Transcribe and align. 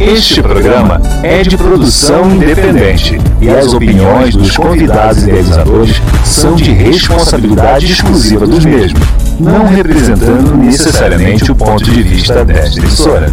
Este 0.00 0.40
programa 0.40 0.98
é 1.22 1.42
de 1.42 1.58
produção 1.58 2.30
independente 2.30 3.18
e 3.38 3.50
as 3.50 3.74
opiniões 3.74 4.34
dos 4.34 4.56
convidados 4.56 5.24
e 5.24 5.30
realizadores 5.30 6.00
são 6.24 6.56
de 6.56 6.72
responsabilidade 6.72 7.92
exclusiva 7.92 8.46
dos 8.46 8.64
mesmos, 8.64 9.06
não 9.38 9.66
representando 9.66 10.56
necessariamente 10.56 11.52
o 11.52 11.54
ponto 11.54 11.84
de 11.84 12.02
vista 12.02 12.42
desta 12.42 12.80
emissora. 12.80 13.30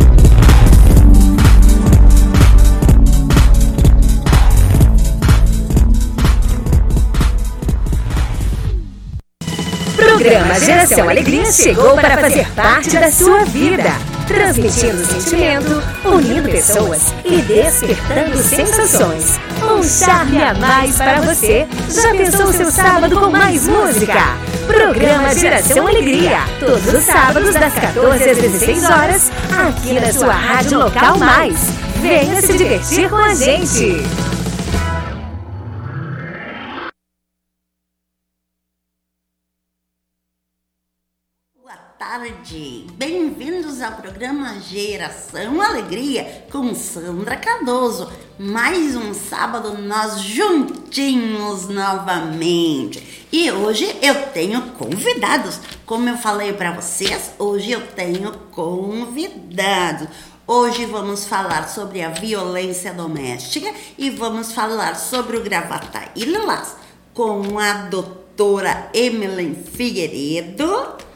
programa 9.96 10.60
Geração 10.60 11.10
Alegria 11.10 11.52
chegou 11.52 11.96
para 11.96 12.18
fazer 12.18 12.52
parte 12.54 12.98
da 12.98 13.10
sua 13.12 13.46
vida, 13.46 13.94
transmitindo 14.28 15.06
sentimento, 15.06 15.82
unindo 16.06 16.50
pessoas 16.50 17.14
e 17.24 17.42
despertando 17.42 18.38
sensações. 18.38 19.40
Um 19.64 19.82
charme 19.82 20.44
a 20.44 20.54
mais 20.54 20.98
para 20.98 21.22
você. 21.22 21.66
Já 21.90 22.12
pensou 22.12 22.52
seu 22.54 22.70
sábado 22.70 23.20
com 23.20 23.30
mais 23.32 23.68
música? 23.68 24.38
Programa 24.68 25.34
Geração 25.34 25.88
Alegria, 25.88 26.40
todos 26.60 26.94
os 26.94 27.04
sábados 27.06 27.54
das 27.54 27.74
14 27.74 28.30
às 28.30 28.38
16 28.38 28.84
horas, 28.84 29.32
aqui 29.68 29.94
na 29.94 30.12
sua 30.12 30.34
rádio 30.34 30.78
local 30.78 31.18
mais. 31.18 31.58
Venha 32.02 32.42
se 32.42 32.58
divertir 32.58 33.10
com 33.10 33.16
a 33.16 33.34
gente. 33.34 34.04
Bem-vindos 43.78 43.82
ao 43.82 44.02
programa 44.02 44.60
Geração 44.60 45.62
Alegria 45.62 46.46
com 46.52 46.74
Sandra 46.74 47.36
Cardoso. 47.36 48.12
Mais 48.40 48.96
um 48.96 49.14
sábado 49.14 49.78
nós 49.78 50.20
juntinhos 50.20 51.68
novamente. 51.68 53.28
E 53.32 53.52
hoje 53.52 53.86
eu 54.02 54.30
tenho 54.32 54.62
convidados. 54.72 55.60
Como 55.86 56.10
eu 56.10 56.18
falei 56.18 56.54
para 56.54 56.72
vocês, 56.72 57.32
hoje 57.38 57.72
eu 57.72 57.86
tenho 57.88 58.32
convidados. 58.52 60.08
Hoje 60.48 60.86
vamos 60.86 61.26
falar 61.26 61.70
sobre 61.70 62.02
a 62.02 62.10
violência 62.10 62.94
doméstica 62.94 63.72
e 63.96 64.10
vamos 64.10 64.54
falar 64.54 64.96
sobre 64.96 65.38
o 65.38 65.44
Gravataí 65.44 66.24
Lilás 66.24 66.76
com 67.14 67.60
a 67.60 67.74
doutora 67.74 68.90
Emily 68.94 69.56
Figueiredo 69.56 71.07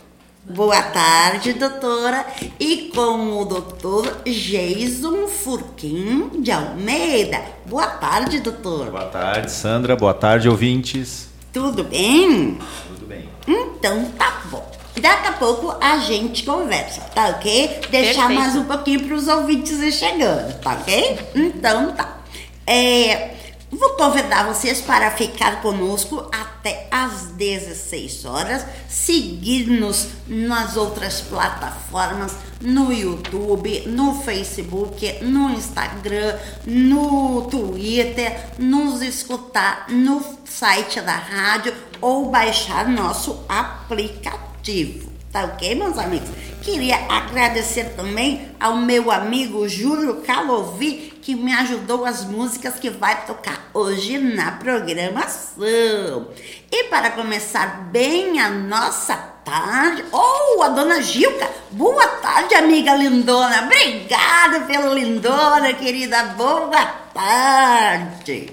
Boa 0.44 0.82
tarde, 0.82 1.54
doutora. 1.54 2.26
E 2.60 2.92
com 2.96 3.38
o 3.40 3.46
doutor 3.46 4.22
Jason 4.26 5.28
Furquim 5.28 6.42
de 6.42 6.52
Almeida. 6.52 7.40
Boa 7.68 7.86
tarde, 7.86 8.40
doutor. 8.40 8.90
Boa 8.90 9.06
tarde, 9.06 9.52
Sandra. 9.52 9.96
Boa 9.96 10.16
tarde, 10.16 10.50
ouvintes. 10.50 11.30
Tudo 11.54 11.84
bem? 11.84 12.58
Tudo 12.88 13.06
bem. 13.06 13.30
Então 13.48 14.06
tá 14.18 14.42
bom. 14.50 14.70
Daqui 15.00 15.28
a 15.28 15.34
pouco 15.34 15.76
a 15.80 16.00
gente 16.00 16.44
conversa, 16.44 17.02
tá 17.14 17.28
ok? 17.30 17.80
Deixar 17.92 18.28
Perfeito. 18.28 18.42
mais 18.42 18.56
um 18.56 18.66
pouquinho 18.66 19.02
para 19.08 19.16
os 19.16 19.28
ouvintes 19.28 19.80
ir 19.80 19.92
chegando, 19.92 20.60
tá 20.60 20.72
ok? 20.74 21.20
Então 21.36 21.92
tá. 21.94 22.18
É, 22.66 23.36
Vou 23.82 23.96
convidar 23.96 24.46
vocês 24.46 24.80
para 24.80 25.10
ficar 25.10 25.60
conosco 25.60 26.30
até 26.32 26.88
às 26.92 27.32
16 27.32 28.26
horas, 28.26 28.64
seguir-nos 28.88 30.10
nas 30.28 30.78
outras 30.78 31.22
plataformas, 31.22 32.36
no 32.62 32.94
YouTube, 32.94 33.88
no 33.88 34.22
Facebook, 34.22 35.24
no 35.24 35.50
Instagram, 35.50 36.38
no 36.64 37.48
Twitter, 37.50 38.52
nos 38.60 39.02
escutar 39.02 39.88
no 39.90 40.24
site 40.46 41.02
da 41.02 41.16
rádio 41.16 41.74
ou 42.00 42.30
baixar 42.30 42.88
nosso 42.88 43.44
aplicativo. 43.50 45.11
Tá 45.32 45.46
ok, 45.46 45.76
meus 45.76 45.98
amigos? 45.98 46.30
Queria 46.62 46.98
agradecer 47.08 47.96
também 47.96 48.50
ao 48.60 48.76
meu 48.76 49.10
amigo 49.10 49.66
Júlio 49.66 50.16
Calovi, 50.24 51.14
que 51.22 51.36
me 51.36 51.54
ajudou 51.54 52.04
as 52.06 52.26
músicas 52.26 52.76
que 52.76 52.90
vai 52.90 53.26
tocar 53.26 53.70
hoje 53.74 54.18
na 54.18 54.52
programação. 54.52 56.28
E 56.70 56.84
para 56.90 57.12
começar 57.12 57.90
bem 57.92 58.42
a 58.42 58.50
nossa 58.50 59.16
tarde, 59.16 60.04
oh, 60.12 60.62
a 60.64 60.68
dona 60.68 61.02
Gilca, 61.02 61.50
boa 61.72 62.08
tarde, 62.08 62.54
amiga 62.54 62.94
lindona. 62.94 63.64
Obrigada 63.64 64.66
pelo 64.68 64.94
lindona, 64.94 65.74
querida. 65.74 66.24
Boa 66.36 66.86
tarde. 67.14 68.52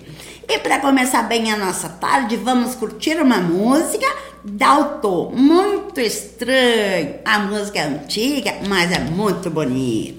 E 0.48 0.58
para 0.60 0.78
começar 0.78 1.24
bem 1.24 1.52
a 1.52 1.56
nossa 1.56 1.88
tarde, 1.88 2.36
vamos 2.36 2.74
curtir 2.74 3.20
uma 3.20 3.36
música 3.36 4.06
Dalton, 4.48 5.32
muito 5.34 6.00
estranho. 6.00 7.16
A 7.24 7.38
música 7.40 7.78
é 7.78 7.82
antiga, 7.82 8.54
mas 8.66 8.90
é 8.90 8.98
muito 8.98 9.50
bonita. 9.50 10.18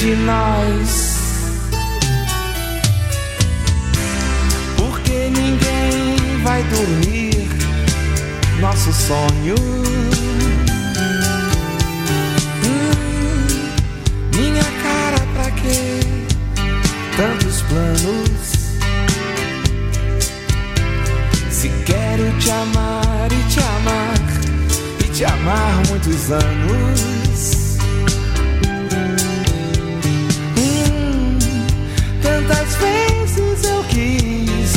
De 0.00 0.16
nós. 0.16 1.18
Porque 4.78 5.28
ninguém 5.28 6.42
vai 6.42 6.62
dormir 6.62 7.50
nosso 8.60 8.90
sonho. 8.94 9.56
Hum, 12.64 12.96
minha 14.34 14.64
cara, 14.64 15.20
pra 15.34 15.50
quê? 15.50 16.00
Tantos 17.18 17.60
planos. 17.62 18.40
Se 21.50 21.68
quero 21.84 22.38
te 22.38 22.50
amar 22.50 23.28
e 23.30 23.42
te 23.50 23.60
amar, 23.60 24.14
e 25.04 25.08
te 25.12 25.24
amar 25.26 25.82
muitos 25.90 26.30
anos. 26.30 27.19
Tantas 32.40 32.74
vezes 32.76 33.64
eu 33.64 33.84
quis 33.84 34.72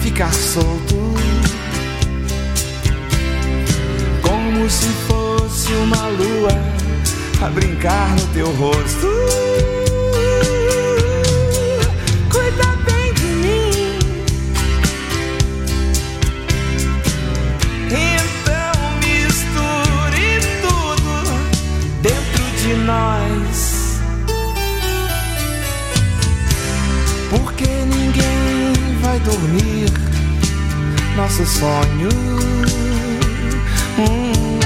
ficar 0.00 0.32
solto. 0.32 0.96
Como 4.22 4.68
se 4.70 4.88
fosse 5.08 5.72
uma 5.72 6.08
lua 6.08 6.50
a 7.44 7.48
brincar 7.50 8.10
no 8.16 8.26
teu 8.28 8.50
rosto. 8.52 9.55
Vai 29.16 29.20
dormir 29.20 29.90
nosso 31.16 31.46
sonho. 31.46 32.08
Hum. 33.98 34.58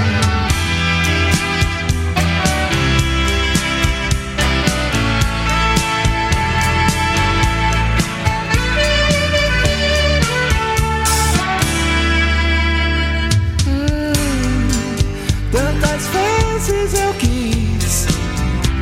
Tantas 15.53 16.07
vezes 16.09 17.01
eu 17.01 17.15
quis 17.15 18.07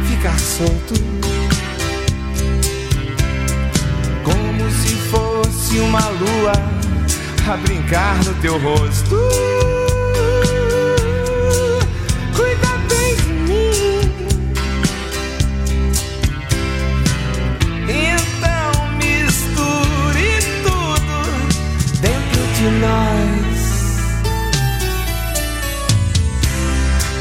ficar 0.08 0.38
solto, 0.38 0.94
uma 5.88 6.06
lua 6.11 6.52
a 7.50 7.56
brincar 7.56 8.23
no 8.23 8.35
teu 8.43 8.58
rosto. 8.58 9.17
Cuida 12.37 12.69
bem 12.90 13.17
de 13.17 13.32
mim. 13.49 14.12
Então 17.88 18.73
misture 18.99 20.43
tudo 20.62 21.17
dentro 22.02 22.43
de 22.55 22.69
nós. 22.82 23.58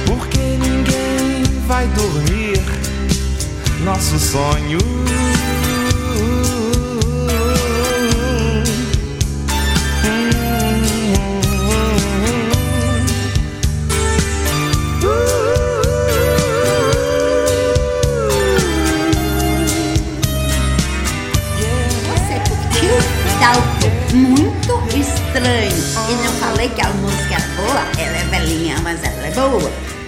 Porque 0.05 0.39
ninguém 0.39 1.43
vai 1.67 1.87
dormir 1.87 2.61
nosso 3.85 4.19
sonho. 4.19 4.96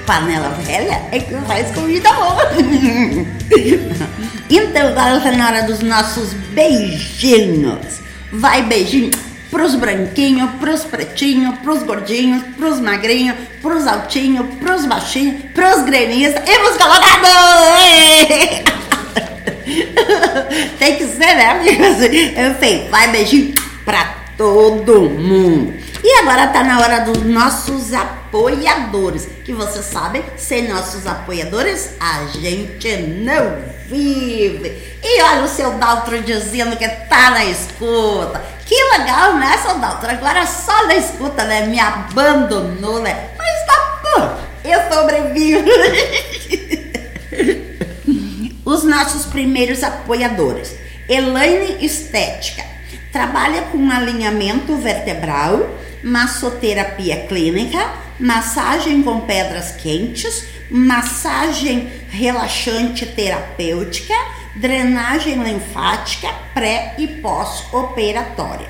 Panela 0.09 0.49
velha 0.63 1.03
é 1.11 1.19
que 1.19 1.35
faz 1.45 1.69
comida 1.69 2.11
boa. 2.13 2.49
então 4.49 4.87
agora 4.87 5.17
está 5.17 5.31
na 5.33 5.45
hora 5.45 5.61
dos 5.61 5.81
nossos 5.81 6.33
beijinhos. 6.33 7.99
Vai 8.31 8.63
beijinho 8.63 9.11
pros 9.51 9.75
branquinhos, 9.75 10.49
pros 10.59 10.83
pretinhos, 10.83 11.59
pros 11.59 11.83
gordinhos, 11.83 12.41
pros 12.57 12.79
magrinhos, 12.79 13.37
pros 13.61 13.85
altinhos, 13.85 14.47
pros 14.55 14.87
baixinhos, 14.87 15.43
pros 15.53 15.83
gremistas 15.83 16.41
e 16.43 16.57
pros 16.57 16.75
colorados! 16.75 17.29
Tem 20.79 20.95
que 20.95 21.05
ser, 21.05 21.35
né, 21.35 21.51
amigos? 21.51 21.97
Enfim, 22.01 22.87
vai 22.89 23.11
beijinho 23.11 23.53
pra 23.85 24.05
todo 24.35 25.01
mundo. 25.01 25.71
E 26.03 26.19
agora 26.21 26.47
tá 26.47 26.63
na 26.63 26.79
hora 26.79 26.99
dos 27.01 27.23
nossos 27.23 27.93
apoiadores. 28.29 29.27
Que 29.43 29.51
vocês 29.53 29.85
sabem, 29.85 30.23
sem 30.37 30.67
nossos 30.67 31.07
apoiadores, 31.07 31.95
a 31.99 32.25
gente 32.37 32.95
não 32.97 33.57
vive. 33.87 34.97
E 35.03 35.21
olha 35.21 35.43
o 35.43 35.47
seu 35.47 35.71
Daltro 35.73 36.21
dizendo 36.21 36.77
que 36.77 36.87
tá 36.87 37.31
na 37.31 37.43
escuta. 37.45 38.41
Que 38.65 38.75
legal, 38.97 39.35
né, 39.37 39.57
seu 39.57 39.79
Daltro? 39.79 40.09
Agora 40.09 40.45
só 40.45 40.85
na 40.85 40.95
escuta, 40.95 41.43
né? 41.43 41.65
Me 41.65 41.79
abandonou, 41.79 43.01
né? 43.01 43.31
Mas 43.37 43.65
tá 43.65 43.99
bom, 44.03 44.37
eu 44.63 44.79
sobrevivo. 44.93 45.67
Os 48.63 48.83
nossos 48.83 49.25
primeiros 49.25 49.83
apoiadores. 49.83 50.75
Elaine 51.07 51.83
Estética. 51.83 52.63
Trabalha 53.11 53.63
com 53.71 53.89
alinhamento 53.89 54.75
vertebral, 54.75 55.67
massoterapia 56.03 57.27
clínica, 57.27 57.93
massagem 58.19 59.01
com 59.03 59.21
pedras 59.21 59.71
quentes, 59.71 60.45
massagem 60.69 61.89
relaxante 62.09 63.05
terapêutica, 63.05 64.13
drenagem 64.55 65.41
linfática 65.41 66.29
pré 66.53 66.95
e 66.97 67.07
pós-operatória. 67.07 68.67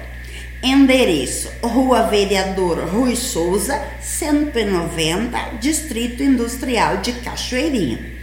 Endereço: 0.61 1.49
Rua 1.61 2.03
Vereador 2.03 2.79
Rui 2.89 3.15
Souza, 3.15 3.81
190, 4.01 5.55
Distrito 5.59 6.21
Industrial 6.21 6.97
de 6.97 7.13
Cachoeirinha. 7.13 8.19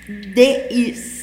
D-I-C-A-S-O. 0.09 1.15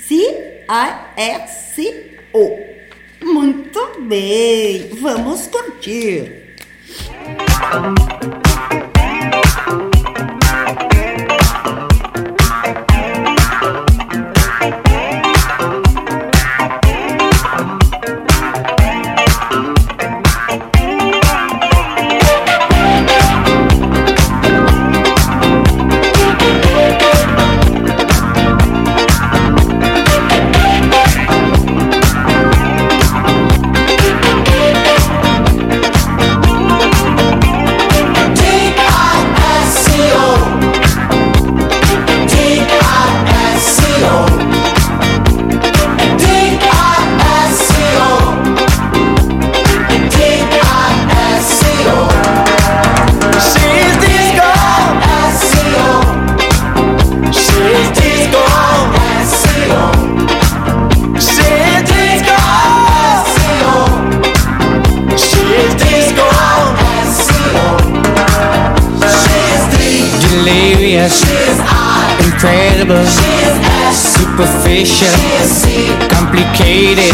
Muito 3.23 3.99
bem, 4.01 4.89
vamos 4.99 5.47
curtir. 5.47 6.55
Complicated. 76.09 77.10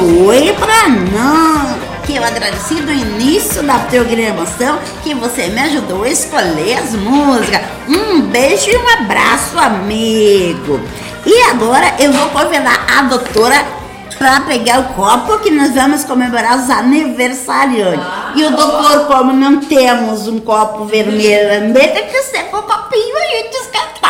Oi 0.00 0.54
pra 0.58 0.88
nós. 0.88 1.80
Que 2.06 2.16
eu 2.16 2.24
agradeci 2.24 2.74
no 2.74 2.90
início 2.90 3.62
da 3.62 3.78
programação 3.78 4.78
que 5.02 5.14
você 5.14 5.46
me 5.48 5.60
ajudou 5.60 6.02
a 6.02 6.08
escolher 6.08 6.78
as 6.78 6.94
músicas. 6.94 7.62
Um 7.88 8.22
beijo 8.22 8.70
e 8.70 8.76
um 8.76 8.88
abraço, 8.88 9.58
amigo. 9.58 10.80
E 11.24 11.42
agora 11.50 11.94
eu 11.98 12.12
vou 12.12 12.28
convidar 12.30 12.86
a 12.98 13.02
doutora 13.02 13.80
para 14.18 14.40
pegar 14.42 14.80
o 14.80 14.84
copo 14.94 15.38
que 15.38 15.50
nós 15.50 15.74
vamos 15.74 16.04
comemorar 16.04 16.58
os 16.58 16.68
aniversariantes. 16.68 18.04
E 18.36 18.44
o 18.44 18.50
doutor, 18.50 19.06
como 19.06 19.32
não 19.32 19.60
temos 19.60 20.28
um 20.28 20.38
copo 20.40 20.84
vermelho, 20.84 21.72
tem 21.72 22.06
que 22.06 22.22
ser 22.24 22.44
com 22.44 22.58
o 22.58 22.62
copinho 22.62 23.09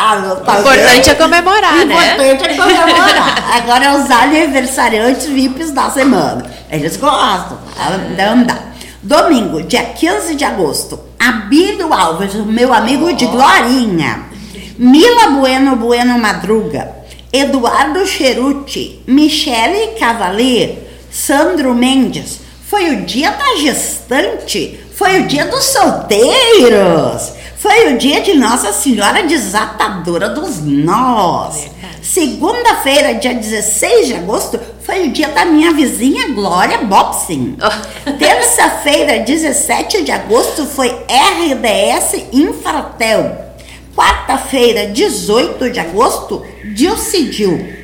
Tá 0.01 0.57
O 0.57 0.61
importante 0.61 1.11
é 1.11 1.15
comemorar, 1.15 1.75
O 1.75 1.85
né? 1.85 2.15
importante 2.15 2.55
é 2.55 2.57
comemorar. 2.57 3.55
Agora 3.57 3.85
é 3.85 3.93
os 3.99 4.11
aniversariantes 4.11 5.27
VIPs 5.27 5.73
da 5.73 5.91
semana. 5.91 6.43
Eles 6.71 6.97
gostam. 6.97 7.59
Então 8.11 8.45
dá. 8.45 8.59
Domingo, 9.03 9.63
dia 9.63 9.83
15 9.85 10.35
de 10.37 10.45
agosto. 10.45 10.99
Abílio 11.19 11.93
Alves, 11.93 12.35
o 12.35 12.47
meu 12.47 12.73
amigo 12.73 13.13
de 13.13 13.27
Glorinha. 13.27 14.23
Mila 14.79 15.33
Bueno 15.39 15.77
Bueno 15.77 16.19
Madruga. 16.19 16.91
Eduardo 17.31 18.07
Cheruti. 18.07 19.03
Michele 19.07 19.99
Cavalier. 19.99 20.79
Sandro 21.11 21.75
Mendes. 21.75 22.41
Foi 22.67 22.89
o 22.91 23.03
dia 23.05 23.33
da 23.33 23.57
gestante. 23.61 24.81
Foi 24.95 25.21
o 25.21 25.27
dia 25.27 25.45
dos 25.47 25.65
solteiros. 25.65 27.33
Foi 27.61 27.93
o 27.93 27.99
dia 27.99 28.23
de 28.23 28.33
Nossa 28.39 28.73
Senhora 28.73 29.23
Desatadora 29.23 30.31
dos 30.31 30.61
Nós. 30.63 31.69
Segunda-feira, 32.01 33.13
dia 33.17 33.35
16 33.35 34.07
de 34.07 34.15
agosto, 34.15 34.59
foi 34.83 35.07
o 35.07 35.13
dia 35.13 35.29
da 35.29 35.45
minha 35.45 35.71
vizinha 35.71 36.29
Glória 36.29 36.79
Bobson. 36.79 37.57
Terça-feira, 38.19 39.19
17 39.19 40.05
de 40.05 40.11
agosto, 40.11 40.65
foi 40.65 40.89
RDS 40.89 42.29
Infratel. 42.33 43.53
Quarta-feira, 43.95 44.87
18 44.87 45.69
de 45.69 45.81
agosto, 45.81 46.43
Dilcidil. 46.75 47.75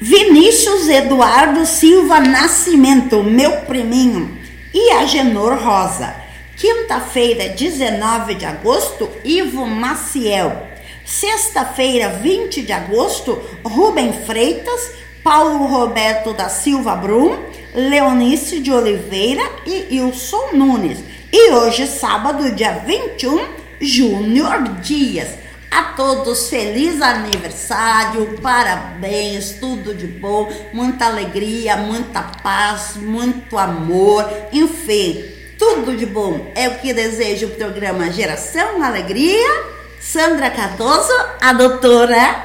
Vinícius 0.00 0.88
Eduardo 0.88 1.66
Silva 1.66 2.20
Nascimento, 2.20 3.22
meu 3.22 3.52
priminho, 3.66 4.34
e 4.72 4.92
Agenor 4.92 5.62
Rosa. 5.62 6.27
Quinta-feira, 6.58 7.50
19 7.50 8.34
de 8.34 8.44
agosto, 8.44 9.08
Ivo 9.22 9.64
Maciel. 9.64 10.66
Sexta-feira, 11.04 12.08
20 12.08 12.62
de 12.62 12.72
agosto, 12.72 13.40
Rubem 13.64 14.12
Freitas, 14.26 14.90
Paulo 15.22 15.66
Roberto 15.66 16.32
da 16.32 16.48
Silva 16.48 16.96
Brum, 16.96 17.38
Leonice 17.72 18.58
de 18.58 18.72
Oliveira 18.72 19.48
e 19.64 20.00
Wilson 20.00 20.48
Nunes. 20.54 20.98
E 21.32 21.52
hoje, 21.52 21.86
sábado, 21.86 22.50
dia 22.50 22.72
21, 22.84 23.40
Júnior 23.80 24.80
Dias. 24.80 25.28
A 25.70 25.92
todos 25.92 26.48
feliz 26.48 27.00
aniversário, 27.00 28.36
parabéns, 28.42 29.52
tudo 29.60 29.94
de 29.94 30.08
bom, 30.08 30.52
muita 30.72 31.06
alegria, 31.06 31.76
muita 31.76 32.20
paz, 32.42 32.96
muito 32.96 33.56
amor, 33.56 34.28
enfim, 34.52 35.37
tudo 35.58 35.96
de 35.96 36.06
bom. 36.06 36.52
É 36.54 36.68
o 36.68 36.78
que 36.78 36.92
deseja 36.94 37.46
o 37.46 37.50
programa 37.50 38.10
Geração 38.10 38.82
Alegria. 38.82 39.78
Sandra 40.00 40.48
Cardoso, 40.50 41.12
a 41.40 41.52
doutora 41.52 42.44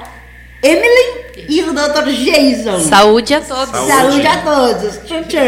Emily 0.62 1.46
e 1.48 1.62
o 1.62 1.72
doutor 1.72 2.06
Jason. 2.06 2.80
Saúde 2.90 3.34
a 3.34 3.42
todos. 3.42 3.88
Saúde, 3.88 4.28
a 4.28 4.42
todos. 4.42 4.98
Tchau, 5.06 5.24
tchau. 5.24 5.42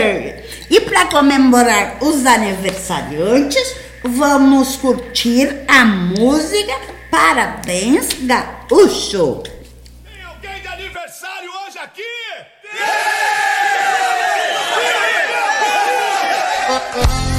E 0.70 0.80
para 0.82 1.08
comemorar 1.08 1.98
os 2.02 2.26
aniversariantes, 2.26 3.76
vamos 4.04 4.76
curtir 4.76 5.64
a 5.68 5.84
música 5.84 6.74
Parabéns 7.10 8.10
Gaúcho. 8.22 9.44
Tem 10.04 10.24
alguém 10.24 10.62
de 10.62 10.68
aniversário 10.68 11.50
hoje 11.66 11.80
aqui? 11.80 12.04
Parabéns, 16.68 17.35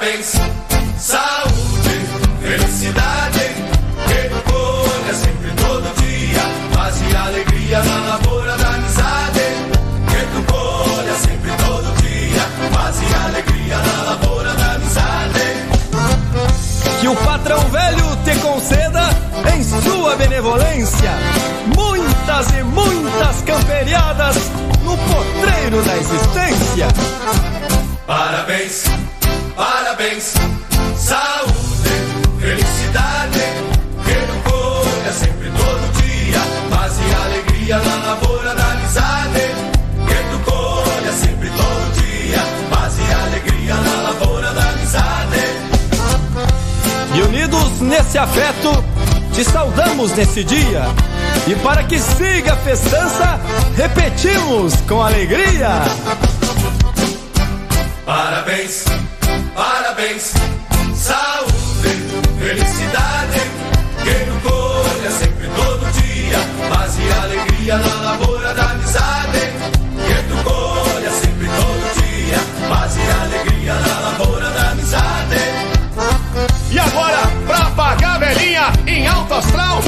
parabéns, 0.00 0.32
saúde, 0.98 2.06
felicidade, 2.40 3.54
que 4.08 4.28
tu 4.30 4.50
colha 4.50 5.14
sempre 5.14 5.50
todo 5.62 5.94
dia, 6.00 6.40
paz 6.74 6.94
e 7.02 7.16
alegria 7.16 7.82
na 7.82 8.00
lavoura 8.08 8.56
da 8.56 8.68
amizade. 8.70 9.40
Que 10.08 10.26
tu 10.32 10.52
colha 10.52 11.14
sempre 11.16 11.50
todo 11.52 12.02
dia, 12.02 12.42
paz 12.72 12.96
e 13.02 13.26
alegria 13.26 13.76
na 13.76 14.02
lavoura 14.10 14.54
da 14.54 14.72
amizade. 14.72 15.40
Que 17.00 17.08
o 17.08 17.16
patrão 17.16 17.60
velho 17.68 18.16
te 18.24 18.34
conceda 18.40 19.02
em 19.54 19.62
sua 19.62 20.16
benevolência 20.16 21.10
muitas 21.76 22.46
e 22.58 22.62
muitas 22.62 23.42
camperiadas 23.42 24.36
no 24.82 24.96
potreiro 24.96 25.82
da 25.82 25.96
existência. 25.98 26.88
Parabéns, 28.06 28.84
parabéns, 30.00 30.32
saúde, 30.96 31.90
felicidade, 32.40 33.40
que 34.02 34.14
tu 34.14 34.50
colha 34.50 35.12
sempre 35.12 35.50
todo 35.50 36.02
dia, 36.02 36.40
paz 36.70 36.94
e 36.98 37.14
alegria 37.14 37.78
na 37.78 37.96
lavoura 38.06 38.54
da 38.54 38.72
amizade. 38.72 39.40
Que 40.08 40.14
tu 40.30 40.50
colha 40.50 41.12
sempre 41.12 41.50
todo 41.50 41.92
dia, 42.00 42.38
paz 42.70 42.94
e 42.98 43.12
alegria 43.12 43.74
na 43.74 44.02
lavoura 44.02 44.52
da 44.54 44.70
amizade. 44.70 45.40
E 47.14 47.20
unidos 47.20 47.80
nesse 47.82 48.16
afeto, 48.16 48.82
te 49.34 49.44
saudamos 49.44 50.12
nesse 50.12 50.42
dia. 50.42 50.84
E 51.46 51.54
para 51.56 51.84
que 51.84 51.98
siga 51.98 52.54
a 52.54 52.56
festança, 52.56 53.38
repetimos 53.76 54.74
com 54.88 55.02
alegria. 55.02 55.82
Parabéns, 58.06 58.84
parabéns, 59.54 59.79
saúde, 60.00 61.92
felicidade, 62.38 63.40
que 64.02 64.14
tu 64.24 64.48
colha 64.48 65.10
sempre 65.10 65.46
todo 65.48 65.92
dia, 65.92 66.38
paz 66.70 66.96
e 66.98 67.12
alegria 67.22 67.76
na 67.76 67.94
lavoura 68.00 68.54
da 68.54 68.70
amizade. 68.70 69.40
Que 70.06 70.14
tu 70.26 70.42
colha 70.42 71.10
sempre 71.10 71.48
todo 71.48 71.84
dia, 72.00 72.38
paz 72.70 72.96
e 72.96 73.10
alegria 73.22 73.74
na 73.74 74.00
lavoura 74.00 74.50
da 74.50 74.70
amizade. 74.70 75.36
E 76.70 76.78
agora, 76.78 77.20
pra 77.46 77.58
apagar 77.58 78.16
a 78.16 78.18
velhinha 78.18 78.72
em 78.86 79.06
alto 79.06 79.34
astral, 79.34 79.82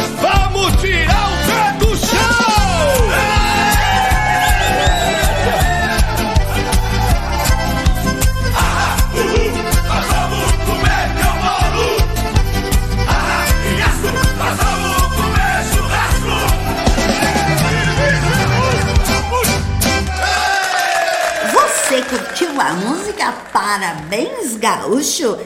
Parabéns 23.72 24.58
Gaúcho? 24.58 25.38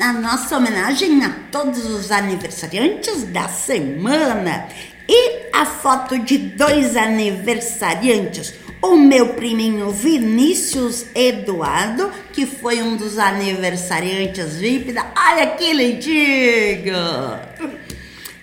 A 0.00 0.14
nossa 0.14 0.56
homenagem 0.56 1.22
a 1.22 1.28
todos 1.52 1.84
os 1.84 2.10
aniversariantes 2.10 3.24
da 3.24 3.48
semana. 3.48 4.66
E 5.06 5.42
a 5.52 5.66
foto 5.66 6.18
de 6.18 6.38
dois 6.38 6.96
aniversariantes. 6.96 8.54
O 8.80 8.96
meu 8.96 9.34
priminho 9.34 9.90
Vinícius 9.90 11.04
Eduardo, 11.14 12.10
que 12.32 12.46
foi 12.46 12.80
um 12.80 12.96
dos 12.96 13.18
aniversariantes 13.18 14.56
VIP 14.56 14.92
da. 14.92 15.12
Olha 15.14 15.48
que 15.48 15.70
lindinho! 15.74 16.96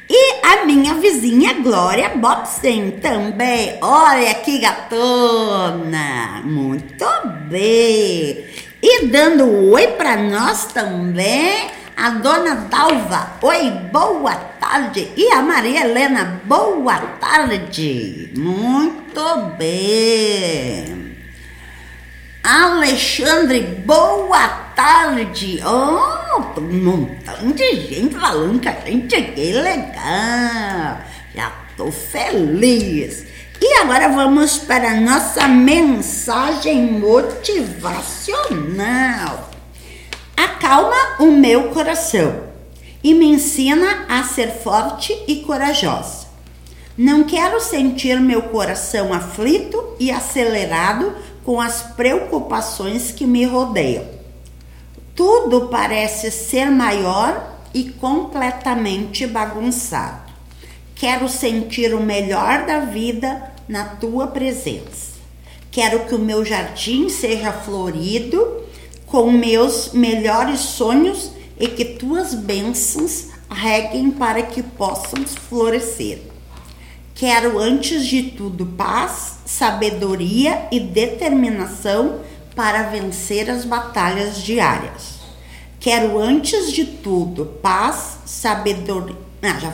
E 0.07 0.45
a 0.45 0.63
minha 0.63 0.93
vizinha 0.93 1.55
Glória 1.55 2.09
Bobsen 2.09 2.91
também. 3.01 3.79
Olha 3.81 4.35
que 4.35 4.59
gatona! 4.59 6.43
Muito 6.45 7.05
bem! 7.49 8.66
E 8.81 9.07
dando 9.07 9.71
oi 9.71 9.87
para 9.93 10.17
nós 10.17 10.67
também, 10.67 11.71
a 11.95 12.11
dona 12.11 12.53
Dalva. 12.69 13.31
Oi, 13.41 13.71
boa 13.91 14.35
tarde. 14.59 15.11
E 15.17 15.31
a 15.31 15.41
Maria 15.41 15.83
Helena, 15.83 16.39
boa 16.45 16.99
tarde. 17.19 18.31
Muito 18.37 19.55
bem. 19.57 21.17
Alexandre, 22.43 23.61
boa 23.83 24.47
tarde. 24.75 25.59
Oh, 25.65 26.59
um 26.59 26.83
montão 26.83 27.51
de 27.51 27.75
gente 27.81 28.15
falando 28.15 28.61
com 28.61 28.69
a 28.69 28.73
gente, 28.85 29.21
que 29.21 29.53
legal. 29.53 31.01
Já 31.33 31.51
tô 31.75 31.91
feliz. 31.91 33.25
E 33.61 33.73
agora 33.79 34.09
vamos 34.09 34.57
para 34.57 34.91
a 34.91 35.01
nossa 35.01 35.47
mensagem 35.47 36.99
motivacional. 36.99 39.49
Acalma 40.35 41.15
o 41.19 41.31
meu 41.31 41.69
coração 41.69 42.47
e 43.03 43.13
me 43.13 43.25
ensina 43.25 44.05
a 44.07 44.23
ser 44.23 44.51
forte 44.51 45.17
e 45.27 45.37
corajosa. 45.37 46.27
Não 46.97 47.23
quero 47.23 47.59
sentir 47.59 48.19
meu 48.19 48.43
coração 48.43 49.13
aflito 49.13 49.95
e 49.99 50.11
acelerado 50.11 51.15
com 51.43 51.61
as 51.61 51.81
preocupações 51.81 53.11
que 53.11 53.25
me 53.25 53.45
rodeiam. 53.45 54.05
Tudo 55.15 55.67
parece 55.67 56.29
ser 56.29 56.69
maior 56.69 57.55
e 57.73 57.85
completamente 57.85 59.25
bagunçado. 59.25 60.26
Quero 60.99 61.29
sentir 61.29 61.93
o 61.93 62.01
melhor 62.01 62.65
da 62.65 62.79
vida 62.79 63.53
na 63.67 63.85
tua 63.85 64.25
presença. 64.25 65.17
Quero 65.69 66.05
que 66.05 66.15
o 66.15 66.19
meu 66.19 66.43
jardim 66.43 67.07
seja 67.07 67.53
florido 67.53 68.63
com 69.05 69.29
meus 69.29 69.93
melhores 69.93 70.59
sonhos 70.59 71.31
e 71.59 71.67
que 71.67 71.85
tuas 71.85 72.33
bênçãos 72.33 73.27
reguem 73.47 74.09
para 74.09 74.41
que 74.41 74.63
possamos 74.63 75.35
florescer. 75.35 76.19
Quero, 77.13 77.59
antes 77.59 78.03
de 78.03 78.31
tudo, 78.31 78.65
paz, 78.65 79.37
sabedoria 79.45 80.67
e 80.71 80.79
determinação 80.79 82.21
para 82.55 82.89
vencer 82.89 83.51
as 83.51 83.65
batalhas 83.65 84.41
diárias. 84.41 85.19
Quero, 85.79 86.17
antes 86.17 86.71
de 86.71 86.85
tudo, 86.85 87.45
paz, 87.61 88.17
sabedoria. 88.25 89.26
Ah, 89.41 89.59
já 89.59 89.73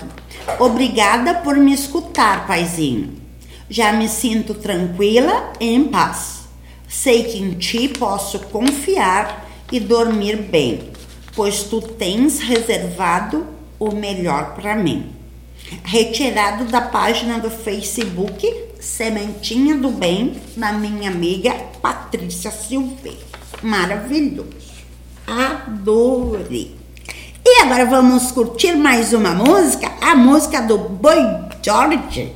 Obrigada 0.59 1.35
por 1.35 1.55
me 1.55 1.73
escutar, 1.73 2.45
paizinho. 2.45 3.15
Já 3.69 3.93
me 3.93 4.09
sinto 4.09 4.53
tranquila 4.53 5.53
e 5.59 5.73
em 5.73 5.85
paz. 5.85 6.43
Sei 6.87 7.23
que 7.23 7.39
em 7.39 7.53
ti 7.53 7.87
posso 7.87 8.39
confiar 8.39 9.49
e 9.71 9.79
dormir 9.79 10.37
bem, 10.37 10.91
pois 11.35 11.63
tu 11.63 11.81
tens 11.81 12.39
reservado 12.39 13.47
o 13.79 13.91
melhor 13.95 14.53
para 14.53 14.75
mim. 14.75 15.11
Retirado 15.83 16.65
da 16.65 16.81
página 16.81 17.39
do 17.39 17.49
Facebook 17.49 18.73
Sementinha 18.79 19.77
do 19.77 19.89
Bem, 19.89 20.39
da 20.57 20.73
minha 20.73 21.09
amiga 21.09 21.53
Patrícia 21.81 22.51
Silveira. 22.51 23.17
Maravilhoso. 23.61 24.51
Adorei. 25.25 26.82
E 27.55 27.61
agora 27.61 27.85
vamos 27.85 28.31
curtir 28.31 28.73
mais 28.73 29.13
uma 29.13 29.29
música, 29.29 29.87
a 30.01 30.15
música 30.15 30.59
do 30.59 30.75
Boy 30.75 31.19
George. 31.61 32.33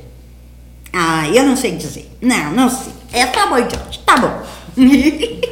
Ah, 0.94 1.28
eu 1.30 1.44
não 1.44 1.58
sei 1.58 1.72
dizer. 1.72 2.16
Não, 2.22 2.52
não 2.52 2.70
sei. 2.70 2.94
É 3.12 3.26
pra 3.26 3.48
Boy 3.48 3.62
George. 3.62 3.98
Tá 4.06 4.16
bom. 4.16 4.44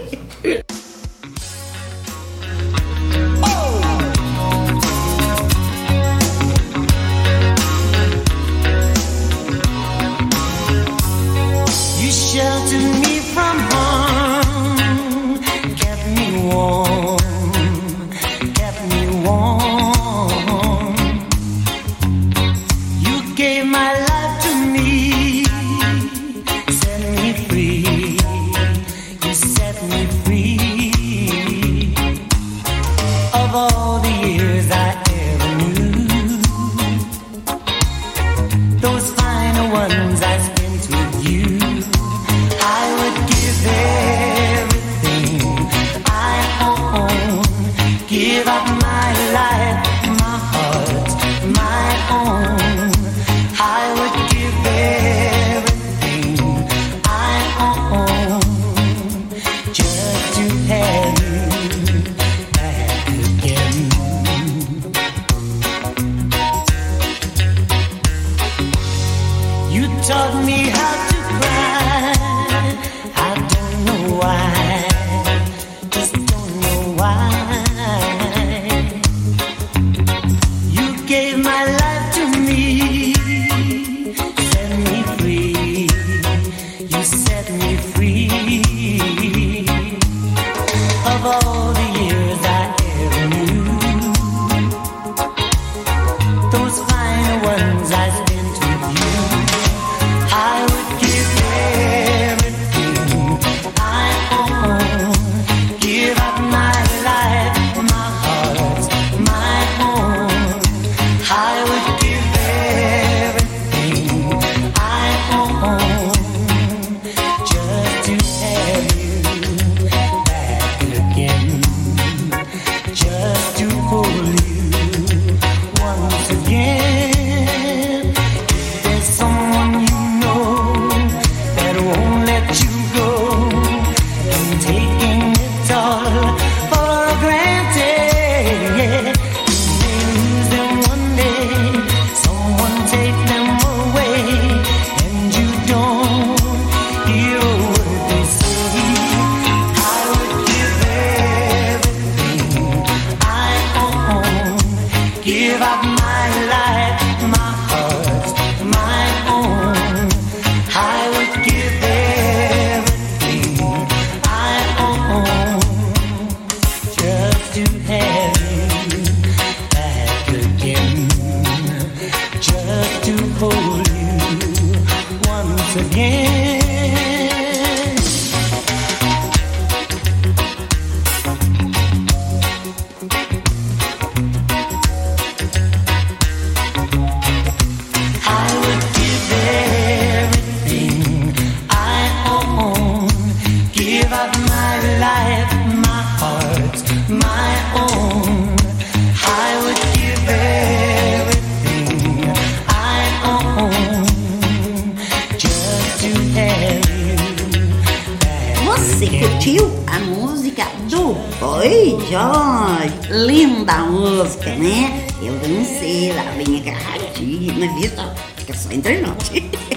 curtiu 209.19 209.71
a 209.87 209.99
música 209.99 210.65
do 210.89 211.13
Boy 211.39 211.97
George? 212.09 213.25
Linda 213.25 213.77
música, 213.85 214.53
né? 214.55 215.07
Eu 215.21 215.33
dancei, 215.39 216.09
ela 216.09 216.23
bem 216.33 216.59
agarradinha, 216.59 217.73
viu? 217.75 217.91
Fica 218.35 218.53
só 218.53 218.71
entre 218.71 219.01
nós. 219.01 219.31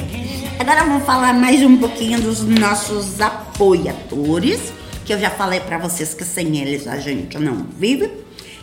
Agora 0.58 0.84
vamos 0.84 1.04
falar 1.04 1.32
mais 1.34 1.62
um 1.62 1.76
pouquinho 1.76 2.20
dos 2.20 2.42
nossos 2.42 3.20
apoiadores, 3.20 4.72
que 5.04 5.12
eu 5.12 5.20
já 5.20 5.30
falei 5.30 5.60
pra 5.60 5.78
vocês 5.78 6.14
que 6.14 6.24
sem 6.24 6.58
eles 6.58 6.88
a 6.88 6.98
gente 6.98 7.38
não 7.38 7.64
vive. 7.78 8.10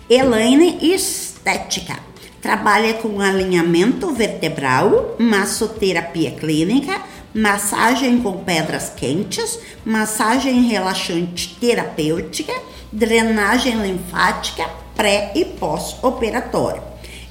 Elaine 0.09 0.77
Estética. 0.93 1.97
Trabalha 2.41 2.95
com 2.95 3.21
alinhamento 3.21 4.13
vertebral, 4.13 5.15
massoterapia 5.17 6.31
clínica, 6.31 7.01
massagem 7.35 8.21
com 8.21 8.45
pedras 8.45 8.93
quentes, 8.95 9.59
massagem 9.83 10.69
relaxante 10.69 11.57
terapêutica, 11.59 12.53
drenagem 12.91 13.81
linfática 13.81 14.69
pré 14.95 15.31
e 15.35 15.43
pós-operatório. 15.43 16.81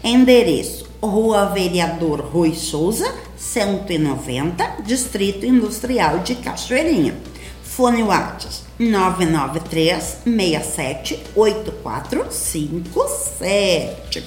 Endereço: 0.03 0.91
Rua 1.03 1.47
Vereador 1.47 2.21
Rui 2.21 2.55
Souza, 2.55 3.11
190, 3.37 4.83
Distrito 4.85 5.47
Industrial 5.47 6.19
de 6.19 6.35
Cachoeirinha. 6.35 7.17
Fone 7.63 8.03
WhatsApp 8.03 8.57
993 8.79 10.19
67 10.25 11.19
8457. 11.35 14.23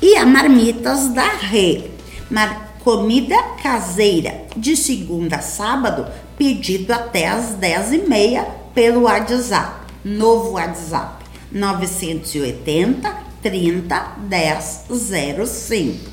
E 0.00 0.14
a 0.16 0.24
Marmitas 0.24 1.08
da 1.08 1.26
Rê. 1.26 1.90
Mar 2.30 2.67
comida 2.84 3.36
caseira, 3.62 4.46
de 4.56 4.76
segunda 4.76 5.36
a 5.36 5.42
sábado, 5.42 6.06
pedido 6.36 6.92
até 6.92 7.26
às 7.26 7.56
10h30 7.56 8.44
pelo 8.74 9.02
WhatsApp. 9.02 9.88
Novo 10.04 10.52
WhatsApp 10.52 11.24
980 11.50 13.28
30 13.42 14.16
10 14.28 14.86
05. 15.46 16.10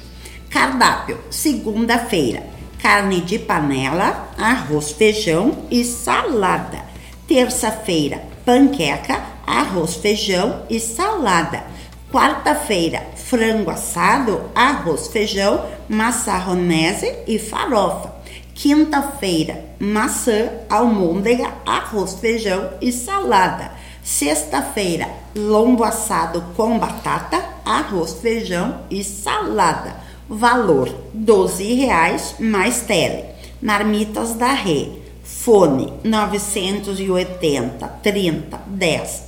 Cardápio: 0.50 1.20
segunda-feira, 1.30 2.44
carne 2.82 3.22
de 3.22 3.38
panela, 3.40 4.34
arroz, 4.38 4.92
feijão 4.92 5.66
e 5.70 5.84
salada. 5.84 6.86
Terça-feira, 7.28 8.24
panqueca, 8.46 9.22
arroz, 9.46 9.96
feijão 9.96 10.64
e 10.70 10.80
salada. 10.80 11.64
Quarta-feira, 12.12 13.06
frango 13.30 13.72
assado, 13.72 14.52
arroz, 14.54 15.08
feijão, 15.08 15.66
macarronese 15.90 17.12
e 17.28 17.40
farofa. 17.40 18.14
Quinta-feira, 18.54 19.66
maçã, 19.80 20.50
almôndega, 20.70 21.52
arroz, 21.66 22.14
feijão 22.16 22.70
e 22.80 22.92
salada. 22.92 23.72
Sexta-feira, 24.04 25.10
lombo 25.36 25.84
assado 25.84 26.44
com 26.56 26.78
batata, 26.78 27.44
arroz, 27.66 28.14
feijão 28.22 28.82
e 28.92 29.04
salada. 29.04 29.96
Valor: 30.30 30.88
R$ 30.88 30.96
12,00 31.18 32.40
mais 32.40 32.82
tele. 32.82 33.26
Marmitas 33.62 34.36
da 34.36 34.54
Rê. 34.54 35.04
Fone 35.24 35.92
980 36.04 37.88
30 37.88 38.62
10 38.68 39.24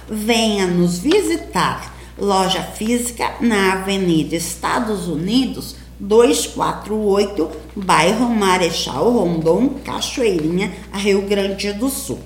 Venha 0.07 0.67
nos 0.67 0.99
visitar. 0.99 1.97
Loja 2.19 2.61
física 2.61 3.37
na 3.41 3.73
Avenida 3.73 4.35
Estados 4.35 5.07
Unidos 5.07 5.77
248, 5.99 7.49
bairro 7.75 8.29
Marechal 8.29 9.09
Rondon, 9.09 9.69
Cachoeirinha, 9.83 10.71
Rio 10.93 11.23
Grande 11.23 11.73
do 11.73 11.89
Sul. 11.89 12.19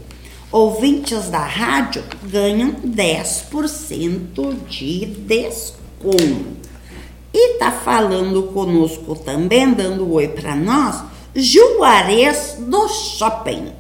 Ouvintes 0.52 1.30
da 1.30 1.46
rádio 1.46 2.04
ganham 2.24 2.74
10% 2.86 4.56
de 4.68 5.06
desconto. 5.06 6.60
E 7.34 7.58
tá 7.58 7.72
falando 7.72 8.44
conosco 8.44 9.16
também, 9.16 9.74
dando 9.74 10.12
oi 10.12 10.28
para 10.28 10.54
nós, 10.54 11.02
Juarez 11.34 12.58
do 12.60 12.90
Shopping. 12.90 13.72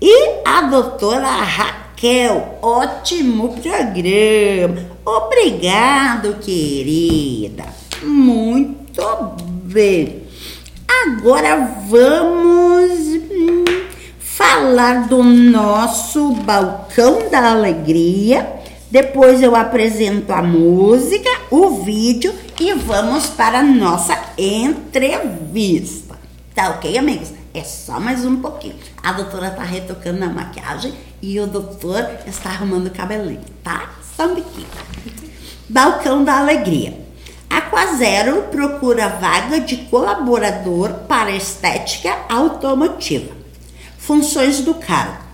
E 0.00 0.42
a 0.44 0.60
doutora 0.62 1.30
Raquel, 1.30 2.58
ótimo 2.60 3.56
programa. 3.62 4.86
Obrigado, 5.06 6.34
querida. 6.40 7.87
Muito 8.02 9.02
bem. 9.64 10.22
Agora 10.86 11.56
vamos 11.88 12.90
hum, 13.30 13.64
falar 14.18 15.08
do 15.08 15.22
nosso 15.22 16.32
balcão 16.34 17.28
da 17.28 17.50
alegria. 17.50 18.54
Depois 18.90 19.42
eu 19.42 19.54
apresento 19.54 20.32
a 20.32 20.42
música, 20.42 21.28
o 21.50 21.82
vídeo 21.82 22.32
e 22.60 22.72
vamos 22.72 23.26
para 23.26 23.58
a 23.58 23.62
nossa 23.62 24.16
entrevista. 24.38 26.16
Tá 26.54 26.70
ok, 26.70 26.96
amigos? 26.96 27.32
É 27.52 27.64
só 27.64 27.98
mais 27.98 28.24
um 28.24 28.36
pouquinho. 28.36 28.76
A 29.02 29.12
doutora 29.12 29.50
tá 29.50 29.62
retocando 29.62 30.24
a 30.24 30.28
maquiagem 30.28 30.94
e 31.20 31.38
o 31.40 31.46
doutor 31.46 32.06
está 32.26 32.50
arrumando 32.50 32.86
o 32.86 32.90
cabelinho, 32.90 33.40
tá? 33.62 33.90
Só 34.16 34.26
um 34.26 34.34
biquinho. 34.36 34.68
Balcão 35.68 36.24
da 36.24 36.38
Alegria. 36.38 37.07
Aquazero 37.50 38.42
procura 38.50 39.08
vaga 39.08 39.60
de 39.60 39.76
colaborador 39.76 40.92
para 41.08 41.30
estética 41.34 42.14
automotiva. 42.28 43.34
Funções 43.96 44.60
do 44.60 44.74
cargo: 44.74 45.24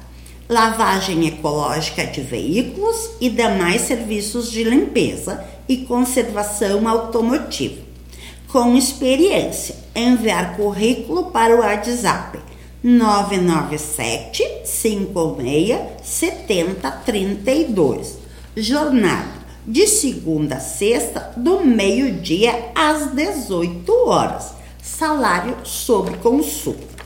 lavagem 0.48 1.26
ecológica 1.26 2.06
de 2.06 2.20
veículos 2.20 3.10
e 3.20 3.28
demais 3.28 3.82
serviços 3.82 4.50
de 4.50 4.62
limpeza 4.62 5.44
e 5.68 5.78
conservação 5.78 6.86
automotiva. 6.88 7.82
Com 8.48 8.76
experiência, 8.76 9.74
enviar 9.94 10.56
currículo 10.56 11.32
para 11.32 11.56
o 11.56 11.58
WhatsApp 11.58 12.38
997 12.82 14.44
56 14.64 15.80
70 16.02 16.90
32. 16.90 18.18
Jornada 18.56 19.33
de 19.66 19.86
segunda 19.86 20.56
a 20.56 20.60
sexta, 20.60 21.32
do 21.36 21.64
meio-dia 21.64 22.70
às 22.74 23.12
18 23.12 23.92
horas. 24.06 24.52
Salário 24.82 25.56
sob 25.64 26.16
consulta. 26.18 27.04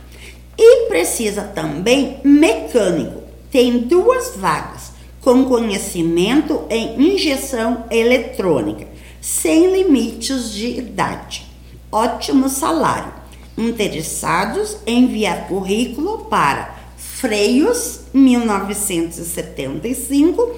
E 0.56 0.88
precisa 0.88 1.42
também 1.42 2.18
mecânico. 2.24 3.22
Tem 3.50 3.78
duas 3.78 4.36
vagas 4.36 4.92
com 5.20 5.44
conhecimento 5.44 6.62
em 6.68 7.14
injeção 7.14 7.84
eletrônica, 7.90 8.88
sem 9.20 9.70
limites 9.70 10.52
de 10.52 10.78
idade. 10.78 11.46
Ótimo 11.92 12.48
salário. 12.48 13.12
Interessados 13.56 14.78
enviar 14.86 15.46
currículo 15.48 16.26
para 16.26 16.76
freios 16.96 18.00
1975 18.12 20.54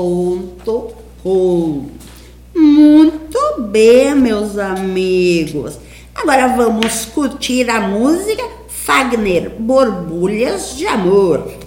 arroba 0.00 0.40
gmail.com 0.64 1.86
Muito 2.54 3.62
bem, 3.70 4.14
meus 4.14 4.58
amigos. 4.58 5.78
Agora 6.14 6.48
vamos 6.48 7.04
curtir 7.06 7.68
a 7.70 7.80
música 7.80 8.42
Fagner 8.68 9.50
Borbulhas 9.58 10.76
de 10.76 10.86
Amor. 10.86 11.59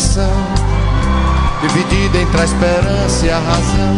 Coração, 0.00 0.30
dividido 1.60 2.16
entre 2.16 2.40
a 2.40 2.44
esperança 2.44 3.26
e 3.26 3.30
a 3.30 3.38
razão. 3.38 3.96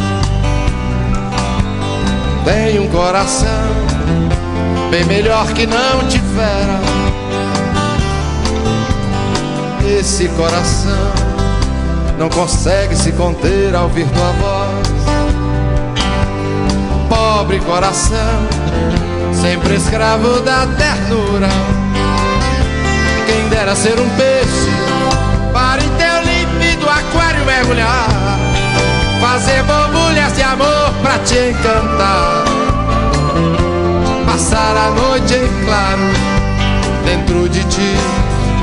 Tem 2.45 2.81
um 2.81 2.88
coração 2.88 3.71
bem 4.91 5.05
melhor 5.05 5.47
que 5.53 5.65
não 5.65 6.09
tivera. 6.09 6.81
Esse 9.97 10.29
coração 10.31 11.12
não 12.19 12.29
consegue 12.29 12.97
se 12.97 13.12
conter 13.12 13.73
ao 13.73 13.85
ouvir 13.85 14.09
tua 14.09 14.33
voz. 14.33 14.88
Pobre 17.09 17.61
coração, 17.61 18.49
sempre 19.41 19.77
escravo 19.77 20.41
da 20.41 20.67
ternura. 20.67 21.49
Quem 23.25 23.49
dera 23.51 23.77
ser 23.77 24.01
um 24.01 24.09
peixe 24.17 24.82
mergulhar, 27.44 28.09
fazer 29.20 29.62
borbulhas 29.64 30.33
de 30.35 30.42
amor 30.42 30.92
pra 31.02 31.18
te 31.20 31.50
encantar, 31.50 32.44
passar 34.26 34.76
a 34.76 34.90
noite 34.90 35.35
em 35.35 35.64
claro 35.64 36.02
dentro 37.05 37.48
de 37.48 37.64
ti, 37.64 37.96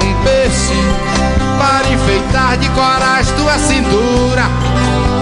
um 0.03 0.23
peixe 0.23 0.73
para 1.57 1.87
enfeitar 1.91 2.57
de 2.57 2.69
coragem 2.69 3.35
tua 3.35 3.57
cintura, 3.57 4.43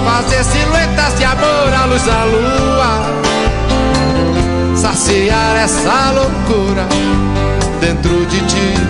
fazer 0.05 0.43
silhuetas 0.43 1.17
de 1.17 1.25
amor 1.25 1.73
à 1.73 1.85
luz 1.85 2.03
da 2.03 2.23
lua, 2.25 3.11
saciar 4.75 5.55
essa 5.57 6.11
loucura 6.11 6.87
dentro 7.81 8.25
de 8.25 8.39
ti. 8.41 8.86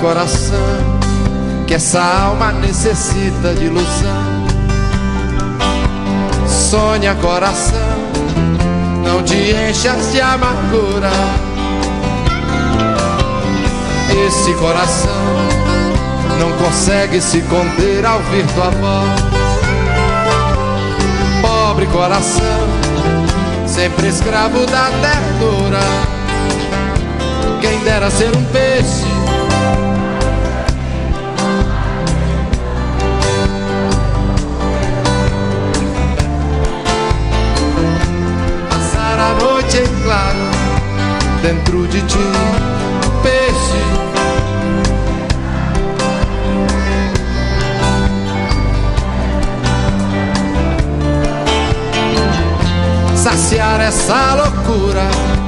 Coração, 0.00 0.56
que 1.66 1.74
essa 1.74 2.02
alma 2.02 2.52
necessita 2.52 3.54
de 3.54 3.66
ilusão. 3.66 4.46
Sonha 6.48 7.14
coração, 7.16 7.78
não 9.04 9.22
te 9.22 9.52
enchas 9.52 10.12
de 10.12 10.20
amargura. 10.20 11.10
Esse 14.26 14.54
coração 14.54 15.10
não 16.38 16.52
consegue 16.52 17.20
se 17.20 17.42
conter 17.42 18.04
ao 18.04 18.18
ouvir 18.18 18.46
tua 18.54 18.70
voz. 18.70 19.20
Pobre 21.42 21.86
coração, 21.86 22.68
sempre 23.66 24.08
escravo 24.08 24.64
da 24.66 24.90
ternura. 25.02 25.80
Quem 27.60 27.78
dera 27.80 28.10
ser 28.10 28.34
um 28.34 28.44
peixe 28.44 29.19
claro 40.10 40.50
Dentro 41.40 41.86
de 41.86 42.02
ti. 42.02 42.18
Peixe 43.22 43.80
Saciar 53.14 53.80
essa 53.80 54.34
loucura 54.34 55.39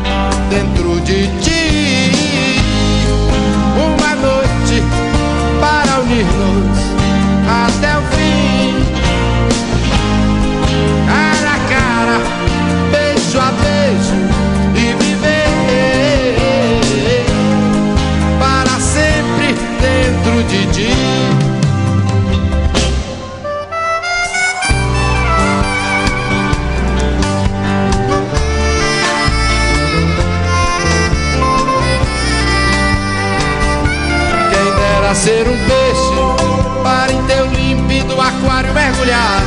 Dera 35.13 35.25
ser 35.25 35.47
um 35.47 35.59
peixe 35.69 36.83
para 36.83 37.13
em 37.13 37.23
teu 37.25 37.45
límpido 37.47 38.15
aquário 38.19 38.73
mergulhar. 38.73 39.43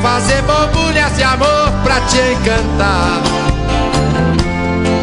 Fazer 0.00 0.40
borbulhas 0.42 1.14
de 1.16 1.22
amor 1.22 1.70
pra 1.82 2.00
te 2.00 2.16
encantar. 2.32 3.20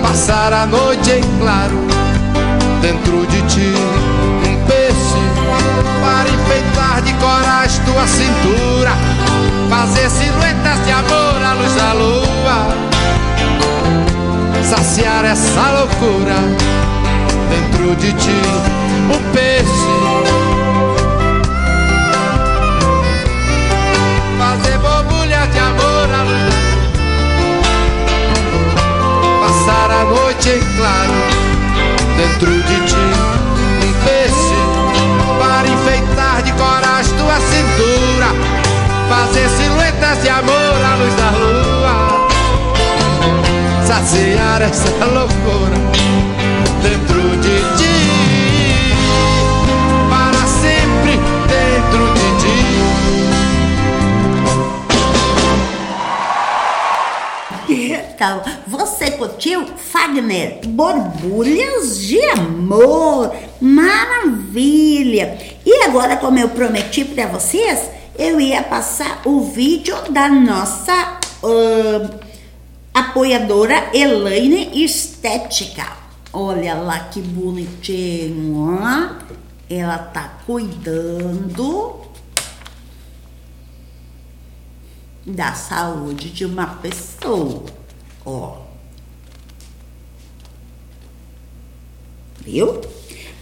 Passar 0.01 0.51
a 0.51 0.65
noite 0.65 1.11
em 1.11 1.21
claro 1.39 1.77
dentro 2.81 3.27
de 3.27 3.41
ti, 3.43 3.73
um 4.47 4.65
peixe 4.65 5.21
para 6.01 6.27
enfeitar 6.27 7.01
de 7.03 7.13
coragem 7.13 7.83
tua 7.85 8.07
cintura, 8.07 8.91
fazer 9.69 10.09
silhuetas 10.09 10.83
de 10.85 10.91
amor 10.91 11.43
à 11.45 11.53
luz 11.53 11.75
da 11.75 11.93
lua, 11.93 12.67
saciar 14.63 15.23
essa 15.23 15.69
loucura 15.69 16.90
dentro 17.51 17.95
de 17.97 18.13
ti, 18.13 18.41
um 19.13 19.19
peixe 19.33 19.91
fazer 24.39 24.77
borbulha 24.79 25.45
de 25.47 25.59
amor 25.59 26.09
à 26.19 26.23
luz. 26.23 26.55
Passar 29.41 29.91
a 29.91 30.03
noite 30.05 30.49
em 30.49 30.61
claro 30.77 31.13
dentro 32.17 32.51
de 32.51 32.77
ti, 32.87 33.07
um 33.83 33.93
peixe 34.05 34.59
para 35.39 35.67
enfeitar 35.67 36.41
de 36.43 36.51
coragem 36.53 37.13
tua 37.17 37.37
cintura, 37.51 38.29
fazer 39.09 39.49
silhuetas 39.49 40.21
de 40.21 40.29
amor 40.29 40.79
à 40.89 40.95
luz 40.95 41.13
da 41.15 41.31
lua, 41.31 41.95
saciar 43.85 44.61
essa 44.61 45.05
loucura 45.05 45.80
Você 58.67 59.09
curtiu 59.11 59.65
Fagner? 59.65 60.59
Borbulhas 60.67 61.97
de 61.97 62.23
amor. 62.25 63.35
Maravilha! 63.59 65.39
E 65.65 65.83
agora, 65.85 66.17
como 66.17 66.37
eu 66.37 66.49
prometi 66.49 67.03
para 67.03 67.25
vocês, 67.25 67.89
eu 68.19 68.39
ia 68.39 68.61
passar 68.61 69.23
o 69.25 69.41
vídeo 69.41 69.95
da 70.11 70.29
nossa 70.29 71.19
ahn, 71.43 72.11
apoiadora 72.93 73.89
Elaine 73.91 74.83
Estética. 74.85 75.91
Olha 76.31 76.75
lá 76.75 76.99
que 76.99 77.21
bonitinho, 77.21 78.77
ó. 78.79 79.15
Ela 79.67 79.97
tá 79.97 80.37
cuidando 80.45 81.95
da 85.25 85.53
saúde 85.53 86.29
de 86.29 86.45
uma 86.45 86.67
pessoa. 86.67 87.80
Ó. 88.25 88.57
Viu? 92.39 92.81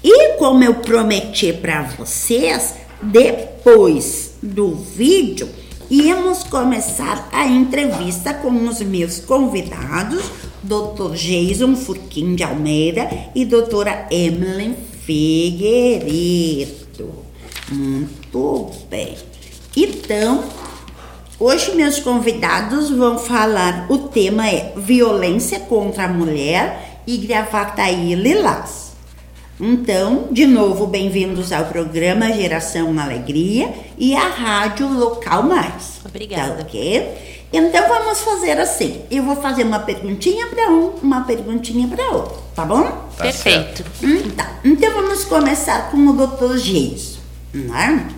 E 0.04 0.34
como 0.38 0.64
eu 0.64 0.76
prometi 0.76 1.52
para 1.54 1.84
vocês, 1.84 2.76
depois 3.02 4.34
do 4.42 4.76
vídeo, 4.76 5.50
íamos 5.90 6.44
começar 6.44 7.28
a 7.32 7.46
entrevista 7.48 8.34
com 8.34 8.50
os 8.68 8.82
meus 8.82 9.20
convidados, 9.20 10.24
Dr. 10.64 11.14
Jason 11.14 11.76
Furquim 11.76 12.36
de 12.36 12.44
Almeida 12.44 13.10
e 13.36 13.46
doutora 13.46 14.08
Emily 14.12 14.76
Figueiredo. 15.06 16.80
Muito 17.72 18.72
bem. 18.90 19.16
Então, 19.76 20.44
Hoje 21.40 21.74
meus 21.74 22.02
convidados 22.02 22.90
vão 22.90 23.18
falar, 23.18 23.86
o 23.90 23.98
tema 23.98 24.50
é 24.50 24.74
violência 24.76 25.58
contra 25.62 26.04
a 26.04 26.08
mulher 26.10 27.00
e 27.08 27.16
Gravataí 27.16 28.14
Lilás. 28.14 28.92
Então, 29.58 30.28
de 30.32 30.46
novo, 30.46 30.86
bem-vindos 30.86 31.54
ao 31.54 31.64
programa 31.64 32.34
Geração 32.34 33.00
Alegria 33.00 33.74
e 33.98 34.14
à 34.14 34.28
Rádio 34.28 34.92
Local 34.92 35.44
Mais. 35.44 36.02
Obrigada. 36.04 36.56
Tá 36.56 36.62
ok? 36.64 37.48
Então 37.54 37.88
vamos 37.88 38.20
fazer 38.20 38.60
assim. 38.60 39.02
Eu 39.10 39.24
vou 39.24 39.38
fazer 39.38 39.64
uma 39.64 39.80
perguntinha 39.80 40.46
para 40.48 40.70
um, 40.70 40.90
uma 41.02 41.22
perguntinha 41.22 41.88
para 41.88 42.12
outro, 42.12 42.36
tá 42.54 42.66
bom? 42.66 42.84
Tá 43.16 43.24
Perfeito. 43.24 43.86
Hum, 44.04 44.30
tá. 44.36 44.60
Então 44.66 44.92
vamos 44.92 45.24
começar 45.24 45.90
com 45.90 46.06
o 46.06 46.28
Dr. 46.28 46.58
Geis, 46.58 47.18
né? 47.54 48.10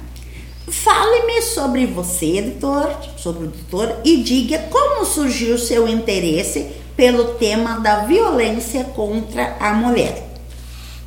Fale-me 0.72 1.42
sobre 1.42 1.86
você, 1.86 2.42
doutor, 2.42 2.96
sobre 3.18 3.44
o 3.44 3.48
doutor, 3.48 3.98
e 4.06 4.24
diga 4.24 4.58
como 4.70 5.06
surgiu 5.06 5.56
o 5.56 5.60
seu 5.60 5.86
interesse 5.86 6.68
pelo 6.96 7.34
tema 7.34 7.78
da 7.82 8.06
violência 8.06 8.86
contra 8.86 9.58
a 9.60 9.74
mulher. 9.74 10.30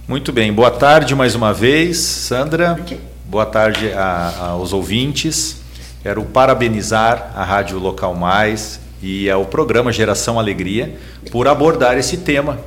Muito 0.06 0.32
bem, 0.32 0.52
boa 0.52 0.70
tarde 0.70 1.14
mais 1.14 1.34
uma 1.34 1.52
vez, 1.54 1.96
Sandra. 1.96 2.78
Boa 3.24 3.46
tarde 3.46 3.90
a- 3.94 4.48
aos 4.50 4.74
ouvintes. 4.74 5.56
Quero 6.02 6.22
parabenizar 6.24 7.32
a 7.34 7.42
Rádio 7.42 7.78
Local 7.78 8.14
Mais 8.14 8.78
e 9.02 9.30
ao 9.30 9.46
programa 9.46 9.90
Geração 9.90 10.38
Alegria 10.38 10.94
por 11.32 11.48
abordar 11.48 11.96
esse 11.96 12.18
tema, 12.18 12.60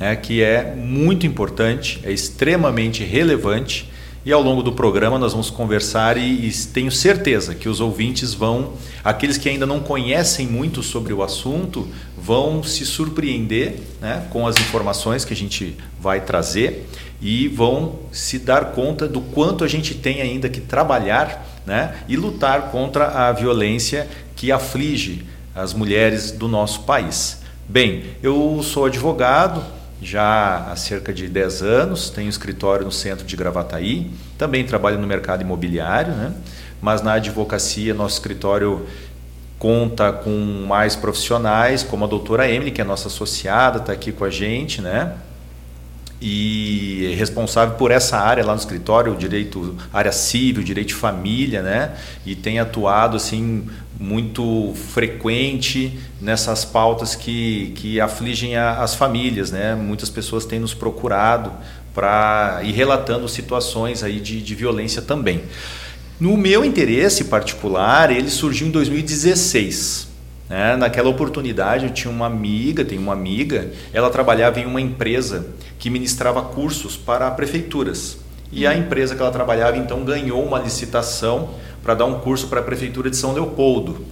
né, 0.00 0.16
que 0.16 0.42
é 0.42 0.74
muito 0.74 1.26
importante, 1.26 2.00
é 2.02 2.10
extremamente 2.10 3.04
relevante. 3.04 3.92
E 4.28 4.32
ao 4.32 4.42
longo 4.42 4.62
do 4.62 4.72
programa 4.72 5.18
nós 5.18 5.32
vamos 5.32 5.48
conversar 5.48 6.18
e, 6.18 6.46
e 6.46 6.52
tenho 6.66 6.92
certeza 6.92 7.54
que 7.54 7.66
os 7.66 7.80
ouvintes 7.80 8.34
vão, 8.34 8.74
aqueles 9.02 9.38
que 9.38 9.48
ainda 9.48 9.64
não 9.64 9.80
conhecem 9.80 10.46
muito 10.46 10.82
sobre 10.82 11.14
o 11.14 11.22
assunto, 11.22 11.88
vão 12.14 12.62
se 12.62 12.84
surpreender 12.84 13.76
né, 14.02 14.26
com 14.28 14.46
as 14.46 14.54
informações 14.58 15.24
que 15.24 15.32
a 15.32 15.36
gente 15.36 15.74
vai 15.98 16.20
trazer 16.20 16.86
e 17.22 17.48
vão 17.48 18.00
se 18.12 18.38
dar 18.38 18.72
conta 18.72 19.08
do 19.08 19.22
quanto 19.22 19.64
a 19.64 19.66
gente 19.66 19.94
tem 19.94 20.20
ainda 20.20 20.50
que 20.50 20.60
trabalhar 20.60 21.62
né, 21.64 21.96
e 22.06 22.14
lutar 22.14 22.70
contra 22.70 23.06
a 23.06 23.32
violência 23.32 24.06
que 24.36 24.52
aflige 24.52 25.24
as 25.54 25.72
mulheres 25.72 26.32
do 26.32 26.48
nosso 26.48 26.82
país. 26.82 27.40
Bem, 27.66 28.04
eu 28.22 28.60
sou 28.62 28.84
advogado 28.84 29.77
já 30.00 30.70
há 30.70 30.76
cerca 30.76 31.12
de 31.12 31.28
10 31.28 31.62
anos, 31.62 32.10
tenho 32.10 32.28
escritório 32.28 32.84
no 32.84 32.92
centro 32.92 33.26
de 33.26 33.36
Gravataí, 33.36 34.10
também 34.36 34.64
trabalho 34.64 34.98
no 34.98 35.06
mercado 35.06 35.42
imobiliário, 35.42 36.12
né? 36.12 36.32
mas 36.80 37.02
na 37.02 37.14
advocacia 37.14 37.92
nosso 37.92 38.14
escritório 38.14 38.86
conta 39.58 40.12
com 40.12 40.64
mais 40.68 40.94
profissionais, 40.94 41.82
como 41.82 42.04
a 42.04 42.08
doutora 42.08 42.48
Emily, 42.48 42.70
que 42.70 42.80
é 42.80 42.84
nossa 42.84 43.08
associada, 43.08 43.78
está 43.78 43.92
aqui 43.92 44.12
com 44.12 44.24
a 44.24 44.30
gente, 44.30 44.80
né? 44.80 45.14
e 46.20 47.10
é 47.12 47.14
responsável 47.14 47.76
por 47.76 47.90
essa 47.90 48.18
área 48.18 48.44
lá 48.44 48.52
no 48.52 48.58
escritório, 48.58 49.12
o 49.12 49.16
direito, 49.16 49.76
área 49.92 50.10
civil, 50.10 50.62
direito 50.64 50.88
de 50.88 50.94
família, 50.94 51.62
né? 51.62 51.94
E 52.26 52.34
tem 52.34 52.58
atuado 52.58 53.16
assim 53.16 53.68
muito 53.98 54.72
frequente 54.74 55.98
nessas 56.20 56.64
pautas 56.64 57.16
que, 57.16 57.72
que 57.74 58.00
afligem 58.00 58.56
a, 58.56 58.80
as 58.80 58.94
famílias, 58.94 59.50
né? 59.50 59.74
Muitas 59.74 60.08
pessoas 60.08 60.44
têm 60.44 60.60
nos 60.60 60.72
procurado 60.72 61.52
para 61.92 62.60
ir 62.62 62.72
relatando 62.72 63.28
situações 63.28 64.04
aí 64.04 64.20
de, 64.20 64.40
de 64.40 64.54
violência 64.54 65.02
também. 65.02 65.42
No 66.20 66.36
meu 66.36 66.64
interesse 66.64 67.24
particular, 67.24 68.10
ele 68.10 68.30
surgiu 68.30 68.68
em 68.68 68.70
2016. 68.70 70.08
Né? 70.48 70.76
Naquela 70.76 71.08
oportunidade, 71.08 71.86
eu 71.86 71.92
tinha 71.92 72.10
uma 72.10 72.26
amiga, 72.26 72.84
tenho 72.84 73.00
uma 73.00 73.12
amiga, 73.12 73.70
ela 73.92 74.10
trabalhava 74.10 74.60
em 74.60 74.66
uma 74.66 74.80
empresa 74.80 75.46
que 75.78 75.90
ministrava 75.90 76.42
cursos 76.42 76.96
para 76.96 77.30
prefeituras. 77.32 78.18
E 78.50 78.66
a 78.66 78.76
empresa 78.76 79.14
que 79.14 79.20
ela 79.20 79.30
trabalhava 79.30 79.76
então 79.76 80.04
ganhou 80.04 80.44
uma 80.44 80.58
licitação 80.58 81.50
para 81.82 81.94
dar 81.94 82.04
um 82.06 82.20
curso 82.20 82.48
para 82.48 82.60
a 82.60 82.62
prefeitura 82.62 83.10
de 83.10 83.16
São 83.16 83.32
Leopoldo. 83.32 84.04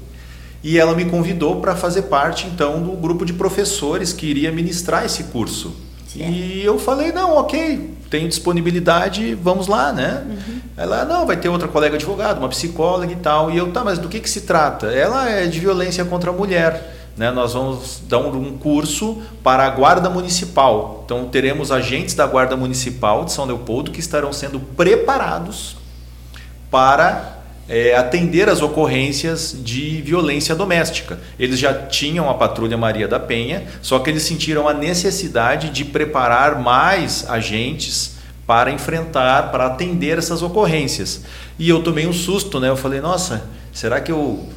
E 0.63 0.79
ela 0.79 0.95
me 0.95 1.05
convidou 1.05 1.61
para 1.61 1.77
fazer 1.77 2.03
parte 2.03 2.47
então 2.47 2.83
do 2.83 2.93
grupo 2.93 3.25
de 3.25 3.33
professores 3.33 4.13
que 4.13 4.27
iria 4.27 4.51
ministrar 4.51 5.05
esse 5.05 5.25
curso. 5.25 5.75
E 6.15 6.63
eu 6.65 6.79
falei, 6.79 7.13
não, 7.13 7.37
ok, 7.37 7.95
tenho 8.09 8.27
disponibilidade, 8.29 9.35
vamos 9.35 9.67
lá, 9.67 9.93
né? 9.93 10.25
Ela, 10.77 11.05
não, 11.05 11.27
vai 11.27 11.37
ter 11.37 11.49
outra 11.49 11.69
colega 11.69 11.97
advogada, 11.97 12.39
uma 12.39 12.49
psicóloga 12.49 13.13
e 13.13 13.17
tal. 13.17 13.51
E 13.51 13.59
eu, 13.59 13.71
tá, 13.71 13.85
mas 13.85 13.99
do 13.99 14.09
que, 14.09 14.21
que 14.21 14.31
se 14.31 14.43
trata? 14.43 14.87
Ela 14.87 15.29
é 15.29 15.47
de 15.47 15.61
violência 15.61 16.05
contra 16.05 16.31
a 16.31 16.33
mulher. 16.33 16.95
Né? 17.17 17.31
Nós 17.31 17.55
vamos 17.55 18.03
dar 18.09 18.19
um, 18.19 18.35
um 18.35 18.59
curso 18.59 19.23
para 19.43 19.67
a 19.67 19.71
Guarda 19.71 20.09
Municipal. 20.09 21.03
Então, 21.05 21.29
teremos 21.29 21.71
agentes 21.71 22.15
da 22.15 22.27
Guarda 22.27 22.57
Municipal 22.57 23.25
de 23.25 23.33
São 23.33 23.45
Leopoldo 23.45 23.91
que 23.91 24.01
estarão 24.01 24.33
sendo 24.33 24.61
preparados 24.61 25.77
para 26.71 27.36
é, 27.69 27.97
atender 27.97 28.49
as 28.49 28.63
ocorrências 28.63 29.57
de 29.59 30.01
violência 30.03 30.55
doméstica. 30.55 31.19
Eles 31.39 31.59
já 31.59 31.75
tinham 31.75 32.31
a 32.31 32.35
Patrulha 32.35 32.77
Maria 32.77 33.09
da 33.09 33.19
Penha, 33.19 33.65
só 33.83 33.99
que 33.99 34.11
eles 34.11 34.23
sentiram 34.23 34.69
a 34.69 34.75
necessidade 34.75 35.71
de 35.71 35.85
preparar 35.85 36.61
mais 36.61 37.29
agentes 37.29 38.17
para 38.47 38.71
enfrentar, 38.71 39.51
para 39.51 39.67
atender 39.67 40.19
essas 40.19 40.43
ocorrências. 40.43 41.23
E 41.59 41.69
eu 41.69 41.83
tomei 41.83 42.07
um 42.07 42.13
susto, 42.13 42.61
né? 42.61 42.69
Eu 42.69 42.77
falei, 42.77 43.01
nossa, 43.01 43.45
será 43.73 44.01
que 44.01 44.13
eu 44.13 44.49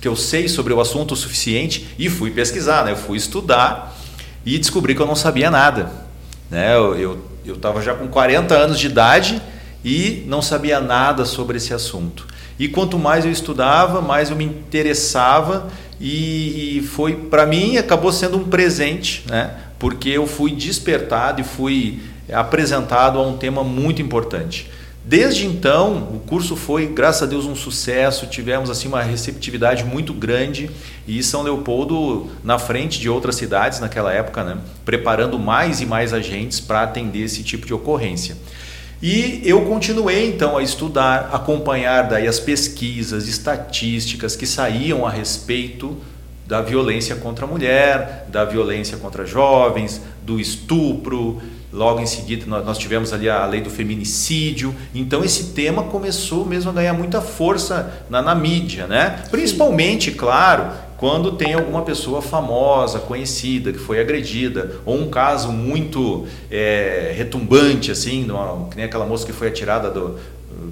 que 0.00 0.08
eu 0.08 0.16
sei 0.16 0.48
sobre 0.48 0.72
o 0.72 0.80
assunto 0.80 1.12
o 1.12 1.16
suficiente? 1.16 1.86
E 1.98 2.08
fui 2.08 2.30
pesquisar, 2.30 2.84
né? 2.84 2.92
Eu 2.92 2.96
fui 2.96 3.16
estudar 3.16 3.96
e 4.44 4.58
descobri 4.58 4.94
que 4.94 5.00
eu 5.00 5.06
não 5.06 5.16
sabia 5.16 5.50
nada, 5.50 5.90
né? 6.50 6.74
Eu 6.74 7.34
eu 7.46 7.54
estava 7.54 7.82
já 7.82 7.94
com 7.94 8.08
40 8.08 8.54
anos 8.54 8.78
de 8.78 8.86
idade 8.86 9.40
e 9.84 10.24
não 10.26 10.40
sabia 10.40 10.80
nada 10.80 11.24
sobre 11.24 11.58
esse 11.58 11.74
assunto. 11.74 12.26
E 12.58 12.68
quanto 12.68 12.98
mais 12.98 13.24
eu 13.24 13.30
estudava, 13.30 14.00
mais 14.00 14.30
eu 14.30 14.36
me 14.36 14.44
interessava 14.44 15.68
e, 16.00 16.78
e 16.78 16.82
foi 16.82 17.14
para 17.14 17.44
mim 17.44 17.76
acabou 17.76 18.12
sendo 18.12 18.36
um 18.38 18.44
presente, 18.44 19.24
né? 19.28 19.54
Porque 19.78 20.08
eu 20.08 20.26
fui 20.26 20.52
despertado 20.52 21.40
e 21.40 21.44
fui 21.44 22.00
apresentado 22.32 23.18
a 23.18 23.22
um 23.22 23.36
tema 23.36 23.62
muito 23.62 24.00
importante. 24.00 24.70
Desde 25.06 25.46
então, 25.46 26.08
o 26.14 26.20
curso 26.20 26.56
foi, 26.56 26.86
graças 26.86 27.24
a 27.24 27.26
Deus, 27.26 27.44
um 27.44 27.54
sucesso. 27.54 28.26
Tivemos 28.26 28.70
assim 28.70 28.88
uma 28.88 29.02
receptividade 29.02 29.84
muito 29.84 30.14
grande 30.14 30.70
e 31.06 31.22
São 31.22 31.42
Leopoldo 31.42 32.30
na 32.42 32.58
frente 32.58 32.98
de 32.98 33.10
outras 33.10 33.36
cidades 33.36 33.80
naquela 33.80 34.10
época, 34.10 34.42
né? 34.42 34.56
preparando 34.82 35.38
mais 35.38 35.82
e 35.82 35.86
mais 35.86 36.14
agentes 36.14 36.58
para 36.58 36.82
atender 36.82 37.20
esse 37.20 37.42
tipo 37.42 37.66
de 37.66 37.74
ocorrência. 37.74 38.34
E 39.02 39.42
eu 39.44 39.62
continuei 39.62 40.28
então 40.28 40.56
a 40.56 40.62
estudar, 40.62 41.30
acompanhar 41.32 42.08
daí 42.08 42.26
as 42.26 42.40
pesquisas, 42.40 43.28
estatísticas 43.28 44.36
que 44.36 44.46
saíam 44.46 45.06
a 45.06 45.10
respeito 45.10 45.96
da 46.46 46.60
violência 46.60 47.16
contra 47.16 47.44
a 47.44 47.48
mulher, 47.48 48.26
da 48.28 48.44
violência 48.44 48.98
contra 48.98 49.24
jovens, 49.24 50.00
do 50.22 50.38
estupro. 50.38 51.40
Logo 51.72 52.00
em 52.00 52.06
seguida 52.06 52.46
nós 52.46 52.78
tivemos 52.78 53.12
ali 53.12 53.28
a 53.28 53.44
lei 53.46 53.60
do 53.60 53.70
feminicídio. 53.70 54.74
Então 54.94 55.24
esse 55.24 55.52
tema 55.52 55.84
começou 55.84 56.44
mesmo 56.44 56.70
a 56.70 56.74
ganhar 56.74 56.92
muita 56.92 57.20
força 57.20 58.04
na, 58.08 58.22
na 58.22 58.34
mídia, 58.34 58.86
né? 58.86 59.24
Principalmente, 59.30 60.12
claro, 60.12 60.70
quando 61.04 61.32
tem 61.32 61.52
alguma 61.52 61.82
pessoa 61.82 62.22
famosa, 62.22 62.98
conhecida, 62.98 63.70
que 63.70 63.78
foi 63.78 64.00
agredida, 64.00 64.76
ou 64.86 64.96
um 64.98 65.10
caso 65.10 65.52
muito 65.52 66.24
é, 66.50 67.12
retumbante, 67.14 67.90
assim, 67.90 68.24
numa- 68.24 68.70
que 68.70 68.76
nem 68.78 68.86
aquela 68.86 69.04
moça 69.04 69.26
que 69.26 69.32
foi 69.32 69.48
atirada 69.48 69.90
do 69.90 70.16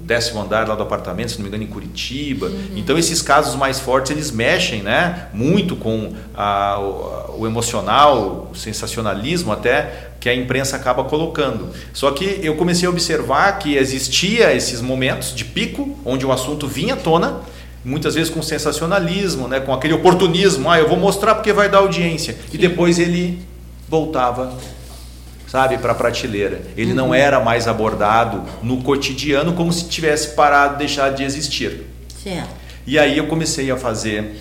décimo 0.03 0.41
andar 0.41 0.67
lá 0.67 0.73
do 0.73 0.81
apartamento, 0.81 1.29
se 1.29 1.35
não 1.37 1.43
me 1.43 1.49
engano, 1.49 1.63
em 1.63 1.67
Curitiba. 1.67 2.51
Então 2.75 2.97
esses 2.97 3.21
casos 3.21 3.53
mais 3.55 3.79
fortes 3.79 4.09
eles 4.09 4.31
mexem, 4.31 4.81
né, 4.81 5.27
muito 5.35 5.75
com 5.75 6.13
a- 6.35 6.79
o, 6.79 7.41
o 7.41 7.45
emocional, 7.45 8.49
o 8.51 8.55
sensacionalismo 8.55 9.51
até 9.51 10.13
que 10.19 10.27
a 10.27 10.33
imprensa 10.33 10.77
acaba 10.77 11.03
colocando. 11.03 11.67
Só 11.93 12.09
que 12.09 12.39
eu 12.41 12.55
comecei 12.55 12.87
a 12.87 12.89
observar 12.89 13.59
que 13.59 13.75
existia 13.77 14.51
esses 14.51 14.81
momentos 14.81 15.35
de 15.35 15.45
pico 15.45 15.95
onde 16.03 16.25
o 16.25 16.31
assunto 16.31 16.67
vinha 16.67 16.95
à 16.95 16.97
tona 16.97 17.41
muitas 17.83 18.15
vezes 18.15 18.29
com 18.29 18.41
sensacionalismo, 18.41 19.47
né, 19.47 19.59
com 19.59 19.73
aquele 19.73 19.93
oportunismo, 19.93 20.69
ah, 20.69 20.79
eu 20.79 20.87
vou 20.87 20.97
mostrar 20.97 21.35
porque 21.35 21.51
vai 21.51 21.69
dar 21.69 21.79
audiência. 21.79 22.37
E 22.51 22.57
depois 22.57 22.99
ele 22.99 23.39
voltava, 23.87 24.57
sabe, 25.47 25.77
para 25.77 25.91
a 25.91 25.95
prateleira. 25.95 26.61
Ele 26.77 26.93
não 26.93 27.13
era 27.13 27.39
mais 27.39 27.67
abordado 27.67 28.43
no 28.61 28.81
cotidiano 28.81 29.53
como 29.53 29.71
se 29.71 29.87
tivesse 29.87 30.29
parado, 30.29 30.77
deixado 30.77 31.15
de 31.15 31.23
existir. 31.23 31.83
Certo. 32.23 32.49
E 32.87 32.97
aí 32.97 33.17
eu 33.17 33.27
comecei 33.27 33.69
a 33.71 33.77
fazer 33.77 34.35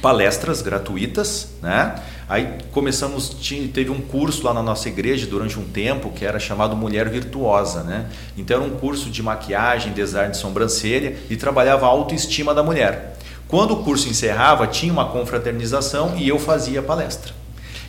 palestras 0.00 0.62
gratuitas, 0.62 1.48
né? 1.62 1.94
Aí 2.32 2.48
começamos, 2.70 3.28
teve 3.74 3.90
um 3.90 4.00
curso 4.00 4.42
lá 4.42 4.54
na 4.54 4.62
nossa 4.62 4.88
igreja 4.88 5.26
durante 5.26 5.58
um 5.58 5.64
tempo 5.64 6.10
que 6.10 6.24
era 6.24 6.40
chamado 6.40 6.74
Mulher 6.74 7.10
Virtuosa, 7.10 7.82
né? 7.82 8.06
Então 8.38 8.56
era 8.56 8.64
um 8.64 8.78
curso 8.78 9.10
de 9.10 9.22
maquiagem, 9.22 9.92
design 9.92 10.30
de 10.30 10.38
sobrancelha 10.38 11.18
e 11.28 11.36
trabalhava 11.36 11.84
a 11.84 11.90
autoestima 11.90 12.54
da 12.54 12.62
mulher. 12.62 13.18
Quando 13.46 13.74
o 13.74 13.84
curso 13.84 14.08
encerrava, 14.08 14.66
tinha 14.66 14.90
uma 14.90 15.10
confraternização 15.10 16.16
e 16.16 16.26
eu 16.26 16.38
fazia 16.38 16.80
a 16.80 16.82
palestra. 16.82 17.34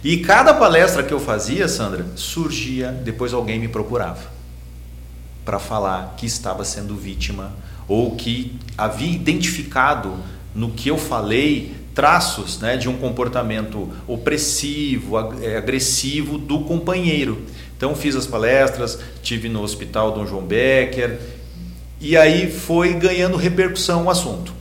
E 0.03 0.17
cada 0.17 0.53
palestra 0.53 1.03
que 1.03 1.13
eu 1.13 1.21
fazia, 1.21 1.69
Sandra, 1.69 2.05
surgia, 2.17 2.91
depois 2.91 3.33
alguém 3.33 3.57
me 3.59 3.69
procurava 3.69 4.27
para 5.45 5.57
falar 5.57 6.15
que 6.17 6.25
estava 6.25 6.65
sendo 6.65 6.97
vítima 6.97 7.53
ou 7.87 8.17
que 8.17 8.59
havia 8.77 9.09
identificado 9.09 10.17
no 10.53 10.71
que 10.71 10.89
eu 10.89 10.97
falei 10.97 11.82
traços 11.93 12.59
né, 12.59 12.77
de 12.77 12.89
um 12.89 12.97
comportamento 12.97 13.89
opressivo, 14.07 15.17
eh, 15.41 15.57
agressivo 15.57 16.37
do 16.37 16.61
companheiro. 16.61 17.43
Então 17.77 17.95
fiz 17.95 18.15
as 18.15 18.25
palestras, 18.25 18.99
tive 19.21 19.49
no 19.49 19.61
hospital 19.61 20.11
Dom 20.11 20.25
João 20.25 20.43
Becker 20.43 21.19
e 21.99 22.17
aí 22.17 22.51
foi 22.51 22.93
ganhando 22.93 23.37
repercussão 23.37 24.05
o 24.05 24.09
assunto. 24.09 24.53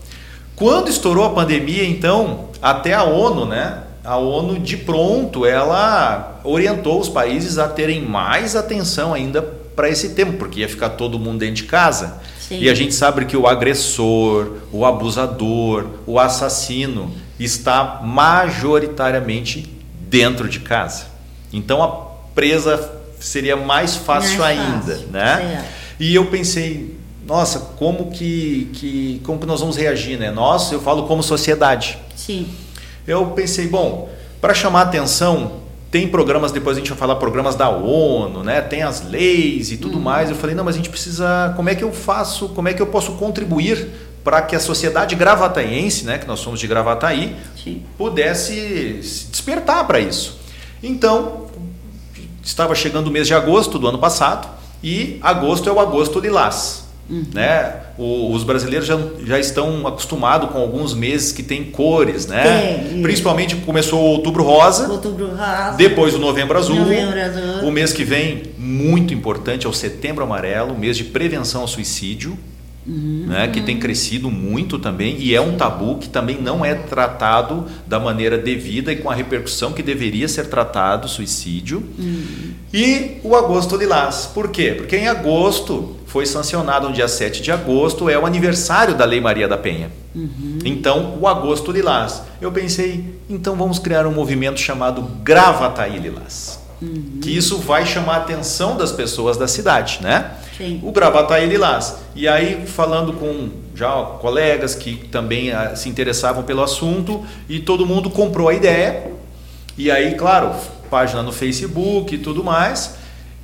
Quando 0.55 0.89
estourou 0.89 1.25
a 1.25 1.31
pandemia, 1.31 1.85
então, 1.85 2.51
até 2.61 2.95
a 2.95 3.03
ONU, 3.03 3.47
né? 3.47 3.83
A 4.05 4.17
ONU 4.17 4.61
de 4.61 4.77
pronto, 4.77 5.47
ela 5.47 6.41
orientou 6.45 7.01
os 7.01 7.09
países 7.09 7.59
a 7.59 7.69
terem 7.69 8.03
mais 8.03 8.55
atenção 8.55 9.15
ainda 9.15 9.43
para 9.43 9.89
esse 9.89 10.11
tema, 10.11 10.35
porque 10.35 10.61
ia 10.61 10.69
ficar 10.69 10.91
todo 10.91 11.19
mundo 11.19 11.39
dentro 11.39 11.57
de 11.57 11.65
casa. 11.65 12.21
Sim. 12.53 12.61
E 12.61 12.69
a 12.69 12.75
gente 12.75 12.95
sabe 12.95 13.25
que 13.25 13.37
o 13.37 13.47
agressor, 13.47 14.59
o 14.71 14.85
abusador, 14.85 15.87
o 16.07 16.19
assassino 16.19 17.11
está 17.39 18.01
majoritariamente 18.05 19.71
dentro 20.09 20.49
de 20.49 20.61
casa. 20.61 21.07
Então 21.53 21.83
a 21.83 21.89
presa 22.35 22.93
seria 23.19 23.57
mais 23.57 23.97
fácil 23.97 24.41
Mais 24.41 24.59
ainda, 24.59 24.95
fácil, 24.95 25.09
né? 25.09 25.37
certo. 25.37 25.83
E 26.01 26.15
eu 26.15 26.27
pensei, 26.27 26.97
nossa, 27.27 27.59
como 27.79 28.11
que, 28.11 28.71
que 28.75 29.21
como 29.25 29.39
que 29.39 29.47
nós 29.47 29.61
vamos 29.61 29.77
reagir, 29.77 30.19
né? 30.19 30.31
Nós, 30.31 30.71
eu 30.73 30.81
falo 30.81 31.07
como 31.07 31.23
sociedade. 31.23 31.99
Sim. 32.15 32.49
Eu 33.07 33.27
pensei, 33.29 33.69
bom, 33.69 34.11
para 34.41 34.53
chamar 34.53 34.83
atenção, 34.83 35.62
tem 35.93 36.09
programas, 36.09 36.51
depois 36.51 36.79
a 36.79 36.81
gente 36.81 36.89
vai 36.89 36.97
falar 36.97 37.17
programas 37.17 37.55
da 37.55 37.69
ONU, 37.69 38.43
né? 38.43 38.63
Tem 38.63 38.83
as 38.83 39.07
leis 39.07 39.71
e 39.71 39.77
tudo 39.77 40.01
mais. 40.01 40.31
Eu 40.31 40.37
falei, 40.37 40.57
não, 40.57 40.65
mas 40.65 40.75
a 40.75 40.79
gente 40.79 40.89
precisa, 40.89 41.53
como 41.55 41.69
é 41.69 41.75
que 41.75 41.85
eu 41.85 41.93
faço, 41.93 42.49
como 42.49 42.67
é 42.67 42.73
que 42.73 42.81
eu 42.81 42.87
posso 42.87 43.13
contribuir 43.13 43.91
para 44.25 44.41
que 44.41 44.57
a 44.57 44.61
sociedade 44.61 45.15
gravataense, 45.15 46.07
né, 46.07 46.17
que 46.17 46.27
nós 46.27 46.41
somos 46.41 46.59
de 46.59 46.67
Gravataí, 46.67 47.37
Sim. 47.63 47.83
pudesse 47.99 49.03
se 49.03 49.27
despertar 49.27 49.87
para 49.87 50.01
isso. 50.01 50.39
Então, 50.83 51.49
estava 52.43 52.75
chegando 52.75 53.09
o 53.09 53.11
mês 53.11 53.27
de 53.27 53.35
agosto 53.35 53.79
do 53.79 53.87
ano 53.87 53.99
passado 53.99 54.49
e 54.83 55.19
agosto 55.21 55.69
é 55.69 55.73
o 55.73 55.79
agosto 55.79 56.19
lilás. 56.21 56.82
Né? 57.11 57.75
O- 57.99 58.33
os 58.33 58.43
brasileiros 58.45 58.87
já, 58.87 58.99
já 59.27 59.39
estão 59.39 59.87
acostumados 59.87 60.51
com 60.51 60.59
alguns 60.59 60.95
meses 60.95 61.31
que 61.33 61.43
tem 61.43 61.65
cores, 61.65 62.27
né? 62.27 62.43
Tem. 62.89 63.03
Principalmente 63.03 63.57
começou 63.57 64.01
o 64.01 64.05
outubro 64.05 64.43
rosa, 64.45 64.89
Outubro 64.91 65.27
rosa. 65.29 65.77
depois 65.77 66.15
o 66.15 66.19
novembro 66.19 66.57
azul. 66.57 66.77
Novembro 66.77 67.21
azul. 67.21 67.69
O 67.69 67.71
mês 67.71 67.93
que 67.93 68.03
vem, 68.05 68.45
muito 68.57 69.13
importante, 69.13 69.67
é 69.67 69.69
o 69.69 69.73
setembro 69.75 70.25
amarelo, 70.25 70.79
mês 70.79 70.97
de 70.97 71.05
prevenção 71.05 71.63
ao 71.63 71.69
suicídio, 71.69 72.39
né, 72.85 73.47
que 73.47 73.61
tem 73.61 73.79
crescido 73.79 74.29
muito 74.29 74.77
também 74.77 75.17
e 75.21 75.35
é 75.37 75.41
um 75.41 75.57
tabu 75.57 75.99
que 75.99 76.09
também 76.09 76.41
não 76.43 76.65
é 76.65 76.75
tratado 76.75 77.67
da 77.87 78.01
maneira 78.01 78.37
devida 78.37 78.93
e 78.93 78.97
com 78.97 79.09
a 79.09 79.15
repercussão 79.15 79.73
que 79.73 79.83
deveria 79.85 80.27
ser 80.27 80.47
tratado 80.47 81.07
o 81.07 81.09
suicídio. 81.09 81.85
E 82.75 83.19
o 83.23 83.37
agosto 83.37 83.77
lilás. 83.77 84.31
Por 84.33 84.49
quê? 84.49 84.73
Porque 84.77 84.97
em 84.97 85.07
agosto 85.07 85.97
foi 86.13 86.27
sancionado 86.27 86.89
no 86.89 86.95
dia 86.95 87.09
7 87.09 87.41
de 87.41 87.51
agosto, 87.51 88.11
é 88.11 88.19
o 88.19 88.27
aniversário 88.27 88.95
da 88.95 89.07
Lei 89.07 89.19
Maria 89.19 89.49
da 89.49 89.57
Penha. 89.57 89.91
Então, 90.63 91.17
o 91.19 91.27
agosto 91.27 91.73
lilás. 91.73 92.23
Eu 92.39 92.53
pensei, 92.53 93.19
então 93.31 93.57
vamos 93.57 93.79
criar 93.79 94.07
um 94.07 94.13
movimento 94.13 94.61
chamado 94.61 95.01
Gravataí 95.23 95.99
Lilás. 95.99 96.61
Que 97.23 97.35
isso 97.35 97.57
vai 97.57 97.87
chamar 97.87 98.17
a 98.17 98.17
atenção 98.19 98.77
das 98.77 98.93
pessoas 98.93 99.39
da 99.39 99.49
cidade, 99.49 100.01
né? 100.03 100.33
Sim. 100.55 100.81
O 100.83 100.93
Gravataí 100.93 101.47
Lilás. 101.47 101.97
E 102.15 102.29
aí, 102.29 102.67
falando 102.67 103.15
com 103.15 103.49
já 103.75 103.91
colegas 104.21 104.75
que 104.75 104.97
também 105.09 105.51
ah, 105.51 105.75
se 105.75 105.89
interessavam 105.89 106.43
pelo 106.43 106.63
assunto, 106.63 107.25
e 107.49 107.59
todo 107.59 107.87
mundo 107.87 108.11
comprou 108.11 108.51
a 108.51 108.55
ideia. 108.55 109.11
E 109.79 109.91
aí, 109.91 110.15
claro, 110.15 110.55
página 110.91 111.23
no 111.23 111.33
Facebook 111.33 112.15
e 112.15 112.19
tudo 112.19 112.45
mais. 112.45 112.97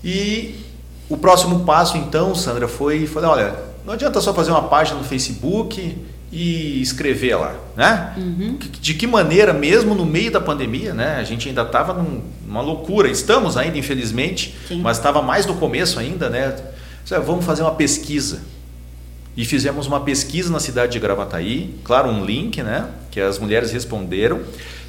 E 0.04 0.67
o 1.08 1.16
próximo 1.16 1.60
passo, 1.60 1.96
então, 1.96 2.34
Sandra, 2.34 2.68
foi 2.68 3.06
falei, 3.06 3.30
olha, 3.30 3.54
não 3.84 3.94
adianta 3.94 4.20
só 4.20 4.34
fazer 4.34 4.50
uma 4.50 4.64
página 4.64 4.98
no 4.98 5.04
Facebook 5.04 5.96
e 6.30 6.82
escrever 6.82 7.36
lá, 7.36 7.54
né? 7.74 8.12
De 8.80 8.92
que 8.94 9.06
maneira, 9.06 9.52
mesmo 9.52 9.94
no 9.94 10.04
meio 10.04 10.30
da 10.30 10.40
pandemia, 10.40 10.92
né? 10.92 11.16
A 11.16 11.24
gente 11.24 11.48
ainda 11.48 11.62
estava 11.62 11.94
numa 11.94 12.60
loucura, 12.60 13.08
estamos 13.08 13.56
ainda, 13.56 13.78
infelizmente, 13.78 14.54
Sim. 14.68 14.80
mas 14.82 14.98
estava 14.98 15.22
mais 15.22 15.46
no 15.46 15.54
começo 15.54 15.98
ainda, 15.98 16.28
né? 16.28 16.54
Disse, 17.02 17.18
Vamos 17.20 17.44
fazer 17.44 17.62
uma 17.62 17.74
pesquisa. 17.74 18.42
E 19.34 19.44
fizemos 19.44 19.86
uma 19.86 20.00
pesquisa 20.00 20.50
na 20.50 20.60
cidade 20.60 20.92
de 20.92 20.98
Gravataí, 20.98 21.76
claro, 21.84 22.10
um 22.10 22.24
link, 22.24 22.62
né? 22.62 22.86
Que 23.10 23.20
as 23.20 23.38
mulheres 23.38 23.70
responderam. 23.70 24.40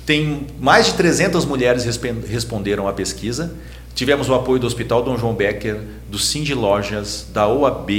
Tem 0.05 0.47
mais 0.59 0.87
de 0.87 0.93
300 0.95 1.45
mulheres 1.45 1.85
responderam 2.27 2.87
à 2.87 2.91
pesquisa. 2.91 3.53
Tivemos 3.99 4.29
o 4.29 4.33
apoio 4.33 4.61
do 4.61 4.65
Hospital 4.65 5.03
Dom 5.03 5.17
João 5.17 5.33
Becker, 5.33 5.77
do 6.07 6.17
Cindy 6.17 6.53
Lojas, 6.53 7.27
da 7.33 7.49
OAB, 7.49 7.89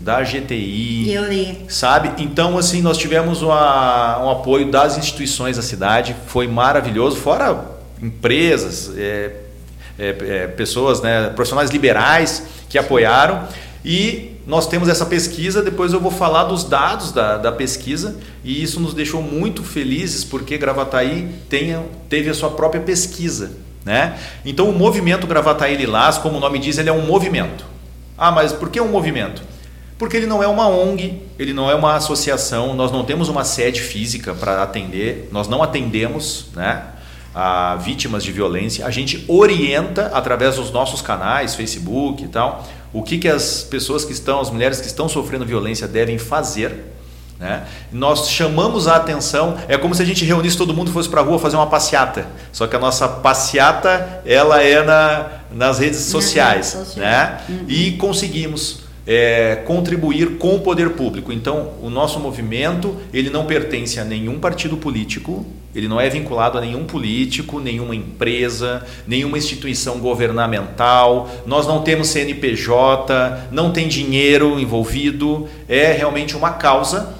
da 0.00 0.20
GTI. 0.24 1.12
Eu 1.14 1.24
li. 1.28 1.56
Sabe? 1.68 2.20
Então, 2.20 2.58
assim, 2.58 2.82
nós 2.82 2.98
tivemos 2.98 3.42
uma- 3.42 4.24
um 4.24 4.28
apoio 4.28 4.68
das 4.72 4.98
instituições 4.98 5.54
da 5.56 5.62
cidade, 5.62 6.16
foi 6.26 6.48
maravilhoso, 6.48 7.18
fora 7.18 7.64
empresas, 8.02 8.90
é, 8.98 9.36
é, 9.96 10.16
é, 10.20 10.46
pessoas, 10.48 11.00
né, 11.00 11.28
profissionais 11.28 11.70
liberais 11.70 12.42
que 12.68 12.76
apoiaram. 12.76 13.46
E 13.84 14.32
nós 14.48 14.66
temos 14.66 14.88
essa 14.88 15.06
pesquisa, 15.06 15.62
depois 15.62 15.92
eu 15.92 16.00
vou 16.00 16.10
falar 16.10 16.42
dos 16.42 16.64
dados 16.64 17.12
da, 17.12 17.36
da 17.36 17.52
pesquisa, 17.52 18.16
e 18.42 18.60
isso 18.64 18.80
nos 18.80 18.92
deixou 18.92 19.22
muito 19.22 19.62
felizes, 19.62 20.24
porque 20.24 20.58
Gravataí 20.58 21.28
teve 22.08 22.28
a 22.30 22.34
sua 22.34 22.50
própria 22.50 22.80
pesquisa. 22.82 23.64
Né? 23.86 24.18
Então, 24.44 24.68
o 24.68 24.72
movimento 24.72 25.28
Gravataí 25.28 25.76
Lilás, 25.76 26.18
como 26.18 26.38
o 26.38 26.40
nome 26.40 26.58
diz, 26.58 26.76
ele 26.76 26.88
é 26.88 26.92
um 26.92 27.06
movimento. 27.06 27.64
Ah, 28.18 28.32
mas 28.32 28.52
por 28.52 28.68
que 28.68 28.80
um 28.80 28.88
movimento? 28.88 29.40
Porque 29.96 30.16
ele 30.16 30.26
não 30.26 30.42
é 30.42 30.48
uma 30.48 30.66
ONG, 30.68 31.22
ele 31.38 31.52
não 31.52 31.70
é 31.70 31.74
uma 31.76 31.94
associação, 31.94 32.74
nós 32.74 32.90
não 32.90 33.04
temos 33.04 33.28
uma 33.28 33.44
sede 33.44 33.80
física 33.80 34.34
para 34.34 34.60
atender, 34.60 35.28
nós 35.30 35.46
não 35.46 35.62
atendemos 35.62 36.46
né, 36.52 36.82
a 37.32 37.76
vítimas 37.76 38.24
de 38.24 38.32
violência, 38.32 38.84
a 38.84 38.90
gente 38.90 39.24
orienta 39.28 40.10
através 40.12 40.56
dos 40.56 40.72
nossos 40.72 41.00
canais, 41.00 41.54
Facebook 41.54 42.24
e 42.24 42.28
tal, 42.28 42.66
o 42.92 43.04
que, 43.04 43.18
que 43.18 43.28
as 43.28 43.62
pessoas 43.62 44.04
que 44.04 44.12
estão, 44.12 44.40
as 44.40 44.50
mulheres 44.50 44.80
que 44.80 44.86
estão 44.88 45.08
sofrendo 45.08 45.46
violência 45.46 45.86
devem 45.86 46.18
fazer. 46.18 46.95
Né? 47.38 47.64
Nós 47.92 48.30
chamamos 48.30 48.88
a 48.88 48.96
atenção, 48.96 49.56
é 49.68 49.76
como 49.76 49.94
se 49.94 50.02
a 50.02 50.06
gente 50.06 50.24
reunisse 50.24 50.56
todo 50.56 50.72
mundo 50.72 50.90
e 50.90 50.92
fosse 50.92 51.08
para 51.08 51.20
a 51.20 51.24
rua 51.24 51.38
fazer 51.38 51.56
uma 51.56 51.66
passeata. 51.66 52.26
Só 52.52 52.66
que 52.66 52.74
a 52.76 52.78
nossa 52.78 53.06
passeata 53.06 54.22
ela 54.24 54.62
é 54.62 54.82
na, 54.82 55.26
nas 55.52 55.78
redes 55.78 56.00
sociais. 56.00 56.72
redes 56.72 56.88
sociais. 56.88 56.96
Né? 56.96 57.64
E 57.68 57.92
conseguimos 57.92 58.86
é, 59.06 59.62
contribuir 59.66 60.38
com 60.38 60.56
o 60.56 60.60
poder 60.60 60.90
público. 60.90 61.32
Então, 61.32 61.72
o 61.80 61.88
nosso 61.88 62.18
movimento 62.18 62.96
ele 63.12 63.30
não 63.30 63.46
pertence 63.46 64.00
a 64.00 64.04
nenhum 64.04 64.40
partido 64.40 64.76
político, 64.76 65.46
ele 65.74 65.88
não 65.88 66.00
é 66.00 66.08
vinculado 66.08 66.56
a 66.56 66.60
nenhum 66.62 66.84
político, 66.84 67.60
nenhuma 67.60 67.94
empresa, 67.94 68.84
nenhuma 69.06 69.36
instituição 69.36 69.98
governamental. 69.98 71.28
Nós 71.46 71.66
não 71.66 71.82
temos 71.82 72.08
CNPJ, 72.08 73.48
não 73.52 73.70
tem 73.70 73.86
dinheiro 73.86 74.58
envolvido. 74.58 75.46
É 75.68 75.92
realmente 75.92 76.34
uma 76.34 76.52
causa 76.52 77.14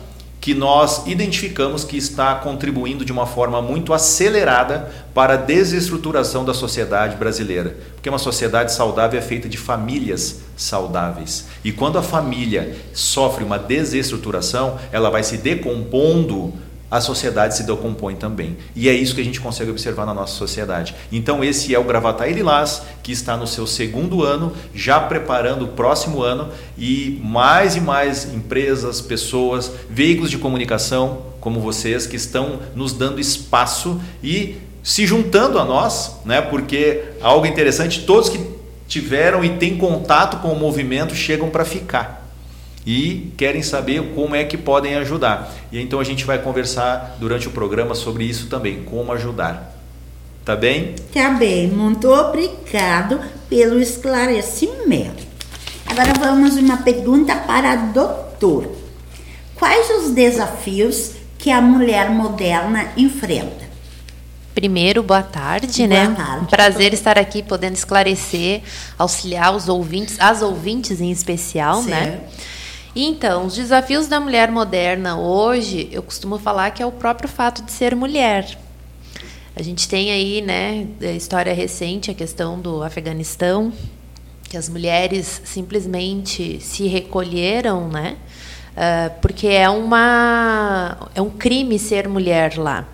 que 0.47 0.55
nós 0.55 1.05
identificamos 1.09 1.83
que 1.83 1.97
está 1.97 2.33
contribuindo 2.37 3.05
de 3.05 3.11
uma 3.11 3.27
forma 3.27 3.61
muito 3.61 3.93
acelerada 3.93 4.89
para 5.13 5.35
a 5.35 5.37
desestruturação 5.37 6.45
da 6.45 6.55
sociedade 6.55 7.17
brasileira. 7.17 7.77
Porque 7.97 8.09
uma 8.09 8.17
sociedade 8.17 8.73
saudável 8.73 9.19
é 9.19 9.23
feita 9.23 9.49
de 9.49 9.59
famílias 9.59 10.43
saudáveis. 10.57 11.47
E 11.65 11.73
quando 11.73 11.99
a 11.99 12.03
família 12.03 12.77
sofre 12.95 13.43
uma 13.43 13.59
desestruturação, 13.59 14.79
ela 14.93 15.11
vai 15.11 15.25
se 15.25 15.37
decompondo, 15.37 16.55
a 16.91 17.01
sociedade 17.01 17.57
se 17.57 17.64
decompõe 17.64 18.14
também. 18.14 18.57
E 18.74 18.89
é 18.89 18.93
isso 18.93 19.14
que 19.14 19.20
a 19.20 19.24
gente 19.24 19.41
consegue 19.41 19.70
observar 19.70 20.07
na 20.07 20.14
nossa 20.14 20.34
sociedade. 20.34 20.95
Então 21.11 21.43
esse 21.43 21.74
é 21.74 21.78
o 21.78 21.84
Gravataí 21.84 22.32
Lilás, 22.32 22.82
que 23.03 23.12
está 23.12 23.37
no 23.37 23.47
seu 23.47 23.66
segundo 23.66 24.22
ano, 24.22 24.53
já 24.74 25.01
preparando 25.01 25.64
o 25.64 25.68
próximo 25.68 26.22
ano 26.22 26.49
e 26.78 27.20
mais 27.22 27.76
e 27.76 27.80
mais 27.80 28.32
empresas, 28.32 29.01
pessoas, 29.01 29.70
veículos 29.91 30.30
de 30.30 30.39
comunicação 30.39 31.34
como 31.41 31.61
vocês 31.61 32.07
que 32.07 32.16
estão 32.16 32.61
nos 32.74 32.93
dando 32.93 33.20
espaço 33.20 34.01
e 34.22 34.57
se 34.82 35.07
juntando 35.07 35.59
a 35.59 35.64
nós, 35.64 36.16
né? 36.24 36.41
Porque 36.41 37.05
algo 37.20 37.47
interessante, 37.47 38.03
todos 38.05 38.28
que 38.28 38.41
tiveram 38.89 39.45
e 39.45 39.51
têm 39.51 39.76
contato 39.76 40.39
com 40.39 40.49
o 40.49 40.59
movimento 40.59 41.14
chegam 41.14 41.49
para 41.49 41.64
ficar 41.64 42.26
e 42.87 43.32
querem 43.37 43.62
saber 43.62 44.14
como 44.14 44.37
é 44.37 44.45
que 44.45 44.57
podem 44.57 44.95
ajudar. 44.95 45.53
E 45.72 45.80
então 45.80 45.99
a 45.99 46.05
gente 46.05 46.24
vai 46.24 46.39
conversar 46.39 47.16
durante 47.18 47.49
o 47.49 47.51
programa 47.51 47.95
sobre 47.97 48.24
isso 48.24 48.47
também, 48.47 48.84
como 48.84 49.12
ajudar. 49.12 49.74
Tá 50.45 50.55
bem? 50.55 50.95
Tá 51.12 51.30
bem, 51.30 51.66
muito 51.66 52.09
obrigado 52.09 53.20
pelo 53.51 53.80
esclarecimento. 53.80 55.26
Agora 55.84 56.12
vamos 56.18 56.57
uma 56.57 56.76
pergunta 56.76 57.34
para 57.34 57.74
o 57.74 57.93
doutor. 57.93 58.70
Quais 59.57 59.91
os 59.91 60.12
desafios 60.12 61.12
que 61.39 61.51
a 61.51 61.61
mulher 61.61 62.11
moderna 62.11 62.93
enfrenta? 62.97 63.66
Primeiro, 64.55 65.03
boa 65.03 65.22
tarde, 65.22 65.87
Boa 65.87 65.89
né? 65.89 66.14
tarde. 66.16 66.45
Um 66.45 66.47
prazer 66.47 66.95
estar 66.95 67.18
aqui 67.18 67.43
podendo 67.43 67.74
esclarecer, 67.74 68.62
auxiliar 68.97 69.55
os 69.55 69.68
ouvintes, 69.68 70.16
as 70.18 70.41
ouvintes 70.41 71.01
em 71.01 71.11
especial, 71.11 71.82
né? 71.82 72.05
Certo. 72.05 72.22
E 72.30 72.56
Então, 72.99 73.45
os 73.45 73.55
desafios 73.55 74.07
da 74.07 74.19
mulher 74.19 74.51
moderna 74.51 75.19
hoje, 75.19 75.87
eu 75.93 76.03
costumo 76.03 76.39
falar 76.39 76.71
que 76.71 76.83
é 76.83 76.87
o 76.87 76.91
próprio 76.91 77.29
fato 77.29 77.63
de 77.63 77.71
ser 77.71 77.95
mulher. 77.95 78.59
A 79.55 79.63
gente 79.63 79.87
tem 79.87 80.11
aí, 80.11 80.41
né, 80.41 80.87
a 81.03 81.13
história 81.13 81.53
recente, 81.53 82.11
a 82.11 82.15
questão 82.15 82.59
do 82.59 82.83
Afeganistão, 82.83 83.71
que 84.45 84.57
as 84.57 84.71
mulheres 84.71 85.43
simplesmente 85.45 86.59
se 86.61 86.87
recolheram, 86.87 87.87
né? 87.87 88.17
ah, 88.75 89.11
porque 89.21 89.47
é 89.47 89.69
uma 89.69 91.11
é 91.15 91.21
um 91.21 91.31
crime 91.31 91.79
ser 91.79 92.09
mulher 92.09 92.57
lá. 92.57 92.89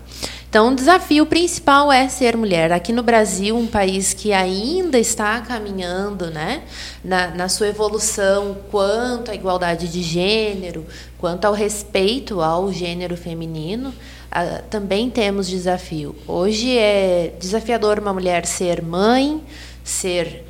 Então, 0.53 0.71
o 0.71 0.75
desafio 0.75 1.25
principal 1.25 1.91
é 1.91 2.07
ser 2.11 2.37
mulher. 2.37 2.73
Aqui 2.73 2.93
no 2.93 3.03
Brasil, 3.03 3.57
um 3.57 3.67
país 3.67 4.13
que 4.13 4.35
ainda 4.35 4.99
está 4.99 5.41
caminhando 5.41 6.31
né, 6.31 6.65
na, 7.03 7.29
na 7.29 7.49
sua 7.49 7.69
evolução 7.69 8.59
quanto 8.71 9.31
à 9.31 9.35
igualdade 9.35 9.89
de 9.89 10.03
gênero, 10.03 10.85
quanto 11.17 11.47
ao 11.47 11.55
respeito 11.55 12.43
ao 12.43 12.71
gênero 12.71 13.17
feminino, 13.17 13.95
ah, 14.31 14.61
também 14.69 15.09
temos 15.09 15.49
desafio. 15.49 16.15
Hoje 16.29 16.77
é 16.77 17.33
desafiador 17.41 17.99
uma 17.99 18.13
mulher 18.13 18.45
ser 18.45 18.83
mãe, 18.83 19.43
ser 19.83 20.45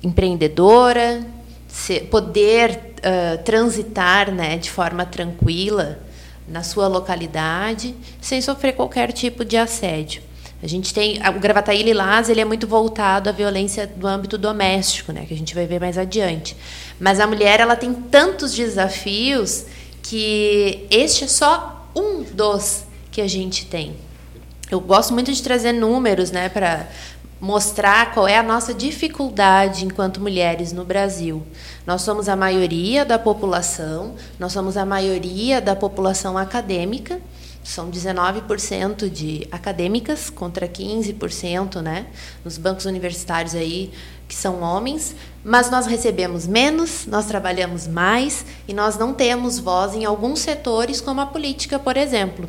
empreendedora, 0.00 1.26
ser- 1.66 2.04
poder 2.04 2.94
ah, 3.02 3.36
transitar 3.38 4.30
né, 4.30 4.56
de 4.58 4.70
forma 4.70 5.04
tranquila 5.04 6.06
na 6.48 6.62
sua 6.62 6.88
localidade, 6.88 7.94
sem 8.20 8.40
sofrer 8.40 8.74
qualquer 8.74 9.12
tipo 9.12 9.44
de 9.44 9.56
assédio. 9.56 10.22
A 10.62 10.66
gente 10.66 10.92
tem 10.92 11.20
o 11.28 11.38
Gravataí 11.38 11.82
Lilás, 11.82 12.28
ele 12.28 12.40
é 12.40 12.44
muito 12.44 12.66
voltado 12.66 13.28
à 13.28 13.32
violência 13.32 13.86
do 13.86 14.08
âmbito 14.08 14.36
doméstico, 14.36 15.12
né, 15.12 15.24
que 15.26 15.32
a 15.32 15.36
gente 15.36 15.54
vai 15.54 15.66
ver 15.66 15.80
mais 15.80 15.96
adiante. 15.96 16.56
Mas 16.98 17.20
a 17.20 17.26
mulher 17.26 17.60
ela 17.60 17.76
tem 17.76 17.94
tantos 17.94 18.54
desafios 18.54 19.66
que 20.02 20.86
este 20.90 21.24
é 21.24 21.28
só 21.28 21.88
um 21.94 22.22
dos 22.24 22.84
que 23.12 23.20
a 23.20 23.28
gente 23.28 23.66
tem. 23.66 23.94
Eu 24.70 24.80
gosto 24.80 25.14
muito 25.14 25.32
de 25.32 25.42
trazer 25.42 25.72
números, 25.72 26.32
né, 26.32 26.48
para 26.48 26.88
mostrar 27.40 28.12
qual 28.12 28.26
é 28.26 28.36
a 28.36 28.42
nossa 28.42 28.74
dificuldade 28.74 29.84
enquanto 29.84 30.20
mulheres 30.20 30.72
no 30.72 30.84
Brasil. 30.84 31.42
Nós 31.86 32.02
somos 32.02 32.28
a 32.28 32.36
maioria 32.36 33.04
da 33.04 33.18
população, 33.18 34.14
nós 34.38 34.52
somos 34.52 34.76
a 34.76 34.84
maioria 34.84 35.60
da 35.60 35.76
população 35.76 36.36
acadêmica, 36.36 37.20
são 37.62 37.90
19% 37.90 39.10
de 39.10 39.46
acadêmicas 39.52 40.30
contra 40.30 40.66
15%, 40.66 41.82
né, 41.82 42.06
nos 42.44 42.56
bancos 42.56 42.86
universitários 42.86 43.54
aí 43.54 43.92
que 44.26 44.34
são 44.34 44.60
homens, 44.60 45.14
mas 45.42 45.70
nós 45.70 45.86
recebemos 45.86 46.46
menos, 46.46 47.06
nós 47.06 47.26
trabalhamos 47.26 47.86
mais 47.86 48.44
e 48.66 48.74
nós 48.74 48.98
não 48.98 49.14
temos 49.14 49.58
voz 49.58 49.94
em 49.94 50.04
alguns 50.04 50.40
setores 50.40 51.00
como 51.00 51.20
a 51.20 51.26
política, 51.26 51.78
por 51.78 51.96
exemplo. 51.96 52.48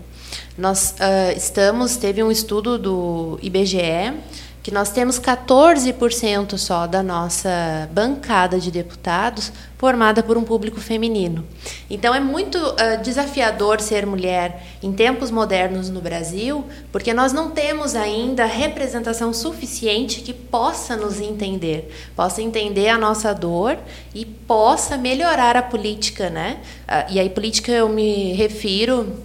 Nós 0.58 0.96
ah, 1.00 1.32
estamos, 1.32 1.96
teve 1.96 2.22
um 2.22 2.30
estudo 2.30 2.78
do 2.78 3.40
IBGE 3.42 4.14
que 4.62 4.72
nós 4.72 4.90
temos 4.90 5.20
14% 5.20 6.58
só 6.58 6.86
da 6.86 7.02
nossa 7.02 7.90
bancada 7.92 8.60
de 8.60 8.70
deputados 8.70 9.52
formada 9.78 10.22
por 10.22 10.38
um 10.38 10.44
público 10.44 10.82
feminino. 10.82 11.46
Então 11.90 12.14
é 12.14 12.20
muito 12.20 12.58
ah, 12.58 12.96
desafiador 12.98 13.80
ser 13.80 14.06
mulher 14.06 14.62
em 14.84 14.92
tempos 14.92 15.32
modernos 15.32 15.90
no 15.90 16.02
Brasil, 16.02 16.66
porque 16.92 17.14
nós 17.14 17.32
não 17.32 17.52
temos 17.52 17.96
ainda 17.96 18.46
representação 18.46 19.34
suficiente 19.34 20.20
que 20.20 20.34
possa 20.34 20.98
nos 20.98 21.22
entender, 21.22 21.90
possa 22.14 22.42
entender 22.42 22.90
a 22.90 22.98
nossa 22.98 23.34
dor 23.34 23.78
e 24.14 24.26
possa 24.26 24.98
melhorar 24.98 25.56
a 25.56 25.62
política, 25.62 26.30
né? 26.30 26.60
Ah, 26.86 27.06
e 27.10 27.18
aí 27.18 27.30
política 27.30 27.72
eu 27.72 27.88
me 27.88 28.34
refiro 28.34 29.24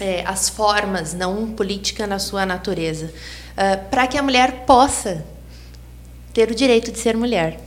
é, 0.00 0.24
as 0.26 0.48
formas, 0.48 1.14
não 1.14 1.52
política 1.52 2.08
na 2.08 2.18
sua 2.18 2.44
natureza, 2.44 3.12
para 3.90 4.06
que 4.06 4.18
a 4.18 4.22
mulher 4.22 4.64
possa 4.66 5.24
ter 6.32 6.50
o 6.50 6.54
direito 6.54 6.90
de 6.90 6.98
ser 6.98 7.16
mulher. 7.16 7.58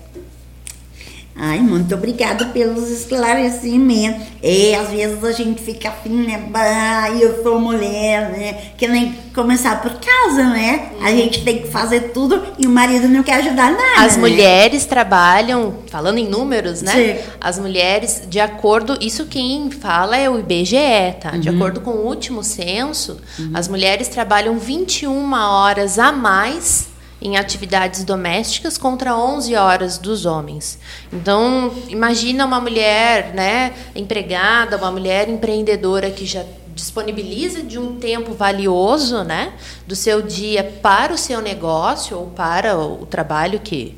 Ai, 1.37 1.59
muito 1.59 1.93
obrigada 1.93 2.45
pelos 2.45 2.89
esclarecimentos. 2.89 4.25
É, 4.41 4.75
às 4.75 4.89
vezes 4.89 5.21
a 5.23 5.31
gente 5.33 5.61
fica 5.61 5.89
assim, 5.89 6.25
né? 6.25 6.45
Bah, 6.49 7.09
eu 7.11 7.43
sou 7.43 7.59
mulher, 7.59 8.29
né? 8.31 8.53
Que 8.77 8.87
nem 8.87 9.13
começar 9.33 9.81
por 9.81 9.91
casa, 9.99 10.45
né? 10.49 10.91
A 11.01 11.11
gente 11.11 11.43
tem 11.43 11.59
que 11.63 11.67
fazer 11.67 12.11
tudo 12.13 12.41
e 12.57 12.65
o 12.65 12.69
marido 12.69 13.09
não 13.09 13.21
quer 13.21 13.35
ajudar 13.35 13.71
nada. 13.71 14.05
As 14.05 14.15
né? 14.15 14.21
mulheres 14.21 14.85
trabalham, 14.85 15.79
falando 15.91 16.19
em 16.19 16.27
números, 16.27 16.81
né? 16.81 16.91
Sim. 16.93 17.29
As 17.41 17.59
mulheres, 17.59 18.23
de 18.29 18.39
acordo, 18.39 18.97
isso 19.01 19.25
quem 19.25 19.69
fala 19.71 20.15
é 20.15 20.29
o 20.29 20.39
IBGE, 20.39 20.77
tá? 21.19 21.31
De 21.31 21.49
Uhum. 21.49 21.55
acordo 21.57 21.81
com 21.81 21.91
o 21.91 22.05
último 22.07 22.43
censo, 22.43 23.17
as 23.53 23.67
mulheres 23.67 24.07
trabalham 24.07 24.57
21 24.57 25.33
horas 25.33 25.99
a 25.99 26.11
mais 26.13 26.87
em 27.21 27.37
atividades 27.37 28.03
domésticas 28.03 28.77
contra 28.77 29.15
11 29.15 29.55
horas 29.55 29.97
dos 29.97 30.25
homens. 30.25 30.77
Então, 31.11 31.73
imagina 31.87 32.45
uma 32.45 32.59
mulher, 32.59 33.33
né, 33.33 33.73
empregada, 33.95 34.77
uma 34.77 34.91
mulher 34.91 35.29
empreendedora 35.29 36.11
que 36.11 36.25
já 36.25 36.43
disponibiliza 36.75 37.63
de 37.63 37.79
um 37.79 37.95
tempo 37.95 38.33
valioso, 38.33 39.23
né, 39.23 39.53
do 39.87 39.95
seu 39.95 40.21
dia 40.21 40.63
para 40.81 41.13
o 41.13 41.17
seu 41.17 41.41
negócio 41.41 42.17
ou 42.17 42.27
para 42.27 42.77
o 42.77 43.05
trabalho 43.05 43.59
que 43.61 43.95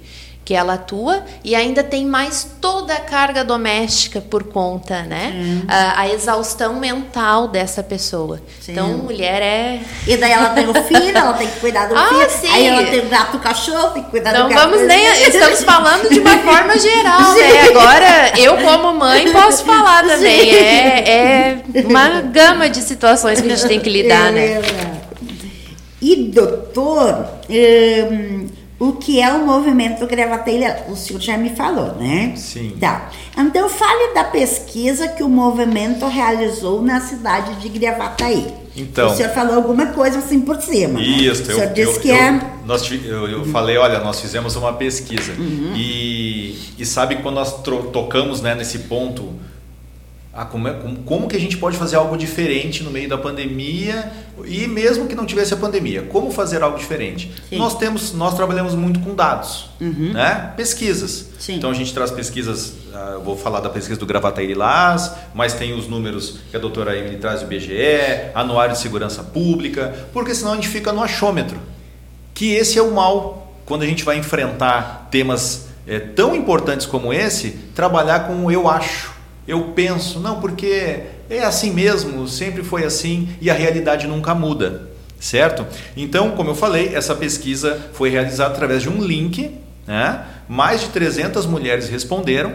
que 0.48 0.54
ela 0.54 0.76
atua 0.76 1.26
e 1.44 1.54
ainda 1.54 1.84
tem 1.84 2.06
mais 2.06 2.48
toda 2.62 2.94
a 2.94 3.02
carga 3.02 3.44
doméstica 3.44 4.22
por 4.22 4.46
conta, 4.46 5.02
né? 5.04 5.62
A, 5.68 6.00
a 6.04 6.08
exaustão 6.08 6.76
mental 6.80 7.50
dessa 7.50 7.84
pessoa. 7.84 8.40
Sim. 8.62 8.72
Então, 8.72 8.88
mulher 9.00 9.42
é. 9.42 9.82
E 10.08 10.16
daí 10.16 10.32
ela 10.32 10.52
tem 10.52 10.66
o 10.70 10.74
filho, 10.86 11.18
ela 11.18 11.34
tem 11.34 11.50
que 11.50 11.60
cuidar 11.60 11.88
do 11.90 11.98
Ah, 11.98 12.08
filho. 12.08 12.30
sim. 12.30 12.48
Aí 12.50 12.66
ela 12.66 12.82
tem 12.86 13.00
o 13.02 13.10
gato 13.10 13.36
o 13.36 13.40
cachorro, 13.42 13.90
tem 13.90 14.04
que 14.04 14.10
cuidar 14.10 14.32
Não 14.32 14.48
do 14.48 14.54
gato. 14.56 14.70
vamos 14.70 14.88
nem. 14.88 15.06
Estamos 15.28 15.64
falando 15.66 16.08
de 16.10 16.18
uma 16.22 16.38
forma 16.40 16.80
geral, 16.80 17.34
né? 17.34 17.62
Agora, 17.70 18.40
eu, 18.40 18.56
como 18.60 18.94
mãe, 18.98 19.30
posso 19.34 19.66
falar 19.66 20.06
também. 20.08 20.50
É, 20.56 21.60
é 21.76 21.82
uma 21.86 22.22
gama 22.22 22.70
de 22.70 22.82
situações 22.84 23.42
que 23.42 23.52
a 23.52 23.54
gente 23.58 23.68
tem 23.68 23.82
que 23.82 23.90
lidar, 23.90 24.30
É 24.30 24.32
né? 24.32 24.48
verdade. 24.62 24.98
E 26.02 26.16
doutor, 26.32 27.28
hum, 27.50 28.48
o 28.80 28.94
que 28.94 29.20
é 29.20 29.32
o 29.34 29.46
movimento 29.46 30.06
gravateira? 30.06 30.86
O 30.90 30.96
senhor 30.96 31.20
já 31.20 31.38
me 31.38 31.50
falou, 31.52 31.96
né? 31.96 32.34
Sim. 32.36 32.78
Tá. 32.80 33.10
Então 33.38 33.68
fale 33.70 34.14
da 34.14 34.24
pesquisa 34.24 35.08
que 35.08 35.24
o 35.24 35.30
movimento 35.30 36.06
realizou 36.08 36.82
na 36.82 37.02
cidade 37.02 37.56
de 37.56 37.70
Gravataí. 37.70 38.54
Então. 38.76 39.08
O 39.12 39.16
senhor 39.16 39.32
falou 39.32 39.56
alguma 39.56 39.88
coisa 39.88 40.20
assim 40.20 40.42
por 40.42 40.62
cima. 40.62 41.00
né? 41.00 41.02
Isso, 41.02 41.44
O 41.50 41.52
eu, 41.52 41.56
senhor 41.56 41.74
disse 41.74 41.96
eu, 41.96 42.00
que 42.02 42.10
eu, 42.10 42.16
é. 42.16 42.42
nós 42.66 42.92
eu, 42.92 43.28
eu 43.28 43.46
falei, 43.46 43.76
olha, 43.78 44.00
nós 44.00 44.22
fizemos 44.22 44.56
uma 44.56 44.74
pesquisa 44.74 45.34
e, 45.76 46.56
e 46.78 46.86
sabe 46.86 47.16
quando 47.18 47.36
nós 47.36 47.62
tocamos 47.92 48.42
né, 48.42 48.54
nesse 48.54 48.80
ponto, 48.80 49.34
ah, 50.38 50.46
como, 50.46 50.68
é- 50.68 50.74
como, 50.74 50.98
como 50.98 51.28
que 51.28 51.36
a 51.36 51.40
gente 51.40 51.58
pode 51.58 51.76
fazer 51.78 51.96
algo 51.96 52.16
diferente 52.16 52.84
no 52.84 52.92
meio 52.92 53.10
da 53.10 53.18
pandemia 53.18 54.12
e 54.46 54.68
mesmo 54.68 55.08
que 55.08 55.16
não 55.16 55.26
tivesse 55.26 55.54
a 55.54 55.58
pandemia, 55.58 56.04
como 56.04 56.30
fazer 56.32 56.62
algo 56.62 56.78
diferente? 56.78 57.32
Sim. 57.50 57.58
Nós 57.58 57.76
temos, 57.78 58.14
nós 58.14 58.36
trabalhamos 58.36 58.76
muito 58.76 59.00
com 59.00 59.16
dados, 59.16 59.70
Uhum. 59.82 60.12
né? 60.14 60.54
Pesquisas. 60.56 61.30
Sim. 61.40 61.56
Então 61.56 61.72
a 61.72 61.74
gente 61.74 61.92
traz 61.94 62.12
pesquisas, 62.12 62.74
eu 63.16 63.22
vou 63.24 63.36
falar 63.36 63.60
da 63.62 63.70
pesquisa 63.70 64.00
do 64.00 64.06
Gravataí 64.06 64.46
Lilás, 64.46 65.12
mas 65.34 65.54
tem 65.56 65.74
os 65.74 65.88
números 65.88 66.38
que 66.52 66.56
a 66.56 66.60
doutora 66.60 66.96
Emily 66.96 67.18
traz 67.18 67.42
do 67.42 67.52
IBGE, 67.52 68.30
Anuário 68.36 68.74
de 68.76 68.80
Segurança 68.80 69.24
Pública, 69.24 70.08
porque 70.14 70.36
senão 70.36 70.52
a 70.52 70.56
gente 70.56 70.68
fica 70.70 70.94
no 70.94 71.02
achômetro. 71.02 71.58
Que 72.34 72.54
esse 72.54 72.78
é 72.78 72.82
o 72.84 72.92
mal 72.94 73.52
quando 73.66 73.82
a 73.82 73.86
gente 73.88 74.04
vai 74.04 74.18
enfrentar 74.18 75.08
temas 75.10 75.66
eh, 75.88 76.00
tão 76.00 76.36
importantes 76.36 76.86
como 76.86 77.12
esse, 77.12 77.52
trabalhar 77.74 78.28
com 78.28 78.46
o 78.46 78.52
eu 78.52 78.70
acho, 78.70 79.17
eu 79.48 79.72
penso, 79.76 80.20
não, 80.20 80.42
porque 80.42 81.04
é 81.30 81.40
assim 81.44 81.72
mesmo, 81.72 82.28
sempre 82.28 82.64
foi 82.64 82.84
assim 82.84 83.30
e 83.40 83.50
a 83.50 83.54
realidade 83.54 84.06
nunca 84.06 84.36
muda, 84.36 84.90
certo? 85.20 85.66
Então, 85.96 86.32
como 86.32 86.50
eu 86.50 86.56
falei, 86.56 86.94
essa 86.94 87.16
pesquisa 87.16 87.80
foi 87.94 88.10
realizada 88.10 88.54
através 88.54 88.82
de 88.82 88.90
um 88.90 89.02
link, 89.02 89.52
né? 89.88 90.26
mais 90.50 90.82
de 90.82 90.88
300 90.90 91.46
mulheres 91.46 91.88
responderam 91.88 92.54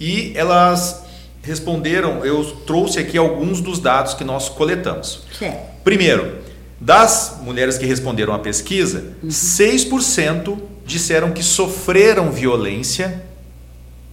e 0.00 0.32
elas 0.34 1.04
responderam, 1.42 2.24
eu 2.24 2.44
trouxe 2.66 2.98
aqui 2.98 3.16
alguns 3.16 3.60
dos 3.60 3.78
dados 3.78 4.14
que 4.14 4.24
nós 4.24 4.48
coletamos. 4.48 5.22
Certo. 5.38 5.82
Primeiro, 5.84 6.44
Das 6.78 7.38
mulheres 7.40 7.78
que 7.78 7.86
responderam 7.86 8.34
à 8.34 8.38
pesquisa, 8.38 9.14
6% 9.24 10.58
disseram 10.84 11.32
que 11.32 11.42
sofreram 11.42 12.30
violência 12.30 13.24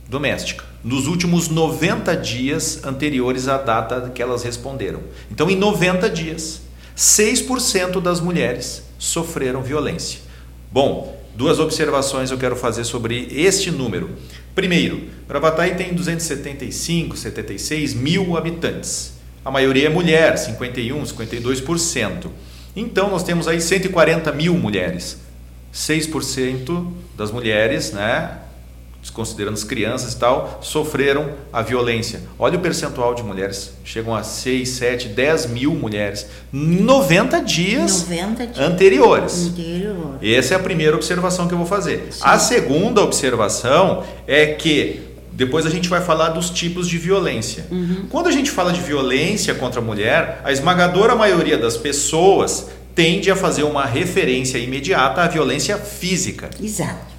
doméstica 0.07 0.72
nos 0.83 1.07
últimos 1.07 1.47
90 1.47 2.15
dias 2.17 2.83
anteriores 2.83 3.47
à 3.47 3.57
data 3.57 4.11
que 4.13 4.21
elas 4.21 4.43
responderam. 4.43 4.99
Então, 5.31 5.49
em 5.49 5.55
90 5.55 6.09
dias, 6.09 6.61
6% 6.97 8.01
das 8.01 8.19
mulheres 8.19 8.83
sofreram 8.99 9.63
violência. 9.63 10.19
Bom, 10.71 11.17
duas 11.35 11.59
observações 11.59 12.31
eu 12.31 12.37
quero 12.37 12.55
fazer 12.55 12.83
sobre 12.83 13.27
este 13.31 13.71
número. 13.71 14.09
Primeiro, 14.53 15.03
Gravataí 15.27 15.75
tem 15.75 15.93
275, 15.93 17.15
76 17.15 17.93
mil 17.93 18.35
habitantes. 18.37 19.13
A 19.43 19.51
maioria 19.51 19.87
é 19.87 19.89
mulher, 19.89 20.37
51, 20.37 21.03
52%. 21.03 22.27
Então 22.75 23.09
nós 23.09 23.23
temos 23.23 23.47
aí 23.47 23.59
140 23.59 24.31
mil 24.31 24.53
mulheres. 24.55 25.17
6% 25.73 26.91
das 27.17 27.31
mulheres, 27.31 27.91
né, 27.91 28.37
desconsiderando 29.03 29.55
as 29.55 29.65
crianças 29.65 30.13
e 30.13 30.17
tal, 30.17 30.59
sofreram 30.63 31.31
a 31.51 31.61
violência. 31.61 32.21
Olha 32.39 32.57
o 32.57 32.61
percentual 32.61 33.13
de 33.13 33.21
mulheres. 33.21 33.73
Chegam 33.83 34.15
a 34.15 34.23
6, 34.23 34.69
7, 34.69 35.09
10 35.09 35.47
mil 35.47 35.75
mulheres. 35.75 36.25
em 36.53 36.81
90 36.81 37.41
dias 37.41 38.07
90 38.09 38.47
dias. 38.47 38.59
anteriores. 38.65 39.47
Anterior. 39.47 40.17
Essa 40.23 40.53
é 40.53 40.57
a 40.57 40.59
primeira 40.59 40.95
observação 40.95 41.49
que 41.49 41.53
eu 41.53 41.57
vou 41.57 41.67
fazer. 41.67 42.07
A 42.21 42.39
segunda 42.39 43.01
observação 43.01 44.03
é 44.25 44.47
que 44.47 45.01
depois 45.33 45.65
a 45.65 45.69
gente 45.69 45.89
vai 45.89 45.99
falar 45.99 46.29
dos 46.29 46.49
tipos 46.49 46.87
de 46.87 46.97
violência. 46.97 47.65
Quando 48.09 48.27
a 48.27 48.31
gente 48.31 48.49
fala 48.49 48.71
de 48.71 48.79
violência 48.79 49.53
contra 49.53 49.81
a 49.81 49.83
mulher, 49.83 50.39
a 50.45 50.51
esmagadora 50.51 51.13
maioria 51.13 51.57
das 51.57 51.75
pessoas 51.75 52.67
tende 52.95 53.29
a 53.29 53.35
fazer 53.35 53.63
uma 53.63 53.85
referência 53.85 54.57
imediata 54.59 55.23
à 55.23 55.27
violência 55.27 55.77
física. 55.77 56.49
Exato. 56.61 57.12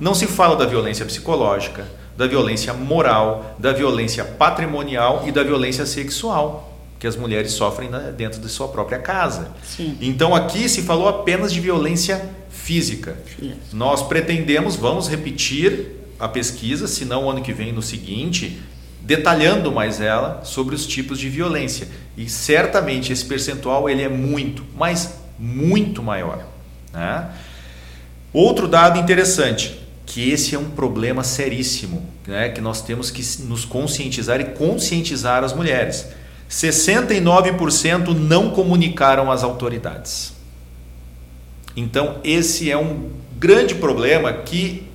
Não 0.00 0.14
se 0.14 0.26
fala 0.26 0.56
da 0.56 0.66
violência 0.66 1.04
psicológica, 1.04 1.86
da 2.16 2.26
violência 2.26 2.72
moral, 2.74 3.56
da 3.58 3.72
violência 3.72 4.24
patrimonial 4.24 5.24
e 5.26 5.32
da 5.32 5.42
violência 5.42 5.86
sexual 5.86 6.68
que 7.02 7.06
as 7.08 7.16
mulheres 7.16 7.50
sofrem 7.50 7.90
dentro 8.16 8.40
de 8.40 8.48
sua 8.48 8.68
própria 8.68 8.96
casa. 8.96 9.48
Sim. 9.64 9.98
Então 10.00 10.36
aqui 10.36 10.68
se 10.68 10.82
falou 10.82 11.08
apenas 11.08 11.52
de 11.52 11.60
violência 11.60 12.30
física. 12.48 13.16
Isso. 13.40 13.74
Nós 13.74 14.04
pretendemos, 14.04 14.76
vamos 14.76 15.08
repetir 15.08 15.96
a 16.20 16.28
pesquisa, 16.28 16.86
se 16.86 17.04
não 17.04 17.24
o 17.24 17.30
ano 17.30 17.42
que 17.42 17.52
vem 17.52 17.72
no 17.72 17.82
seguinte, 17.82 18.62
detalhando 19.00 19.72
mais 19.72 20.00
ela 20.00 20.42
sobre 20.44 20.76
os 20.76 20.86
tipos 20.86 21.18
de 21.18 21.28
violência. 21.28 21.88
E 22.16 22.28
certamente 22.28 23.12
esse 23.12 23.24
percentual 23.24 23.90
ele 23.90 24.02
é 24.02 24.08
muito, 24.08 24.64
mas 24.76 25.18
muito 25.36 26.04
maior. 26.04 26.46
né? 26.92 27.30
Outro 28.32 28.66
dado 28.66 28.98
interessante, 28.98 29.78
que 30.06 30.30
esse 30.30 30.54
é 30.54 30.58
um 30.58 30.70
problema 30.70 31.22
seríssimo, 31.22 32.06
né, 32.26 32.48
que 32.48 32.60
nós 32.60 32.80
temos 32.80 33.10
que 33.10 33.22
nos 33.42 33.64
conscientizar 33.64 34.40
e 34.40 34.44
conscientizar 34.44 35.44
as 35.44 35.52
mulheres. 35.52 36.06
69% 36.50 38.08
não 38.14 38.50
comunicaram 38.50 39.30
às 39.30 39.42
autoridades. 39.42 40.32
Então, 41.76 42.18
esse 42.22 42.70
é 42.70 42.76
um 42.76 43.10
grande 43.38 43.74
problema 43.74 44.32
que 44.32 44.86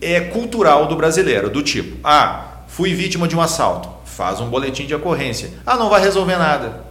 é 0.00 0.20
cultural 0.20 0.86
do 0.86 0.96
brasileiro, 0.96 1.50
do 1.50 1.62
tipo, 1.62 1.96
ah, 2.02 2.62
fui 2.68 2.94
vítima 2.94 3.28
de 3.28 3.36
um 3.36 3.40
assalto, 3.40 3.88
faz 4.04 4.40
um 4.40 4.48
boletim 4.48 4.86
de 4.86 4.94
ocorrência. 4.94 5.50
Ah, 5.66 5.76
não 5.76 5.88
vai 5.88 6.00
resolver 6.00 6.36
nada. 6.36 6.84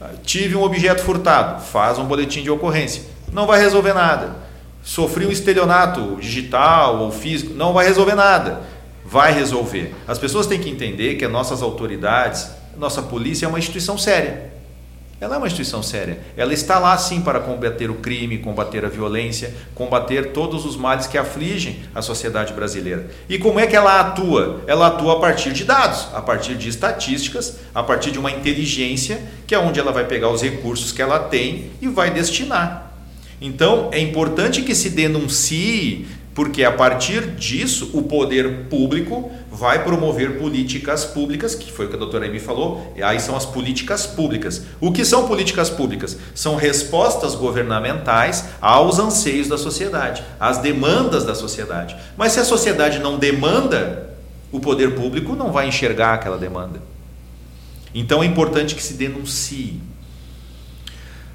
Ah, 0.00 0.10
Tive 0.22 0.56
um 0.56 0.62
objeto 0.62 1.02
furtado, 1.02 1.62
faz 1.62 1.98
um 1.98 2.04
boletim 2.04 2.42
de 2.42 2.50
ocorrência. 2.50 3.13
Não 3.34 3.48
vai 3.48 3.60
resolver 3.60 3.92
nada. 3.92 4.36
Sofri 4.80 5.26
um 5.26 5.30
estelionato 5.30 6.16
digital 6.20 7.00
ou 7.00 7.10
físico, 7.10 7.52
não 7.52 7.72
vai 7.72 7.84
resolver 7.84 8.14
nada. 8.14 8.62
Vai 9.04 9.32
resolver. 9.32 9.92
As 10.06 10.18
pessoas 10.20 10.46
têm 10.46 10.60
que 10.60 10.70
entender 10.70 11.16
que 11.16 11.24
as 11.24 11.32
nossas 11.32 11.60
autoridades, 11.60 12.48
nossa 12.76 13.02
polícia 13.02 13.46
é 13.46 13.48
uma 13.48 13.58
instituição 13.58 13.98
séria. 13.98 14.54
Ela 15.20 15.34
é 15.34 15.38
uma 15.38 15.48
instituição 15.48 15.82
séria. 15.82 16.20
Ela 16.36 16.52
está 16.52 16.78
lá 16.78 16.96
sim 16.96 17.22
para 17.22 17.40
combater 17.40 17.90
o 17.90 17.94
crime, 17.94 18.38
combater 18.38 18.84
a 18.84 18.88
violência, 18.88 19.52
combater 19.74 20.32
todos 20.32 20.64
os 20.64 20.76
males 20.76 21.08
que 21.08 21.18
afligem 21.18 21.80
a 21.92 22.02
sociedade 22.02 22.52
brasileira. 22.52 23.10
E 23.28 23.36
como 23.36 23.58
é 23.58 23.66
que 23.66 23.74
ela 23.74 23.98
atua? 23.98 24.60
Ela 24.66 24.88
atua 24.88 25.14
a 25.14 25.20
partir 25.20 25.52
de 25.52 25.64
dados, 25.64 26.06
a 26.14 26.22
partir 26.22 26.54
de 26.54 26.68
estatísticas, 26.68 27.58
a 27.74 27.82
partir 27.82 28.12
de 28.12 28.18
uma 28.18 28.30
inteligência, 28.30 29.20
que 29.44 29.56
é 29.56 29.58
onde 29.58 29.80
ela 29.80 29.90
vai 29.90 30.04
pegar 30.04 30.28
os 30.28 30.40
recursos 30.40 30.92
que 30.92 31.02
ela 31.02 31.18
tem 31.18 31.70
e 31.80 31.88
vai 31.88 32.10
destinar. 32.10 32.93
Então, 33.40 33.88
é 33.92 33.98
importante 34.00 34.62
que 34.62 34.74
se 34.74 34.90
denuncie, 34.90 36.06
porque 36.34 36.64
a 36.64 36.72
partir 36.72 37.32
disso 37.32 37.90
o 37.92 38.02
poder 38.02 38.64
público 38.68 39.30
vai 39.50 39.84
promover 39.84 40.38
políticas 40.38 41.04
públicas, 41.04 41.54
que 41.54 41.70
foi 41.70 41.86
o 41.86 41.88
que 41.88 41.94
a 41.94 41.98
doutora 41.98 42.26
Amy 42.26 42.40
falou, 42.40 42.92
e 42.96 43.02
aí 43.02 43.20
são 43.20 43.36
as 43.36 43.46
políticas 43.46 44.04
públicas. 44.04 44.62
O 44.80 44.90
que 44.92 45.04
são 45.04 45.28
políticas 45.28 45.70
públicas? 45.70 46.18
São 46.34 46.56
respostas 46.56 47.36
governamentais 47.36 48.46
aos 48.60 48.98
anseios 48.98 49.46
da 49.46 49.56
sociedade, 49.56 50.24
às 50.40 50.58
demandas 50.58 51.24
da 51.24 51.34
sociedade. 51.34 51.94
Mas 52.16 52.32
se 52.32 52.40
a 52.40 52.44
sociedade 52.44 52.98
não 52.98 53.16
demanda, 53.16 54.10
o 54.50 54.58
poder 54.58 54.94
público 54.94 55.36
não 55.36 55.52
vai 55.52 55.68
enxergar 55.68 56.14
aquela 56.14 56.38
demanda. 56.38 56.82
Então 57.94 58.22
é 58.22 58.26
importante 58.26 58.74
que 58.74 58.82
se 58.82 58.94
denuncie. 58.94 59.80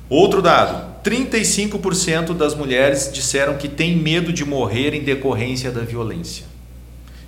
Outro 0.10 0.42
dado: 0.42 1.02
35% 1.04 2.36
das 2.36 2.56
mulheres 2.56 3.12
disseram 3.14 3.58
que 3.58 3.68
têm 3.68 3.96
medo 3.96 4.34
de 4.34 4.44
morrer 4.44 4.94
em 4.94 5.04
decorrência 5.04 5.72
da 5.72 5.82
violência. 5.82 6.46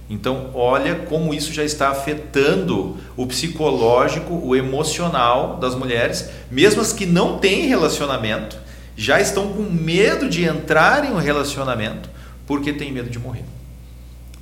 Então, 0.09 0.49
olha 0.53 0.95
como 0.95 1.33
isso 1.33 1.53
já 1.53 1.63
está 1.63 1.89
afetando 1.89 2.97
o 3.15 3.25
psicológico, 3.25 4.33
o 4.33 4.53
emocional 4.55 5.57
das 5.57 5.73
mulheres, 5.73 6.29
mesmo 6.49 6.81
as 6.81 6.91
que 6.91 7.05
não 7.05 7.39
têm 7.39 7.67
relacionamento, 7.67 8.57
já 8.97 9.21
estão 9.21 9.53
com 9.53 9.61
medo 9.61 10.27
de 10.27 10.43
entrar 10.43 11.05
em 11.05 11.13
um 11.13 11.17
relacionamento 11.17 12.09
porque 12.45 12.73
têm 12.73 12.91
medo 12.91 13.09
de 13.09 13.17
morrer. 13.17 13.45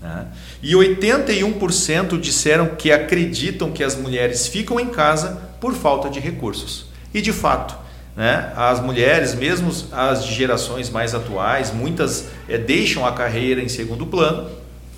né? 0.02 0.26
E 0.64 0.74
81% 0.74 2.20
disseram 2.20 2.70
que 2.70 2.92
acreditam 2.92 3.72
que 3.72 3.84
as 3.84 3.96
mulheres 3.96 4.48
ficam 4.48 4.80
em 4.80 4.88
casa 4.88 5.40
por 5.62 5.76
falta 5.76 6.10
de 6.10 6.20
recursos. 6.20 6.88
E 7.14 7.22
de 7.22 7.32
fato, 7.32 7.78
né, 8.20 8.52
as 8.54 8.82
mulheres, 8.82 9.34
mesmo 9.34 9.72
as 9.94 10.26
de 10.26 10.34
gerações 10.36 10.90
mais 10.90 11.16
atuais, 11.16 11.72
muitas 11.74 12.28
eh, 12.50 12.58
deixam 12.58 13.06
a 13.06 13.14
carreira 13.14 13.62
em 13.62 13.70
segundo 13.70 14.06
plano, 14.06 14.50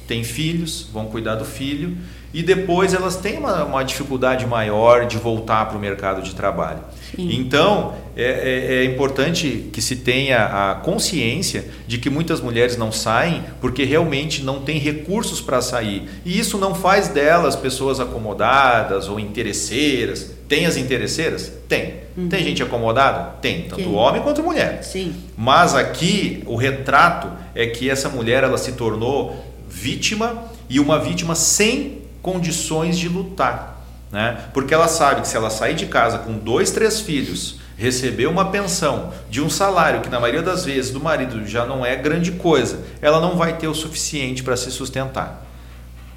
têm 0.07 0.23
filhos, 0.23 0.87
vão 0.91 1.05
cuidar 1.05 1.35
do 1.35 1.45
filho, 1.45 1.95
e 2.33 2.41
depois 2.41 2.93
elas 2.95 3.17
têm 3.17 3.37
uma, 3.37 3.63
uma 3.63 3.83
dificuldade 3.83 4.47
maior 4.47 5.05
de 5.05 5.17
voltar 5.17 5.65
para 5.67 5.77
o 5.77 5.79
mercado 5.79 6.23
de 6.23 6.33
trabalho. 6.33 6.79
Então, 7.15 7.93
é, 8.15 8.23
é- 8.23 8.75
é 8.77 8.85
importante 8.85 9.69
que 9.71 9.81
se 9.81 9.97
tenha 9.97 10.45
a 10.71 10.75
consciência 10.75 11.65
de 11.85 11.97
que 11.99 12.09
muitas 12.09 12.41
mulheres 12.41 12.75
não 12.75 12.91
saem 12.91 13.43
porque 13.59 13.83
realmente 13.83 14.41
não 14.43 14.61
têm 14.61 14.79
recursos 14.79 15.39
para 15.41 15.61
sair. 15.61 16.09
E 16.25 16.39
isso 16.39 16.57
não 16.57 16.73
faz 16.73 17.09
delas 17.09 17.55
pessoas 17.55 17.99
acomodadas 17.99 19.07
ou 19.09 19.19
interesseiras. 19.19 20.31
Tem 20.51 20.65
as 20.65 20.75
interesseiras? 20.75 21.49
Tem. 21.69 21.93
Tem 22.29 22.43
gente 22.43 22.61
acomodada? 22.61 23.35
Tem. 23.41 23.61
Tanto 23.69 23.75
Tem. 23.75 23.95
homem 23.95 24.21
quanto 24.21 24.43
mulher. 24.43 24.83
Sim. 24.83 25.15
Mas 25.37 25.73
aqui 25.73 26.43
o 26.45 26.57
retrato 26.57 27.31
é 27.55 27.67
que 27.67 27.89
essa 27.89 28.09
mulher 28.09 28.43
ela 28.43 28.57
se 28.57 28.73
tornou 28.73 29.45
vítima 29.69 30.43
e 30.69 30.77
uma 30.77 30.99
vítima 30.99 31.35
sem 31.35 32.01
condições 32.21 32.99
de 32.99 33.07
lutar, 33.07 33.81
né? 34.11 34.49
Porque 34.53 34.73
ela 34.73 34.89
sabe 34.89 35.21
que 35.21 35.29
se 35.29 35.37
ela 35.37 35.49
sair 35.49 35.73
de 35.73 35.85
casa 35.85 36.17
com 36.17 36.33
dois, 36.33 36.69
três 36.69 36.99
filhos, 36.99 37.55
receber 37.77 38.27
uma 38.27 38.51
pensão 38.51 39.13
de 39.29 39.41
um 39.41 39.49
salário 39.49 40.01
que 40.01 40.09
na 40.09 40.19
maioria 40.19 40.41
das 40.41 40.65
vezes 40.65 40.91
do 40.91 40.99
marido 40.99 41.47
já 41.47 41.65
não 41.65 41.85
é 41.85 41.95
grande 41.95 42.33
coisa, 42.33 42.81
ela 43.01 43.21
não 43.21 43.37
vai 43.37 43.55
ter 43.55 43.69
o 43.69 43.73
suficiente 43.73 44.43
para 44.43 44.57
se 44.57 44.69
sustentar, 44.69 45.45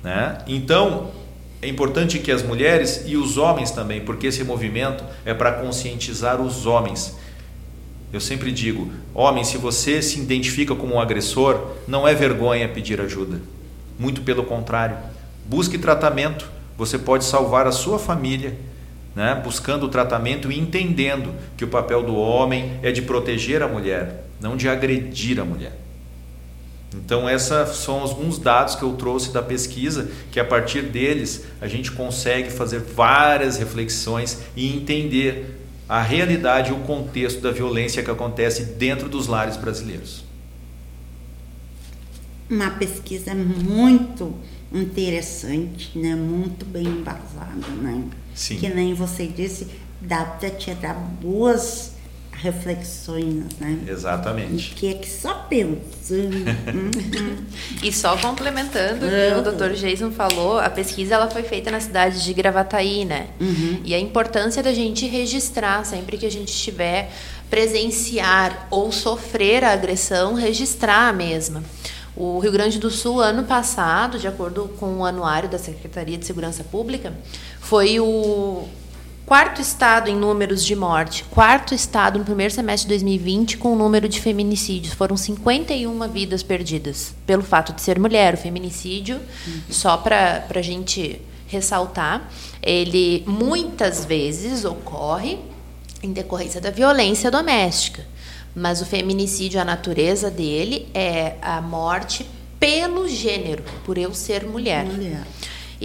né? 0.02 0.38
Então 0.48 1.12
é 1.64 1.66
importante 1.66 2.18
que 2.18 2.30
as 2.30 2.42
mulheres 2.42 3.04
e 3.06 3.16
os 3.16 3.38
homens 3.38 3.70
também, 3.70 4.02
porque 4.02 4.26
esse 4.26 4.44
movimento 4.44 5.02
é 5.24 5.32
para 5.32 5.50
conscientizar 5.50 6.38
os 6.38 6.66
homens. 6.66 7.16
Eu 8.12 8.20
sempre 8.20 8.52
digo, 8.52 8.92
homem, 9.14 9.44
se 9.44 9.56
você 9.56 10.02
se 10.02 10.20
identifica 10.20 10.74
como 10.74 10.96
um 10.96 11.00
agressor, 11.00 11.70
não 11.88 12.06
é 12.06 12.14
vergonha 12.14 12.68
pedir 12.68 13.00
ajuda. 13.00 13.40
Muito 13.98 14.20
pelo 14.20 14.44
contrário, 14.44 14.98
busque 15.46 15.78
tratamento. 15.78 16.50
Você 16.76 16.98
pode 16.98 17.24
salvar 17.24 17.66
a 17.66 17.72
sua 17.72 17.98
família, 17.98 18.58
né? 19.16 19.40
buscando 19.42 19.86
o 19.86 19.88
tratamento 19.88 20.52
e 20.52 20.60
entendendo 20.60 21.34
que 21.56 21.64
o 21.64 21.68
papel 21.68 22.02
do 22.02 22.14
homem 22.14 22.78
é 22.82 22.92
de 22.92 23.00
proteger 23.00 23.62
a 23.62 23.68
mulher, 23.68 24.26
não 24.38 24.54
de 24.54 24.68
agredir 24.68 25.40
a 25.40 25.46
mulher. 25.46 25.83
Então, 26.96 27.28
esses 27.28 27.48
são 27.76 28.00
alguns 28.00 28.38
dados 28.38 28.74
que 28.74 28.82
eu 28.82 28.92
trouxe 28.94 29.32
da 29.32 29.42
pesquisa, 29.42 30.10
que 30.30 30.38
a 30.38 30.44
partir 30.44 30.82
deles 30.82 31.44
a 31.60 31.66
gente 31.66 31.90
consegue 31.92 32.50
fazer 32.50 32.80
várias 32.80 33.58
reflexões 33.58 34.38
e 34.56 34.74
entender 34.74 35.60
a 35.88 36.00
realidade 36.00 36.70
e 36.70 36.72
o 36.72 36.78
contexto 36.80 37.40
da 37.40 37.50
violência 37.50 38.02
que 38.02 38.10
acontece 38.10 38.64
dentro 38.64 39.08
dos 39.08 39.26
lares 39.26 39.56
brasileiros. 39.56 40.24
Uma 42.48 42.70
pesquisa 42.70 43.34
muito 43.34 44.34
interessante, 44.72 45.98
né? 45.98 46.14
Muito 46.14 46.64
bem 46.64 46.84
embasada, 46.84 47.68
né? 47.80 48.04
Sim. 48.34 48.58
Que 48.58 48.68
nem 48.68 48.94
você 48.94 49.26
disse, 49.26 49.68
dá 50.00 50.24
para 50.24 50.50
tirar 50.50 50.94
boas 50.94 51.93
reflexões, 52.36 53.44
né? 53.58 53.78
Exatamente. 53.86 54.74
Que 54.74 54.88
é 54.88 54.94
que 54.94 55.08
só 55.08 55.34
pensando. 55.48 55.94
Uhum. 56.04 57.44
E 57.82 57.90
só 57.90 58.14
complementando 58.18 59.06
o 59.06 59.08
que 59.08 59.48
o 59.48 59.52
Dr. 59.52 59.74
Jason 59.74 60.10
falou, 60.10 60.58
a 60.58 60.68
pesquisa 60.68 61.14
ela 61.14 61.30
foi 61.30 61.42
feita 61.42 61.70
na 61.70 61.80
cidade 61.80 62.22
de 62.22 62.34
Gravataí, 62.34 63.06
né? 63.06 63.28
Uhum. 63.40 63.80
E 63.82 63.94
a 63.94 63.98
importância 63.98 64.62
da 64.62 64.74
gente 64.74 65.06
registrar 65.06 65.84
sempre 65.86 66.18
que 66.18 66.26
a 66.26 66.30
gente 66.30 66.48
estiver 66.48 67.10
presenciar 67.48 68.66
ou 68.70 68.92
sofrer 68.92 69.64
a 69.64 69.72
agressão, 69.72 70.34
registrar 70.34 71.08
a 71.08 71.12
mesma. 71.12 71.62
O 72.16 72.38
Rio 72.38 72.52
Grande 72.52 72.78
do 72.78 72.90
Sul, 72.90 73.20
ano 73.20 73.44
passado, 73.44 74.18
de 74.18 74.28
acordo 74.28 74.68
com 74.78 74.98
o 74.98 75.04
anuário 75.04 75.48
da 75.48 75.58
Secretaria 75.58 76.18
de 76.18 76.26
Segurança 76.26 76.62
Pública, 76.64 77.14
foi 77.60 77.98
o 77.98 78.68
quarto 79.26 79.60
estado 79.60 80.10
em 80.10 80.16
números 80.16 80.64
de 80.64 80.76
morte, 80.76 81.24
quarto 81.24 81.74
estado 81.74 82.18
no 82.18 82.24
primeiro 82.24 82.52
semestre 82.52 82.88
de 82.88 82.94
2020 82.94 83.56
com 83.56 83.72
o 83.72 83.76
número 83.76 84.08
de 84.08 84.20
feminicídios. 84.20 84.94
Foram 84.94 85.16
51 85.16 86.08
vidas 86.08 86.42
perdidas 86.42 87.14
pelo 87.26 87.42
fato 87.42 87.72
de 87.72 87.80
ser 87.80 87.98
mulher. 87.98 88.34
O 88.34 88.36
feminicídio, 88.36 89.20
só 89.70 89.96
para 89.96 90.44
a 90.54 90.62
gente 90.62 91.20
ressaltar, 91.46 92.28
ele 92.62 93.24
muitas 93.26 94.04
vezes 94.04 94.64
ocorre 94.64 95.38
em 96.02 96.12
decorrência 96.12 96.60
da 96.60 96.70
violência 96.70 97.30
doméstica. 97.30 98.04
Mas 98.54 98.80
o 98.80 98.86
feminicídio, 98.86 99.60
a 99.60 99.64
natureza 99.64 100.30
dele 100.30 100.88
é 100.94 101.36
a 101.42 101.60
morte 101.60 102.26
pelo 102.60 103.08
gênero, 103.08 103.64
por 103.84 103.98
eu 103.98 104.14
ser 104.14 104.44
mulher. 104.46 104.84
Mulher. 104.84 105.22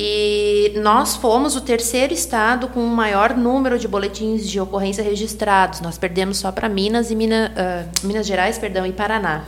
E 0.02 0.72
nós 0.78 1.18
fomos 1.18 1.58
o 1.58 1.62
terceiro 1.62 2.14
estado 2.14 2.70
com 2.70 2.80
o 2.80 2.88
maior 2.88 3.36
número 3.36 3.78
de 3.78 3.86
boletins 3.86 4.50
de 4.50 4.58
ocorrência 4.58 5.04
registrados. 5.04 5.82
Nós 5.82 5.98
perdemos 5.98 6.38
só 6.38 6.54
para 6.54 6.70
Minas 6.70 7.12
e 7.12 7.16
Mina, 7.16 7.52
ah, 7.54 7.84
Minas 8.02 8.26
Gerais, 8.26 8.58
perdão, 8.58 8.86
e 8.86 8.94
Paraná. 8.94 9.44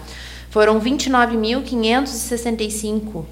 Foram 0.49 0.81
29.565 0.81 3.23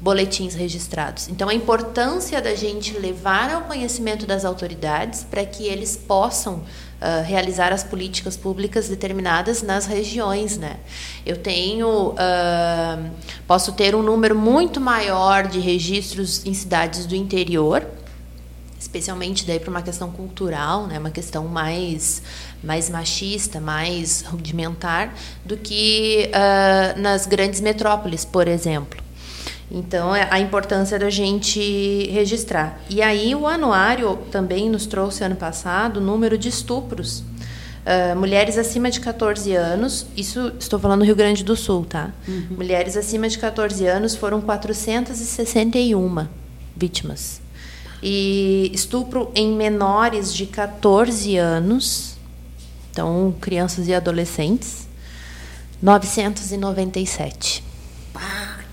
boletins 0.00 0.54
registrados. 0.54 1.28
Então 1.28 1.48
a 1.48 1.54
importância 1.54 2.40
da 2.40 2.54
gente 2.54 2.98
levar 2.98 3.50
ao 3.50 3.62
conhecimento 3.62 4.26
das 4.26 4.44
autoridades 4.44 5.24
para 5.24 5.44
que 5.44 5.66
eles 5.66 5.96
possam 5.96 6.62
ah, 7.00 7.20
realizar 7.20 7.72
as 7.72 7.84
políticas 7.84 8.36
públicas 8.36 8.88
determinadas 8.88 9.62
nas 9.62 9.86
regiões, 9.86 10.58
né? 10.58 10.76
Eu 11.24 11.36
tenho, 11.36 12.14
ah, 12.18 12.98
posso 13.46 13.72
ter 13.72 13.94
um 13.94 14.02
número 14.02 14.34
muito 14.34 14.80
maior 14.80 15.46
de 15.46 15.60
registros 15.60 16.44
em 16.46 16.54
cidades 16.54 17.04
do 17.04 17.14
interior, 17.14 17.86
especialmente 18.78 19.46
daí 19.46 19.58
para 19.58 19.70
uma 19.70 19.82
questão 19.82 20.10
cultural, 20.10 20.86
né, 20.86 20.98
uma 20.98 21.10
questão 21.10 21.46
mais 21.46 22.22
mais 22.62 22.90
machista, 22.90 23.60
mais 23.60 24.22
rudimentar, 24.22 25.14
do 25.44 25.56
que 25.56 26.30
ah, 26.32 26.94
nas 26.98 27.26
grandes 27.26 27.60
metrópoles, 27.60 28.24
por 28.24 28.48
exemplo. 28.48 29.09
Então, 29.70 30.14
é 30.14 30.26
a 30.30 30.40
importância 30.40 30.98
da 30.98 31.10
gente 31.10 32.08
registrar. 32.10 32.80
E 32.90 33.00
aí, 33.00 33.34
o 33.34 33.46
anuário 33.46 34.18
também 34.30 34.68
nos 34.68 34.86
trouxe 34.86 35.22
ano 35.22 35.36
passado 35.36 35.98
o 35.98 36.00
número 36.00 36.36
de 36.36 36.48
estupros. 36.48 37.22
Ah, 37.84 38.14
mulheres 38.14 38.58
acima 38.58 38.90
de 38.90 39.00
14 39.00 39.54
anos, 39.54 40.06
isso 40.16 40.52
estou 40.58 40.78
falando 40.78 41.00
no 41.00 41.04
Rio 41.04 41.16
Grande 41.16 41.42
do 41.42 41.56
Sul, 41.56 41.84
tá? 41.84 42.12
Mulheres 42.50 42.96
acima 42.96 43.28
de 43.28 43.38
14 43.38 43.86
anos 43.86 44.14
foram 44.14 44.40
461 44.40 46.26
vítimas. 46.76 47.40
E 48.02 48.70
estupro 48.72 49.30
em 49.34 49.52
menores 49.54 50.32
de 50.32 50.46
14 50.46 51.36
anos, 51.36 52.16
então 52.90 53.34
crianças 53.40 53.88
e 53.88 53.94
adolescentes, 53.94 54.86
997. 55.82 57.59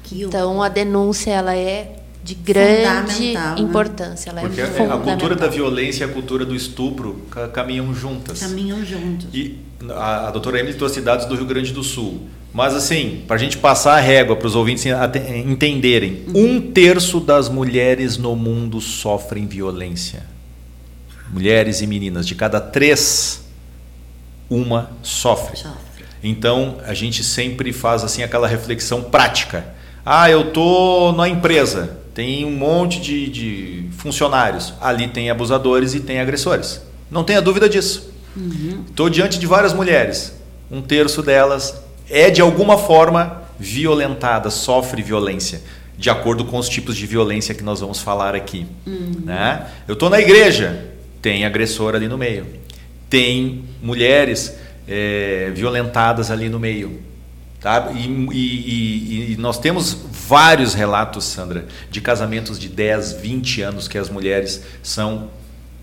Que 0.08 0.24
Então 0.24 0.62
a 0.62 0.70
denúncia 0.70 1.32
ela 1.32 1.56
é 1.56 1.96
de 2.24 2.36
grande 2.36 3.34
né? 3.34 3.56
importância, 3.58 4.30
ela 4.30 4.42
Porque 4.42 4.60
é 4.60 4.64
a, 4.66 4.94
a 4.96 4.98
cultura 4.98 5.36
da 5.36 5.48
violência 5.48 6.04
e 6.04 6.10
a 6.10 6.14
cultura 6.14 6.44
do 6.46 6.54
estupro 6.56 7.22
ca- 7.32 7.48
caminham 7.48 7.94
juntas. 7.94 8.40
Caminham 8.42 8.84
juntos. 8.86 9.28
E 9.34 9.58
a, 9.90 10.28
a 10.28 10.32
doutora 10.32 10.60
Emily 10.60 10.76
trouxe 10.78 11.00
dados 11.02 11.26
do 11.26 11.36
Rio 11.36 11.46
Grande 11.46 11.72
do 11.72 11.84
Sul. 11.84 12.22
Mas, 12.54 12.74
assim, 12.74 13.24
para 13.28 13.36
a 13.36 13.40
gente 13.40 13.58
passar 13.58 13.94
a 13.98 14.00
régua 14.00 14.36
para 14.36 14.48
os 14.48 14.56
ouvintes 14.56 14.84
entenderem, 15.46 16.24
um 16.34 16.60
terço 16.72 17.20
das 17.20 17.48
mulheres 17.50 18.18
no 18.18 18.36
mundo 18.36 18.82
sofrem 18.82 19.46
violência. 19.46 20.24
Mulheres 21.30 21.82
e 21.82 21.88
meninas, 21.88 22.26
de 22.26 22.34
cada 22.36 22.60
três, 22.60 23.42
uma 24.50 24.90
sofre. 25.04 25.60
Então, 26.24 26.78
a 26.86 26.94
gente 26.94 27.24
sempre 27.24 27.72
faz 27.72 28.04
assim 28.04 28.24
aquela 28.24 28.48
reflexão 28.48 29.04
prática. 29.04 29.77
Ah, 30.10 30.32
eu 30.32 30.52
tô 30.52 31.12
na 31.12 31.28
empresa, 31.28 31.98
tem 32.14 32.46
um 32.46 32.52
monte 32.52 33.02
de, 33.02 33.28
de 33.28 33.90
funcionários. 33.98 34.74
Ali 34.80 35.06
tem 35.10 35.30
abusadores 35.30 35.94
e 35.94 36.00
tem 36.00 36.22
agressores. 36.22 36.82
Não 37.12 37.26
tenha 37.26 37.42
dúvida 37.42 37.68
disso. 37.68 38.10
Estou 38.90 39.10
diante 39.10 39.38
de 39.38 39.46
várias 39.46 39.74
mulheres. 39.74 40.34
Um 40.72 40.82
terço 40.82 41.22
delas 41.22 41.76
é 42.10 42.30
de 42.30 42.40
alguma 42.40 42.78
forma 42.78 43.44
violentada, 43.60 44.50
sofre 44.50 45.02
violência, 45.02 45.62
de 45.98 46.10
acordo 46.10 46.46
com 46.46 46.58
os 46.58 46.70
tipos 46.70 46.96
de 46.96 47.06
violência 47.06 47.54
que 47.54 47.64
nós 47.64 47.82
vamos 47.82 48.00
falar 48.00 48.34
aqui. 48.34 48.66
Né? 49.26 49.68
Eu 49.90 49.94
estou 49.94 50.10
na 50.10 50.22
igreja, 50.22 50.86
tem 51.22 51.44
agressor 51.44 51.96
ali 51.96 52.08
no 52.08 52.18
meio. 52.18 52.46
Tem 53.10 53.66
mulheres 53.84 54.56
eh, 54.88 55.52
violentadas 55.54 56.32
ali 56.32 56.48
no 56.48 56.60
meio. 56.62 57.02
Tá? 57.60 57.90
E, 57.96 58.00
e- 58.06 58.34
e- 58.36 59.34
e 59.34 59.38
nós 59.38 59.58
temos 59.58 59.98
vários 60.28 60.74
relatos, 60.74 61.26
Sandra, 61.26 61.66
de 61.90 62.00
casamentos 62.00 62.60
de 62.60 62.70
10, 62.70 63.14
20 63.14 63.62
anos 63.62 63.88
que 63.88 63.98
as 63.98 64.10
mulheres 64.10 64.62
são 64.84 65.30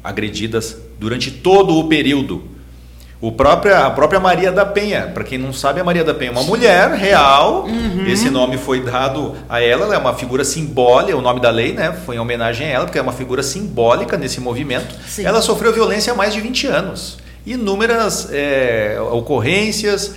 agredidas 0.03 0.77
durante 1.01 1.31
todo 1.31 1.77
o 1.79 1.89
período. 1.89 2.45
O 3.20 3.33
própria, 3.33 3.87
a 3.87 3.91
própria 3.91 4.20
Maria 4.20 4.53
da 4.53 4.66
Penha, 4.66 5.11
para 5.14 5.25
quem 5.25 5.39
não 5.39 5.51
sabe, 5.53 5.81
a 5.81 5.85
Maria 5.85 6.05
da 6.05 6.12
Penha 6.12 6.31
é 6.31 6.33
uma 6.33 6.43
mulher 6.43 6.91
real. 6.91 7.66
Esse 8.07 8.29
nome 8.29 8.59
foi 8.59 8.83
dado 8.83 9.35
a 9.49 9.62
ela, 9.62 9.87
ela 9.87 9.95
é 9.95 9.99
uma 9.99 10.12
figura 10.14 10.45
simbólica, 10.45 11.16
o 11.16 11.22
nome 11.22 11.41
da 11.41 11.49
lei, 11.51 11.72
né? 11.72 11.91
Foi 12.05 12.16
em 12.16 12.18
homenagem 12.18 12.66
a 12.66 12.70
ela, 12.70 12.85
porque 12.85 12.99
é 12.99 13.03
uma 13.03 13.14
figura 13.14 13.43
simbólica 13.43 14.18
nesse 14.18 14.41
movimento. 14.43 14.95
Sim. 15.09 15.25
Ela 15.25 15.41
sofreu 15.41 15.72
violência 15.72 16.12
há 16.12 16.16
mais 16.16 16.35
de 16.35 16.41
20 16.41 16.66
anos. 16.66 17.16
Inúmeras 17.47 18.29
é, 18.31 18.99
ocorrências, 19.11 20.14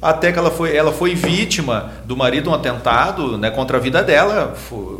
até 0.00 0.30
que 0.30 0.38
ela 0.38 0.50
foi, 0.50 0.76
ela 0.76 0.92
foi 0.92 1.14
vítima 1.14 1.92
do 2.04 2.16
marido 2.16 2.44
de 2.44 2.48
um 2.50 2.54
atentado 2.54 3.38
né, 3.38 3.50
contra 3.50 3.78
a 3.78 3.80
vida 3.80 4.02
dela. 4.02 4.54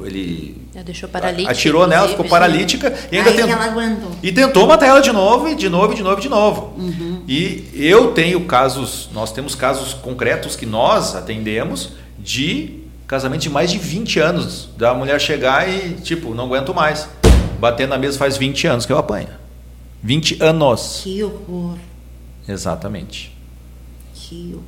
Ele 0.04 0.56
Ela 0.74 0.84
deixou 0.84 1.08
paralítica. 1.08 1.50
atirou 1.52 1.86
nela, 1.86 2.08
ficou 2.08 2.24
paralítica 2.26 2.92
e 3.12 3.18
ainda 3.18 3.30
Aí 3.30 3.36
tentou. 3.36 3.52
ela 3.52 3.64
aguentou. 3.66 4.10
E 4.22 4.32
tentou 4.32 4.66
matar 4.66 4.86
ela 4.86 5.00
de 5.00 5.12
novo, 5.12 5.48
e 5.48 5.54
de 5.54 5.68
novo, 5.68 5.92
e 5.92 5.96
de 5.96 6.02
novo, 6.02 6.18
e 6.18 6.22
de 6.22 6.28
novo. 6.28 6.72
Uhum. 6.78 7.22
E 7.28 7.68
eu 7.74 8.12
tenho 8.12 8.44
casos, 8.46 9.08
nós 9.12 9.32
temos 9.32 9.54
casos 9.54 9.92
concretos 9.94 10.56
que 10.56 10.64
nós 10.66 11.14
atendemos 11.14 11.92
de 12.18 12.80
casamento 13.06 13.42
de 13.42 13.50
mais 13.50 13.70
de 13.70 13.78
20 13.78 14.18
anos. 14.18 14.68
Da 14.76 14.92
mulher 14.94 15.20
chegar 15.20 15.68
e, 15.68 15.94
tipo, 16.02 16.34
não 16.34 16.44
aguento 16.46 16.74
mais. 16.74 17.08
Bater 17.60 17.86
na 17.86 17.96
mesa 17.98 18.18
faz 18.18 18.36
20 18.36 18.66
anos 18.66 18.86
que 18.86 18.92
eu 18.92 18.98
apanho. 18.98 19.28
20 20.02 20.42
anos. 20.42 21.00
Que 21.04 21.22
horror, 21.22 21.76
Exatamente. 22.48 23.36
que 24.14 24.52
horror. 24.54 24.64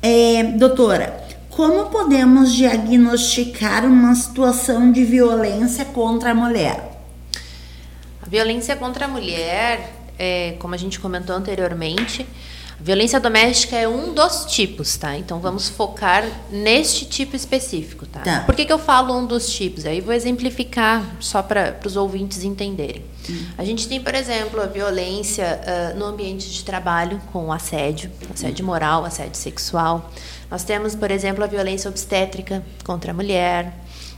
É, 0.01 0.43
doutora, 0.43 1.28
como 1.49 1.88
podemos 1.88 2.53
diagnosticar 2.53 3.84
uma 3.86 4.13
situação 4.13 4.91
de 4.91 5.03
violência 5.03 5.86
contra 5.86 6.32
a 6.32 6.36
mulher? 6.36 7.01
A 8.22 8.30
violência 8.30 8.76
contra 8.76 9.05
a 9.05 9.07
mulher, 9.07 9.91
é, 10.20 10.55
como 10.59 10.76
a 10.76 10.78
gente 10.78 10.99
comentou 10.99 11.36
anteriormente, 11.36 12.28
violência 12.80 13.19
doméstica 13.19 13.75
é 13.75 13.88
um 13.88 14.13
dos 14.13 14.45
tipos, 14.45 14.95
tá? 14.97 15.17
Então 15.17 15.39
vamos 15.39 15.67
focar 15.67 16.23
neste 16.51 17.05
tipo 17.05 17.36
específico, 17.36 18.05
tá? 18.05 18.19
Tá. 18.21 18.39
Por 18.41 18.55
que, 18.55 18.65
que 18.65 18.71
eu 18.71 18.80
falo 18.80 19.17
um 19.17 19.25
dos 19.25 19.49
tipos? 19.49 19.86
Aí 19.86 19.99
vou 20.01 20.13
exemplificar 20.13 21.03
só 21.19 21.41
para 21.41 21.78
os 21.86 21.95
ouvintes 21.95 22.43
entenderem. 22.43 23.03
A 23.57 23.65
gente 23.65 23.89
tem, 23.89 23.99
por 23.99 24.15
exemplo, 24.15 24.61
a 24.61 24.67
violência 24.67 25.59
ah, 25.65 25.93
no 25.95 26.05
ambiente 26.05 26.49
de 26.49 26.63
trabalho 26.63 27.21
com 27.34 27.51
assédio, 27.51 28.09
assédio 28.34 28.65
moral, 28.65 29.03
assédio 29.03 29.36
sexual. 29.36 30.09
Nós 30.49 30.63
temos, 30.63 30.95
por 30.95 31.11
exemplo, 31.11 31.43
a 31.43 31.47
violência 31.47 31.89
obstétrica 31.89 32.63
contra 32.86 33.11
a 33.11 33.13
mulher. 33.13 33.73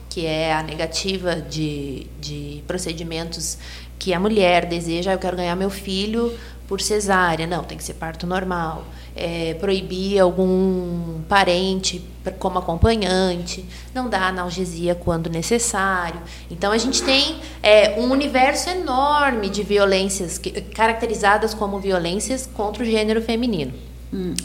que 0.10 0.26
é 0.26 0.52
a 0.54 0.64
negativa 0.64 1.36
de, 1.36 2.08
de 2.20 2.64
procedimentos 2.68 3.60
que 4.00 4.12
a 4.12 4.20
mulher 4.20 4.66
deseja, 4.66 5.12
"Ah, 5.12 5.14
eu 5.14 5.20
quero 5.20 5.38
ganhar 5.38 5.56
meu 5.56 5.70
filho 5.70 6.34
por 6.70 6.80
cesárea. 6.80 7.48
Não, 7.48 7.64
tem 7.64 7.76
que 7.78 7.84
ser 7.84 7.96
parto 7.96 8.28
normal. 8.28 8.86
É, 9.16 9.56
proibir 9.56 10.20
algum 10.20 11.20
parente 11.28 12.02
como 12.38 12.60
acompanhante, 12.60 13.66
não 13.94 14.08
dar 14.08 14.28
analgesia 14.30 14.94
quando 14.94 15.30
necessário. 15.32 16.22
Então 16.50 16.72
a 16.72 16.78
gente 16.78 17.02
tem 17.02 17.38
é, 17.64 18.00
um 18.00 18.12
universo 18.12 18.70
enorme 18.70 19.50
de 19.50 19.64
violências 19.64 20.38
que- 20.38 20.62
caracterizadas 20.62 21.56
como 21.56 21.80
violências 21.80 22.48
contra 22.54 22.84
o 22.84 22.86
gênero 22.86 23.22
feminino. 23.22 23.74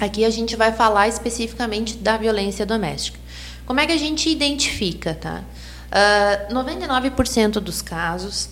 Aqui 0.01 0.25
a 0.25 0.31
gente 0.31 0.57
vai 0.57 0.73
falar 0.73 1.09
especificamente 1.09 1.97
da 1.97 2.17
violência 2.17 2.67
doméstica. 2.67 3.19
Como 3.67 3.81
é 3.81 3.87
que 3.87 3.93
a 3.93 3.99
gente 3.99 4.29
identifica, 4.29 5.15
tá? 5.15 5.43
Ah, 5.93 6.49
99% 6.51 7.61
dos 7.61 7.81
casos 7.81 8.49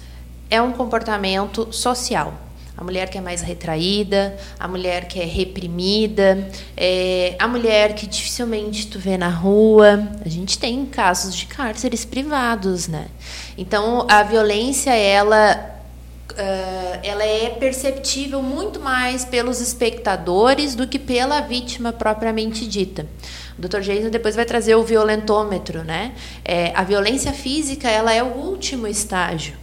é 0.49 0.61
um 0.61 0.73
comportamento 0.73 1.69
social. 1.73 2.35
A 2.83 2.85
mulher 2.85 3.09
que 3.09 3.17
é 3.17 3.21
mais 3.21 3.43
retraída, 3.43 4.37
a 4.59 4.67
mulher 4.67 5.07
que 5.07 5.21
é 5.21 5.25
reprimida, 5.25 6.51
é, 6.77 7.37
a 7.39 7.47
mulher 7.47 7.95
que 7.95 8.09
dificilmente 8.09 8.89
tu 8.89 8.99
vê 8.99 9.17
na 9.17 9.29
rua. 9.29 10.09
A 10.27 10.29
gente 10.29 10.59
tem 10.59 10.85
casos 10.85 11.33
de 11.33 11.47
cárceres 11.47 12.05
privados, 12.05 12.89
né? 12.89 13.07
Então 13.57 14.05
a 14.11 14.25
violência 14.25 14.97
ela 14.97 15.81
ah, 16.37 16.99
ela 17.05 17.23
é 17.23 17.51
perceptível 17.51 18.43
muito 18.43 18.81
mais 18.81 19.25
pelos 19.25 19.61
espectadores 19.61 20.75
do 20.75 20.89
que 20.89 20.99
pela 20.99 21.41
vítima 21.41 21.93
propriamente 21.93 22.67
dita. 22.67 23.07
O 23.57 23.63
Dr. 23.63 23.79
Jason 23.79 24.11
depois 24.11 24.35
vai 24.35 24.45
trazer 24.45 24.75
o 24.75 24.83
violentômetro, 24.83 25.85
né? 25.85 26.15
É, 26.45 26.73
a 26.75 26.83
violência 26.83 27.33
física 27.33 27.89
ela 27.89 28.13
é 28.13 28.25
o 28.25 28.35
último 28.39 28.89
estágio, 28.89 29.55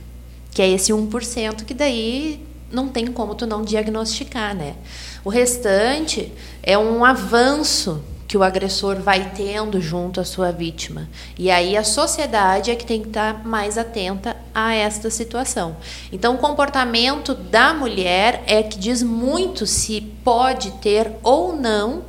que 0.51 0.61
é 0.61 0.70
esse 0.70 0.93
1% 0.93 1.65
que 1.65 1.74
daí 1.74 2.47
não 2.72 2.88
tem 2.88 3.07
como 3.07 3.36
tu 3.36 3.45
não 3.45 3.63
diagnosticar, 3.63 4.55
né? 4.55 4.76
O 5.24 5.30
restante 5.30 6.32
é 6.63 6.78
um 6.78 7.03
avanço 7.03 8.03
que 8.28 8.38
o 8.38 8.43
agressor 8.43 8.97
vai 8.97 9.32
tendo 9.36 9.82
junto 9.82 10.22
à 10.22 10.24
sua 10.24 10.51
vítima. 10.51 11.09
E 11.36 11.49
aí 11.49 11.76
a 11.76 11.84
sociedade 11.84 12.70
é 12.70 12.76
que 12.76 12.86
tem 12.86 13.01
que 13.01 13.07
estar 13.07 13.43
mais 13.43 13.76
atenta 13.76 14.38
a 14.53 14.72
esta 14.72 15.09
situação. 15.09 15.78
Então, 16.11 16.36
o 16.36 16.38
comportamento 16.38 17.34
da 17.34 17.74
mulher 17.74 18.43
é 18.45 18.61
que 18.61 18.78
diz 18.78 19.01
muito 19.01 19.65
se 19.65 19.99
pode 20.24 20.70
ter 20.74 21.11
ou 21.24 21.55
não 21.55 22.03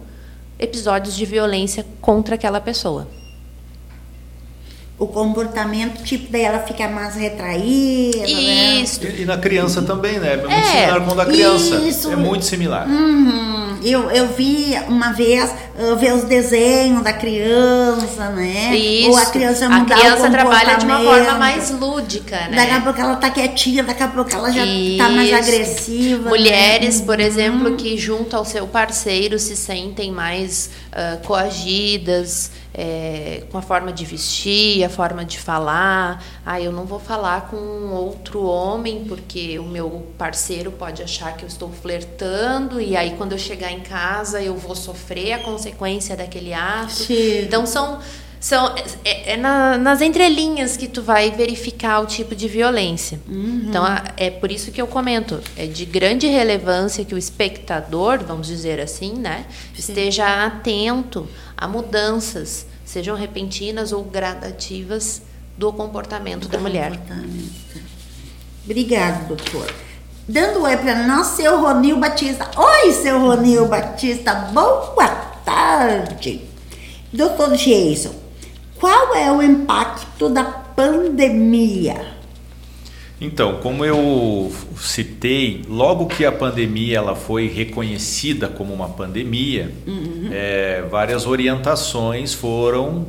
episódios 0.58 1.16
de 1.16 1.24
violência 1.24 1.86
contra 2.02 2.34
aquela 2.34 2.60
pessoa. 2.60 3.08
O 5.00 5.06
comportamento, 5.08 6.02
tipo, 6.02 6.30
dela 6.30 6.58
fica 6.58 6.86
mais 6.86 7.14
retraída, 7.16 8.18
né? 8.18 8.82
Isso. 8.82 9.00
E, 9.02 9.22
e 9.22 9.24
na 9.24 9.38
criança 9.38 9.80
também, 9.80 10.18
né? 10.20 10.34
É 10.34 10.36
muito 10.36 10.52
É, 10.52 10.62
similar 10.62 11.00
com 11.00 11.10
o 11.12 11.14
da 11.14 11.24
criança. 11.24 11.76
isso. 11.76 12.12
É 12.12 12.16
muito 12.16 12.44
similar. 12.44 12.86
Uhum. 12.86 13.78
Eu, 13.82 14.10
eu 14.10 14.28
vi 14.28 14.74
uma 14.88 15.10
vez, 15.12 15.50
eu 15.78 15.96
vi 15.96 16.12
os 16.12 16.24
desenhos 16.24 17.02
da 17.02 17.14
criança, 17.14 18.28
né? 18.28 18.76
Isso. 18.76 19.08
Ou 19.08 19.16
a 19.16 19.24
criança 19.24 19.64
a 19.64 19.70
mudar 19.70 19.96
o 19.96 20.00
criança 20.00 20.30
trabalha 20.30 20.76
de 20.76 20.84
uma 20.84 21.00
forma 21.02 21.32
mais 21.38 21.70
lúdica, 21.70 22.36
né? 22.36 22.56
Daqui 22.56 22.72
a 22.74 22.80
pouco 22.82 23.00
ela 23.00 23.16
tá 23.16 23.30
quietinha, 23.30 23.82
daqui 23.82 24.02
a 24.02 24.08
pouco 24.08 24.30
ela 24.34 24.50
já 24.50 24.60
tá 24.98 25.08
mais 25.08 25.28
Isso. 25.30 25.36
agressiva. 25.38 26.28
Mulheres, 26.28 27.00
né? 27.00 27.06
por 27.06 27.18
exemplo, 27.20 27.74
que 27.74 27.96
junto 27.96 28.36
ao 28.36 28.44
seu 28.44 28.66
parceiro 28.66 29.38
se 29.38 29.56
sentem 29.56 30.12
mais 30.12 30.68
ah, 30.92 31.16
coagidas 31.24 32.50
é, 32.72 33.44
com 33.50 33.58
a 33.58 33.62
forma 33.62 33.92
de 33.92 34.04
vestir, 34.04 34.84
a 34.84 34.88
forma 34.88 35.24
de 35.24 35.38
falar. 35.38 36.22
Ah, 36.44 36.60
eu 36.60 36.72
não 36.72 36.84
vou 36.84 37.00
falar 37.00 37.48
com 37.48 37.56
outro 37.56 38.44
homem 38.44 39.04
porque 39.06 39.58
o 39.58 39.64
meu 39.64 40.06
parceiro 40.16 40.70
pode 40.70 41.02
achar 41.02 41.36
que 41.36 41.44
eu 41.44 41.48
estou 41.48 41.70
flertando 41.70 42.80
e 42.80 42.96
aí 42.96 43.14
quando 43.16 43.32
eu 43.32 43.38
chegar 43.38 43.72
em 43.72 43.80
casa 43.80 44.42
eu 44.42 44.56
vou 44.56 44.74
sofrer 44.74 45.32
a 45.32 45.38
consequência 45.38 46.16
daquele 46.16 46.52
ato. 46.52 46.92
Sim. 46.92 47.42
Então 47.42 47.66
são 47.66 48.00
são 48.40 48.74
é, 49.04 49.34
é 49.34 49.36
na- 49.36 49.76
nas 49.76 50.00
entrelinhas 50.00 50.76
que 50.76 50.88
tu 50.88 51.02
vai 51.02 51.30
verificar 51.30 52.00
o 52.00 52.06
tipo 52.06 52.34
de 52.34 52.48
violência. 52.48 53.20
Então 53.28 53.84
a- 53.84 54.02
é 54.16 54.30
por 54.30 54.50
isso 54.50 54.72
que 54.72 54.80
eu 54.80 54.86
comento, 54.86 55.40
é 55.56 55.66
de 55.66 55.84
grande 55.84 56.26
relevância 56.26 57.04
que 57.04 57.14
o 57.14 57.18
espectador, 57.18 58.24
vamos 58.26 58.46
dizer 58.46 58.80
assim, 58.80 59.12
né, 59.14 59.44
esteja 59.78 60.46
atento 60.46 61.28
a 61.56 61.68
mudanças, 61.68 62.66
sejam 62.84 63.14
repentinas 63.14 63.92
ou 63.92 64.02
gradativas 64.02 65.20
do 65.58 65.70
comportamento 65.72 66.48
da 66.48 66.58
mulher. 66.58 66.92
Obrigado, 68.64 69.28
doutor. 69.28 69.72
Dando 70.28 70.62
oi 70.62 70.76
para 70.76 71.06
nós, 71.06 71.26
seu 71.28 71.60
Ronil 71.60 71.98
Batista. 71.98 72.48
Oi, 72.56 72.92
seu 72.92 73.18
Ronil 73.20 73.66
Batista, 73.68 74.32
boa 74.52 75.06
tarde. 75.44 76.42
Doutor 77.12 77.56
Jason, 77.56 78.14
qual 78.80 79.14
é 79.14 79.30
o 79.30 79.42
impacto 79.42 80.30
da 80.30 80.42
pandemia? 80.42 82.18
Então, 83.20 83.58
como 83.60 83.84
eu 83.84 84.50
citei, 84.78 85.62
logo 85.68 86.06
que 86.06 86.24
a 86.24 86.32
pandemia 86.32 86.96
ela 86.96 87.14
foi 87.14 87.46
reconhecida 87.46 88.48
como 88.48 88.72
uma 88.72 88.88
pandemia, 88.88 89.70
é, 90.32 90.82
várias 90.90 91.26
orientações 91.26 92.32
foram 92.32 93.08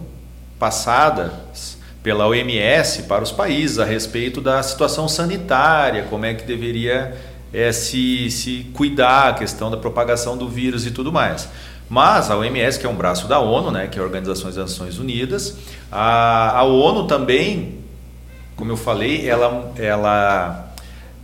passadas 0.59 1.77
pela 2.03 2.27
OMS 2.27 3.03
para 3.03 3.23
os 3.23 3.31
países 3.31 3.79
a 3.79 3.85
respeito 3.85 4.41
da 4.41 4.61
situação 4.61 5.07
sanitária, 5.07 6.05
como 6.09 6.25
é 6.25 6.33
que 6.33 6.43
deveria 6.43 7.17
é, 7.53 7.71
se, 7.71 8.29
se 8.29 8.65
cuidar, 8.73 9.29
a 9.29 9.33
questão 9.33 9.71
da 9.71 9.77
propagação 9.77 10.37
do 10.37 10.49
vírus 10.49 10.85
e 10.85 10.91
tudo 10.91 11.11
mais. 11.11 11.47
Mas 11.91 12.31
a 12.31 12.37
OMS, 12.37 12.79
que 12.79 12.85
é 12.85 12.89
um 12.89 12.95
braço 12.95 13.27
da 13.27 13.39
ONU, 13.39 13.69
né, 13.69 13.87
que 13.87 13.99
é 13.99 14.01
a 14.01 14.05
Organização 14.05 14.45
das 14.45 14.55
Nações 14.55 14.97
Unidas, 14.97 15.57
a, 15.91 16.57
a 16.57 16.63
ONU 16.63 17.05
também 17.05 17.81
como 18.61 18.71
eu 18.71 18.77
falei, 18.77 19.27
ela, 19.27 19.71
ela 19.75 20.71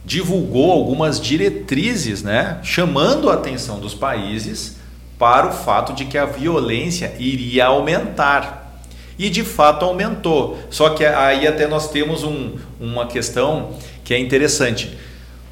divulgou 0.04 0.72
algumas 0.72 1.22
diretrizes, 1.22 2.24
né, 2.24 2.58
chamando 2.64 3.30
a 3.30 3.36
atenção 3.36 3.80
dos 3.80 3.94
países 3.94 4.78
para 5.20 5.46
o 5.46 5.52
fato 5.52 5.94
de 5.94 6.06
que 6.06 6.18
a 6.18 6.26
violência 6.26 7.14
iria 7.20 7.68
aumentar. 7.68 8.82
E 9.20 9.30
de 9.30 9.44
fato 9.44 9.86
aumentou. 9.86 10.58
Só 10.72 10.90
que 10.90 11.06
aí 11.06 11.48
até 11.48 11.68
nós 11.68 11.92
temos 11.92 12.24
um, 12.24 12.56
uma 12.80 13.06
questão 13.06 13.76
que 14.04 14.16
é 14.16 14.20
interessante. 14.20 14.98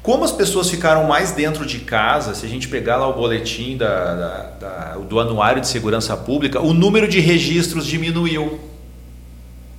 Como 0.06 0.22
as 0.24 0.30
pessoas 0.30 0.70
ficaram 0.70 1.02
mais 1.04 1.32
dentro 1.32 1.66
de 1.66 1.80
casa, 1.80 2.32
se 2.32 2.46
a 2.46 2.48
gente 2.48 2.68
pegar 2.68 2.96
lá 2.96 3.08
o 3.08 3.12
boletim 3.14 3.76
da, 3.76 4.14
da- 4.14 4.50
da- 4.60 4.96
do 4.98 5.18
Anuário 5.18 5.60
de 5.60 5.66
Segurança 5.66 6.16
Pública, 6.16 6.60
o 6.60 6.72
número 6.72 7.08
de 7.08 7.18
registros 7.18 7.84
diminuiu 7.84 8.60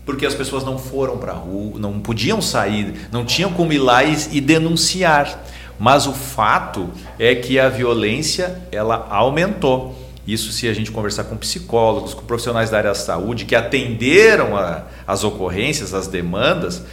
porque 0.05 0.25
as 0.25 0.33
pessoas 0.35 0.65
não 0.65 0.77
foram 0.77 1.17
para 1.17 1.31
a 1.31 1.35
rua, 1.35 1.79
não 1.79 1.99
podiam 2.01 2.41
sair, 2.41 3.07
não 3.11 3.23
tinham 3.25 3.51
como 3.53 3.71
ir 3.71 3.79
lá 3.79 4.03
e, 4.03 4.15
e 4.33 4.41
denunciar. 4.41 5.43
Mas 5.79 6.07
o 6.07 6.11
fato 6.13 6.89
é 7.17 7.33
que 7.35 7.57
a 7.57 7.69
violência 7.69 8.61
ela 8.71 9.07
aumentou. 9.09 9.95
Isso 10.27 10.51
se 10.51 10.67
a 10.67 10.73
gente 10.73 10.91
conversar 10.91 11.23
com 11.25 11.37
psicólogos, 11.37 12.13
com 12.13 12.23
profissionais 12.25 12.69
da 12.69 12.77
área 12.79 12.89
da 12.89 12.95
saúde 12.95 13.45
que 13.45 13.55
atenderam 13.55 14.57
a- 14.57 14.83
as 15.07 15.23
ocorrências, 15.23 15.93
as 15.93 16.07
demandas, 16.07 16.83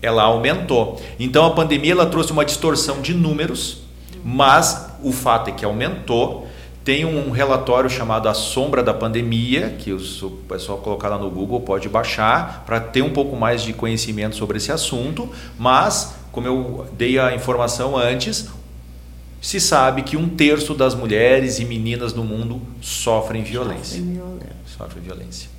ela 0.00 0.22
aumentou. 0.22 1.00
Então 1.18 1.44
a 1.44 1.50
pandemia 1.50 1.92
ela 1.92 2.06
trouxe 2.06 2.32
uma 2.32 2.44
distorção 2.44 3.00
de 3.00 3.14
números, 3.14 3.82
mas 4.24 4.90
o 5.02 5.12
fato 5.12 5.50
é 5.50 5.52
que 5.52 5.64
aumentou. 5.64 6.46
Tem 6.84 7.04
um 7.04 7.30
relatório 7.30 7.90
chamado 7.90 8.30
A 8.30 8.34
Sombra 8.34 8.82
da 8.82 8.94
Pandemia, 8.94 9.76
que 9.78 9.92
o 9.92 10.30
pessoal 10.48 10.78
colocar 10.78 11.08
lá 11.08 11.18
no 11.18 11.30
Google 11.30 11.60
pode 11.60 11.86
baixar 11.86 12.64
para 12.64 12.80
ter 12.80 13.02
um 13.02 13.10
pouco 13.10 13.36
mais 13.36 13.62
de 13.62 13.74
conhecimento 13.74 14.36
sobre 14.36 14.56
esse 14.56 14.72
assunto, 14.72 15.28
mas, 15.58 16.14
como 16.32 16.46
eu 16.46 16.86
dei 16.96 17.18
a 17.18 17.34
informação 17.34 17.94
antes, 17.94 18.48
se 19.40 19.60
sabe 19.60 20.02
que 20.02 20.16
um 20.16 20.30
terço 20.30 20.72
das 20.72 20.94
mulheres 20.94 21.58
e 21.58 21.64
meninas 21.64 22.14
no 22.14 22.24
mundo 22.24 22.60
sofrem 22.80 23.42
violência. 23.42 24.02
Sofrem 24.64 25.02
violência. 25.02 25.50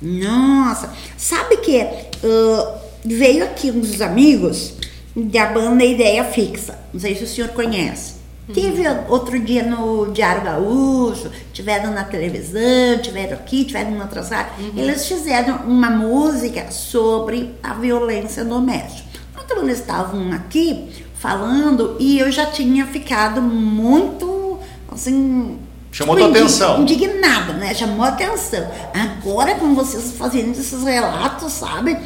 Nossa, 0.00 0.94
sabe 1.16 1.56
que 1.58 1.80
ah, 1.80 2.78
veio 3.04 3.44
aqui 3.44 3.70
uns 3.70 4.00
amigos 4.00 4.74
da 5.14 5.46
banda 5.46 5.84
Ideia 5.84 6.24
Fixa. 6.24 6.78
Não 6.92 7.00
sei 7.00 7.14
se 7.14 7.24
o 7.24 7.26
senhor 7.26 7.50
conhece. 7.50 8.20
Tive 8.52 8.82
outro 9.08 9.38
dia 9.38 9.62
no 9.62 10.10
Diário 10.10 10.42
Gaúcho, 10.42 11.30
tiveram 11.52 11.92
na 11.92 12.02
televisão, 12.02 12.98
tiveram 13.00 13.34
aqui, 13.34 13.64
tiveram 13.64 13.92
em 13.92 14.00
outras 14.00 14.30
rádios. 14.30 14.76
Eles 14.76 15.06
fizeram 15.06 15.58
uma 15.66 15.88
música 15.88 16.70
sobre 16.70 17.54
a 17.62 17.74
violência 17.74 18.44
doméstica. 18.44 19.08
Então 19.44 19.62
eles 19.62 19.78
estavam 19.78 20.32
aqui 20.32 20.88
falando 21.14 21.96
e 22.00 22.18
eu 22.18 22.30
já 22.30 22.46
tinha 22.46 22.86
ficado 22.86 23.40
muito 23.40 24.58
assim 24.90 25.58
Chamou 25.92 26.14
ficou 26.14 26.30
tua 26.30 26.40
atenção. 26.40 26.82
Indignada, 26.82 27.52
né? 27.54 27.74
Chamou 27.74 28.04
atenção. 28.04 28.64
Agora, 28.94 29.56
com 29.56 29.74
vocês 29.74 30.12
fazendo 30.12 30.52
esses 30.52 30.84
relatos, 30.84 31.52
sabe? 31.52 31.98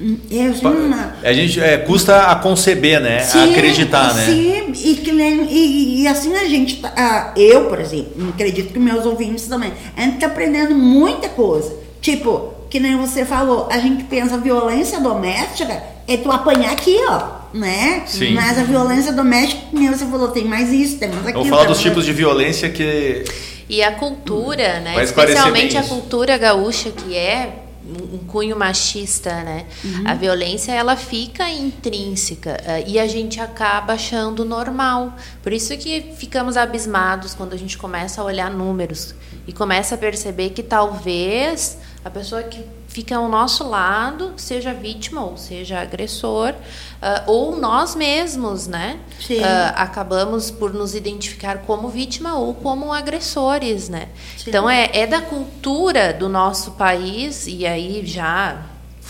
Hum, 0.00 0.16
hum, 0.30 0.94
A 1.22 1.32
gente 1.32 1.60
é, 1.60 1.76
custa 1.78 2.22
a 2.26 2.36
conceber, 2.36 3.00
né? 3.00 3.18
a 3.34 3.44
acreditar, 3.44 4.14
né? 4.14 4.24
Sim, 4.26 4.72
e, 4.74 4.94
que 4.96 5.12
nem, 5.12 5.44
e, 5.50 6.02
e 6.02 6.08
assim 6.08 6.34
a 6.34 6.44
gente, 6.46 6.76
tá- 6.76 6.92
ah, 6.96 7.32
eu, 7.36 7.66
por 7.66 7.78
exemplo, 7.80 8.28
acredito 8.30 8.72
que 8.72 8.78
meus 8.78 9.04
ouvintes 9.04 9.46
também, 9.46 9.72
a 9.96 10.00
gente 10.02 10.18
tá 10.18 10.26
aprendendo 10.26 10.74
muita 10.74 11.28
coisa. 11.28 11.72
Tipo, 12.00 12.54
que 12.70 12.80
nem 12.80 12.96
você 12.96 13.24
falou, 13.24 13.68
a 13.70 13.78
gente 13.78 14.04
pensa 14.04 14.38
violência 14.38 15.00
doméstica 15.00 15.82
é 16.08 16.16
tu 16.16 16.30
apanhar 16.30 16.72
aqui, 16.72 16.96
ó, 17.08 17.40
né? 17.52 18.02
Sim. 18.06 18.32
Mas 18.34 18.58
a 18.58 18.62
violência 18.62 19.12
doméstica, 19.12 19.60
que 19.70 19.76
nem 19.76 19.88
você 19.88 20.06
falou, 20.06 20.28
tem 20.28 20.44
mais 20.44 20.72
isso, 20.72 20.98
tem 20.98 21.08
mais 21.08 21.22
Eu 21.22 21.28
aquilo. 21.28 21.44
vou 21.44 21.50
falar 21.52 21.64
dos 21.68 21.76
mais- 21.78 21.82
tipos 21.82 22.04
de 22.04 22.12
violência 22.12 22.68
que. 22.70 23.24
E 23.68 23.82
a 23.84 23.92
cultura, 23.92 24.80
né? 24.80 24.94
Vai 24.94 25.04
esclarecer 25.04 25.36
Especialmente 25.38 25.76
a 25.76 25.82
cultura 25.84 26.36
gaúcha, 26.36 26.90
que 26.90 27.14
é 27.16 27.59
um 27.84 28.18
cunho 28.18 28.56
machista, 28.56 29.42
né? 29.42 29.66
A 30.04 30.14
violência 30.14 30.72
ela 30.72 30.96
fica 30.96 31.48
intrínseca 31.48 32.60
eh, 32.64 32.84
e 32.86 32.98
a 32.98 33.06
gente 33.06 33.40
acaba 33.40 33.94
achando 33.94 34.44
normal. 34.44 35.14
Por 35.42 35.52
isso 35.52 35.76
que 35.76 36.12
ficamos 36.16 36.56
abismados 36.56 37.34
quando 37.34 37.52
a 37.52 37.56
gente 37.56 37.78
começa 37.78 38.20
a 38.20 38.24
olhar 38.24 38.50
números 38.50 39.14
e 39.46 39.52
começa 39.52 39.94
a 39.94 39.98
perceber 39.98 40.50
que 40.50 40.62
talvez 40.62 41.78
a 42.04 42.10
pessoa 42.10 42.42
que 42.42 42.64
fica 43.00 43.16
ao 43.16 43.28
nosso 43.28 43.66
lado 43.66 44.34
seja 44.36 44.74
vítima 44.74 45.24
ou 45.24 45.36
seja 45.36 45.80
agressor 45.80 46.54
ah, 47.00 47.24
ou 47.26 47.56
nós 47.56 47.94
mesmos, 47.94 48.66
né? 48.66 48.98
Sim. 49.18 49.42
Ah, 49.42 49.74
acabamos 49.76 50.50
por 50.50 50.74
nos 50.74 50.94
identificar 50.94 51.62
como 51.62 51.88
vítima 51.88 52.34
ou 52.34 52.52
como 52.52 52.92
agressores, 52.92 53.88
né? 53.88 54.08
Então 54.46 54.68
é, 54.68 54.90
é 54.92 55.06
da 55.06 55.22
cultura 55.22 56.12
do 56.12 56.28
nosso 56.28 56.72
país 56.72 57.46
e 57.46 57.66
aí 57.66 58.04
já 58.04 58.66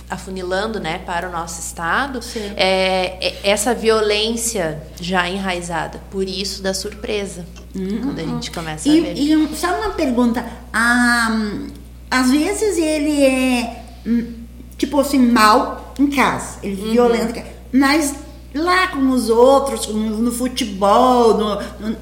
afunilando, 0.09 0.81
né, 0.81 0.99
para 1.07 1.29
o 1.29 1.31
nosso 1.31 1.61
estado, 1.61 2.21
Sim. 2.21 2.53
é, 2.57 3.29
é 3.29 3.39
essa 3.45 3.73
violência 3.73 4.83
já 5.01 5.29
enraizada. 5.29 6.01
Por 6.11 6.29
isso 6.29 6.61
da 6.63 6.75
surpresa 6.75 7.47
quando 7.73 8.19
a 8.19 8.25
gente 8.25 8.51
começa 8.51 8.89
a 8.89 8.93
ver. 8.93 9.17
E, 9.17 9.33
e 9.33 9.57
só 9.57 9.69
uma 9.79 9.91
pergunta. 9.91 10.45
Ah, 10.73 11.29
hum, 11.31 11.69
às 12.11 12.31
vezes 12.31 12.77
ele 12.79 13.25
é, 13.25 13.83
hum, 14.07 14.33
tipo 14.77 14.99
assim, 15.01 15.19
mal 15.19 15.95
em 15.99 16.09
casa. 16.09 16.59
Ele 16.63 16.97
é 16.99 17.03
Uhum. 17.03 17.09
casa. 17.33 17.47
Mas 17.73 18.15
lá 18.55 18.89
com 18.89 19.11
os 19.11 19.29
outros, 19.31 19.87
no, 19.89 20.33
futebol, 20.33 21.35
no- 21.39 21.55
no- 21.89 21.97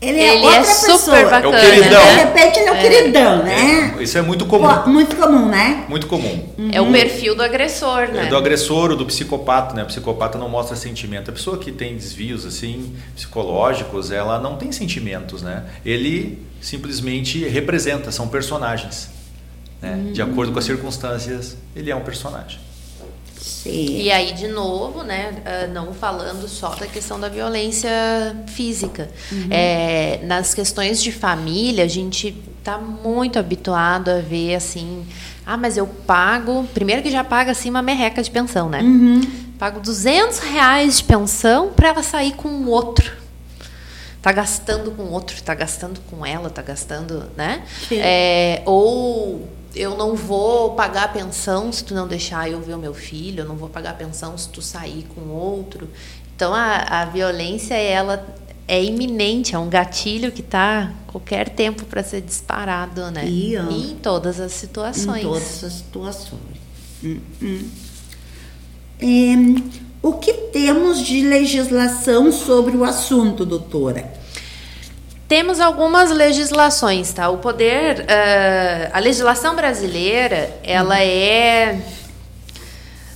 ele 0.00 0.18
é 0.18 0.34
Ele 0.36 0.44
outra 0.46 0.60
é 0.60 0.64
super 0.64 0.92
pessoa. 0.92 1.24
bacana, 1.24 1.44
É 1.44 1.48
o 1.48 1.60
queridão. 1.70 2.02
De 2.06 2.14
repente 2.14 2.58
ele 2.58 2.68
é 2.68 2.72
o 2.72 2.80
queridão, 2.80 3.42
né? 3.44 3.96
Isso 4.00 4.16
é 4.16 4.22
muito 4.22 4.46
comum. 4.46 4.66
Pô, 4.66 4.88
muito 4.88 5.14
comum, 5.14 5.46
né? 5.50 5.84
Muito 5.90 6.06
comum. 6.06 6.48
É 6.72 6.80
o 6.80 6.90
perfil 6.90 7.34
do 7.34 7.42
agressor, 7.42 8.08
né? 8.08 8.24
É 8.24 8.26
do 8.30 8.34
agressor 8.36 8.92
ou 8.92 8.96
do 8.96 9.04
psicopata, 9.04 9.74
né? 9.74 9.82
O 9.82 9.86
psicopata 9.86 10.38
não 10.38 10.48
mostra 10.48 10.74
sentimento. 10.74 11.28
A 11.30 11.34
pessoa 11.34 11.58
que 11.58 11.70
tem 11.70 11.94
desvios 11.96 12.46
assim 12.46 12.94
psicológicos, 13.14 14.10
ela 14.10 14.38
não 14.40 14.56
tem 14.56 14.72
sentimentos, 14.72 15.42
né? 15.42 15.64
Ele 15.84 16.38
simplesmente 16.62 17.46
representa, 17.46 18.10
são 18.10 18.26
personagens. 18.26 19.10
Né? 19.80 20.10
De 20.12 20.20
acordo 20.22 20.52
com 20.52 20.58
as 20.58 20.64
circunstâncias, 20.64 21.56
ele 21.74 21.90
é 21.90 21.96
um 21.96 22.02
personagem. 22.02 22.60
Sim. 23.40 24.02
E 24.02 24.10
aí, 24.10 24.32
de 24.32 24.48
novo, 24.48 25.02
né, 25.02 25.34
ah, 25.44 25.66
não 25.66 25.92
falando 25.92 26.48
só 26.48 26.74
da 26.74 26.86
questão 26.86 27.20
da 27.20 27.28
violência 27.28 27.90
física. 28.46 29.10
É, 29.50 30.20
nas 30.24 30.54
questões 30.54 31.02
de 31.02 31.12
família, 31.12 31.84
a 31.84 31.88
gente 31.88 32.34
está 32.58 32.78
muito 32.78 33.38
habituado 33.38 34.10
a 34.10 34.20
ver 34.20 34.54
assim, 34.54 35.06
ah, 35.44 35.56
mas 35.56 35.76
eu 35.76 35.86
pago, 35.86 36.66
primeiro 36.72 37.02
que 37.02 37.10
já 37.10 37.24
paga 37.24 37.52
assim 37.52 37.70
uma 37.70 37.82
merreca 37.82 38.22
de 38.22 38.30
pensão, 38.30 38.68
né? 38.68 38.82
Pago 39.58 39.80
200 39.80 40.38
reais 40.38 40.98
de 40.98 41.04
pensão 41.04 41.70
para 41.70 41.88
ela 41.88 42.02
sair 42.02 42.32
com 42.32 42.48
um 42.48 42.68
outro. 42.68 43.12
Tá 44.22 44.32
gastando 44.32 44.90
com 44.90 45.04
outro, 45.04 45.40
tá 45.42 45.54
gastando 45.54 46.00
com 46.10 46.24
ela, 46.24 46.50
tá 46.50 46.60
gastando, 46.60 47.30
né? 47.36 47.62
Sim. 47.88 47.98
É, 48.00 48.62
ou 48.66 49.48
eu 49.74 49.96
não 49.96 50.14
vou 50.14 50.74
pagar 50.74 51.04
a 51.04 51.08
pensão 51.08 51.72
se 51.72 51.84
tu 51.84 51.94
não 51.94 52.08
deixar 52.08 52.50
eu 52.50 52.60
ver 52.60 52.74
o 52.74 52.78
meu 52.78 52.94
filho, 52.94 53.40
eu 53.40 53.46
não 53.46 53.56
vou 53.56 53.68
pagar 53.68 53.90
a 53.90 53.94
pensão 53.94 54.36
se 54.36 54.48
tu 54.48 54.60
sair 54.60 55.06
com 55.14 55.28
outro. 55.28 55.88
Então 56.34 56.54
a, 56.54 57.02
a 57.02 57.04
violência 57.04 57.74
ela 57.74 58.26
é 58.66 58.82
iminente, 58.82 59.54
é 59.54 59.58
um 59.58 59.68
gatilho 59.68 60.30
que 60.30 60.40
está 60.40 60.92
qualquer 61.06 61.48
tempo 61.48 61.84
para 61.84 62.02
ser 62.02 62.20
disparado, 62.20 63.10
né? 63.10 63.28
E, 63.28 63.56
ó, 63.56 63.70
em 63.70 63.96
todas 63.96 64.38
as 64.40 64.52
situações. 64.52 65.24
Em 65.24 65.26
todas 65.26 65.64
as 65.64 65.72
situações. 65.72 66.40
Hum, 67.02 67.18
hum. 67.42 67.68
É, 69.00 69.34
o 70.02 70.12
que 70.14 70.32
temos 70.32 71.04
de 71.04 71.22
legislação 71.22 72.30
sobre 72.30 72.76
o 72.76 72.84
assunto, 72.84 73.44
doutora? 73.44 74.19
Temos 75.30 75.60
algumas 75.60 76.10
legislações, 76.10 77.12
tá? 77.12 77.28
O 77.28 77.38
poder, 77.38 78.04
eh, 78.08 78.90
a 78.92 78.98
legislação 78.98 79.54
brasileira, 79.54 80.58
ela 80.64 81.00
é 81.00 81.80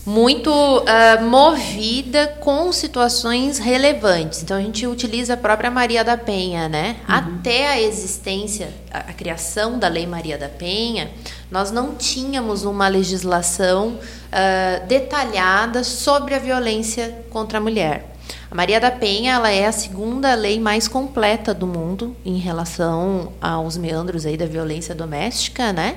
muito 0.07 0.49
ah, 0.87 1.21
movida 1.21 2.29
com 2.39 2.71
situações 2.71 3.59
relevantes. 3.59 4.45
Então 4.45 4.57
a 4.57 4.61
gente 4.61 4.87
utiliza 4.87 5.35
a 5.35 5.37
própria 5.37 5.73
Maria 5.73 6.05
da 6.05 6.17
Penha, 6.17 6.69
né? 6.69 6.99
Até 7.09 7.67
a 7.67 7.81
existência, 7.81 8.69
a, 8.93 8.99
a 8.99 9.13
criação 9.13 9.77
da 9.77 9.89
Lei 9.89 10.07
Maria 10.07 10.39
da 10.39 10.49
Penha, 10.49 11.11
nós 11.51 11.73
não 11.73 11.97
tínhamos 11.97 12.65
uma 12.65 12.87
legislação 12.87 13.99
ah, 14.31 14.79
detalhada 14.87 15.83
sobre 15.83 16.37
a 16.37 16.39
violência 16.39 17.25
contra 17.29 17.59
a 17.59 17.61
mulher. 17.61 18.14
A 18.51 18.55
Maria 18.55 18.81
da 18.81 18.91
Penha 18.91 19.35
ela 19.35 19.51
é 19.51 19.67
a 19.67 19.73
segunda 19.73 20.35
lei 20.35 20.61
mais 20.61 20.87
completa 20.87 21.53
do 21.53 21.67
mundo 21.67 22.17
em 22.25 22.39
relação 22.39 23.33
aos 23.41 23.77
meandros 23.77 24.25
aí 24.25 24.37
da 24.37 24.47
violência 24.47 24.95
doméstica, 24.95 25.73
né? 25.73 25.97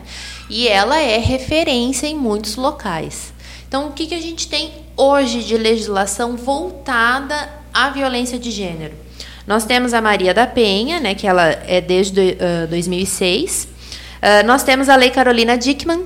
E 0.50 0.68
ela 0.68 1.00
é 1.00 1.18
referência 1.18 2.08
em 2.08 2.16
muitos 2.16 2.56
locais. 2.56 3.34
Então, 3.68 3.90
o 3.90 3.92
que, 3.92 4.08
que 4.08 4.16
a 4.16 4.22
gente 4.22 4.48
tem 4.48 4.72
hoje 4.96 5.44
de 5.44 5.58
legislação 5.58 6.38
voltada 6.38 7.50
à 7.74 7.90
violência 7.90 8.40
de 8.40 8.50
gênero? 8.50 8.96
Nós 9.46 9.66
temos 9.66 9.94
a 9.94 10.02
Maria 10.02 10.34
da 10.34 10.48
Penha, 10.48 11.00
né, 11.00 11.14
que 11.14 11.28
ela 11.28 11.44
é 11.68 11.80
desde 11.80 12.38
ah, 12.40 12.66
2006. 12.68 13.68
Ah, 14.22 14.44
nós 14.44 14.64
temos 14.64 14.90
a 14.90 14.96
Lei 14.96 15.10
Carolina 15.10 15.58
Dickmann, 15.58 16.06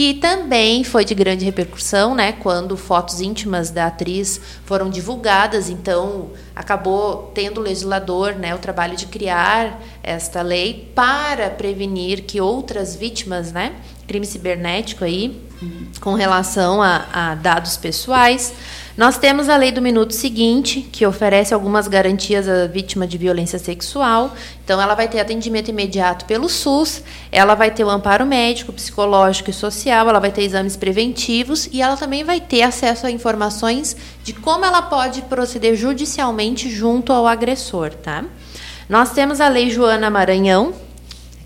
que 0.00 0.14
também 0.14 0.82
foi 0.82 1.04
de 1.04 1.14
grande 1.14 1.44
repercussão, 1.44 2.14
né, 2.14 2.32
quando 2.32 2.74
fotos 2.74 3.20
íntimas 3.20 3.70
da 3.70 3.88
atriz 3.88 4.40
foram 4.64 4.88
divulgadas, 4.88 5.68
então 5.68 6.30
acabou 6.56 7.30
tendo 7.34 7.60
o 7.60 7.62
legislador, 7.62 8.32
né, 8.32 8.54
o 8.54 8.58
trabalho 8.58 8.96
de 8.96 9.04
criar 9.04 9.78
esta 10.02 10.40
lei 10.40 10.90
para 10.94 11.50
prevenir 11.50 12.22
que 12.22 12.40
outras 12.40 12.96
vítimas, 12.96 13.52
né, 13.52 13.74
crime 14.06 14.24
cibernético 14.24 15.04
aí, 15.04 15.38
com 16.00 16.14
relação 16.14 16.80
a, 16.82 17.06
a 17.12 17.34
dados 17.34 17.76
pessoais. 17.76 18.54
Nós 19.00 19.16
temos 19.16 19.48
a 19.48 19.56
lei 19.56 19.72
do 19.72 19.80
minuto 19.80 20.12
seguinte, 20.12 20.82
que 20.92 21.06
oferece 21.06 21.54
algumas 21.54 21.88
garantias 21.88 22.46
à 22.46 22.66
vítima 22.66 23.06
de 23.06 23.16
violência 23.16 23.58
sexual. 23.58 24.34
Então, 24.62 24.78
ela 24.78 24.94
vai 24.94 25.08
ter 25.08 25.18
atendimento 25.20 25.70
imediato 25.70 26.26
pelo 26.26 26.50
SUS, 26.50 27.02
ela 27.32 27.54
vai 27.54 27.70
ter 27.70 27.82
o 27.82 27.88
amparo 27.88 28.26
médico, 28.26 28.74
psicológico 28.74 29.48
e 29.48 29.54
social, 29.54 30.06
ela 30.06 30.20
vai 30.20 30.30
ter 30.30 30.42
exames 30.42 30.76
preventivos 30.76 31.66
e 31.72 31.80
ela 31.80 31.96
também 31.96 32.24
vai 32.24 32.42
ter 32.42 32.60
acesso 32.60 33.06
a 33.06 33.10
informações 33.10 33.96
de 34.22 34.34
como 34.34 34.66
ela 34.66 34.82
pode 34.82 35.22
proceder 35.22 35.74
judicialmente 35.74 36.68
junto 36.68 37.10
ao 37.10 37.26
agressor, 37.26 37.94
tá? 37.94 38.26
Nós 38.86 39.12
temos 39.12 39.40
a 39.40 39.48
lei 39.48 39.70
Joana 39.70 40.10
Maranhão, 40.10 40.74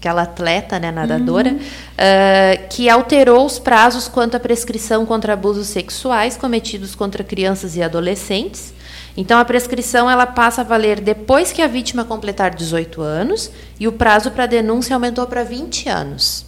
aquela 0.05 0.23
atleta, 0.23 0.79
né, 0.79 0.93
nadadora, 0.93 1.57
ah, 1.97 2.57
que 2.69 2.91
alterou 2.91 3.47
os 3.47 3.59
prazos 3.59 4.07
quanto 4.07 4.37
à 4.37 4.41
prescrição 4.41 5.07
contra 5.07 5.33
abusos 5.33 5.69
sexuais 5.69 6.37
cometidos 6.37 6.95
contra 6.95 7.25
crianças 7.25 7.75
e 7.75 7.83
adolescentes. 7.83 8.75
Então, 9.17 9.39
a 9.39 9.45
prescrição 9.45 10.11
ela 10.11 10.27
passa 10.27 10.61
a 10.61 10.65
valer 10.65 11.01
depois 11.01 11.53
que 11.53 11.63
a 11.63 11.67
vítima 11.67 12.05
completar 12.05 12.55
18 12.55 13.01
anos 13.01 13.51
e 13.81 13.89
o 13.89 13.93
prazo 13.93 14.31
para 14.31 14.45
denúncia 14.45 14.95
aumentou 14.95 15.27
para 15.27 15.43
20 15.43 15.89
anos. 15.89 16.45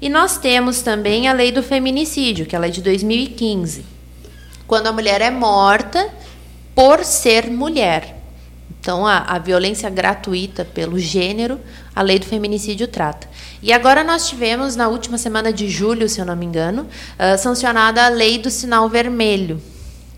E 0.00 0.10
nós 0.10 0.36
temos 0.36 0.82
também 0.82 1.28
a 1.28 1.32
lei 1.32 1.50
do 1.50 1.62
feminicídio, 1.62 2.44
que 2.44 2.54
ela 2.54 2.66
é 2.66 2.70
de 2.70 2.82
2015, 2.82 3.86
quando 4.66 4.88
a 4.88 4.92
mulher 4.92 5.22
é 5.22 5.30
morta 5.30 6.10
por 6.74 7.02
ser 7.04 7.50
mulher. 7.50 8.23
Então, 8.84 9.06
a, 9.06 9.16
a 9.26 9.38
violência 9.38 9.88
gratuita 9.88 10.62
pelo 10.62 10.98
gênero, 10.98 11.58
a 11.96 12.02
lei 12.02 12.18
do 12.18 12.26
feminicídio 12.26 12.86
trata. 12.86 13.26
E 13.62 13.72
agora 13.72 14.04
nós 14.04 14.28
tivemos, 14.28 14.76
na 14.76 14.88
última 14.88 15.16
semana 15.16 15.50
de 15.50 15.70
julho, 15.70 16.06
se 16.06 16.20
eu 16.20 16.26
não 16.26 16.36
me 16.36 16.44
engano, 16.44 16.86
ah, 17.18 17.38
sancionada 17.38 18.04
a 18.04 18.10
lei 18.10 18.36
do 18.36 18.50
sinal 18.50 18.86
vermelho, 18.90 19.58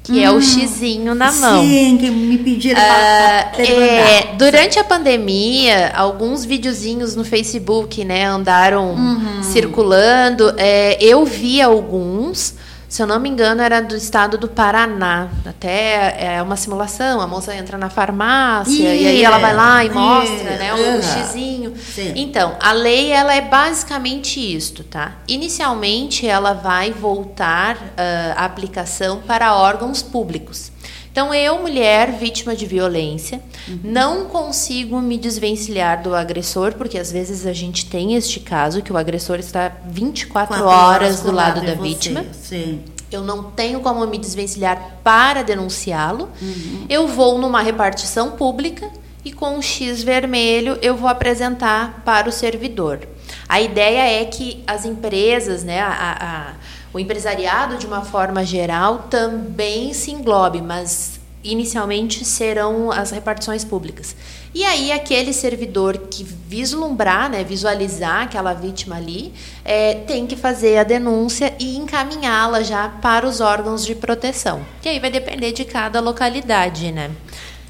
que 0.03 0.21
é 0.21 0.33
o 0.33 0.41
xizinho 0.43 1.15
na 1.15 1.31
mão. 1.31 1.63
Sim, 1.65 1.97
que 1.97 2.11
me 2.11 2.39
pediram 2.39 2.81
Ah, 2.81 3.51
para 3.55 3.65
é, 3.65 4.35
durante 4.37 4.81
a 4.81 4.85
pandemia, 4.85 5.93
alguns 5.95 6.45
videozinhos 6.45 7.15
no 7.15 7.23
Facebook, 7.25 8.05
né, 8.05 8.25
andaram 8.27 8.95
Uhum. 8.95 9.43
circulando. 9.45 10.53
É, 10.57 10.99
eu 11.01 11.25
vi 11.25 11.63
alguns, 11.63 12.55
se 12.89 13.03
eu 13.03 13.07
não 13.07 13.19
me 13.19 13.29
engano, 13.29 13.61
era 13.63 13.81
do 13.81 13.97
estado 13.97 14.39
do 14.39 14.49
Paraná. 14.49 15.29
Até 15.45 16.37
é 16.37 16.43
uma 16.43 16.57
simulação, 16.57 17.21
a 17.21 17.27
moça 17.27 17.55
entra 17.55 17.77
na 17.77 17.91
farmácia 17.91 18.95
e 18.95 19.07
aí 19.07 19.25
ela 19.25 19.39
vai 19.39 19.55
lá 19.55 19.85
e 19.85 19.89
É, 19.89 19.91
mostra, 19.91 20.57
né, 20.57 20.75
o, 20.75 20.77
uhum. 20.77 20.99
o 20.99 21.03
xizinho. 21.03 21.75
Sim. 21.77 22.13
Então, 22.17 22.57
a 22.61 22.73
lei 22.73 23.11
ela 23.11 23.35
é 23.35 23.41
basicamente 23.41 24.41
isto, 24.41 24.85
tá? 24.85 25.13
Inicialmente, 25.27 26.27
ela 26.27 26.53
vai 26.53 26.93
voltar 26.93 27.77
ah, 27.97 28.35
a 28.37 28.45
aplicação 28.45 29.21
para 29.27 29.55
órgãos 29.55 30.03
públicos. 30.03 30.71
Então, 31.17 31.33
eu, 31.33 31.59
mulher 31.63 32.13
vítima 32.13 32.55
de 32.55 32.67
violência, 32.67 33.41
não 33.83 34.27
consigo 34.27 35.01
me 35.01 35.17
desvencilhar 35.17 36.03
do 36.03 36.15
agressor, 36.15 36.75
porque 36.75 36.99
às 36.99 37.11
vezes 37.11 37.47
a 37.47 37.55
gente 37.55 37.87
tem 37.87 38.15
este 38.15 38.39
caso 38.39 38.83
que 38.83 38.93
o 38.93 38.99
agressor 38.99 39.39
está 39.39 39.73
24 39.89 40.49
Quatro 40.55 40.67
horas 40.69 41.23
do 41.23 41.33
lado 41.33 41.61
de 41.61 41.69
da 41.69 41.75
você, 41.75 41.83
vítima. 41.83 42.27
Sim. 42.35 42.83
Eu 43.11 43.23
não 43.25 43.45
tenho 43.45 43.81
como 43.81 44.07
me 44.07 44.19
desvencilhar 44.19 44.99
para 45.03 45.43
denunciá-lo. 45.43 46.29
Uhum. 46.43 46.85
Eu 46.87 47.09
vou 47.09 47.39
numa 47.39 47.63
repartição 47.63 48.33
pública 48.33 48.87
e 49.25 49.33
com 49.33 49.57
um 49.57 49.63
X 49.63 50.03
vermelho 50.03 50.79
eu 50.83 50.95
vou 50.99 51.09
apresentar 51.09 52.03
para 52.05 52.29
o 52.29 52.33
servidor. 52.33 53.01
A 53.49 53.59
ideia 53.59 54.21
é 54.21 54.25
que 54.27 54.63
as 54.67 54.85
empresas, 54.85 55.65
né, 55.65 55.81
a- 55.81 56.19
a- 56.21 56.53
o 56.97 56.99
empresariado 56.99 57.77
de 57.77 57.87
uma 57.87 58.03
forma 58.03 58.43
geral 58.43 59.07
também 59.11 59.93
se 59.93 60.11
englobe, 60.11 60.63
mas 60.63 61.21
inicialmente 61.45 62.25
serão 62.25 62.91
as 62.91 63.11
repartições 63.11 63.67
públicas. 63.67 64.17
E 64.55 64.65
aí 64.65 64.91
aquele 64.91 65.35
servidor 65.35 65.99
que 66.11 66.25
vislumbrar, 66.25 67.31
né, 67.31 67.45
visualizar 67.45 68.23
aquela 68.23 68.55
vítima 68.55 68.97
ali, 68.97 69.35
é, 69.63 69.95
tem 70.07 70.27
que 70.27 70.37
fazer 70.37 70.79
a 70.79 70.85
denúncia 70.85 71.55
e 71.61 71.77
encaminhá-la 71.77 72.63
já 72.63 72.89
para 72.89 73.27
os 73.27 73.43
órgãos 73.43 73.85
de 73.85 73.95
proteção. 73.95 74.65
Que 74.81 74.89
aí 74.89 74.99
vai 74.99 75.11
depender 75.11 75.53
de 75.53 75.67
cada 75.67 76.01
localidade, 76.01 76.91
né? 76.91 77.11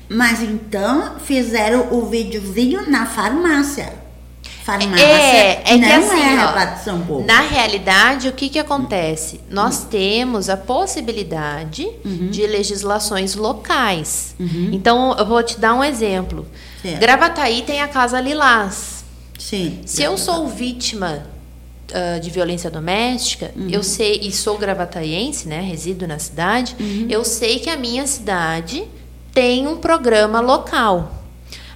Mas 0.08 0.40
então 0.40 1.18
fizeram 1.18 1.92
o 1.92 2.06
videozinho 2.06 2.88
na 2.88 3.06
farmácia. 3.06 4.05
Farmácia 4.66 5.04
É, 5.06 5.62
é 5.74 5.76
não 5.76 5.86
que 5.86 5.92
assim, 5.92 6.20
é 6.20 6.34
ó, 6.44 6.46
repartição 6.48 7.00
pública. 7.02 7.32
na 7.32 7.40
realidade, 7.40 8.28
o 8.28 8.32
que, 8.32 8.48
que 8.48 8.58
acontece? 8.58 9.40
Nós 9.48 9.84
temos 9.84 10.48
a 10.50 10.56
possibilidade 10.56 11.86
Uhum. 12.04 12.30
de 12.30 12.44
legislações 12.48 13.36
locais. 13.36 14.34
Então, 14.72 15.14
eu 15.16 15.24
vou 15.24 15.40
te 15.42 15.58
dar 15.60 15.72
um 15.74 15.84
exemplo. 15.84 16.44
Certo. 16.82 16.98
Gravataí 17.00 17.62
tem 17.62 17.80
a 17.80 17.86
Casa 17.88 18.20
Lilás. 18.20 19.04
Sim. 19.38 19.80
Se 19.86 20.02
eu 20.02 20.18
sou 20.18 20.48
vítima 20.48 21.24
ah, 21.94 22.18
de 22.18 22.28
violência 22.30 22.68
doméstica, 22.68 23.52
Uhum. 23.54 23.68
eu 23.70 23.82
sei, 23.84 24.18
e 24.22 24.32
sou 24.32 24.58
gravataiense, 24.58 25.46
né, 25.46 25.60
resido 25.60 26.06
na 26.08 26.18
cidade, 26.18 26.74
Uhum. 26.80 27.06
eu 27.08 27.24
sei 27.24 27.60
que 27.60 27.70
a 27.70 27.76
minha 27.76 28.04
cidade 28.08 28.82
tem 29.32 29.68
um 29.68 29.76
programa 29.76 30.40
local. 30.40 31.12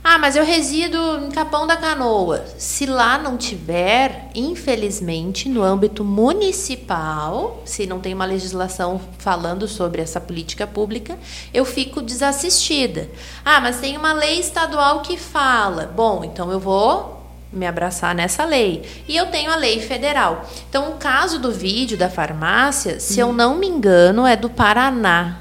Ah, 0.03 0.19
mas 0.19 0.35
eu 0.35 0.45
resido 0.45 0.99
em 1.27 1.31
Capão 1.31 1.67
da 1.67 1.77
Canoa. 1.77 2.45
Se 2.57 2.87
lá 2.87 3.19
não 3.19 3.37
tiver, 3.37 4.31
infelizmente, 4.35 5.47
no 5.47 5.63
âmbito 5.63 6.03
municipal, 6.03 7.63
se 7.67 7.87
não 7.87 8.01
tem 8.01 8.15
uma 8.15 8.25
legislação 8.25 8.99
falando 9.19 9.69
sobre 9.69 10.01
essa 10.01 10.19
política 10.19 10.67
pública, 10.67 11.19
eu 11.53 11.67
fico 11.67 12.01
desassistida. 12.01 13.11
Ah, 13.45 13.61
mas 13.61 13.79
tem 13.79 13.97
uma 13.97 14.15
lei 14.15 14.41
estadual 14.41 15.01
que 15.03 15.19
fala. 15.19 15.93
Bom, 15.95 16.25
então 16.25 16.51
eu 16.51 16.59
vou 16.59 17.21
me 17.53 17.67
abraçar 17.67 18.15
nessa 18.15 18.45
lei. 18.45 18.83
E 19.07 19.15
eu 19.15 19.27
tenho 19.27 19.53
a 19.53 19.57
lei 19.57 19.81
federal. 19.81 20.49
Então, 20.69 20.93
o 20.93 20.97
caso 20.97 21.39
do 21.39 21.53
vídeo 21.53 21.99
da 21.99 22.09
farmácia, 22.09 22.99
se 23.01 23.21
eu 23.21 23.33
não 23.33 23.57
me 23.57 23.67
engano, 23.67 24.27
é 24.27 24.37
do 24.37 24.49
Paraná. 24.49 25.40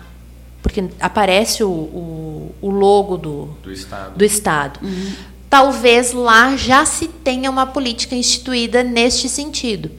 Porque 0.61 0.85
aparece 0.99 1.63
o, 1.63 1.69
o, 1.69 2.55
o 2.61 2.69
logo 2.69 3.17
do, 3.17 3.49
Do 3.63 3.71
Estado. 3.71 4.17
do 4.17 4.25
Estado. 4.25 4.79
Talvez 5.49 6.13
lá 6.13 6.55
já 6.55 6.85
se 6.85 7.07
tenha 7.07 7.49
uma 7.49 7.65
política 7.65 8.15
instituída 8.15 8.83
neste 8.83 9.27
sentido. 9.27 9.89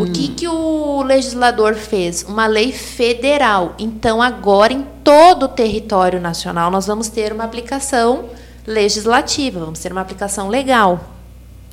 O 0.00 0.10
que, 0.10 0.28
que 0.28 0.48
o 0.48 1.02
legislador 1.02 1.74
fez? 1.74 2.24
Uma 2.24 2.46
lei 2.46 2.72
federal. 2.72 3.74
Então, 3.78 4.20
agora, 4.20 4.72
em 4.72 4.84
todo 5.02 5.44
o 5.44 5.48
território 5.48 6.20
nacional, 6.20 6.70
nós 6.70 6.86
vamos 6.86 7.08
ter 7.08 7.32
uma 7.32 7.44
aplicação 7.44 8.26
legislativa, 8.66 9.60
vamos 9.60 9.78
ter 9.78 9.92
uma 9.92 10.02
aplicação 10.02 10.48
legal. 10.48 11.17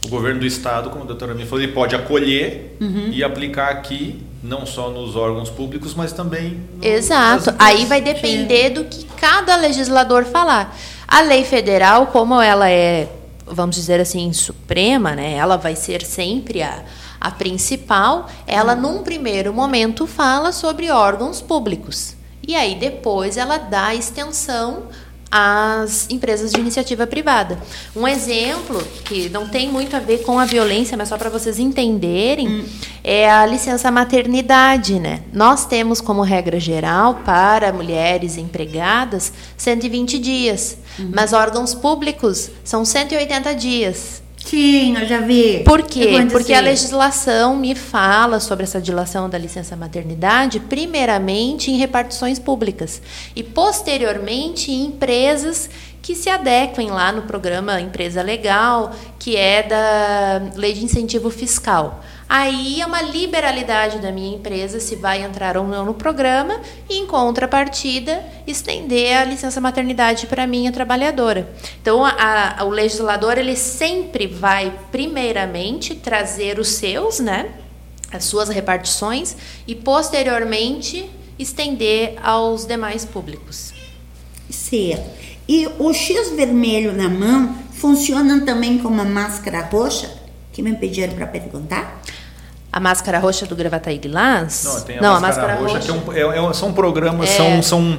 O 0.05 0.09
governo 0.09 0.39
do 0.41 0.45
estado, 0.45 0.89
como 0.89 1.03
a 1.03 1.07
doutora 1.07 1.33
me 1.33 1.45
falou, 1.45 1.63
ele 1.63 1.71
pode 1.73 1.95
acolher 1.95 2.77
Uhum. 2.79 3.09
e 3.11 3.23
aplicar 3.23 3.69
aqui, 3.69 4.21
não 4.43 4.65
só 4.65 4.89
nos 4.89 5.15
órgãos 5.15 5.49
públicos, 5.49 5.93
mas 5.95 6.13
também 6.13 6.59
no- 6.77 6.85
Exato. 6.85 7.53
Aí 7.57 7.85
vai 7.85 8.01
depender 8.01 8.69
do 8.69 8.85
que 8.85 9.05
cada 9.17 9.55
legislador 9.55 10.25
falar. 10.25 10.75
A 11.07 11.21
lei 11.21 11.43
federal, 11.43 12.07
como 12.07 12.39
ela 12.41 12.69
é, 12.69 13.09
vamos 13.47 13.75
dizer 13.75 13.99
assim, 13.99 14.31
suprema, 14.33 15.15
né? 15.15 15.33
Ela 15.33 15.55
vai 15.57 15.75
ser 15.75 16.03
sempre 16.03 16.61
a, 16.61 16.83
a 17.19 17.31
principal. 17.31 18.29
Ela, 18.45 18.75
num 18.75 19.01
primeiro 19.03 19.53
momento, 19.53 20.05
fala 20.05 20.51
sobre 20.51 20.89
órgãos 20.91 21.41
públicos. 21.41 22.15
E 22.47 22.55
aí 22.55 22.75
depois 22.75 23.37
ela 23.37 23.57
dá 23.57 23.95
extensão 23.95 24.83
às 25.31 26.09
empresas 26.09 26.51
de 26.51 26.59
iniciativa 26.59 27.05
privada. 27.05 27.59
Um 27.95 28.07
exemplo 28.07 28.81
que 29.03 29.29
não 29.29 29.47
tem 29.47 29.69
muito 29.69 29.95
a 29.95 29.99
ver 29.99 30.19
com 30.23 30.39
a 30.39 30.45
violência, 30.45 30.97
mas 30.97 31.09
só 31.09 31.17
para 31.17 31.29
vocês 31.29 31.59
entenderem, 31.59 32.65
é 33.03 33.29
a 33.29 33.45
licença 33.45 33.91
maternidade, 33.91 34.99
né? 34.99 35.21
Nós 35.33 35.65
temos 35.65 36.01
como 36.01 36.21
regra 36.21 36.59
geral 36.59 37.21
para 37.25 37.73
mulheres 37.73 38.37
empregadas 38.37 39.31
120 39.57 40.19
dias, 40.19 40.77
mas 41.13 41.33
órgãos 41.33 41.73
públicos 41.73 42.49
são 42.63 42.85
180 42.85 43.55
dias. 43.55 44.24
Sim, 44.45 44.95
eu 44.95 45.07
já 45.07 45.19
vi. 45.21 45.63
Por 45.65 45.81
quê? 45.81 46.07
Porque 46.31 46.53
a 46.53 46.61
legislação 46.61 47.57
me 47.57 47.73
fala 47.73 48.39
sobre 48.39 48.63
essa 48.63 48.79
dilação 48.79 49.27
da 49.27 49.39
licença 49.39 49.75
maternidade, 49.75 50.59
primeiramente 50.59 51.71
em 51.71 51.77
repartições 51.77 52.37
públicas 52.37 53.01
e 53.35 53.41
posteriormente 53.41 54.71
em 54.71 54.85
empresas 54.85 55.67
que 55.99 56.13
se 56.13 56.29
adequem 56.29 56.91
lá 56.91 57.11
no 57.11 57.23
programa 57.23 57.81
Empresa 57.81 58.21
Legal, 58.21 58.93
que 59.17 59.35
é 59.35 59.63
da 59.63 60.51
Lei 60.55 60.73
de 60.73 60.85
Incentivo 60.85 61.31
Fiscal. 61.31 62.03
Aí 62.27 62.81
é 62.81 62.85
uma 62.85 63.03
liberalidade 63.03 63.99
da 63.99 64.11
minha 64.11 64.35
empresa 64.35 64.79
se 64.79 64.95
vai 64.95 65.21
entrar 65.23 65.55
ou 65.57 65.67
não 65.67 65.85
no 65.85 65.93
programa 65.93 66.59
e, 66.89 66.97
em 66.97 67.05
contrapartida, 67.05 68.25
estender 68.47 69.15
a 69.15 69.23
licença 69.23 69.61
maternidade 69.61 70.25
para 70.25 70.43
a 70.43 70.47
minha 70.47 70.71
trabalhadora. 70.71 71.47
Então, 71.79 72.03
a- 72.03 72.55
a- 72.57 72.63
o 72.63 72.69
legislador 72.69 73.37
ele 73.37 73.55
sempre 73.55 74.25
vai, 74.25 74.73
primeiramente, 74.91 75.93
trazer 75.93 76.57
os 76.57 76.69
seus, 76.69 77.19
né, 77.19 77.51
as 78.11 78.23
suas 78.23 78.49
repartições 78.49 79.35
e, 79.67 79.75
posteriormente, 79.75 81.07
estender 81.37 82.15
aos 82.23 82.65
demais 82.65 83.05
públicos. 83.05 83.71
Certo. 84.49 85.09
E 85.47 85.67
o 85.77 85.93
X 85.93 86.31
vermelho 86.31 86.91
na 86.91 87.07
mão 87.07 87.55
funciona 87.73 88.41
também 88.41 88.79
como 88.79 88.99
a 88.99 89.05
máscara 89.05 89.61
roxa? 89.61 90.24
Que 90.55 90.61
me 90.61 90.73
pediram 90.73 91.13
para 91.15 91.27
perguntar? 91.27 92.01
A 92.71 92.79
máscara 92.79 93.19
roxa 93.19 93.45
do 93.45 93.57
Gravataí 93.57 93.97
Lilás? 93.97 94.63
Não, 94.63 94.81
tem 94.83 94.97
a 94.97 95.19
máscara, 95.19 95.55
roxa, 95.55 95.79
que 95.79 95.91
é 95.91 95.93
um- 95.93 96.13
é- 96.33 96.49
é- 96.49 96.53
são 96.53 96.71
programas, 96.71 97.29
É. 97.29 97.33
são, 97.35 97.61
são 97.61 97.97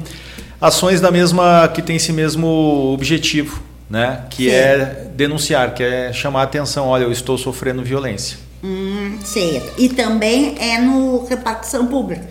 ações 0.58 0.98
da 0.98 1.10
mesma 1.10 1.68
que 1.68 1.82
tem 1.82 1.96
esse 1.96 2.14
mesmo 2.14 2.46
objetivo, 2.94 3.60
né? 3.90 4.22
Que 4.30 4.44
Sim. 4.48 4.54
é 4.54 4.76
denunciar, 5.14 5.74
que 5.74 5.82
é 5.82 6.14
chamar 6.14 6.40
a 6.40 6.44
atenção. 6.44 6.88
Olha, 6.88 7.02
eu 7.04 7.12
estou 7.12 7.36
sofrendo 7.36 7.82
violência. 7.82 8.38
Hum, 8.64 9.18
certo. 9.22 9.74
E 9.76 9.90
também 9.90 10.54
é 10.58 10.78
no 10.78 11.26
repartição 11.26 11.86
pública. 11.86 12.26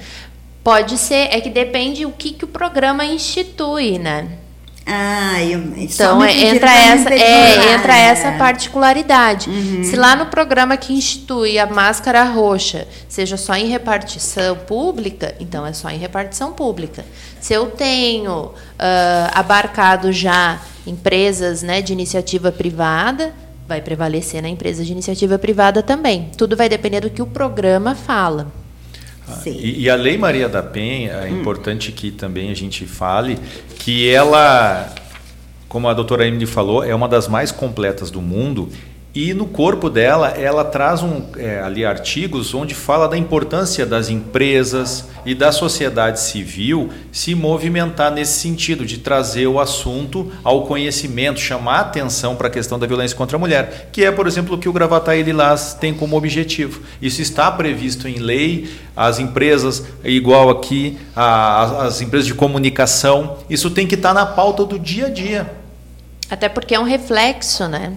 Pode 0.64 0.97
ser, 0.97 1.27
é 1.31 1.39
que 1.39 1.52
depende 1.52 2.03
o 2.03 2.11
que, 2.11 2.31
que 2.31 2.45
o 2.45 2.47
programa 2.47 3.06
institui, 3.06 3.99
né? 3.99 4.27
Ah, 4.88 5.44
eu, 5.44 5.60
só 5.90 6.03
Então 6.03 6.24
é, 6.24 6.32
entra 6.32 6.72
essa, 6.72 7.14
é, 7.14 7.74
entra 7.74 7.98
essa 7.98 8.32
particularidade. 8.34 9.49
Se 9.84 9.95
lá 9.95 10.16
no 10.16 10.28
programa 10.28 10.78
que 10.78 10.94
institui 10.94 11.57
a 11.57 11.66
máscara 11.66 12.24
roxa 12.24 12.88
seja 13.10 13.36
só 13.36 13.56
em 13.56 13.66
repartição 13.66 14.56
pública, 14.56 15.34
então 15.40 15.66
é 15.66 15.74
só 15.74 15.90
em 15.90 15.98
repartição 15.98 16.53
pública. 16.53 17.03
Se 17.41 17.53
eu 17.53 17.66
tenho 17.68 18.52
ah, 18.78 19.32
abarcado 19.34 20.12
já 20.12 20.62
empresas 20.86 21.64
né, 21.64 21.82
de 21.82 21.91
iniciativa 21.91 22.52
privada, 22.52 23.34
vai 23.68 23.82
prevalecer 23.82 24.41
na 24.41 24.49
empresa 24.49 24.86
de 24.86 24.91
iniciativa 24.91 25.40
privada 25.40 25.82
também. 25.82 26.30
Tudo 26.38 26.56
vai 26.56 26.70
depender 26.70 26.99
do 26.99 27.10
que 27.10 27.24
o 27.24 27.28
programa 27.28 27.95
fala. 27.95 28.65
Sim. 29.43 29.57
E, 29.60 29.84
e 29.84 29.89
a 29.89 29.95
Lei 29.95 30.18
Maria 30.18 30.47
da 30.47 30.61
Penha, 30.61 31.14
é 31.23 31.30
importante 31.30 31.91
que 31.91 32.11
também 32.11 32.52
a 32.52 32.53
gente 32.53 32.85
fale 32.85 33.39
que 33.80 34.10
ela, 34.10 34.93
como 35.68 35.88
a 35.88 35.93
doutora 35.93 36.27
Emily 36.27 36.45
falou, 36.45 36.84
é 36.84 36.93
uma 36.93 37.07
das 37.07 37.27
mais 37.27 37.52
completas 37.52 38.11
do 38.11 38.22
mundo. 38.22 38.69
E 39.16 39.34
no 39.34 39.46
corpo 39.46 39.90
dela, 39.90 40.28
ela 40.32 40.66
traz 40.66 41.02
um, 41.02 41.22
é, 41.38 41.62
ali 41.62 41.86
artigos 41.86 42.54
onde 42.54 42.76
fala 42.76 43.08
da 43.08 43.18
importância 43.18 43.86
das 43.86 44.10
empresas 44.10 45.06
e 45.26 45.34
da 45.34 45.54
sociedade 45.54 46.20
civil 46.20 46.90
se 47.14 47.34
movimentar 47.34 48.12
nesse 48.12 48.38
sentido, 48.42 48.86
de 48.86 48.98
trazer 48.98 49.48
o 49.48 49.58
assunto 49.58 50.30
ao 50.44 50.64
conhecimento, 50.66 51.40
chamar 51.40 51.80
atenção 51.80 52.36
para 52.36 52.48
a 52.48 52.52
questão 52.52 52.78
da 52.78 52.86
violência 52.86 53.16
contra 53.16 53.38
a 53.38 53.40
mulher, 53.40 53.88
que 53.90 54.04
é, 54.04 54.12
por 54.12 54.28
exemplo, 54.28 54.56
o 54.56 54.58
que 54.58 54.68
o 54.68 54.74
Gravataí 54.74 55.24
Lilás 55.24 55.74
tem 55.80 55.94
como 55.94 56.18
objetivo. 56.18 56.82
Isso 57.02 57.22
está 57.22 57.50
previsto 57.50 58.10
em 58.10 58.20
lei, 58.20 58.70
as 58.98 59.18
empresas, 59.18 59.82
igual 60.04 60.50
aqui, 60.50 60.98
a- 61.16 61.86
as 61.86 62.02
empresas 62.02 62.28
de 62.28 62.34
comunicação, 62.34 63.38
isso 63.50 63.70
tem 63.72 63.88
que 63.88 63.96
estar 63.96 64.14
na 64.14 64.26
pauta 64.26 64.66
do 64.66 64.78
dia 64.78 65.06
a 65.06 65.10
dia. 65.10 65.50
Até 66.30 66.50
porque 66.50 66.74
é 66.74 66.80
um 66.80 66.84
reflexo, 66.84 67.68
né? 67.68 67.94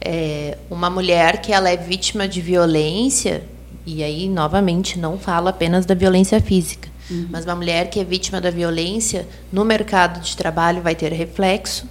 É, 0.00 0.58
uma 0.70 0.90
mulher 0.90 1.40
que 1.40 1.52
ela 1.52 1.70
é 1.70 1.76
vítima 1.76 2.28
de 2.28 2.40
violência, 2.40 3.42
e 3.84 4.02
aí, 4.02 4.28
novamente, 4.28 4.98
não 4.98 5.18
falo 5.18 5.48
apenas 5.48 5.86
da 5.86 5.94
violência 5.94 6.40
física, 6.40 6.88
mas 7.30 7.44
uma 7.44 7.54
mulher 7.54 7.88
que 7.88 8.00
é 8.00 8.04
vítima 8.04 8.40
da 8.40 8.50
violência 8.50 9.28
no 9.52 9.64
mercado 9.64 10.20
de 10.20 10.36
trabalho 10.36 10.82
vai 10.82 10.94
ter 10.94 11.12
reflexo, 11.12 11.88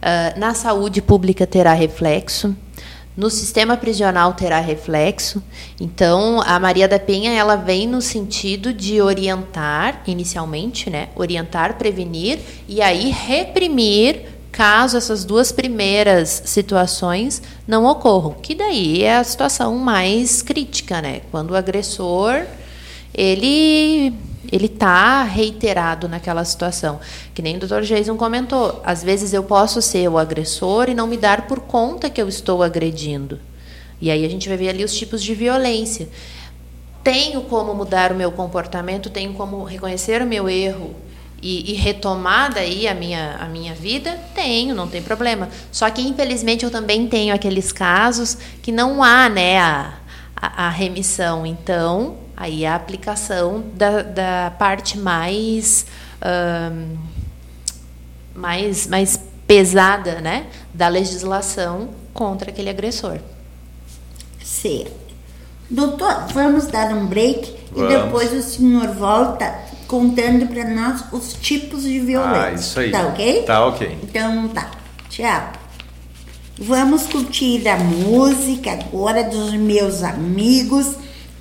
ah, 0.00 0.34
na 0.36 0.52
saúde 0.52 1.00
pública 1.00 1.46
terá 1.46 1.72
reflexo, 1.72 2.54
no 3.16 3.30
sistema 3.30 3.76
prisional 3.76 4.34
terá 4.34 4.60
reflexo. 4.60 5.42
Então, 5.80 6.42
a 6.44 6.58
Maria 6.58 6.86
da 6.86 6.98
Penha 6.98 7.32
ela 7.32 7.56
vem 7.56 7.86
no 7.86 8.02
sentido 8.02 8.72
de 8.72 9.00
orientar, 9.00 10.02
inicialmente, 10.06 10.90
né? 10.90 11.08
Orientar, 11.14 11.78
prevenir 11.78 12.40
e 12.68 12.82
aí 12.82 13.10
reprimir 13.10 14.33
caso 14.54 14.96
essas 14.96 15.24
duas 15.24 15.50
primeiras 15.50 16.42
situações 16.46 17.42
não 17.66 17.84
ocorram. 17.84 18.34
Que 18.34 18.54
daí 18.54 19.02
é 19.02 19.16
a 19.16 19.24
situação 19.24 19.74
mais 19.76 20.42
crítica, 20.42 21.02
né? 21.02 21.22
Quando 21.30 21.50
o 21.50 21.56
agressor 21.56 22.46
ele 23.12 24.14
ele 24.52 24.68
tá 24.68 25.24
reiterado 25.24 26.08
naquela 26.08 26.44
situação. 26.44 27.00
Que 27.34 27.42
nem 27.42 27.56
o 27.56 27.58
Dr. 27.58 27.80
Jason 27.80 28.16
comentou, 28.16 28.80
às 28.84 29.02
vezes 29.02 29.32
eu 29.32 29.42
posso 29.42 29.82
ser 29.82 30.08
o 30.08 30.18
agressor 30.18 30.88
e 30.88 30.94
não 30.94 31.08
me 31.08 31.16
dar 31.16 31.48
por 31.48 31.60
conta 31.60 32.08
que 32.08 32.22
eu 32.22 32.28
estou 32.28 32.62
agredindo. 32.62 33.40
E 34.00 34.10
aí 34.10 34.24
a 34.24 34.28
gente 34.28 34.48
vai 34.48 34.56
ver 34.56 34.68
ali 34.68 34.84
os 34.84 34.94
tipos 34.94 35.20
de 35.20 35.34
violência. 35.34 36.08
Tenho 37.02 37.42
como 37.42 37.74
mudar 37.74 38.12
o 38.12 38.14
meu 38.14 38.30
comportamento, 38.30 39.10
tenho 39.10 39.34
como 39.34 39.64
reconhecer 39.64 40.22
o 40.22 40.26
meu 40.26 40.48
erro 40.48 40.94
e, 41.44 41.72
e 41.72 41.74
retomar 41.74 42.54
daí 42.54 42.88
a 42.88 42.94
minha, 42.94 43.36
a 43.38 43.44
minha 43.44 43.74
vida? 43.74 44.18
Tenho, 44.34 44.74
não 44.74 44.88
tem 44.88 45.02
problema. 45.02 45.50
Só 45.70 45.90
que, 45.90 46.00
infelizmente, 46.00 46.64
eu 46.64 46.70
também 46.70 47.06
tenho 47.06 47.34
aqueles 47.34 47.70
casos 47.70 48.38
que 48.62 48.72
não 48.72 49.02
há 49.02 49.28
né, 49.28 49.58
a, 49.58 49.92
a, 50.34 50.66
a 50.66 50.70
remissão. 50.70 51.44
Então, 51.44 52.16
aí 52.34 52.64
a 52.64 52.74
aplicação 52.74 53.62
da, 53.74 54.00
da 54.00 54.52
parte 54.58 54.96
mais, 54.96 55.84
mais, 58.34 58.86
mais 58.86 59.20
pesada 59.46 60.22
né, 60.22 60.46
da 60.72 60.88
legislação 60.88 61.90
contra 62.14 62.50
aquele 62.50 62.70
agressor. 62.70 63.18
Certo. 64.42 65.04
Doutor, 65.68 66.26
vamos 66.32 66.68
dar 66.68 66.88
um 66.94 67.04
break 67.06 67.54
Vamos. 67.70 67.92
e 67.92 67.96
depois 67.98 68.32
o 68.32 68.42
senhor 68.42 68.88
volta 68.88 69.73
contando 69.86 70.46
para 70.46 70.64
nós 70.68 71.04
os 71.12 71.32
tipos 71.34 71.82
de 71.82 72.00
violência. 72.00 72.42
Ah, 72.44 72.52
isso 72.52 72.80
aí. 72.80 72.90
Tá 72.90 73.06
ok? 73.06 73.42
Tá 73.42 73.66
ok. 73.66 73.98
Então 74.02 74.48
tá. 74.48 74.70
Tchau. 75.08 75.52
Vamos 76.58 77.06
curtir 77.06 77.66
a 77.68 77.76
música 77.76 78.72
agora 78.72 79.24
dos 79.24 79.52
meus 79.54 80.02
amigos. 80.02 80.94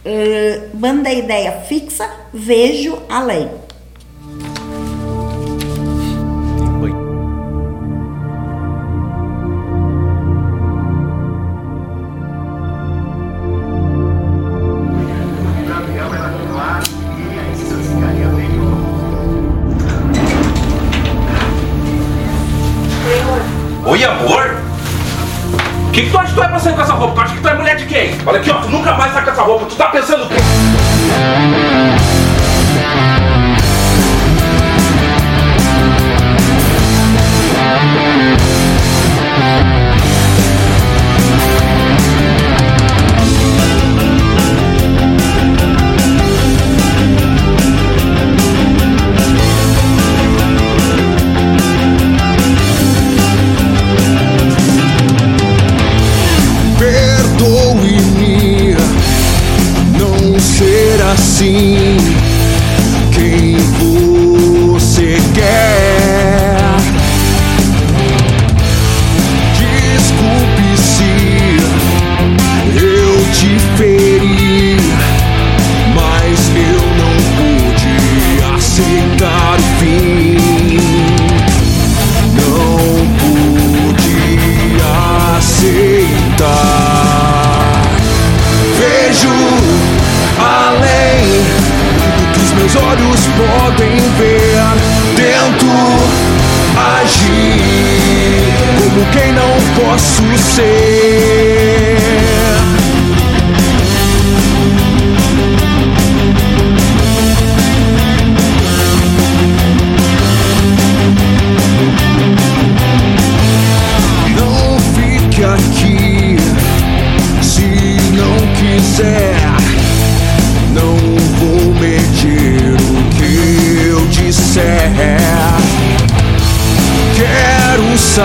eh, 0.05 0.69
banda 0.73 1.11
Ideia 1.11 1.63
Fixa, 1.67 2.09
Vejo 2.33 2.97
Além. 3.07 3.49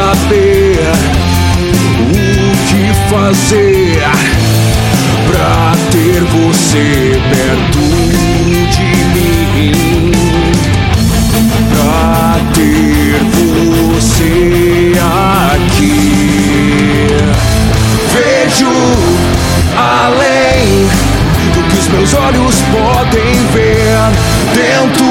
Saber 0.08 0.80
o 2.00 2.56
que 2.66 2.84
fazer 3.10 4.00
pra 5.26 5.72
ter 5.90 6.20
você 6.24 7.20
perto 7.28 7.82
de 8.70 8.90
mim. 9.12 10.12
Pra 11.70 12.40
ter 12.54 13.20
você 13.84 14.92
aqui. 15.54 17.06
Vejo 18.14 18.72
além 19.76 20.88
do 21.52 21.60
que 21.68 21.76
os 21.78 21.88
meus 21.88 22.14
olhos 22.14 22.56
podem 22.72 23.34
ver. 23.52 23.98
Tento 24.54 25.08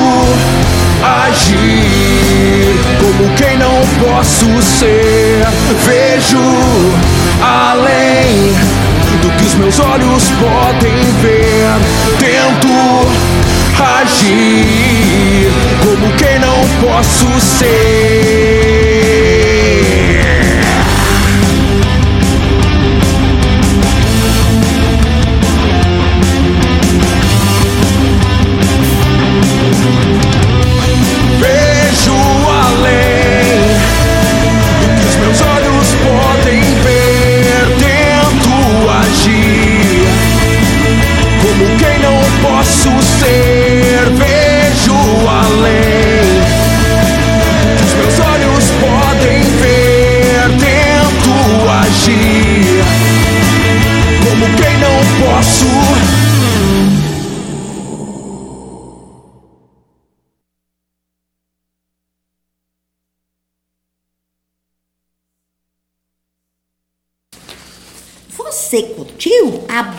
agir 1.04 2.76
como 3.00 3.30
quem 3.36 3.57
posso 4.00 4.62
ser. 4.62 5.46
Vejo 5.86 6.40
além 7.42 8.54
do 9.22 9.30
que 9.38 9.46
os 9.46 9.54
meus 9.56 9.80
olhos 9.80 10.24
podem 10.40 10.98
ver. 11.22 11.68
Tento 12.20 12.68
agir 14.02 15.52
como 15.84 16.12
quem 16.14 16.40
não 16.40 16.68
posso 16.82 17.28
ser. 17.40 18.87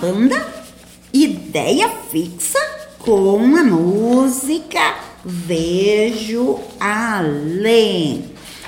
Banda 0.00 0.54
Ideia 1.12 1.88
Fixa 2.10 2.58
com 2.98 3.56
a 3.56 3.64
música 3.64 4.94
Vejo 5.24 6.60
Além. 6.78 8.24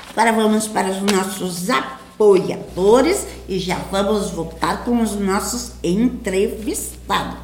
Agora 0.09 0.33
vamos 0.33 0.67
para 0.67 0.89
os 0.89 1.01
nossos 1.01 1.69
apoiadores 1.69 3.25
e 3.47 3.59
já 3.59 3.75
vamos 3.89 4.31
voltar 4.31 4.83
com 4.83 5.01
os 5.01 5.15
nossos 5.15 5.71
entrevistados. 5.81 7.39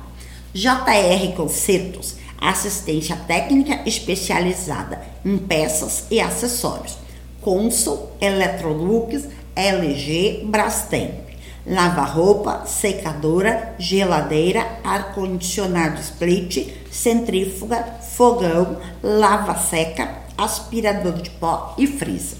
JR 0.53 1.35
Concertos, 1.35 2.15
assistência 2.41 3.15
técnica 3.15 3.81
especializada 3.85 5.01
em 5.23 5.37
peças 5.37 6.05
e 6.11 6.19
acessórios. 6.19 6.97
Consul, 7.39 8.11
Electrolux, 8.19 9.27
LG, 9.55 10.43
Brastemp. 10.45 11.26
Lava-roupa, 11.69 12.63
secadora, 12.65 13.75
geladeira, 13.77 14.65
ar-condicionado 14.85 15.99
split, 15.99 16.73
centrífuga, 16.89 17.83
fogão, 18.15 18.77
lava-seca, 19.03 20.09
aspirador 20.37 21.21
de 21.21 21.29
pó 21.29 21.75
e 21.77 21.85
freezer. 21.85 22.37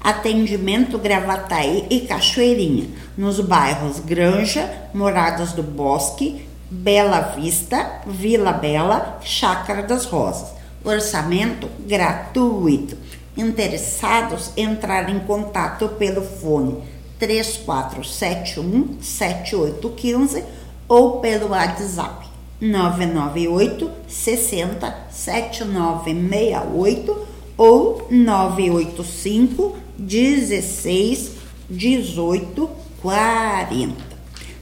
Atendimento 0.00 0.96
Gravataí 0.96 1.88
e 1.90 2.02
Cachoeirinha, 2.02 2.86
nos 3.16 3.40
bairros 3.40 3.98
Granja, 3.98 4.72
Moradas 4.94 5.52
do 5.52 5.62
Bosque, 5.64 6.46
Bela 6.70 7.34
Vista, 7.36 8.02
Vila 8.06 8.52
Bela, 8.52 9.18
Chácara 9.24 9.82
das 9.82 10.04
Rosas. 10.04 10.50
Orçamento 10.84 11.68
gratuito. 11.80 12.96
Interessados 13.36 14.52
entrar 14.56 15.10
em 15.10 15.18
contato 15.18 15.88
pelo 15.90 16.22
fone 16.22 16.80
3471 17.18 18.98
7815 19.00 20.44
ou 20.88 21.20
pelo 21.20 21.50
WhatsApp 21.50 22.26
998 22.60 23.90
60 24.08 25.06
7968 25.10 27.28
ou 27.56 28.06
985 28.10 29.76
16 29.98 31.32
18 31.68 32.70
40. 33.02 33.94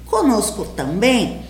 Conosco 0.06 0.66
também 0.76 1.40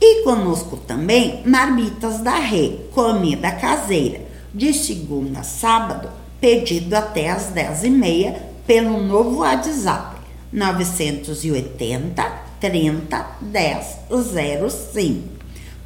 E 0.01 0.23
conosco 0.23 0.77
também 0.77 1.41
Marmitas 1.45 2.19
da 2.19 2.35
Rê, 2.35 2.79
comida 2.93 3.51
caseira, 3.51 4.21
de 4.53 4.73
segunda 4.73 5.41
a 5.41 5.43
sábado, 5.43 6.09
pedido 6.39 6.93
até 6.93 7.29
às 7.29 7.51
10h30 7.51 8.35
pelo 8.65 9.01
novo 9.01 9.39
WhatsApp 9.39 10.21
980 10.53 12.23
30 12.59 13.25
10 13.41 13.97
05. 14.71 15.39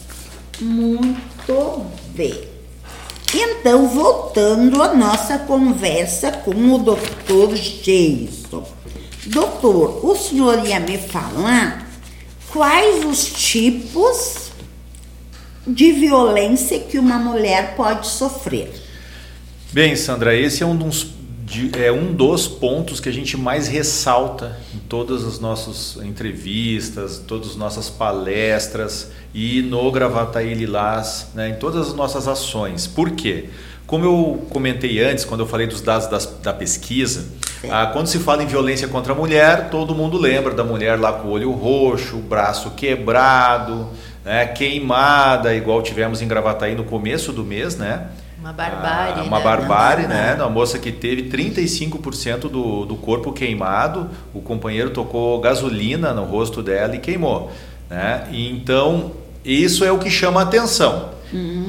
Muito 0.60 1.85
bem. 2.15 2.57
Então, 3.34 3.89
voltando 3.89 4.81
à 4.81 4.94
nossa 4.94 5.39
conversa 5.39 6.31
com 6.31 6.73
o 6.73 6.80
doutor 6.80 7.53
Jason. 7.53 8.65
Doutor, 9.26 10.06
o 10.06 10.15
senhor 10.15 10.65
ia 10.65 10.80
me 10.80 10.98
falar 10.98 11.85
quais 12.52 13.03
os 13.03 13.26
tipos 13.26 14.52
de 15.65 15.91
violência 15.91 16.80
que 16.80 16.98
uma 16.98 17.19
mulher 17.19 17.76
pode 17.76 18.07
sofrer? 18.07 18.86
Bem, 19.72 19.95
Sandra, 19.95 20.35
esse 20.35 20.64
é 20.64 20.65
um 20.65 20.76
dos, 20.76 21.07
de- 21.45 21.72
é 21.81 21.91
um 21.91 22.14
dos 22.14 22.48
pontos 22.48 22.99
que 22.99 23.10
a 23.10 23.11
gente 23.11 23.38
mais 23.38 23.68
ressalta 23.68 24.57
em 24.73 24.80
todas 24.80 25.23
as 25.26 25.39
nossas 25.39 25.98
entrevistas, 26.03 27.22
todas 27.27 27.49
as 27.52 27.56
nossas 27.56 27.89
palestras 27.89 29.11
e 29.34 29.61
no 29.61 29.91
Gravataí 29.91 30.53
Lilás, 30.53 31.27
né, 31.35 31.49
em 31.49 31.56
todas 31.56 31.88
as 31.89 31.94
nossas 31.94 32.27
ações. 32.27 32.88
Por 32.88 33.11
quê? 33.11 33.45
Como 33.85 34.03
eu 34.03 34.45
comentei 34.49 35.02
antes, 35.02 35.23
quando 35.23 35.41
eu 35.41 35.48
falei 35.48 35.68
dos 35.68 35.81
dados 35.81 36.07
das- 36.07 36.26
da 36.41 36.53
pesquisa, 36.53 37.26
ah, 37.69 37.88
quando 37.88 38.07
se 38.07 38.19
fala 38.19 38.44
em 38.44 38.48
violência 38.48 38.88
contra 38.88 39.14
a 39.14 39.15
mulher, 39.15 39.69
todo 39.69 39.94
mundo 39.95 40.18
lembra 40.18 40.53
da 40.53 40.64
mulher 40.64 40.99
lá 40.99 41.14
com 41.14 41.27
o 41.27 41.31
olho 41.31 41.52
roxo, 41.52 42.18
o 42.18 42.22
braço 42.22 42.72
quebrado, 42.72 43.88
né, 44.26 44.45
queimada, 44.48 45.53
igual 45.56 45.81
tivemos 45.81 46.22
em 46.22 46.27
Gravataí 46.27 46.76
no 46.76 46.84
começo 46.84 47.31
do 47.31 47.45
mês, 47.45 47.77
né? 47.77 48.07
Uma 48.39 48.53
barbárie. 48.53 49.22
Ah, 49.22 49.23
uma 49.23 49.38
né? 49.39 49.43
barbárie, 49.43 50.07
né? 50.07 50.35
Uma 50.35 50.49
moça 50.49 50.77
que 50.77 50.91
teve 50.91 51.23
35% 51.23 52.49
do, 52.49 52.85
do 52.85 52.95
corpo 52.95 53.31
queimado, 53.31 54.09
o 54.34 54.41
companheiro 54.41 54.91
tocou 54.91 55.39
gasolina 55.39 56.14
no 56.14 56.23
rosto 56.23 56.61
dela 56.61 56.95
e 56.95 56.99
queimou. 56.99 57.51
Né? 57.89 58.27
E 58.31 58.49
Então, 58.49 59.11
isso 59.43 59.84
é 59.84 59.91
o 59.91 59.97
que 59.97 60.09
chama 60.09 60.41
a 60.41 60.43
atenção. 60.43 61.09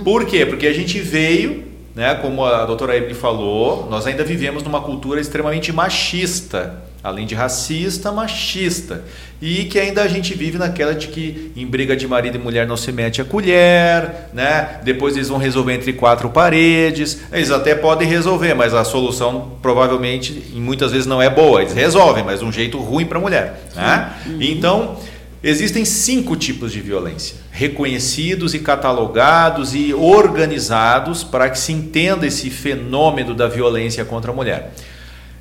Por 0.04 0.24
quê? 0.24 0.46
Porque 0.46 0.66
a 0.66 0.72
gente 0.72 1.00
veio 1.00 1.66
né, 1.94 2.14
como 2.14 2.44
a 2.44 2.64
doutora 2.64 2.96
Evelyn 2.96 3.14
falou, 3.14 3.88
nós 3.90 4.06
ainda 4.06 4.22
vivemos 4.22 4.62
numa 4.62 4.80
cultura 4.80 5.20
extremamente 5.20 5.72
machista, 5.72 6.80
além 7.02 7.26
de 7.26 7.34
racista, 7.34 8.10
machista. 8.10 9.04
E 9.40 9.64
que 9.64 9.78
ainda 9.78 10.02
a 10.02 10.08
gente 10.08 10.34
vive 10.34 10.58
naquela 10.58 10.94
de 10.94 11.08
que 11.08 11.52
em 11.56 11.64
briga 11.64 11.96
de 11.96 12.08
marido 12.08 12.36
e 12.36 12.40
mulher 12.40 12.66
não 12.66 12.76
se 12.76 12.90
mete 12.90 13.20
a 13.20 13.24
colher, 13.24 14.28
né? 14.32 14.80
Depois 14.82 15.14
eles 15.14 15.28
vão 15.28 15.38
resolver 15.38 15.74
entre 15.74 15.92
quatro 15.92 16.28
paredes. 16.28 17.20
Eles 17.32 17.50
até 17.50 17.74
podem 17.74 18.08
resolver, 18.08 18.54
mas 18.54 18.74
a 18.74 18.84
solução 18.84 19.52
provavelmente, 19.62 20.50
em 20.52 20.60
muitas 20.60 20.90
vezes, 20.90 21.06
não 21.06 21.22
é 21.22 21.30
boa. 21.30 21.60
Eles 21.62 21.72
resolvem, 21.72 22.24
mas 22.24 22.40
de 22.40 22.44
um 22.44 22.52
jeito 22.52 22.78
ruim 22.78 23.06
para 23.06 23.18
a 23.18 23.20
mulher. 23.20 23.62
Né? 23.76 24.12
Então, 24.40 24.96
existem 25.40 25.84
cinco 25.84 26.34
tipos 26.34 26.72
de 26.72 26.80
violência, 26.80 27.36
reconhecidos 27.52 28.54
e 28.54 28.58
catalogados 28.58 29.72
e 29.72 29.94
organizados 29.94 31.22
para 31.22 31.48
que 31.48 31.58
se 31.60 31.72
entenda 31.72 32.26
esse 32.26 32.50
fenômeno 32.50 33.34
da 33.34 33.46
violência 33.46 34.04
contra 34.04 34.32
a 34.32 34.34
mulher. 34.34 34.72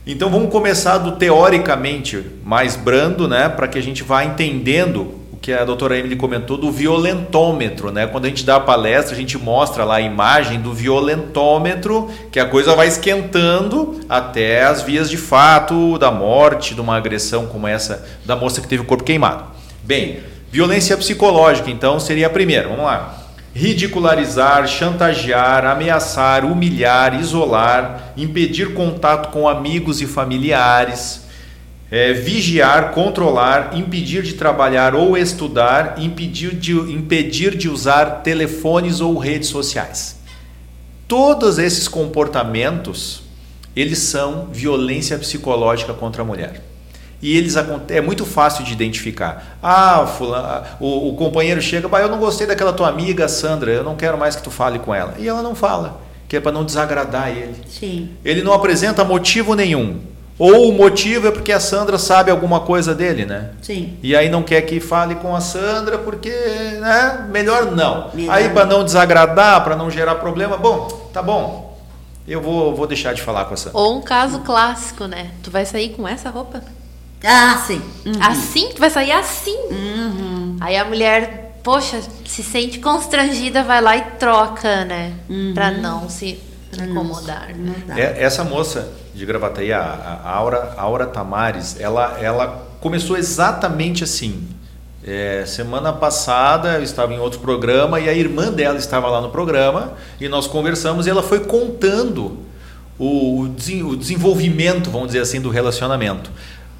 Então 0.09 0.29
vamos 0.29 0.49
começar 0.49 0.99
do 0.99 1.17
teoricamente 1.17 2.23
mais 2.41 2.77
brando, 2.77 3.27
né, 3.27 3.49
para 3.49 3.67
que 3.67 3.77
a 3.77 3.81
gente 3.81 4.03
vá 4.03 4.23
entendendo 4.23 5.15
o 5.33 5.35
que 5.35 5.51
a 5.51 5.65
doutora 5.65 5.97
Emily 5.97 6.15
comentou 6.15 6.57
do 6.57 6.71
violentômetro, 6.71 7.91
né? 7.91 8.07
Quando 8.07 8.23
a 8.23 8.29
gente 8.29 8.45
dá 8.45 8.55
a 8.55 8.59
palestra, 8.61 9.13
a 9.13 9.17
gente 9.17 9.37
mostra 9.37 9.83
lá 9.83 9.95
a 9.95 10.01
imagem 10.01 10.61
do 10.61 10.73
violentômetro, 10.73 12.09
que 12.31 12.39
a 12.39 12.45
coisa 12.45 12.73
vai 12.73 12.87
esquentando 12.87 13.99
até 14.07 14.63
as 14.63 14.81
vias 14.81 15.09
de 15.09 15.17
fato 15.17 15.97
da 15.97 16.09
morte, 16.09 16.73
de 16.73 16.79
uma 16.79 16.95
agressão 16.95 17.45
como 17.45 17.67
essa 17.67 18.07
da 18.25 18.35
moça 18.35 18.61
que 18.61 18.67
teve 18.67 18.83
o 18.83 18.85
corpo 18.85 19.03
queimado. 19.03 19.43
Bem, 19.83 20.21
violência 20.49 20.95
psicológica, 20.95 21.69
então, 21.69 21.99
seria 21.99 22.27
a 22.27 22.29
primeira. 22.29 22.69
Vamos 22.69 22.85
lá. 22.85 23.26
Ridicularizar, 23.57 24.67
chantagear, 24.67 25.65
ameaçar, 25.65 26.45
humilhar, 26.45 27.19
isolar, 27.19 28.13
impedir 28.15 28.75
contato 28.75 29.31
com 29.31 29.49
amigos 29.49 29.99
e 29.99 30.05
familiares, 30.05 31.23
é, 31.89 32.13
vigiar, 32.13 32.91
controlar, 32.91 33.75
impedir 33.75 34.21
de 34.21 34.33
trabalhar 34.33 34.93
ou 34.93 35.17
estudar, 35.17 35.95
impedir 35.97 36.53
de, 36.53 36.73
impedir 36.73 37.57
de 37.57 37.67
usar 37.67 38.21
telefones 38.21 39.01
ou 39.01 39.17
redes 39.17 39.49
sociais. 39.49 40.19
Todos 41.07 41.57
esses 41.57 41.87
comportamentos, 41.87 43.23
eles 43.75 43.97
são 43.97 44.49
violência 44.51 45.17
psicológica 45.17 45.95
contra 45.95 46.21
a 46.21 46.25
mulher. 46.25 46.61
E 47.21 47.35
eles 47.35 47.55
é 47.89 47.99
muito 47.99 48.25
fácil 48.25 48.63
de 48.63 48.71
identificar. 48.71 49.57
Ah, 49.61 50.05
fulano, 50.05 50.63
o, 50.79 51.09
o 51.09 51.15
companheiro 51.15 51.61
chega, 51.61 51.87
bah, 51.87 51.99
eu 51.99 52.09
não 52.09 52.19
gostei 52.19 52.45
daquela 52.45 52.71
tua 52.71 52.89
amiga 52.89 53.27
Sandra, 53.27 53.71
eu 53.71 53.83
não 53.83 53.95
quero 53.95 54.17
mais 54.17 54.35
que 54.35 54.43
tu 54.43 54.51
fale 54.51 54.77
com 54.77 54.93
ela. 54.93 55.15
E 55.17 55.27
ela 55.27 55.41
não 55.41 55.55
fala, 55.55 55.99
que 56.27 56.37
é 56.37 56.39
para 56.39 56.51
não 56.51 56.63
desagradar 56.63 57.29
ele. 57.29 57.55
Sim. 57.67 58.09
Ele 58.23 58.43
não 58.43 58.53
apresenta 58.53 59.03
motivo 59.03 59.55
nenhum. 59.55 59.99
Ou 60.39 60.69
o 60.69 60.71
motivo 60.71 61.27
é 61.27 61.31
porque 61.31 61.51
a 61.51 61.59
Sandra 61.59 61.97
sabe 61.97 62.29
alguma 62.29 62.59
coisa 62.59 62.93
dele, 62.93 63.25
né? 63.25 63.49
Sim. 63.59 63.97
E 64.03 64.15
aí 64.15 64.29
não 64.29 64.43
quer 64.43 64.61
que 64.61 64.79
fale 64.79 65.15
com 65.15 65.35
a 65.35 65.41
Sandra 65.41 65.97
porque, 65.97 66.29
né? 66.29 67.27
Melhor 67.31 67.71
não. 67.71 68.11
Melhor 68.13 68.35
aí 68.35 68.49
para 68.49 68.63
não 68.63 68.83
desagradar, 68.83 69.63
para 69.63 69.75
não 69.75 69.89
gerar 69.89 70.15
problema, 70.15 70.55
bom, 70.55 71.09
tá 71.11 71.23
bom. 71.23 71.75
Eu 72.27 72.39
vou, 72.39 72.75
vou 72.75 72.85
deixar 72.85 73.13
de 73.13 73.21
falar 73.23 73.45
com 73.45 73.55
a 73.55 73.57
Sandra. 73.57 73.79
Ou 73.79 73.97
um 73.97 74.01
caso 74.01 74.41
clássico, 74.41 75.05
né? 75.05 75.31
Tu 75.41 75.49
vai 75.49 75.65
sair 75.65 75.89
com 75.89 76.07
essa 76.07 76.29
roupa? 76.29 76.61
Ah, 77.23 77.63
sim. 77.65 77.81
Uhum. 78.05 78.13
Assim? 78.21 78.69
Tu 78.73 78.79
vai 78.79 78.89
sair 78.89 79.11
assim? 79.11 79.57
Aí 80.59 80.75
a 80.77 80.85
mulher, 80.85 81.59
poxa, 81.63 81.99
se 82.25 82.43
sente 82.43 82.79
constrangida, 82.79 83.63
vai 83.63 83.81
lá 83.81 83.97
e 83.97 84.01
troca, 84.19 84.85
né? 84.85 85.13
Pra 85.53 85.71
não 85.71 86.09
se 86.09 86.39
incomodar. 86.73 87.49
né? 87.55 87.75
É, 87.95 88.23
essa 88.23 88.43
moça 88.43 88.91
de 89.15 89.25
Gravataí, 89.25 89.73
a, 89.73 89.81
a 90.23 90.29
Aura, 90.31 90.73
Aura 90.77 91.05
Tamares, 91.07 91.75
ela, 91.79 92.17
ela 92.21 92.67
começou 92.79 93.17
exatamente 93.17 94.03
assim. 94.03 94.47
É, 95.03 95.43
semana 95.47 95.93
passada 95.93 96.73
eu 96.73 96.83
estava 96.83 97.13
em 97.13 97.19
outro 97.19 97.39
programa 97.39 97.99
e 97.99 98.09
a 98.09 98.13
irmã 98.13 98.51
dela 98.51 98.77
estava 98.77 99.07
lá 99.07 99.21
no 99.21 99.29
programa 99.29 99.93
e 100.19 100.27
nós 100.27 100.47
conversamos 100.47 101.07
e 101.07 101.09
ela 101.09 101.23
foi 101.23 101.39
contando 101.45 102.39
o, 102.99 103.43
o 103.43 103.95
desenvolvimento, 103.95 104.89
vamos 104.91 105.07
dizer 105.07 105.21
assim, 105.21 105.39
do 105.39 105.49
relacionamento. 105.49 106.29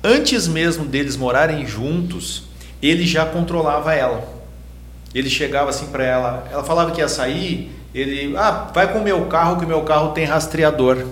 Antes 0.03 0.47
mesmo 0.47 0.85
deles 0.85 1.17
morarem 1.17 1.65
juntos, 1.65 2.43
ele 2.81 3.05
já 3.05 3.25
controlava 3.25 3.93
ela. 3.93 4.27
Ele 5.13 5.29
chegava 5.29 5.69
assim 5.69 5.87
para 5.87 6.03
ela, 6.03 6.47
ela 6.51 6.63
falava 6.63 6.91
que 6.91 7.01
ia 7.01 7.07
sair, 7.07 7.71
ele, 7.93 8.35
ah, 8.37 8.69
vai 8.73 8.91
com 8.91 8.99
o 8.99 9.03
meu 9.03 9.25
carro 9.25 9.57
que 9.57 9.65
o 9.65 9.67
meu 9.67 9.81
carro 9.81 10.11
tem 10.11 10.25
rastreador. 10.25 11.03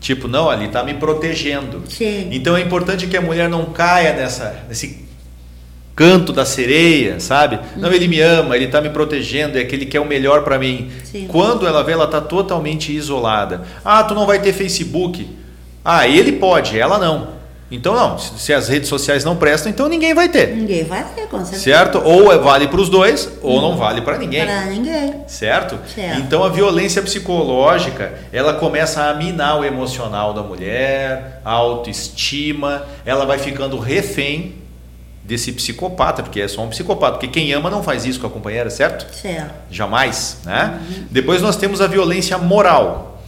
Tipo, 0.00 0.28
não, 0.28 0.48
ali 0.50 0.68
tá 0.68 0.82
me 0.82 0.94
protegendo. 0.94 1.82
Sim. 1.88 2.28
Então 2.30 2.56
é 2.56 2.60
importante 2.60 3.06
que 3.06 3.16
a 3.16 3.20
mulher 3.20 3.48
não 3.48 3.66
caia 3.66 4.12
nessa 4.12 4.64
nesse 4.68 5.04
canto 5.94 6.32
da 6.32 6.44
sereia, 6.44 7.20
sabe? 7.20 7.60
Não, 7.76 7.92
ele 7.92 8.08
me 8.08 8.20
ama, 8.20 8.56
ele 8.56 8.66
tá 8.66 8.80
me 8.80 8.90
protegendo, 8.90 9.58
é 9.58 9.64
que 9.64 9.74
ele 9.74 9.86
quer 9.86 10.00
o 10.00 10.04
melhor 10.04 10.42
para 10.42 10.58
mim. 10.58 10.90
Sim. 11.04 11.26
Quando 11.28 11.66
ela 11.66 11.82
vê, 11.84 11.92
ela 11.92 12.06
tá 12.06 12.20
totalmente 12.20 12.92
isolada. 12.92 13.62
Ah, 13.84 14.02
tu 14.02 14.14
não 14.14 14.26
vai 14.26 14.40
ter 14.40 14.52
Facebook. 14.52 15.28
Ah, 15.84 16.08
ele 16.08 16.32
pode, 16.32 16.78
ela 16.78 16.98
não. 16.98 17.34
Então 17.74 17.94
não, 17.94 18.16
se 18.18 18.52
as 18.52 18.68
redes 18.68 18.88
sociais 18.88 19.24
não 19.24 19.36
prestam, 19.36 19.70
então 19.70 19.88
ninguém 19.88 20.14
vai 20.14 20.28
ter. 20.28 20.54
Ninguém 20.54 20.84
vai 20.84 21.04
ter, 21.14 21.26
com 21.26 21.38
certeza. 21.40 21.62
Certo? 21.62 22.00
Ou 22.04 22.32
é 22.32 22.38
vale 22.38 22.68
para 22.68 22.80
os 22.80 22.88
dois, 22.88 23.28
ou 23.42 23.60
não 23.60 23.76
vale 23.76 24.00
para 24.00 24.16
ninguém. 24.16 24.44
Pra 24.44 24.66
ninguém. 24.66 25.14
Certo? 25.26 25.78
Certo. 25.92 26.20
Então 26.20 26.44
a 26.44 26.48
violência 26.48 27.02
psicológica, 27.02 28.14
ela 28.32 28.54
começa 28.54 29.02
a 29.02 29.14
minar 29.14 29.58
o 29.58 29.64
emocional 29.64 30.32
da 30.32 30.42
mulher, 30.42 31.40
a 31.44 31.50
autoestima, 31.50 32.84
ela 33.04 33.26
vai 33.26 33.38
ficando 33.38 33.76
refém 33.78 34.54
desse 35.24 35.50
psicopata, 35.52 36.22
porque 36.22 36.40
é 36.40 36.46
só 36.46 36.62
um 36.62 36.68
psicopata, 36.68 37.12
porque 37.12 37.28
quem 37.28 37.52
ama 37.52 37.70
não 37.70 37.82
faz 37.82 38.04
isso 38.04 38.20
com 38.20 38.26
a 38.26 38.30
companheira, 38.30 38.70
certo? 38.70 39.12
Certo. 39.12 39.52
Jamais, 39.70 40.38
né? 40.44 40.80
Depois 41.10 41.42
nós 41.42 41.56
temos 41.56 41.80
a 41.80 41.86
violência 41.86 42.38
moral. 42.38 43.22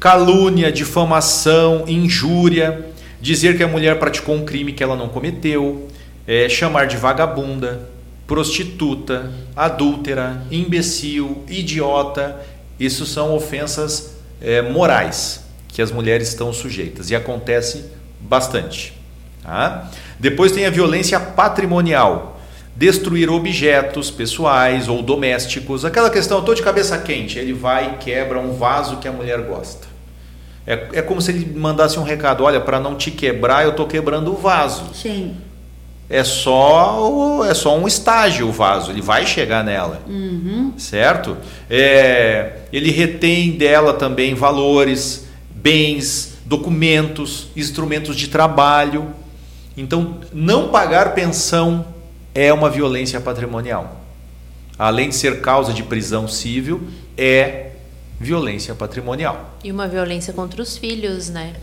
Calúnia, 0.00 0.70
difamação, 0.70 1.84
injúria, 1.88 2.86
dizer 3.24 3.56
que 3.56 3.62
a 3.62 3.66
mulher 3.66 3.98
praticou 3.98 4.34
um 4.34 4.44
crime 4.44 4.70
que 4.70 4.82
ela 4.82 4.94
não 4.94 5.08
cometeu, 5.08 5.88
é, 6.26 6.46
chamar 6.46 6.86
de 6.86 6.98
vagabunda, 6.98 7.88
prostituta, 8.26 9.32
adúltera, 9.56 10.42
imbecil, 10.50 11.42
idiota. 11.48 12.38
Isso 12.78 13.06
são 13.06 13.34
ofensas 13.34 14.16
é, 14.42 14.60
morais 14.60 15.42
que 15.68 15.80
as 15.80 15.90
mulheres 15.90 16.28
estão 16.28 16.52
sujeitas 16.52 17.08
e 17.08 17.16
acontece 17.16 17.86
bastante. 18.20 18.92
tá? 19.42 19.90
Depois 20.20 20.52
tem 20.52 20.66
a 20.66 20.70
violência 20.70 21.18
patrimonial. 21.18 22.38
Destruir 22.76 23.30
objetos 23.30 24.10
pessoais 24.10 24.86
ou 24.86 25.00
domésticos. 25.00 25.84
Aquela 25.84 26.10
questão, 26.10 26.40
estou 26.40 26.54
de 26.54 26.62
cabeça 26.62 26.98
quente. 26.98 27.38
Ele 27.38 27.54
vai 27.54 27.94
e 27.94 28.04
quebra 28.04 28.38
um 28.38 28.52
vaso 28.52 28.98
que 28.98 29.08
a 29.08 29.12
mulher 29.12 29.40
gosta. 29.42 29.93
É, 30.66 30.86
é 30.94 31.02
como 31.02 31.20
se 31.20 31.30
ele 31.30 31.58
mandasse 31.58 31.98
um 31.98 32.02
recado: 32.02 32.44
olha, 32.44 32.60
para 32.60 32.80
não 32.80 32.94
te 32.94 33.10
quebrar, 33.10 33.64
eu 33.64 33.70
estou 33.70 33.86
quebrando 33.86 34.32
o 34.32 34.36
vaso. 34.36 34.94
Sim. 34.94 35.36
É 36.08 36.22
só, 36.22 37.44
é 37.48 37.54
só 37.54 37.76
um 37.78 37.88
estágio 37.88 38.48
o 38.48 38.52
vaso, 38.52 38.90
ele 38.90 39.00
vai 39.00 39.24
chegar 39.26 39.64
nela 39.64 40.02
Uhum. 40.06 40.74
certo? 40.76 41.34
É, 41.68 42.58
ele 42.70 42.90
retém 42.90 43.52
dela 43.52 43.94
também 43.94 44.34
valores, 44.34 45.26
bens, 45.50 46.36
documentos, 46.44 47.48
instrumentos 47.56 48.16
de 48.16 48.28
trabalho. 48.28 49.06
Então, 49.76 50.18
não 50.32 50.68
pagar 50.68 51.14
pensão 51.14 51.86
é 52.34 52.52
uma 52.52 52.68
violência 52.68 53.18
patrimonial. 53.18 54.00
Além 54.78 55.08
de 55.08 55.14
ser 55.14 55.40
causa 55.40 55.72
de 55.72 55.82
prisão 55.82 56.28
civil, 56.28 56.82
é 57.16 57.70
violência 58.18 58.74
patrimonial. 58.74 59.56
E 59.62 59.70
uma 59.70 59.88
violência 59.88 60.32
contra 60.32 60.62
os 60.62 60.76
filhos, 60.76 61.28
né? 61.28 61.54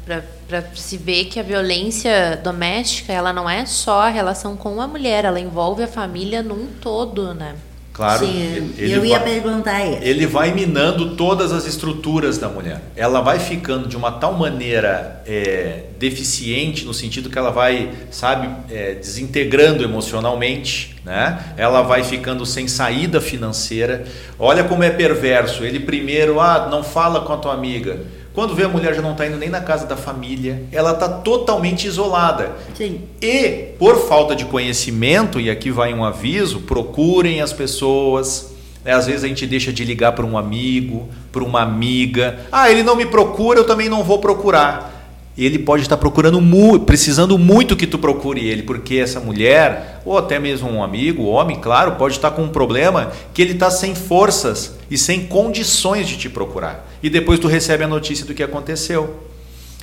Pra 0.48 0.64
se 0.76 0.98
ver 0.98 1.26
que 1.26 1.40
a 1.40 1.44
violência 1.44 2.40
doméstica, 2.44 3.14
ela 3.14 3.32
não 3.32 3.50
é 3.50 3.66
só 3.66 4.02
a 4.02 4.10
relação 4.10 4.56
com 4.56 4.82
a 4.82 4.88
mulher, 4.88 5.26
ela 5.26 5.40
envolve 5.40 5.84
a 5.84 5.88
família 5.88 6.44
num 6.44 6.68
todo, 6.82 7.34
né? 7.34 7.56
Claro, 7.94 8.26
Sim, 8.26 8.74
ele 8.78 8.94
eu 8.94 9.06
ia 9.06 9.20
vai- 9.20 9.30
perguntar 9.34 9.86
isso. 9.86 10.00
ele 10.02 10.26
vai 10.26 10.54
minando 10.54 11.16
todas 11.18 11.52
as 11.52 11.66
estruturas 11.68 12.38
da 12.38 12.48
mulher. 12.48 12.82
Ela 12.96 13.20
vai 13.20 13.38
ficando 13.38 13.88
de 13.88 13.98
uma 13.98 14.12
tal 14.14 14.34
maneira 14.34 15.22
é, 15.28 15.84
deficiente 16.00 16.86
no 16.86 16.94
sentido 16.94 17.30
que 17.30 17.38
ela 17.38 17.52
vai, 17.52 17.92
sabe, 18.10 18.50
é, 18.74 18.94
desintegrando 18.94 19.84
emocionalmente, 19.84 20.96
né? 21.04 21.54
Ela 21.58 21.82
vai 21.82 22.04
ficando 22.04 22.46
sem 22.46 22.68
saída 22.68 23.20
financeira. 23.20 24.06
Olha 24.40 24.64
como 24.64 24.84
é 24.84 24.90
perverso. 24.90 25.64
Ele 25.66 25.80
primeiro, 25.80 26.40
ah, 26.40 26.70
não 26.72 26.84
fala 26.84 27.22
com 27.22 27.34
a 27.34 27.38
tua 27.38 27.54
amiga. 27.54 28.00
Quando 28.34 28.56
vê 28.56 28.64
a 28.64 28.70
mulher 28.70 28.94
já 28.94 29.02
não 29.02 29.12
está 29.12 29.28
indo 29.28 29.38
nem 29.38 29.50
na 29.50 29.60
casa 29.62 29.86
da 29.86 29.98
família, 29.98 30.64
ela 30.72 30.94
está 30.94 31.10
totalmente 31.10 31.86
isolada. 31.86 32.52
Sim. 32.74 33.02
E, 33.22 33.74
por 33.78 34.08
falta 34.08 34.36
de 34.36 34.46
conhecimento, 34.46 35.40
e 35.40 35.50
aqui 35.50 35.70
vai 35.70 35.94
um 35.94 36.04
aviso, 36.04 36.62
procurem 36.62 37.42
as 37.42 37.52
pessoas, 37.52 38.52
né? 38.84 38.94
Às 38.94 39.06
vezes 39.06 39.24
a 39.24 39.28
gente 39.28 39.46
deixa 39.46 39.72
de 39.72 39.84
ligar 39.84 40.14
para 40.14 40.26
um 40.26 40.38
amigo, 40.38 41.10
para 41.32 41.44
uma 41.44 41.62
amiga. 41.62 42.40
Ah, 42.52 42.70
ele 42.70 42.84
não 42.84 42.96
me 42.96 43.06
procura, 43.06 43.60
eu 43.60 43.66
também 43.66 43.90
não 43.90 44.04
vou 44.04 44.20
procurar. 44.20 45.01
Ele 45.38 45.58
pode 45.58 45.84
estar 45.84 45.96
procurando 45.98 46.42
mu 46.42 46.78
precisando 46.82 47.38
muito 47.38 47.76
que 47.78 47.88
tu 47.88 47.98
procure 47.98 48.46
ele, 48.46 48.64
porque 48.64 48.96
essa 48.96 49.20
mulher, 49.20 50.02
ou 50.06 50.18
até 50.18 50.38
mesmo 50.38 50.70
um 50.70 50.84
amigo, 50.84 51.24
homem, 51.24 51.58
claro, 51.60 51.94
pode 51.94 52.16
estar 52.16 52.32
com 52.32 52.44
um 52.44 52.50
problema 52.50 53.12
que 53.34 53.42
ele 53.42 53.54
está 53.54 53.72
sem 53.72 53.96
forças 53.96 54.76
e 54.90 54.98
sem 54.98 55.26
condições 55.28 56.08
de 56.08 56.18
te 56.18 56.30
procurar. 56.30 56.86
E 57.02 57.10
depois 57.10 57.40
tu 57.40 57.48
recebe 57.48 57.84
a 57.84 57.88
notícia 57.88 58.26
do 58.26 58.34
que 58.34 58.44
aconteceu. 58.44 59.24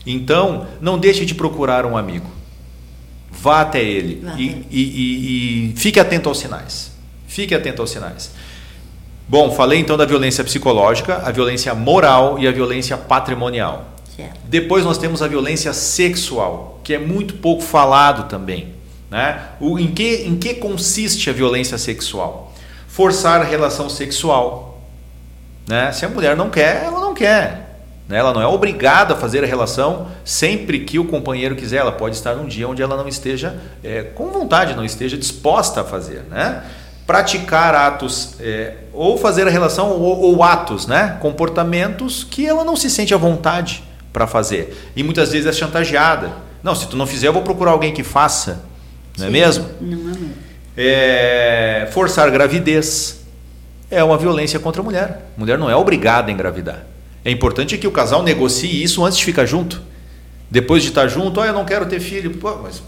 Então, 0.06 0.66
não 0.80 0.98
deixe 0.98 1.24
de 1.24 1.34
procurar 1.34 1.86
um 1.86 1.96
amigo. 1.96 2.26
Vá 3.30 3.60
até 3.62 3.82
ele 3.82 4.20
Vá 4.22 4.34
e, 4.38 4.44
e- 4.44 4.62
e- 4.70 5.70
e 5.70 5.76
fique 5.76 5.98
atento 5.98 6.28
aos 6.28 6.38
sinais. 6.38 6.92
Fique 7.26 7.54
atento 7.54 7.80
aos 7.82 7.90
sinais. 7.90 8.30
Bom, 9.28 9.50
falei 9.52 9.78
então 9.80 9.96
da 9.96 10.04
violência 10.06 10.42
psicológica, 10.44 11.22
a 11.24 11.30
violência 11.30 11.74
moral 11.74 12.38
e 12.38 12.46
a 12.48 12.52
violência 12.52 12.96
patrimonial. 12.96 13.97
Certo. 14.19 14.40
Depois 14.47 14.85
nós 14.85 14.99
temos 14.99 15.23
a 15.23 15.28
violência 15.28 15.73
sexual, 15.73 16.81
que 16.82 16.93
é 16.93 16.99
muito 16.99 17.35
pouco 17.35 17.62
falado 17.62 18.28
também. 18.28 18.74
Né? 19.09 19.40
O, 19.61 19.78
em, 19.78 19.95
que, 19.95 20.24
em 20.27 20.36
que 20.36 20.55
consiste 20.55 21.31
a 21.31 21.32
violência 21.32 21.78
sexual? 21.78 22.53
Forçar 22.89 23.40
a 23.40 23.45
relação 23.45 23.89
sexual. 23.89 24.82
Né? 25.69 25.93
Se 25.93 26.05
a 26.05 26.09
mulher 26.09 26.36
não 26.36 26.51
quer, 26.51 26.82
ela 26.82 27.01
não 27.01 27.15
quer. 27.15 27.78
Né? 28.09 28.19
Ela 28.19 28.35
não 28.35 28.43
é 28.43 28.47
obrigada 28.49 29.15
a 29.15 29.16
fazer 29.16 29.45
a 29.45 29.47
relação 29.47 30.09
sempre 30.24 30.81
que 30.81 30.99
o 30.99 31.05
companheiro 31.05 31.55
quiser. 31.55 31.77
Ela 31.77 31.93
pode 31.93 32.16
estar 32.16 32.35
num 32.35 32.49
dia 32.49 32.69
onde 32.69 32.82
ela 32.82 32.97
não 32.97 33.07
esteja 33.07 33.57
é, 33.85 34.03
com 34.03 34.32
vontade, 34.32 34.74
não 34.74 34.85
esteja 34.85 35.16
disposta 35.16 35.82
a 35.82 35.85
fazer. 35.85 36.24
Né? 36.24 36.65
Praticar 37.07 37.73
atos, 37.73 38.35
é, 38.40 38.74
ou 38.93 39.16
fazer 39.16 39.47
a 39.47 39.51
relação, 39.51 39.90
ou, 39.90 40.23
ou 40.23 40.43
atos, 40.43 40.89
né? 40.89 41.16
comportamentos 41.20 42.24
que 42.24 42.45
ela 42.45 42.65
não 42.65 42.74
se 42.74 42.90
sente 42.90 43.15
à 43.15 43.16
vontade 43.16 43.86
para 44.12 44.26
fazer. 44.26 44.93
E 44.97 45.02
muitas 45.02 45.32
vezes 45.32 45.47
é 45.47 45.52
chantageada. 45.52 46.32
Não, 46.62 46.74
se 46.74 46.89
tu 46.89 46.97
não 46.97 47.06
fizer, 47.06 47.28
eu 47.28 47.32
vou 47.32 47.43
procurar 47.43 47.72
alguém 47.72 47.93
que 47.93 48.02
faça. 48.02 48.64
Não 49.16 49.24
é 49.24 49.28
Sim, 49.28 49.32
mesmo? 49.32 49.66
Não 49.80 49.93
é 49.93 50.05
mesmo. 50.05 50.30
É, 50.76 51.89
forçar 51.93 52.30
gravidez 52.30 53.20
é 53.90 54.02
uma 54.05 54.16
violência 54.16 54.59
contra 54.60 54.80
a 54.80 54.85
mulher. 54.85 55.30
A 55.36 55.40
mulher 55.40 55.59
não 55.59 55.68
é 55.68 55.74
obrigada 55.74 56.30
a 56.30 56.32
engravidar. 56.32 56.86
É 57.24 57.30
importante 57.30 57.76
que 57.76 57.86
o 57.86 57.90
casal 57.90 58.22
negocie 58.22 58.82
isso 58.82 59.05
antes 59.05 59.18
de 59.18 59.24
ficar 59.24 59.44
junto. 59.44 59.82
Depois 60.51 60.82
de 60.82 60.90
estar 60.90 61.09
junto, 61.09 61.40
ah, 61.40 61.47
eu 61.47 61.52
não 61.52 61.64
quero 61.64 61.86
ter 61.86 62.01
filho. 62.01 62.30
Pô, 62.36 62.56
mas 62.62 62.82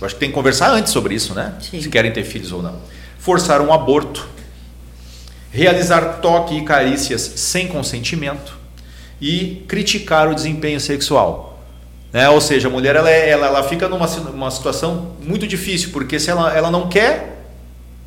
eu 0.00 0.06
acho 0.06 0.14
que 0.14 0.20
tem 0.20 0.28
que 0.28 0.34
conversar 0.34 0.70
antes 0.70 0.92
sobre 0.92 1.14
isso, 1.14 1.34
né? 1.34 1.54
Sim. 1.60 1.80
Se 1.80 1.88
querem 1.88 2.12
ter 2.12 2.24
filhos 2.24 2.52
ou 2.52 2.62
não. 2.62 2.76
Forçar 3.18 3.60
um 3.60 3.72
aborto. 3.72 4.28
Realizar 5.50 6.20
toque 6.20 6.56
e 6.56 6.64
carícias 6.64 7.20
sem 7.20 7.66
consentimento. 7.66 8.56
E 9.20 9.64
criticar 9.66 10.28
o 10.28 10.34
desempenho 10.34 10.78
sexual. 10.80 11.58
Né? 12.12 12.28
Ou 12.28 12.40
seja, 12.40 12.68
a 12.68 12.70
mulher 12.70 12.96
ela, 12.96 13.10
é- 13.10 13.30
ela, 13.30 13.46
ela 13.46 13.62
fica 13.62 13.88
numa 13.88 14.06
uma 14.30 14.50
situação 14.50 15.12
muito 15.22 15.46
difícil, 15.46 15.90
porque 15.92 16.18
se 16.20 16.30
ela, 16.30 16.52
ela 16.54 16.70
não 16.70 16.88
quer, 16.88 17.44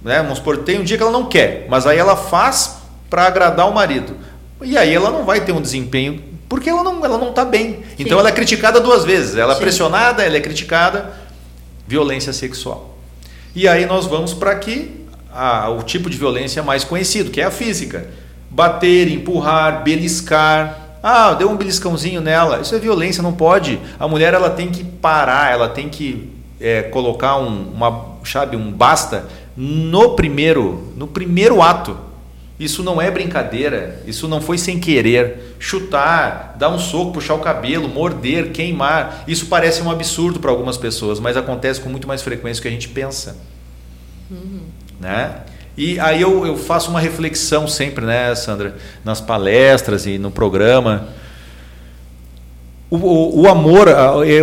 né? 0.03 0.22
vamos 0.22 0.38
supor, 0.38 0.57
tem 0.60 0.80
um 0.80 0.84
dia 0.84 0.98
que 0.98 1.03
ela 1.03 1.11
não 1.11 1.26
quer, 1.26 1.65
mas 1.69 1.86
aí 1.88 1.98
ela 1.98 2.15
faz 2.15 2.77
para 3.10 3.26
agradar 3.26 3.68
o 3.69 3.73
marido. 3.73 4.15
E 4.61 4.77
aí 4.77 4.94
ela 4.94 5.10
não 5.10 5.26
vai 5.26 5.41
ter 5.41 5.52
um 5.52 5.61
desempenho, 5.61 6.22
porque 6.48 6.69
ela 6.69 6.84
não 6.84 7.03
ela 7.03 7.18
não 7.18 7.30
está 7.30 7.44
bem. 7.45 7.80
Então 7.98 8.18
Sim. 8.18 8.19
ela 8.19 8.30
é 8.30 8.31
criticada 8.31 8.80
duas 8.80 9.03
vezes. 9.06 9.36
Ela 9.36 9.53
é 9.53 9.56
Sim. 9.56 9.61
pressionada, 9.61 10.23
ela 10.23 10.38
é 10.38 10.41
criticada. 10.41 11.11
Violência 11.88 12.31
sexual. 12.34 12.98
E 13.56 13.68
aí 13.68 13.86
nós 13.86 14.06
vamos 14.06 14.34
para 14.34 14.56
que 14.56 15.06
a- 15.34 15.69
o 15.69 15.81
tipo 15.84 16.10
de 16.10 16.18
violência 16.18 16.61
mais 16.61 16.84
conhecido, 16.84 17.31
que 17.31 17.41
é 17.41 17.45
a 17.45 17.52
física. 17.52 18.07
Bater, 18.49 19.07
empurrar, 19.11 19.84
beliscar. 19.84 20.89
Ah, 21.02 21.34
deu 21.34 21.50
um 21.50 21.56
beliscãozinho 21.56 22.22
nela. 22.22 22.60
Isso 22.60 22.76
é 22.76 22.80
violência, 22.80 23.24
não 23.24 23.34
pode. 23.34 23.80
A 24.00 24.08
mulher 24.08 24.34
ela 24.34 24.50
tem 24.50 24.70
que 24.70 24.84
parar, 24.84 25.52
ela 25.52 25.70
tem 25.70 25.90
que 25.90 26.30
é, 26.60 26.84
colocar 26.84 27.38
um, 27.38 27.72
uma, 27.72 28.18
sabe, 28.26 28.56
um 28.58 28.72
basta 28.72 29.26
no 29.56 30.16
primeiro, 30.16 30.94
no 30.96 31.08
primeiro 31.08 31.62
ato. 31.62 31.98
Isso 32.60 32.84
não 32.84 33.02
é 33.02 33.10
brincadeira, 33.10 34.02
isso 34.06 34.28
não 34.28 34.42
foi 34.42 34.58
sem 34.58 34.80
querer. 34.80 35.56
Chutar, 35.58 36.56
dar 36.58 36.70
um 36.70 36.78
soco, 36.78 37.14
puxar 37.14 37.36
o 37.36 37.40
cabelo, 37.40 37.88
morder, 37.88 38.52
queimar. 38.52 39.24
Isso 39.26 39.46
parece 39.46 39.82
um 39.82 39.90
absurdo 39.90 40.42
para 40.42 40.52
algumas 40.52 40.78
pessoas, 40.78 41.22
mas 41.22 41.38
acontece 41.38 41.80
com 41.80 41.88
muito 41.88 42.08
mais 42.08 42.22
frequência 42.22 42.60
do 42.60 42.64
que 42.64 42.68
a 42.68 42.72
gente 42.72 42.90
pensa. 42.90 43.38
Né? 45.00 45.42
E 45.80 45.97
aí 45.97 46.22
eu, 46.22 46.45
eu 46.45 46.57
faço 46.57 46.89
uma 46.89 46.99
reflexão 46.99 47.65
sempre, 47.65 48.06
né, 48.06 48.35
Sandra, 48.35 48.76
nas 49.01 49.22
palestras 49.22 50.06
e 50.06 50.18
no 50.18 50.30
programa. 50.30 51.07
O, 52.89 52.97
o, 52.97 53.41
o 53.43 53.47
amor, 53.47 53.88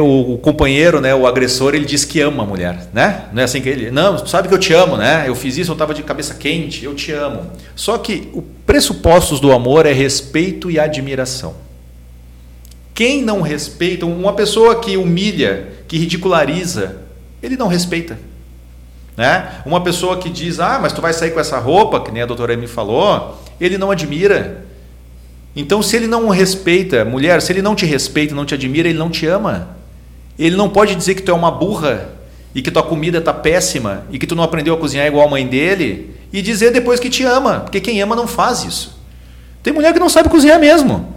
o, 0.02 0.38
companheiro, 0.38 0.98
né, 0.98 1.14
o 1.14 1.26
agressor, 1.26 1.74
ele 1.74 1.84
diz 1.84 2.06
que 2.06 2.22
ama 2.22 2.42
a 2.42 2.46
mulher, 2.46 2.88
né? 2.90 3.26
Não 3.34 3.42
é 3.42 3.44
assim 3.44 3.60
que 3.60 3.68
ele, 3.68 3.90
não, 3.90 4.26
sabe 4.26 4.48
que 4.48 4.54
eu 4.54 4.58
te 4.58 4.72
amo, 4.72 4.96
né? 4.96 5.24
Eu 5.26 5.34
fiz 5.34 5.58
isso, 5.58 5.72
eu 5.72 5.74
estava 5.74 5.92
de 5.92 6.02
cabeça 6.02 6.32
quente, 6.32 6.86
eu 6.86 6.94
te 6.94 7.12
amo. 7.12 7.50
Só 7.74 7.98
que 7.98 8.30
o 8.32 8.40
pressupostos 8.40 9.38
do 9.38 9.52
amor 9.52 9.84
é 9.84 9.92
respeito 9.92 10.70
e 10.70 10.80
admiração. 10.80 11.54
Quem 12.94 13.20
não 13.20 13.42
respeita, 13.42 14.06
uma 14.06 14.32
pessoa 14.32 14.80
que 14.80 14.96
humilha, 14.96 15.68
que 15.86 15.98
ridiculariza, 15.98 16.96
ele 17.42 17.58
não 17.58 17.68
respeita. 17.68 18.18
Né? 19.16 19.62
Uma 19.64 19.80
pessoa 19.80 20.18
que 20.18 20.28
diz, 20.28 20.60
ah, 20.60 20.78
mas 20.80 20.92
tu 20.92 21.00
vai 21.00 21.12
sair 21.12 21.30
com 21.30 21.40
essa 21.40 21.58
roupa, 21.58 22.00
que 22.00 22.10
nem 22.10 22.22
a 22.22 22.26
doutora 22.26 22.56
me 22.56 22.66
falou, 22.66 23.40
ele 23.60 23.78
não 23.78 23.90
admira. 23.90 24.64
Então, 25.54 25.82
se 25.82 25.96
ele 25.96 26.06
não 26.06 26.28
respeita, 26.28 27.04
mulher, 27.04 27.40
se 27.40 27.50
ele 27.50 27.62
não 27.62 27.74
te 27.74 27.86
respeita, 27.86 28.34
não 28.34 28.44
te 28.44 28.54
admira, 28.54 28.88
ele 28.88 28.98
não 28.98 29.08
te 29.08 29.26
ama. 29.26 29.70
Ele 30.38 30.54
não 30.54 30.68
pode 30.68 30.94
dizer 30.94 31.14
que 31.14 31.22
tu 31.22 31.30
é 31.30 31.34
uma 31.34 31.50
burra 31.50 32.10
e 32.54 32.60
que 32.60 32.70
tua 32.70 32.82
comida 32.82 33.18
está 33.18 33.32
péssima 33.32 34.04
e 34.10 34.18
que 34.18 34.26
tu 34.26 34.34
não 34.34 34.44
aprendeu 34.44 34.74
a 34.74 34.76
cozinhar 34.76 35.06
igual 35.06 35.26
a 35.26 35.30
mãe 35.30 35.46
dele 35.46 36.14
e 36.30 36.42
dizer 36.42 36.70
depois 36.72 37.00
que 37.00 37.08
te 37.08 37.24
ama, 37.24 37.60
porque 37.60 37.80
quem 37.80 38.02
ama 38.02 38.14
não 38.14 38.26
faz 38.26 38.64
isso. 38.64 39.00
Tem 39.62 39.72
mulher 39.72 39.94
que 39.94 39.98
não 39.98 40.10
sabe 40.10 40.28
cozinhar 40.28 40.60
mesmo. 40.60 41.14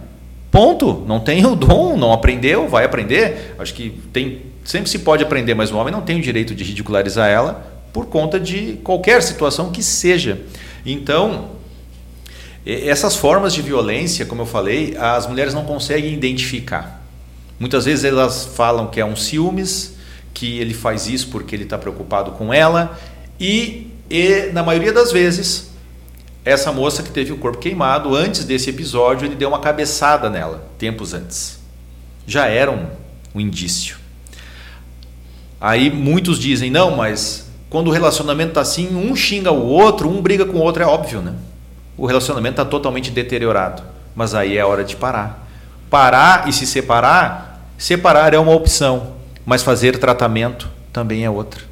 Ponto. 0.50 1.04
Não 1.06 1.20
tem 1.20 1.44
o 1.44 1.54
dom, 1.54 1.96
não 1.98 2.12
aprendeu, 2.12 2.66
vai 2.66 2.84
aprender. 2.84 3.54
Acho 3.58 3.74
que 3.74 3.90
tem, 4.10 4.40
sempre 4.64 4.88
se 4.88 5.00
pode 5.00 5.22
aprender, 5.22 5.54
mas 5.54 5.70
o 5.70 5.76
homem 5.76 5.92
não 5.92 6.00
tem 6.00 6.18
o 6.18 6.22
direito 6.22 6.54
de 6.54 6.64
ridicularizar 6.64 7.28
ela 7.28 7.79
por 7.92 8.06
conta 8.06 8.38
de 8.38 8.78
qualquer 8.84 9.22
situação 9.22 9.70
que 9.70 9.82
seja. 9.82 10.40
Então, 10.84 11.50
essas 12.64 13.16
formas 13.16 13.52
de 13.52 13.62
violência, 13.62 14.26
como 14.26 14.42
eu 14.42 14.46
falei, 14.46 14.96
as 14.96 15.26
mulheres 15.26 15.54
não 15.54 15.64
conseguem 15.64 16.12
identificar. 16.12 17.00
Muitas 17.58 17.84
vezes 17.84 18.04
elas 18.04 18.46
falam 18.54 18.86
que 18.86 19.00
é 19.00 19.04
um 19.04 19.16
ciúmes, 19.16 19.94
que 20.32 20.58
ele 20.58 20.74
faz 20.74 21.06
isso 21.06 21.28
porque 21.28 21.54
ele 21.54 21.64
está 21.64 21.76
preocupado 21.76 22.32
com 22.32 22.52
ela, 22.52 22.98
e, 23.38 23.90
e, 24.08 24.50
na 24.52 24.62
maioria 24.62 24.92
das 24.92 25.12
vezes, 25.12 25.70
essa 26.44 26.72
moça 26.72 27.02
que 27.02 27.10
teve 27.10 27.32
o 27.32 27.38
corpo 27.38 27.58
queimado, 27.58 28.14
antes 28.14 28.44
desse 28.44 28.70
episódio, 28.70 29.26
ele 29.26 29.34
deu 29.34 29.48
uma 29.48 29.60
cabeçada 29.60 30.30
nela, 30.30 30.66
tempos 30.78 31.12
antes. 31.12 31.58
Já 32.26 32.46
era 32.46 32.70
um, 32.70 32.86
um 33.34 33.40
indício. 33.40 33.96
Aí 35.60 35.90
muitos 35.90 36.38
dizem, 36.38 36.70
não, 36.70 36.96
mas 36.96 37.49
quando 37.70 37.86
o 37.88 37.90
relacionamento 37.92 38.50
está 38.50 38.60
assim, 38.60 38.94
um 38.94 39.14
xinga 39.14 39.52
o 39.52 39.64
outro, 39.64 40.08
um 40.08 40.20
briga 40.20 40.44
com 40.44 40.58
o 40.58 40.60
outro, 40.60 40.82
é 40.82 40.86
óbvio, 40.86 41.22
né? 41.22 41.34
O 41.96 42.04
relacionamento 42.04 42.60
está 42.60 42.64
totalmente 42.64 43.10
deteriorado. 43.10 43.82
Mas 44.14 44.34
aí 44.34 44.58
é 44.58 44.64
hora 44.64 44.82
de 44.82 44.96
parar. 44.96 45.48
Parar 45.88 46.48
e 46.48 46.52
se 46.52 46.66
separar, 46.66 47.64
separar 47.78 48.34
é 48.34 48.38
uma 48.38 48.52
opção, 48.52 49.14
mas 49.46 49.62
fazer 49.62 49.98
tratamento 49.98 50.68
também 50.92 51.24
é 51.24 51.30
outra. 51.30 51.62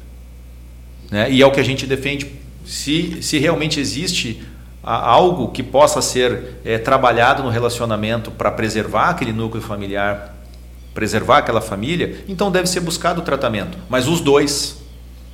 Né? 1.11 1.31
E 1.31 1.41
é 1.41 1.45
o 1.45 1.51
que 1.51 1.59
a 1.59 1.63
gente 1.63 1.85
defende. 1.85 2.31
Se, 2.65 3.21
se 3.21 3.37
realmente 3.37 3.79
existe 3.79 4.41
algo 4.83 5.49
que 5.49 5.61
possa 5.61 6.01
ser 6.01 6.59
eh, 6.63 6.77
trabalhado 6.77 7.43
no 7.43 7.49
relacionamento 7.49 8.31
para 8.31 8.49
preservar 8.51 9.09
aquele 9.09 9.33
núcleo 9.33 9.61
familiar, 9.61 10.35
preservar 10.93 11.39
aquela 11.39 11.61
família, 11.61 12.23
então 12.27 12.51
deve 12.51 12.67
ser 12.67 12.79
buscado 12.79 13.21
o 13.21 13.23
tratamento. 13.23 13.77
Mas 13.89 14.07
os 14.07 14.21
dois. 14.21 14.78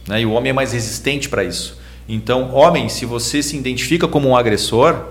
Né? 0.08 0.22
E 0.22 0.26
o 0.26 0.32
homem 0.32 0.50
é 0.50 0.54
mais 0.54 0.72
resistente 0.74 1.30
para 1.30 1.44
isso. 1.44 1.78
Então, 2.08 2.54
homem, 2.54 2.88
se 2.90 3.06
você 3.06 3.42
se 3.42 3.58
identifica 3.58 4.08
como 4.08 4.30
um 4.30 4.36
agressor, 4.36 5.08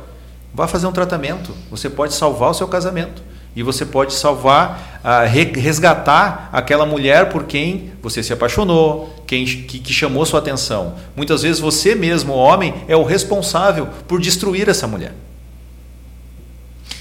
vá 0.52 0.68
fazer 0.68 0.86
um 0.86 0.92
tratamento. 0.92 1.54
Você 1.70 1.90
pode 1.90 2.14
salvar 2.14 2.50
o 2.50 2.54
seu 2.54 2.68
casamento. 2.68 3.22
E 3.56 3.62
você 3.62 3.86
pode 3.86 4.12
salvar, 4.14 5.00
ah, 5.04 5.24
re- 5.24 5.52
resgatar 5.54 6.48
aquela 6.52 6.84
mulher 6.84 7.28
por 7.28 7.44
quem 7.44 7.92
você 8.02 8.20
se 8.20 8.32
apaixonou, 8.32 9.14
quem, 9.26 9.44
que, 9.44 9.78
que 9.78 9.92
chamou 9.92 10.26
sua 10.26 10.40
atenção. 10.40 10.96
Muitas 11.14 11.42
vezes 11.42 11.60
você 11.60 11.94
mesmo, 11.94 12.32
homem, 12.32 12.74
é 12.88 12.96
o 12.96 13.04
responsável 13.04 13.88
por 14.08 14.20
destruir 14.20 14.68
essa 14.68 14.88
mulher. 14.88 15.12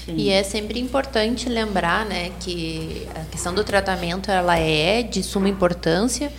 E 0.06 0.30
é 0.30 0.42
sempre 0.42 0.78
importante 0.78 1.48
lembrar, 1.48 2.04
né, 2.04 2.30
que 2.38 3.06
a 3.14 3.24
questão 3.30 3.54
do 3.54 3.64
tratamento 3.64 4.30
ela 4.30 4.58
é 4.58 5.02
de 5.02 5.22
suma 5.22 5.48
importância 5.48 6.30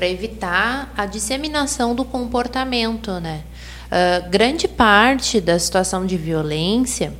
para 0.00 0.08
evitar 0.08 0.90
a 0.96 1.04
disseminação 1.04 1.94
do 1.94 2.06
comportamento, 2.06 3.20
né? 3.20 3.42
Ah, 3.90 4.20
grande 4.30 4.66
parte 4.66 5.42
da 5.42 5.58
situação 5.58 6.06
de 6.06 6.16
violência 6.16 7.12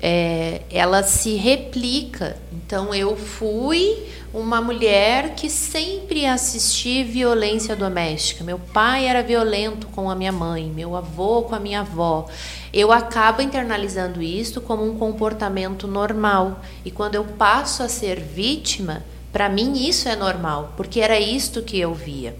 é, 0.00 0.62
ela 0.70 1.02
se 1.02 1.34
replica. 1.34 2.38
Então, 2.50 2.94
eu 2.94 3.14
fui 3.14 4.06
uma 4.32 4.58
mulher 4.62 5.34
que 5.34 5.50
sempre 5.50 6.24
assisti 6.24 7.04
violência 7.04 7.76
doméstica. 7.76 8.42
Meu 8.42 8.58
pai 8.58 9.06
era 9.06 9.22
violento 9.22 9.86
com 9.88 10.08
a 10.08 10.14
minha 10.14 10.32
mãe, 10.32 10.72
meu 10.74 10.96
avô 10.96 11.42
com 11.42 11.54
a 11.54 11.60
minha 11.60 11.80
avó. 11.80 12.26
Eu 12.72 12.90
acabo 12.90 13.42
internalizando 13.42 14.22
isso 14.22 14.62
como 14.62 14.82
um 14.82 14.96
comportamento 14.96 15.86
normal. 15.86 16.62
E 16.86 16.90
quando 16.90 17.16
eu 17.16 17.24
passo 17.24 17.82
a 17.82 17.88
ser 17.88 18.18
vítima, 18.18 19.04
para 19.38 19.48
mim 19.48 19.86
isso 19.88 20.08
é 20.08 20.16
normal, 20.16 20.72
porque 20.76 20.98
era 20.98 21.16
isto 21.16 21.62
que 21.62 21.78
eu 21.78 21.94
via. 21.94 22.34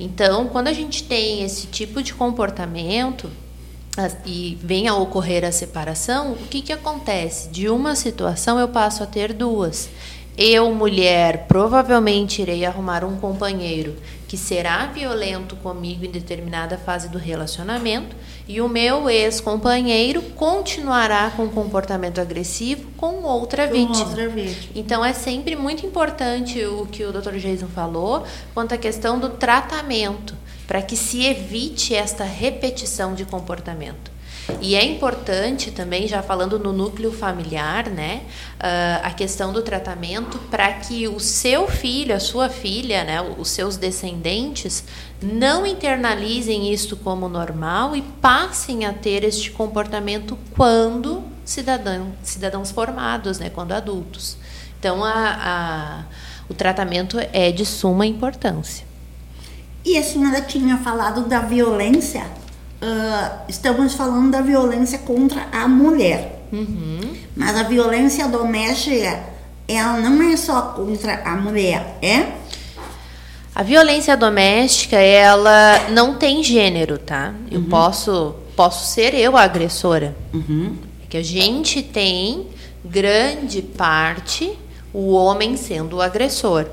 Então, 0.00 0.48
quando 0.48 0.66
a 0.66 0.72
gente 0.72 1.04
tem 1.04 1.44
esse 1.44 1.68
tipo 1.68 2.02
de 2.02 2.12
comportamento, 2.12 3.30
e 4.26 4.58
vem 4.60 4.88
a 4.88 4.96
ocorrer 4.96 5.44
a 5.44 5.52
separação, 5.52 6.32
o 6.32 6.48
que, 6.48 6.60
que 6.60 6.72
acontece? 6.72 7.50
De 7.50 7.68
uma 7.68 7.94
situação 7.94 8.58
eu 8.58 8.66
passo 8.66 9.04
a 9.04 9.06
ter 9.06 9.32
duas. 9.32 9.88
Eu, 10.36 10.74
mulher, 10.74 11.46
provavelmente 11.46 12.42
irei 12.42 12.64
arrumar 12.64 13.04
um 13.04 13.16
companheiro 13.16 13.94
que 14.26 14.36
será 14.36 14.86
violento 14.86 15.54
comigo 15.54 16.04
em 16.04 16.10
determinada 16.10 16.76
fase 16.76 17.08
do 17.08 17.18
relacionamento, 17.18 18.16
e 18.50 18.60
o 18.60 18.68
meu 18.68 19.08
ex-companheiro 19.08 20.20
continuará 20.34 21.30
com 21.30 21.48
comportamento 21.48 22.20
agressivo 22.20 22.90
com 22.96 23.22
outra 23.22 23.68
Com 23.68 23.74
vítima. 23.74 24.08
outra 24.08 24.28
vítima. 24.28 24.72
Então 24.74 25.04
é 25.04 25.12
sempre 25.12 25.54
muito 25.54 25.86
importante 25.86 26.60
o 26.64 26.84
que 26.86 27.04
o 27.04 27.12
Dr. 27.12 27.36
Jason 27.36 27.68
falou 27.68 28.24
quanto 28.52 28.74
à 28.74 28.76
questão 28.76 29.20
do 29.20 29.28
tratamento, 29.28 30.34
para 30.66 30.82
que 30.82 30.96
se 30.96 31.24
evite 31.24 31.94
esta 31.94 32.24
repetição 32.24 33.14
de 33.14 33.24
comportamento. 33.24 34.10
E 34.60 34.74
é 34.74 34.84
importante 34.84 35.70
também, 35.70 36.06
já 36.06 36.22
falando 36.22 36.58
no 36.58 36.72
núcleo 36.72 37.12
familiar, 37.12 37.88
né, 37.88 38.22
ah, 38.58 39.00
a 39.04 39.10
questão 39.10 39.52
do 39.52 39.62
tratamento 39.62 40.38
para 40.50 40.72
que 40.72 41.06
o 41.08 41.18
seu 41.20 41.68
filho, 41.68 42.14
a 42.14 42.20
sua 42.20 42.48
filha, 42.48 43.04
né, 43.04 43.20
os 43.38 43.48
seus 43.50 43.76
descendentes, 43.76 44.84
não 45.22 45.66
internalizem 45.66 46.72
isto 46.72 46.96
como 46.96 47.28
normal 47.28 47.94
e 47.96 48.02
passem 48.02 48.84
a 48.86 48.92
ter 48.92 49.24
este 49.24 49.50
comportamento 49.50 50.38
quando 50.56 51.22
cidadão, 51.44 52.12
cidadãos 52.22 52.70
formados, 52.70 53.38
né, 53.38 53.50
quando 53.50 53.72
adultos. 53.72 54.36
Então, 54.78 55.04
a, 55.04 55.12
a- 55.12 56.04
o 56.48 56.54
tratamento 56.54 57.18
é 57.32 57.52
de 57.52 57.64
suma 57.66 58.06
importância. 58.06 58.84
E 59.84 59.96
a 59.96 60.02
senhora 60.02 60.42
tinha 60.42 60.76
falado 60.78 61.26
da 61.26 61.40
violência. 61.40 62.26
Ah, 62.82 63.42
estamos 63.48 63.94
falando 63.94 64.30
da 64.30 64.40
violência 64.40 64.98
contra 64.98 65.46
a 65.52 65.68
mulher. 65.68 66.46
Mas 67.36 67.56
a 67.56 67.62
violência 67.62 68.26
doméstica, 68.28 69.22
ela 69.68 69.98
não 69.98 70.22
é 70.22 70.36
só 70.36 70.62
contra 70.62 71.22
a 71.24 71.36
mulher, 71.36 71.98
é? 72.02 72.32
A 73.54 73.62
violência 73.62 74.16
doméstica, 74.16 74.96
ela 74.96 75.90
não 75.90 76.14
tem 76.14 76.42
gênero, 76.42 76.98
tá? 76.98 77.34
Eu 77.50 77.62
posso, 77.62 78.34
posso 78.56 78.92
ser 78.92 79.14
eu 79.14 79.36
a 79.36 79.42
agressora. 79.42 80.16
É 80.34 81.06
que 81.08 81.16
a 81.16 81.22
gente 81.22 81.82
tem 81.82 82.46
grande 82.84 83.60
parte 83.60 84.56
o 84.92 85.12
homem 85.12 85.56
sendo 85.56 85.96
o 85.96 86.02
agressor. 86.02 86.66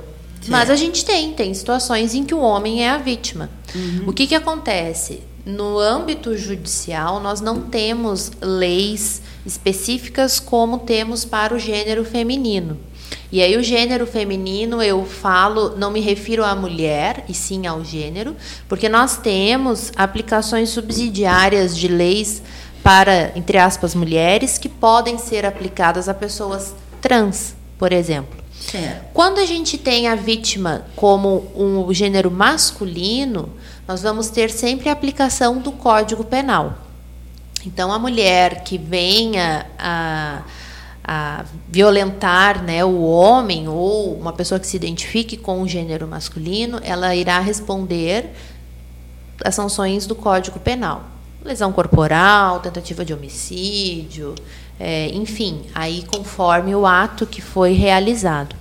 Mas 0.47 0.69
a 0.69 0.75
gente 0.75 1.03
tem, 1.03 1.33
tem 1.33 1.53
situações 1.53 2.15
em 2.15 2.23
que 2.23 2.33
o 2.33 2.39
homem 2.39 2.83
é 2.83 2.89
a 2.89 2.97
vítima. 2.97 3.49
O 4.07 4.13
que, 4.13 4.27
que 4.27 4.35
acontece? 4.35 5.21
No 5.47 5.79
âmbito 5.79 6.35
judicial, 6.37 7.21
nós 7.21 7.39
não 7.39 7.61
temos 7.61 8.33
leis 8.41 9.21
específicas 9.45 10.41
como 10.41 10.79
temos 10.79 11.23
para 11.23 11.55
o 11.55 11.59
gênero 11.59 12.03
feminino. 12.03 12.77
E 13.31 13.41
aí 13.41 13.55
o 13.55 13.63
gênero 13.63 14.05
feminino 14.05 14.83
eu 14.83 15.05
falo, 15.05 15.77
não 15.77 15.89
me 15.89 16.01
refiro 16.01 16.43
à 16.43 16.53
mulher, 16.53 17.23
e 17.29 17.33
sim 17.33 17.65
ao 17.65 17.81
gênero, 17.81 18.35
porque 18.67 18.89
nós 18.89 19.15
temos 19.15 19.93
aplicações 19.95 20.67
subsidiárias 20.67 21.77
de 21.77 21.87
leis 21.87 22.43
para, 22.83 23.31
entre 23.33 23.57
aspas, 23.57 23.95
mulheres 23.95 24.57
que 24.57 24.67
podem 24.67 25.17
ser 25.17 25.45
aplicadas 25.45 26.09
a 26.09 26.13
pessoas 26.13 26.75
trans, 26.99 27.55
por 27.79 27.93
exemplo. 27.93 28.37
Certo. 28.59 29.05
Quando 29.13 29.39
a 29.39 29.45
gente 29.45 29.77
tem 29.77 30.07
a 30.07 30.15
vítima 30.15 30.85
como 30.95 31.51
um 31.55 31.93
gênero 31.93 32.29
masculino, 32.29 33.49
nós 33.87 34.01
vamos 34.01 34.29
ter 34.29 34.49
sempre 34.49 34.89
a 34.89 34.93
aplicação 34.93 35.59
do 35.59 35.71
Código 35.71 36.23
Penal. 36.23 36.77
Então, 37.65 37.91
a 37.91 37.99
mulher 37.99 38.63
que 38.63 38.77
venha 38.77 39.65
a, 39.77 40.41
a 41.03 41.45
violentar 41.69 42.63
né, 42.63 42.83
o 42.83 43.01
homem 43.01 43.67
ou 43.67 44.13
uma 44.15 44.33
pessoa 44.33 44.59
que 44.59 44.67
se 44.67 44.75
identifique 44.75 45.37
com 45.37 45.61
o 45.61 45.67
gênero 45.67 46.07
masculino, 46.07 46.79
ela 46.83 47.15
irá 47.15 47.39
responder 47.39 48.31
as 49.43 49.55
sanções 49.55 50.05
do 50.05 50.15
Código 50.15 50.59
Penal. 50.59 51.03
Lesão 51.43 51.71
corporal, 51.71 52.59
tentativa 52.59 53.05
de 53.05 53.13
homicídio, 53.13 54.35
é, 54.79 55.09
enfim, 55.09 55.61
aí 55.73 56.03
conforme 56.07 56.75
o 56.75 56.85
ato 56.85 57.25
que 57.25 57.41
foi 57.41 57.73
realizado. 57.73 58.55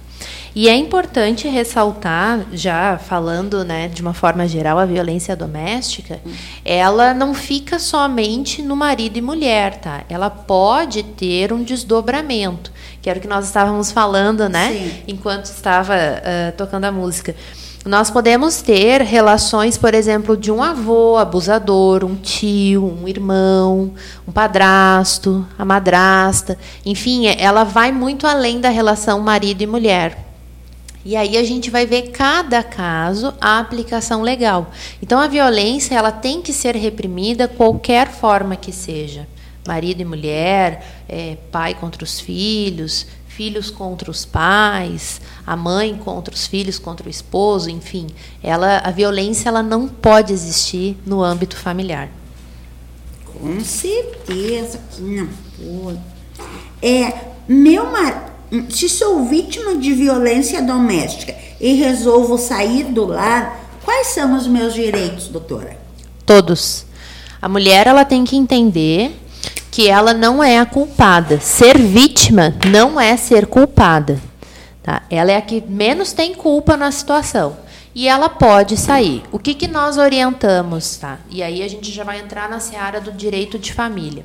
E 0.56 0.70
é 0.70 0.74
importante 0.74 1.47
ressaltar, 1.48 2.47
já 2.51 2.97
falando 2.97 3.62
né, 3.62 3.88
de 3.88 4.01
uma 4.01 4.14
forma 4.14 4.48
geral, 4.48 4.78
a 4.78 4.86
violência 4.86 5.36
doméstica, 5.36 6.18
ela 6.64 7.12
não 7.12 7.34
fica 7.34 7.78
somente 7.78 8.62
no 8.62 8.74
marido 8.74 9.18
e 9.18 9.20
mulher, 9.20 9.78
tá? 9.78 10.05
Ela 10.09 10.30
pode 10.30 11.02
ter 11.02 11.52
um 11.52 11.62
desdobramento, 11.62 12.72
que 13.02 13.10
era 13.10 13.18
o 13.18 13.22
que 13.22 13.28
nós 13.28 13.44
estávamos 13.44 13.93
falando, 13.93 14.48
né? 14.48 14.72
Sim. 14.72 15.02
Enquanto 15.06 15.44
estava 15.44 15.94
ah, 15.94 16.52
tocando 16.56 16.86
a 16.86 16.90
música. 16.90 17.36
Nós 17.86 18.10
podemos 18.10 18.60
ter 18.62 19.00
relações, 19.00 19.78
por 19.78 19.94
exemplo, 19.94 20.36
de 20.36 20.50
um 20.50 20.60
avô 20.60 21.16
abusador, 21.16 22.04
um 22.04 22.16
tio, 22.16 22.84
um 22.84 23.06
irmão, 23.06 23.94
um 24.26 24.32
padrasto, 24.32 25.46
a 25.56 25.64
madrasta. 25.64 26.58
Enfim, 26.84 27.28
ela 27.28 27.62
vai 27.62 27.92
muito 27.92 28.26
além 28.26 28.60
da 28.60 28.70
relação 28.70 29.20
marido 29.20 29.62
e 29.62 29.68
mulher. 29.68 30.18
E 31.04 31.14
aí 31.14 31.36
a 31.36 31.44
gente 31.44 31.70
vai 31.70 31.86
ver 31.86 32.10
cada 32.10 32.60
caso 32.60 33.32
a 33.40 33.60
aplicação 33.60 34.20
legal. 34.20 34.72
Então 35.00 35.20
a 35.20 35.28
violência 35.28 35.94
ela 35.94 36.10
tem 36.10 36.42
que 36.42 36.52
ser 36.52 36.74
reprimida 36.74 37.46
qualquer 37.46 38.08
forma 38.08 38.56
que 38.56 38.72
seja. 38.72 39.28
Marido 39.64 40.00
e 40.00 40.04
mulher, 40.04 41.04
eh, 41.08 41.36
pai 41.52 41.74
contra 41.74 42.02
os 42.02 42.18
filhos, 42.18 43.06
filhos 43.36 43.70
contra 43.70 44.10
os 44.10 44.24
pais, 44.24 45.20
a 45.46 45.54
mãe 45.54 45.94
contra 45.94 46.34
os 46.34 46.46
filhos, 46.46 46.78
contra 46.78 47.06
o 47.06 47.10
esposo, 47.10 47.68
enfim, 47.68 48.06
ela, 48.42 48.78
a 48.78 48.90
violência 48.90 49.50
ela 49.50 49.62
não 49.62 49.86
pode 49.86 50.32
existir 50.32 50.96
no 51.04 51.22
âmbito 51.22 51.54
familiar. 51.54 52.08
Com 53.26 53.60
certeza 53.60 54.80
que 54.90 55.02
não 55.02 55.28
pode. 55.58 56.00
É, 56.80 57.12
meu 57.46 57.92
mar... 57.92 58.34
se 58.70 58.88
sou 58.88 59.26
vítima 59.26 59.76
de 59.76 59.92
violência 59.92 60.62
doméstica 60.62 61.34
e 61.60 61.74
resolvo 61.74 62.38
sair 62.38 62.84
do 62.84 63.04
lar, 63.04 63.60
quais 63.84 64.08
são 64.08 64.34
os 64.34 64.46
meus 64.46 64.72
direitos, 64.72 65.28
doutora? 65.28 65.76
Todos. 66.24 66.86
A 67.42 67.48
mulher 67.48 67.86
ela 67.86 68.04
tem 68.04 68.24
que 68.24 68.36
entender 68.36 69.14
que 69.77 69.90
ela 69.90 70.15
não 70.15 70.43
é 70.43 70.59
a 70.59 70.65
culpada. 70.65 71.39
Ser 71.39 71.77
vítima 71.77 72.55
não 72.73 72.98
é 72.98 73.15
ser 73.15 73.47
culpada. 73.47 74.19
Tá? 74.82 75.03
Ela 75.11 75.32
é 75.32 75.36
a 75.36 75.43
que 75.43 75.62
menos 75.69 76.15
tem 76.15 76.35
culpa 76.35 76.78
na 76.78 76.90
situação. 76.90 77.59
E 77.94 78.09
ela 78.09 78.31
pode 78.31 78.74
sair. 78.78 79.23
O 79.31 79.39
que, 79.39 79.53
que 79.53 79.69
nós 79.69 79.98
orientamos? 79.98 80.97
Tá? 80.97 81.19
E 81.28 81.43
aí 81.43 81.62
a 81.62 81.69
gente 81.69 81.93
já 81.93 82.05
vai 82.05 82.20
entrar 82.20 82.48
na 82.48 82.59
seara 82.59 83.03
do 83.03 83.12
direito 83.12 83.59
de 83.59 83.74
família. 83.74 84.24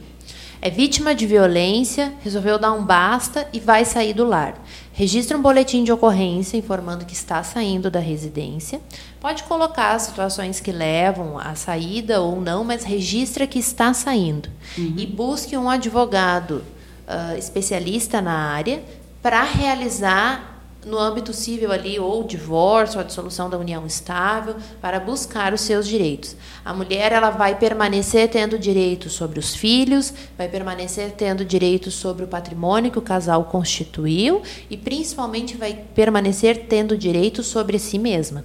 É 0.61 0.69
vítima 0.69 1.13
de 1.13 1.27
violência, 1.27 2.13
resolveu 2.23 2.57
dar 2.57 2.71
um 2.71 2.85
basta 2.85 3.45
e 3.51 3.59
vai 3.59 3.83
sair 3.83 4.13
do 4.13 4.23
lar. 4.23 4.53
Registra 4.93 5.37
um 5.37 5.41
boletim 5.41 5.83
de 5.83 5.91
ocorrência 5.91 6.57
informando 6.57 7.05
que 7.05 7.13
está 7.13 7.41
saindo 7.43 7.89
da 7.89 7.99
residência. 7.99 8.81
Pode 9.19 9.43
colocar 9.43 9.93
as 9.93 10.03
situações 10.03 10.59
que 10.59 10.71
levam 10.71 11.39
à 11.39 11.55
saída 11.55 12.21
ou 12.21 12.41
não, 12.41 12.63
mas 12.63 12.83
registra 12.83 13.47
que 13.47 13.57
está 13.57 13.93
saindo. 13.93 14.49
E 14.97 15.05
busque 15.05 15.55
um 15.55 15.69
advogado 15.69 16.63
ah, 17.07 17.37
especialista 17.37 18.21
na 18.21 18.33
área 18.33 18.83
para 19.21 19.43
realizar 19.43 20.50
no 20.85 20.97
âmbito 20.97 21.31
civil 21.31 21.71
ali 21.71 21.99
ou 21.99 22.23
divórcio, 22.23 22.97
ou 22.97 23.01
a 23.03 23.07
dissolução 23.07 23.49
da 23.49 23.57
união 23.57 23.85
estável, 23.85 24.55
para 24.81 24.99
buscar 24.99 25.53
os 25.53 25.61
seus 25.61 25.87
direitos. 25.87 26.35
A 26.65 26.73
mulher 26.73 27.11
ela 27.11 27.29
vai 27.29 27.55
permanecer 27.55 28.29
tendo 28.29 28.57
direitos 28.57 29.13
sobre 29.13 29.39
os 29.39 29.55
filhos, 29.55 30.13
vai 30.37 30.47
permanecer 30.47 31.11
tendo 31.11 31.45
direitos 31.45 31.93
sobre 31.93 32.25
o 32.25 32.27
patrimônio 32.27 32.91
que 32.91 32.99
o 32.99 33.01
casal 33.01 33.43
constituiu 33.45 34.41
e 34.69 34.77
principalmente 34.77 35.55
vai 35.55 35.73
permanecer 35.93 36.65
tendo 36.67 36.97
direitos 36.97 37.47
sobre 37.47 37.77
si 37.77 37.99
mesma. 37.99 38.43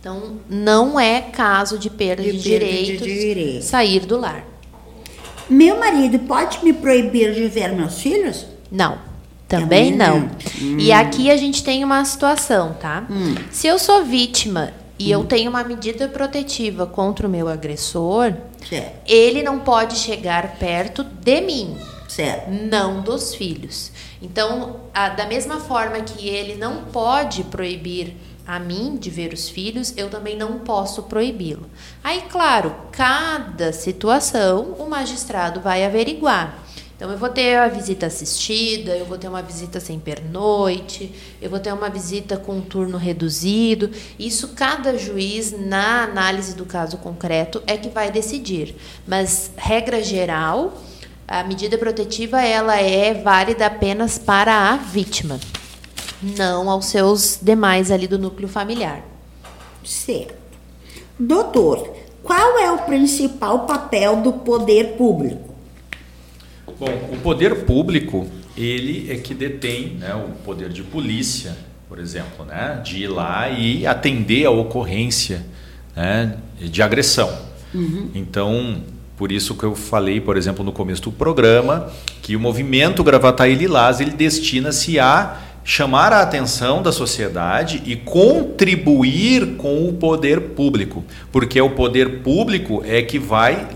Então, 0.00 0.36
não 0.48 0.98
é 1.00 1.20
caso 1.20 1.78
de 1.78 1.90
perda 1.90 2.22
de, 2.22 2.32
De 2.38 2.48
perda 2.50 2.64
de 2.66 2.72
direitos 2.72 3.06
direito. 3.06 3.64
sair 3.64 4.00
do 4.06 4.18
lar. 4.18 4.44
Meu 5.48 5.78
marido 5.78 6.18
pode 6.20 6.64
me 6.64 6.72
proibir 6.72 7.32
de 7.34 7.46
ver 7.48 7.72
meus 7.72 8.00
filhos? 8.00 8.46
Não. 8.70 8.98
Também 9.48 9.92
Também 9.92 9.96
não. 9.96 10.28
Hum. 10.60 10.76
E 10.78 10.92
aqui 10.92 11.30
a 11.30 11.36
gente 11.36 11.62
tem 11.62 11.84
uma 11.84 12.04
situação, 12.04 12.74
tá? 12.74 13.06
Se 13.50 13.66
eu 13.68 13.78
sou 13.78 14.04
vítima 14.04 14.72
e 14.98 15.10
eu 15.10 15.24
tenho 15.24 15.48
uma 15.50 15.62
medida 15.62 16.08
protetiva 16.08 16.84
contra 16.86 17.26
o 17.26 17.30
meu 17.30 17.48
agressor, 17.48 18.32
Certo. 18.68 18.92
ele 19.06 19.42
não 19.42 19.60
pode 19.60 19.96
chegar 19.96 20.56
perto 20.58 21.04
de 21.04 21.40
mim. 21.42 21.76
Certo. 22.08 22.50
Não 22.50 23.02
dos 23.02 23.34
filhos. 23.34 23.92
Então, 24.20 24.76
a- 24.92 25.10
da 25.10 25.26
mesma 25.26 25.60
forma 25.60 26.00
que 26.00 26.26
ele 26.28 26.56
não 26.56 26.84
pode 26.84 27.44
proibir 27.44 28.16
a 28.46 28.58
mim 28.58 28.96
de 28.98 29.10
ver 29.10 29.32
os 29.32 29.48
filhos, 29.48 29.92
eu 29.96 30.08
também 30.08 30.36
não 30.36 30.60
posso 30.60 31.02
proibi-lo. 31.04 31.66
Aí, 32.02 32.22
claro, 32.30 32.74
cada 32.92 33.72
situação 33.72 34.74
o 34.78 34.88
magistrado 34.88 35.60
vai 35.60 35.84
averiguar. 35.84 36.56
Então, 36.96 37.10
eu 37.10 37.18
vou 37.18 37.28
ter 37.28 37.56
a 37.56 37.68
visita 37.68 38.06
assistida, 38.06 38.96
eu 38.96 39.04
vou 39.04 39.18
ter 39.18 39.28
uma 39.28 39.42
visita 39.42 39.78
sem 39.78 39.98
pernoite, 39.98 41.14
eu 41.42 41.50
vou 41.50 41.60
ter 41.60 41.70
uma 41.70 41.90
visita 41.90 42.38
com 42.38 42.52
um 42.52 42.62
turno 42.62 42.96
reduzido. 42.96 43.90
Isso 44.18 44.48
cada 44.54 44.96
juiz, 44.96 45.52
na 45.52 46.04
análise 46.04 46.54
do 46.54 46.64
caso 46.64 46.96
concreto, 46.96 47.62
é 47.66 47.76
que 47.76 47.90
vai 47.90 48.10
decidir. 48.10 48.74
Mas, 49.06 49.50
regra 49.58 50.02
geral, 50.02 50.72
a 51.28 51.44
medida 51.44 51.76
protetiva 51.76 52.40
ela 52.40 52.80
é 52.80 53.12
válida 53.12 53.66
apenas 53.66 54.16
para 54.16 54.70
a 54.70 54.76
vítima, 54.76 55.38
não 56.22 56.70
aos 56.70 56.86
seus 56.86 57.38
demais 57.42 57.90
ali 57.90 58.06
do 58.06 58.18
núcleo 58.18 58.48
familiar. 58.48 59.02
Certo. 59.84 60.34
Doutor, 61.18 61.94
qual 62.22 62.58
é 62.58 62.70
o 62.70 62.78
principal 62.78 63.66
papel 63.66 64.16
do 64.22 64.32
poder 64.32 64.96
público? 64.96 65.55
Bom, 66.78 67.10
o 67.12 67.16
poder 67.18 67.64
público, 67.64 68.26
ele 68.56 69.10
é 69.10 69.16
que 69.16 69.34
detém 69.34 69.96
né, 69.98 70.14
o 70.14 70.30
poder 70.44 70.68
de 70.68 70.82
polícia, 70.82 71.56
por 71.88 71.98
exemplo, 71.98 72.44
né, 72.44 72.80
de 72.84 73.04
ir 73.04 73.08
lá 73.08 73.48
e 73.48 73.86
atender 73.86 74.46
a 74.46 74.50
ocorrência 74.50 75.46
né, 75.94 76.36
de 76.60 76.82
agressão. 76.82 77.46
Então, 78.14 78.82
por 79.16 79.32
isso 79.32 79.54
que 79.54 79.64
eu 79.64 79.74
falei, 79.74 80.20
por 80.20 80.36
exemplo, 80.36 80.64
no 80.64 80.72
começo 80.72 81.02
do 81.02 81.12
programa, 81.12 81.90
que 82.20 82.36
o 82.36 82.40
movimento 82.40 83.02
Gravataí 83.02 83.54
Lilás, 83.54 84.00
ele 84.00 84.10
destina-se 84.10 84.98
a 84.98 85.40
chamar 85.64 86.12
a 86.12 86.22
atenção 86.22 86.80
da 86.80 86.92
sociedade 86.92 87.82
e 87.84 87.96
contribuir 87.96 89.56
com 89.56 89.88
o 89.88 89.94
poder 89.94 90.40
público, 90.40 91.04
porque 91.32 91.58
é 91.58 91.62
o 91.62 91.70
poder 91.70 92.20
público 92.20 92.82
é 92.86 93.02
que 93.02 93.18
vai 93.18 93.66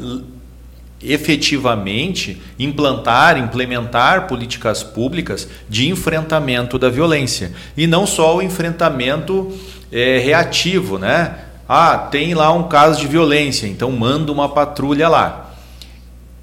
efetivamente 1.03 2.41
implantar, 2.59 3.39
implementar 3.39 4.27
políticas 4.27 4.83
públicas 4.83 5.49
de 5.69 5.89
enfrentamento 5.89 6.79
da 6.79 6.91
violência 6.91 7.53
e 7.77 7.87
não 7.87 8.07
só 8.07 8.37
o 8.37 8.43
enfrentamento 8.43 9.53
eh, 9.91 10.21
reativo, 10.23 10.99
né? 10.99 11.37
Ah, 11.69 11.97
tem 11.97 12.35
lá 12.35 12.53
um 12.53 12.65
caso 12.65 13.01
de 13.01 13.07
violência, 13.07 13.67
então 13.67 13.91
manda 13.93 14.33
uma 14.33 14.49
patrulha 14.49 15.09
lá. 15.09 15.51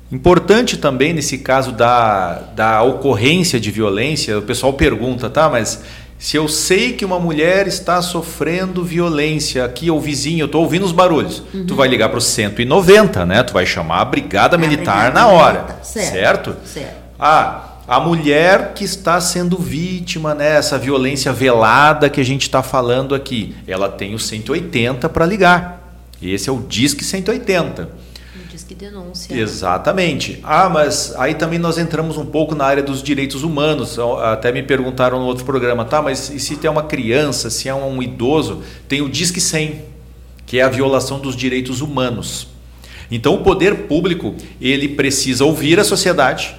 Importante 0.10 0.78
também 0.78 1.12
nesse 1.12 1.40
caso 1.40 1.74
da, 1.74 2.40
da 2.56 2.82
ocorrência 2.82 3.60
de 3.60 3.70
violência, 3.70 4.40
o 4.40 4.42
pessoal 4.42 4.72
pergunta, 4.72 5.30
tá, 5.30 5.50
mas 5.50 5.84
se 6.20 6.36
eu 6.36 6.48
sei 6.48 6.94
que 6.94 7.06
uma 7.06 7.20
mulher 7.20 7.68
está 7.68 8.02
sofrendo 8.02 8.84
violência 8.84 9.64
aqui, 9.64 9.92
ou 9.92 10.02
vizinho, 10.02 10.42
eu 10.42 10.46
estou 10.48 10.62
ouvindo 10.64 10.86
os 10.86 10.92
barulhos, 10.92 11.44
tu 11.68 11.76
vai 11.76 11.88
ligar 11.88 12.10
para 12.10 12.18
o 12.18 12.22
190, 12.22 13.26
né? 13.26 13.44
Tu 13.44 13.54
vai 13.54 13.66
chamar 13.66 14.02
a 14.02 14.06
brigada 14.06 14.58
militar 14.58 15.12
brigada 15.12 15.20
na 15.20 15.28
hora, 15.28 15.62
militar, 15.62 15.80
certo. 15.84 16.12
certo? 16.12 16.56
Certo. 16.66 16.96
Ah, 17.20 17.64
a 17.88 18.00
mulher 18.00 18.74
que 18.74 18.84
está 18.84 19.22
sendo 19.22 19.58
vítima 19.58 20.36
nessa 20.36 20.78
violência 20.78 21.32
velada 21.32 22.10
que 22.10 22.20
a 22.20 22.26
gente 22.26 22.42
está 22.42 22.62
falando 22.62 23.16
aqui, 23.16 23.56
ela 23.68 23.88
tem 23.88 24.14
o 24.14 24.20
180 24.20 25.08
para 25.08 25.26
ligar. 25.26 25.78
Esse 26.22 26.50
é 26.50 26.52
o 26.52 26.58
Disque 26.58 27.04
180. 27.04 27.90
Que 28.68 28.76
denúncia. 28.76 29.34
Exatamente. 29.34 30.40
Ah, 30.44 30.68
mas 30.68 31.16
aí 31.16 31.36
também 31.36 31.58
nós 31.58 31.78
entramos 31.78 32.18
um 32.18 32.26
pouco 32.26 32.54
na 32.54 32.66
área 32.66 32.84
dos 32.84 33.02
direitos 33.02 33.44
humanos. 33.44 33.98
Até 33.98 34.52
me 34.52 34.62
perguntaram 34.62 35.20
no 35.20 35.26
outro 35.26 35.46
programa, 35.46 35.86
tá, 35.86 36.02
mas 36.02 36.30
e 36.30 36.40
se 36.40 36.58
tem 36.58 36.70
uma 36.70 36.84
criança, 36.84 37.50
se 37.50 37.70
é 37.70 37.74
um 37.74 38.04
idoso, 38.04 38.62
tem 38.88 39.02
o 39.02 39.10
Disque 39.10 39.40
100, 39.40 39.82
que 40.46 40.60
é 40.60 40.64
a 40.64 40.70
violação 40.70 41.20
dos 41.20 41.36
direitos 41.36 41.80
humanos. 41.80 42.50
Então 43.10 43.36
o 43.36 43.44
poder 43.44 43.88
público, 43.88 44.36
ele 44.60 44.90
precisa 44.90 45.46
ouvir 45.46 45.80
a 45.80 45.84
sociedade, 45.86 46.54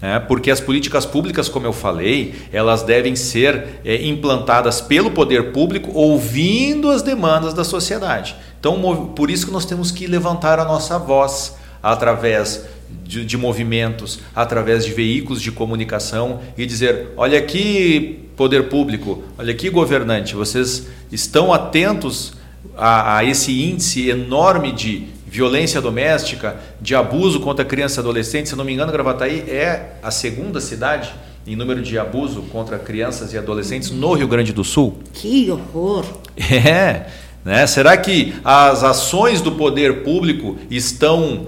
né, 0.00 0.20
porque 0.20 0.50
as 0.50 0.60
políticas 0.60 1.06
públicas, 1.06 1.48
como 1.48 1.66
eu 1.66 1.72
falei, 1.72 2.34
elas 2.52 2.82
devem 2.82 3.16
ser 3.16 3.80
é, 3.84 4.06
implantadas 4.06 4.80
pelo 4.80 5.10
poder 5.10 5.52
público 5.52 5.90
ouvindo 5.94 6.90
as 6.90 7.02
demandas 7.02 7.54
da 7.54 7.64
sociedade. 7.64 8.36
Então, 8.60 9.06
por 9.14 9.30
isso 9.30 9.46
que 9.46 9.52
nós 9.52 9.64
temos 9.64 9.90
que 9.90 10.06
levantar 10.06 10.58
a 10.58 10.64
nossa 10.64 10.98
voz 10.98 11.56
através 11.82 12.64
de, 13.04 13.24
de 13.24 13.36
movimentos, 13.36 14.20
através 14.34 14.84
de 14.84 14.92
veículos 14.92 15.40
de 15.40 15.50
comunicação 15.50 16.40
e 16.58 16.66
dizer: 16.66 17.08
olha 17.16 17.38
aqui, 17.38 18.28
poder 18.36 18.68
público, 18.68 19.22
olha 19.38 19.52
aqui, 19.52 19.70
governante, 19.70 20.34
vocês 20.34 20.88
estão 21.10 21.52
atentos 21.52 22.34
a, 22.76 23.18
a 23.18 23.24
esse 23.24 23.62
índice 23.62 24.08
enorme 24.08 24.72
de 24.72 25.15
violência 25.26 25.80
doméstica, 25.80 26.56
de 26.80 26.94
abuso 26.94 27.40
contra 27.40 27.64
criança 27.64 27.98
e 27.98 28.00
adolescente. 28.00 28.48
Se 28.48 28.56
não 28.56 28.64
me 28.64 28.72
engano, 28.72 28.92
Gravataí 28.92 29.40
é 29.48 29.96
a 30.02 30.10
segunda 30.10 30.60
cidade 30.60 31.12
em 31.46 31.54
número 31.54 31.82
de 31.82 31.98
abuso 31.98 32.42
contra 32.42 32.78
crianças 32.78 33.32
e 33.32 33.38
adolescentes 33.38 33.90
no 33.90 34.12
Rio 34.14 34.28
Grande 34.28 34.52
do 34.52 34.64
Sul. 34.64 34.98
Que 35.12 35.50
horror! 35.50 36.04
É, 36.38 37.06
né? 37.44 37.66
Será 37.66 37.96
que 37.96 38.34
as 38.44 38.84
ações 38.84 39.40
do 39.40 39.52
poder 39.52 40.02
público 40.02 40.58
estão 40.70 41.46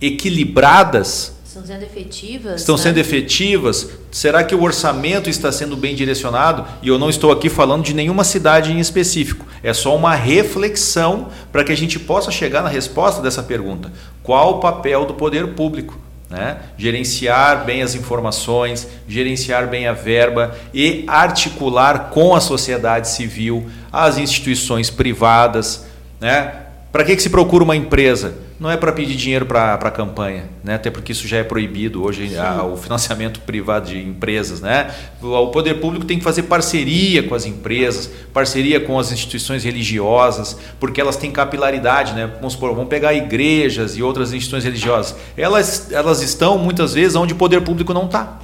equilibradas? 0.00 1.33
Estão 1.54 1.64
sendo 1.64 1.84
efetivas? 1.84 2.60
Estão 2.60 2.76
né? 2.76 2.82
sendo 2.82 2.98
efetivas? 2.98 3.88
Será 4.10 4.42
que 4.42 4.56
o 4.56 4.62
orçamento 4.64 5.30
está 5.30 5.52
sendo 5.52 5.76
bem 5.76 5.94
direcionado? 5.94 6.66
E 6.82 6.88
eu 6.88 6.98
não 6.98 7.08
estou 7.08 7.30
aqui 7.30 7.48
falando 7.48 7.84
de 7.84 7.94
nenhuma 7.94 8.24
cidade 8.24 8.72
em 8.72 8.80
específico. 8.80 9.46
É 9.62 9.72
só 9.72 9.94
uma 9.94 10.16
reflexão 10.16 11.28
para 11.52 11.62
que 11.62 11.70
a 11.70 11.76
gente 11.76 11.96
possa 12.00 12.32
chegar 12.32 12.60
na 12.60 12.68
resposta 12.68 13.22
dessa 13.22 13.40
pergunta. 13.40 13.92
Qual 14.20 14.56
o 14.56 14.58
papel 14.58 15.06
do 15.06 15.14
poder 15.14 15.54
público? 15.54 15.96
Né? 16.28 16.56
Gerenciar 16.76 17.64
bem 17.64 17.82
as 17.82 17.94
informações, 17.94 18.88
gerenciar 19.06 19.68
bem 19.68 19.86
a 19.86 19.92
verba 19.92 20.56
e 20.74 21.04
articular 21.06 22.10
com 22.10 22.34
a 22.34 22.40
sociedade 22.40 23.08
civil, 23.08 23.70
as 23.92 24.18
instituições 24.18 24.90
privadas. 24.90 25.86
Né? 26.20 26.52
Para 26.90 27.04
que, 27.04 27.14
que 27.14 27.22
se 27.22 27.30
procura 27.30 27.62
uma 27.62 27.76
empresa? 27.76 28.42
Não 28.58 28.70
é 28.70 28.76
para 28.76 28.92
pedir 28.92 29.16
dinheiro 29.16 29.44
para 29.46 29.74
a 29.74 29.90
campanha, 29.90 30.44
né? 30.62 30.76
até 30.76 30.88
porque 30.88 31.10
isso 31.10 31.26
já 31.26 31.38
é 31.38 31.42
proibido 31.42 32.04
hoje, 32.04 32.36
a- 32.38 32.62
o 32.64 32.76
financiamento 32.76 33.40
privado 33.40 33.88
de 33.90 33.98
empresas. 34.00 34.60
Né? 34.60 34.94
O, 35.20 35.48
poder 35.48 35.74
público 35.80 36.04
tem 36.06 36.18
que 36.18 36.24
fazer 36.24 36.44
parceria 36.44 37.22
com 37.24 37.34
as 37.34 37.46
empresas, 37.46 38.08
parceria 38.32 38.78
com 38.78 38.96
as 38.98 39.10
instituições 39.10 39.64
religiosas, 39.64 40.56
porque 40.78 41.00
elas 41.00 41.16
têm 41.16 41.32
capilaridade. 41.32 42.12
Né? 42.14 42.30
Vamos, 42.36 42.52
supor, 42.52 42.72
vamos 42.74 42.88
pegar 42.88 43.12
igrejas 43.12 43.96
e 43.96 44.02
outras 44.02 44.32
instituições 44.32 44.62
religiosas. 44.64 45.16
Elas, 45.36 45.90
elas 45.90 46.22
estão 46.22 46.56
muitas 46.56 46.94
vezes 46.94 47.16
onde 47.16 47.32
o 47.32 47.36
poder 47.36 47.60
público 47.62 47.92
não 47.92 48.06
está. 48.06 48.38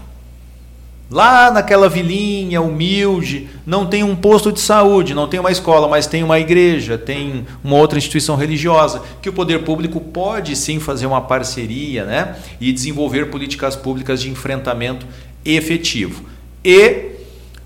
Lá 1.11 1.51
naquela 1.51 1.89
vilinha 1.89 2.62
humilde, 2.62 3.49
não 3.66 3.85
tem 3.85 4.05
um 4.05 4.15
posto 4.15 4.53
de 4.53 4.61
saúde, 4.61 5.12
não 5.12 5.27
tem 5.27 5.41
uma 5.41 5.51
escola, 5.51 5.89
mas 5.89 6.07
tem 6.07 6.23
uma 6.23 6.39
igreja, 6.39 6.97
tem 6.97 7.45
uma 7.65 7.77
outra 7.77 7.99
instituição 7.99 8.37
religiosa, 8.37 9.03
que 9.20 9.28
o 9.28 9.32
poder 9.32 9.65
público 9.65 10.01
pode 10.01 10.55
sim 10.55 10.78
fazer 10.78 11.07
uma 11.07 11.20
parceria 11.20 12.05
né? 12.05 12.37
e 12.61 12.73
desenvolver 12.73 13.27
políticas 13.27 13.74
públicas 13.74 14.23
de 14.23 14.31
enfrentamento 14.31 15.05
efetivo. 15.45 16.27
E, 16.65 17.07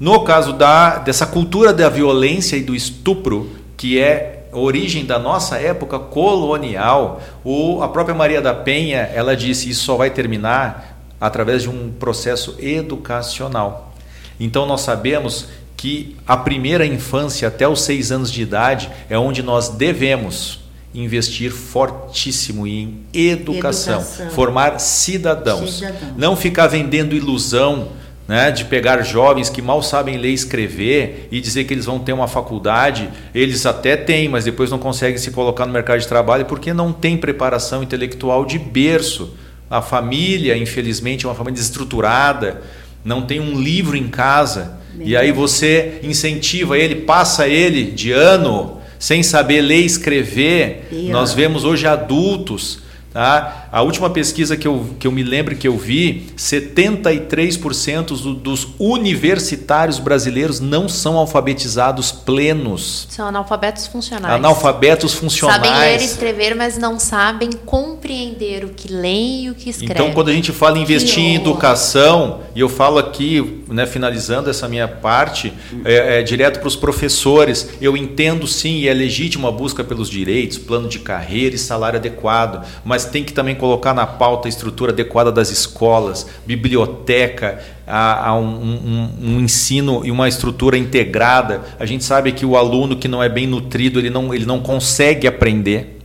no 0.00 0.24
caso 0.24 0.54
da, 0.54 0.96
dessa 0.96 1.26
cultura 1.26 1.70
da 1.70 1.90
violência 1.90 2.56
e 2.56 2.62
do 2.62 2.74
estupro, 2.74 3.50
que 3.76 4.00
é 4.00 4.46
origem 4.52 5.04
da 5.04 5.18
nossa 5.18 5.58
época 5.58 5.98
colonial, 5.98 7.20
o, 7.44 7.82
a 7.82 7.88
própria 7.88 8.14
Maria 8.14 8.40
da 8.40 8.54
Penha, 8.54 9.00
ela 9.12 9.36
disse, 9.36 9.68
isso 9.68 9.84
só 9.84 9.96
vai 9.96 10.08
terminar 10.08 10.93
através 11.20 11.62
de 11.62 11.70
um 11.70 11.90
processo 11.92 12.56
educacional. 12.58 13.94
Então 14.38 14.66
nós 14.66 14.80
sabemos 14.82 15.46
que 15.76 16.16
a 16.26 16.36
primeira 16.36 16.86
infância 16.86 17.48
até 17.48 17.68
os 17.68 17.82
seis 17.82 18.10
anos 18.10 18.30
de 18.30 18.42
idade 18.42 18.90
é 19.08 19.18
onde 19.18 19.42
nós 19.42 19.68
devemos 19.68 20.60
investir 20.94 21.50
fortíssimo 21.50 22.66
em 22.66 23.00
educação, 23.12 24.00
Educação. 24.00 24.30
formar 24.30 24.78
cidadãos, 24.78 25.78
Cidadãos. 25.78 26.16
não 26.16 26.36
ficar 26.36 26.68
vendendo 26.68 27.16
ilusão 27.16 27.88
né, 28.26 28.50
de 28.50 28.64
pegar 28.64 29.02
jovens 29.02 29.50
que 29.50 29.60
mal 29.60 29.82
sabem 29.82 30.16
ler 30.16 30.30
e 30.30 30.34
escrever 30.34 31.28
e 31.30 31.40
dizer 31.40 31.64
que 31.64 31.74
eles 31.74 31.84
vão 31.84 31.98
ter 31.98 32.12
uma 32.12 32.28
faculdade, 32.28 33.10
eles 33.34 33.66
até 33.66 33.96
têm, 33.96 34.28
mas 34.28 34.44
depois 34.44 34.70
não 34.70 34.78
conseguem 34.78 35.18
se 35.18 35.30
colocar 35.30 35.66
no 35.66 35.72
mercado 35.72 36.00
de 36.00 36.08
trabalho 36.08 36.46
porque 36.46 36.72
não 36.72 36.92
tem 36.92 37.16
preparação 37.16 37.82
intelectual 37.82 38.46
de 38.46 38.58
berço. 38.58 39.34
A 39.74 39.82
família, 39.82 40.56
infelizmente, 40.56 41.26
é 41.26 41.28
uma 41.28 41.34
família 41.34 41.56
desestruturada, 41.56 42.62
não 43.04 43.22
tem 43.22 43.40
um 43.40 43.60
livro 43.60 43.96
em 43.96 44.06
casa. 44.06 44.78
E 45.00 45.16
aí 45.16 45.32
você 45.32 45.98
incentiva 46.04 46.78
ele, 46.78 46.94
passa 46.94 47.48
ele 47.48 47.90
de 47.90 48.12
ano 48.12 48.80
sem 49.00 49.20
saber 49.24 49.60
ler 49.62 49.80
e 49.80 49.84
escrever. 49.84 50.86
Pior. 50.88 51.10
Nós 51.10 51.32
vemos 51.32 51.64
hoje 51.64 51.88
adultos. 51.88 52.84
Tá? 53.12 53.63
A 53.74 53.82
última 53.82 54.08
pesquisa 54.08 54.56
que 54.56 54.68
eu, 54.68 54.86
que 55.00 55.04
eu 55.04 55.10
me 55.10 55.24
lembro 55.24 55.56
que 55.56 55.66
eu 55.66 55.76
vi, 55.76 56.26
73% 56.36 58.16
do- 58.22 58.34
dos 58.34 58.68
universitários 58.78 59.98
brasileiros 59.98 60.60
não 60.60 60.88
são 60.88 61.16
alfabetizados 61.16 62.12
plenos. 62.12 63.08
São 63.10 63.26
analfabetos 63.26 63.88
funcionais. 63.88 64.32
Analfabetos 64.36 65.14
funcionais. 65.14 65.56
Sabem 65.60 65.76
ler 65.80 66.00
e 66.00 66.04
escrever, 66.04 66.54
mas 66.54 66.78
não 66.78 67.00
sabem 67.00 67.50
compreender 67.66 68.64
o 68.64 68.68
que 68.68 68.92
leem 68.92 69.46
e 69.46 69.50
o 69.50 69.54
que 69.56 69.70
escrevem. 69.70 69.92
Então, 69.96 70.12
quando 70.12 70.28
a 70.28 70.32
gente 70.32 70.52
fala 70.52 70.78
em 70.78 70.82
investir 70.82 71.18
em 71.24 71.34
educação, 71.34 72.42
e 72.54 72.60
eu 72.60 72.68
falo 72.68 72.98
aqui, 73.00 73.64
né, 73.68 73.86
finalizando 73.86 74.48
essa 74.48 74.68
minha 74.68 74.86
parte, 74.86 75.52
é, 75.84 76.20
é, 76.20 76.22
direto 76.22 76.60
para 76.60 76.68
os 76.68 76.76
professores, 76.76 77.70
eu 77.80 77.96
entendo 77.96 78.46
sim, 78.46 78.76
e 78.78 78.88
é 78.88 78.94
legítima 78.94 79.48
a 79.48 79.52
busca 79.52 79.82
pelos 79.82 80.08
direitos, 80.08 80.58
plano 80.58 80.88
de 80.88 81.00
carreira 81.00 81.56
e 81.56 81.58
salário 81.58 81.98
adequado, 81.98 82.64
mas 82.84 83.04
tem 83.04 83.24
que 83.24 83.32
também 83.32 83.56
colocar 83.64 83.94
na 83.94 84.06
pauta 84.06 84.46
a 84.46 84.50
estrutura 84.50 84.92
adequada 84.92 85.32
das 85.32 85.50
escolas, 85.50 86.26
biblioteca, 86.46 87.62
a, 87.86 88.28
a 88.28 88.38
um, 88.38 88.44
um- 88.44 89.10
um 89.22 89.40
ensino 89.40 90.04
e 90.04 90.10
uma 90.10 90.28
estrutura 90.28 90.76
integrada. 90.76 91.62
A 91.78 91.86
gente 91.86 92.04
sabe 92.04 92.32
que 92.32 92.44
o 92.44 92.56
aluno 92.56 92.96
que 92.96 93.08
não 93.08 93.22
é 93.22 93.28
bem 93.28 93.46
nutrido, 93.46 93.98
ele 93.98 94.10
não, 94.10 94.34
ele 94.34 94.44
não 94.44 94.60
consegue 94.60 95.26
aprender. 95.26 95.98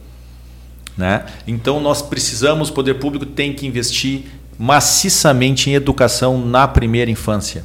Né? 0.98 1.26
Então 1.46 1.80
nós 1.82 2.02
precisamos, 2.02 2.70
o 2.70 2.74
poder 2.74 2.96
público 2.96 3.26
tem 3.26 3.54
que 3.54 3.68
investir 3.68 4.24
maciçamente 4.58 5.70
em 5.70 5.74
educação 5.74 6.38
na 6.38 6.68
primeira 6.68 7.12
infância. 7.12 7.64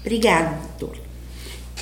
Obrigada, 0.00 0.56
doutor. 0.78 0.96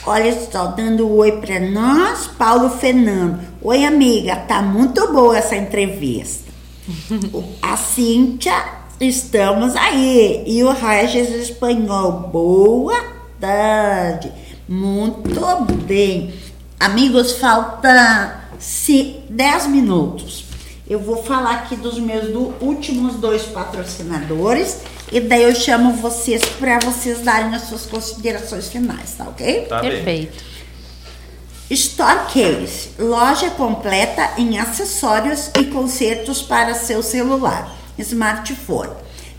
Olha 0.07 0.35
só, 0.51 0.69
dando 0.69 1.07
um 1.07 1.13
oi 1.17 1.33
para 1.41 1.61
nós, 1.61 2.27
Paulo 2.27 2.71
Fernando. 2.71 3.39
Oi, 3.63 3.85
amiga, 3.85 4.35
tá 4.37 4.63
muito 4.63 5.13
boa 5.13 5.37
essa 5.37 5.57
entrevista. 5.57 6.50
A 7.63 7.77
Cíntia, 7.77 8.55
estamos 9.01 9.75
aí. 9.77 10.43
E 10.47 10.63
o 10.65 10.71
Regis 10.73 11.31
Espanhol, 11.31 12.13
boa 12.33 13.03
tarde. 13.41 14.31
Muito 14.69 15.65
bem. 15.87 16.33
Amigos, 16.79 17.33
falta 17.33 18.41
10 19.29 19.67
minutos. 19.69 20.45
Eu 20.89 20.99
vou 20.99 21.23
falar 21.23 21.53
aqui 21.57 21.77
dos 21.77 21.99
meus 22.01 22.33
do- 22.33 22.53
últimos 22.61 23.15
dois 23.15 23.43
patrocinadores 23.43 24.79
e 25.13 25.21
daí 25.21 25.45
eu 25.45 25.55
chamo 25.55 25.93
vocês 25.95 26.43
para 26.59 26.81
vocês 26.81 27.21
darem 27.21 27.55
as 27.55 27.63
suas 27.63 27.87
considerações 27.87 28.69
finais, 28.69 29.15
tá 29.17 29.25
ok? 29.25 29.67
Tá 29.69 29.81
bem. 30.05 30.29
Store 31.71 32.27
Case, 32.33 32.91
loja 32.99 33.49
completa 33.51 34.33
em 34.37 34.59
acessórios 34.59 35.53
e 35.57 35.67
consertos 35.67 36.43
para 36.43 36.75
seu 36.75 37.01
celular, 37.01 37.73
smartphone. 37.97 38.91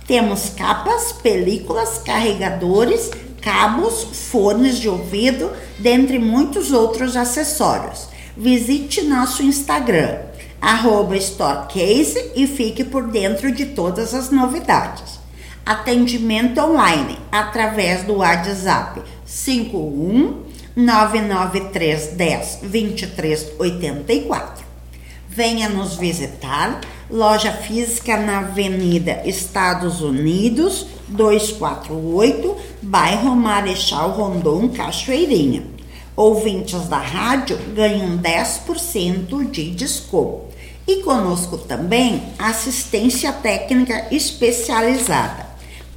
Temos 0.07 0.47
capas, 0.55 1.11
películas, 1.11 1.97
carregadores, 1.97 3.11
cabos, 3.41 4.07
fones 4.31 4.77
de 4.77 4.87
ouvido, 4.87 5.51
dentre 5.77 6.19
muitos 6.19 6.71
outros 6.71 7.17
acessórios. 7.17 8.07
Visite 8.37 9.01
nosso 9.01 9.43
Instagram, 9.43 10.19
arroba 10.61 11.19
Storecase 11.19 12.31
e 12.33 12.47
fique 12.47 12.85
por 12.85 13.07
dentro 13.07 13.51
de 13.51 13.65
todas 13.65 14.13
as 14.13 14.29
novidades. 14.29 15.19
Atendimento 15.65 16.61
online 16.61 17.19
através 17.29 18.03
do 18.03 18.19
WhatsApp 18.19 19.01
51 19.25 20.50
99310 20.75 22.59
2384. 22.61 24.63
Venha 25.27 25.67
nos 25.69 25.95
visitar, 25.95 26.81
loja 27.09 27.51
física 27.51 28.15
na 28.17 28.37
Avenida 28.39 29.21
Estados 29.25 30.01
Unidos, 30.01 30.85
248, 31.07 32.55
bairro 32.81 33.35
Marechal 33.35 34.11
Rondon, 34.11 34.69
Cachoeirinha. 34.69 35.63
Ouvintes 36.15 36.87
da 36.87 36.99
rádio 36.99 37.57
ganham 37.73 38.17
10% 38.17 39.49
de 39.49 39.71
desconto. 39.71 40.51
E 40.87 41.01
conosco 41.03 41.57
também 41.57 42.23
assistência 42.37 43.31
técnica 43.31 44.07
especializada, 44.11 45.47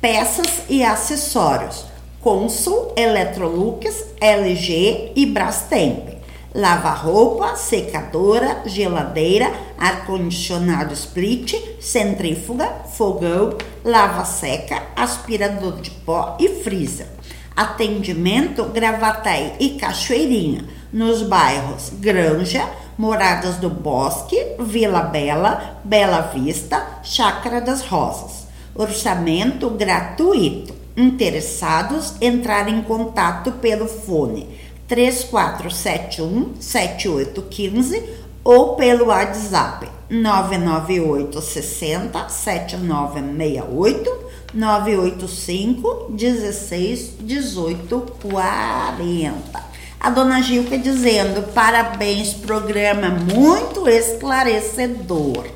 peças 0.01 0.47
e 0.69 0.85
acessórios, 0.85 1.85
Consul, 2.25 2.95
Electrolux, 2.97 3.85
LG 4.19 5.13
e 5.15 5.27
Brastemp. 5.27 6.09
Lava-roupa, 6.55 7.55
secadora, 7.55 8.63
geladeira, 8.65 9.53
ar-condicionado 9.77 10.95
split, 10.95 11.55
centrífuga, 11.79 12.67
fogão, 12.97 13.59
lava-seca, 13.85 14.83
aspirador 14.97 15.83
de 15.83 15.91
pó 15.91 16.39
e 16.41 16.49
freezer. 16.49 17.09
Atendimento 17.55 18.65
Gravataí 18.71 19.53
e 19.61 19.69
Cachoeirinha, 19.79 20.65
nos 20.91 21.21
bairros 21.21 21.91
Granja, 22.01 22.67
Moradas 22.97 23.57
do 23.57 23.69
Bosque, 23.69 24.39
Vila 24.61 25.03
Bela, 25.03 25.79
Bela 25.85 26.23
Vista, 26.35 27.01
Chácara 27.03 27.61
das 27.61 27.83
Rosas. 27.83 28.47
Orçamento 28.75 29.69
gratuito. 29.69 30.84
Interessados 30.97 32.15
entrar 32.21 32.69
em 32.69 32.83
contato 32.83 33.53
pelo 33.53 33.89
fone 33.89 34.49
3471 34.87 36.55
7815 36.61 38.03
ou 38.45 38.77
pelo 38.77 39.07
WhatsApp 39.07 39.89
998 40.11 41.41
60 41.41 42.29
7968 42.29 44.25
985 44.53 46.13
16 46.13 47.15
18 47.21 48.01
40. 48.23 49.75
A 49.99 50.11
dona 50.11 50.43
Gilca 50.43 50.77
dizendo: 50.77 51.43
parabéns, 51.55 52.35
programa 52.35 53.09
muito 53.09 53.89
esclarecedor. 53.89 55.47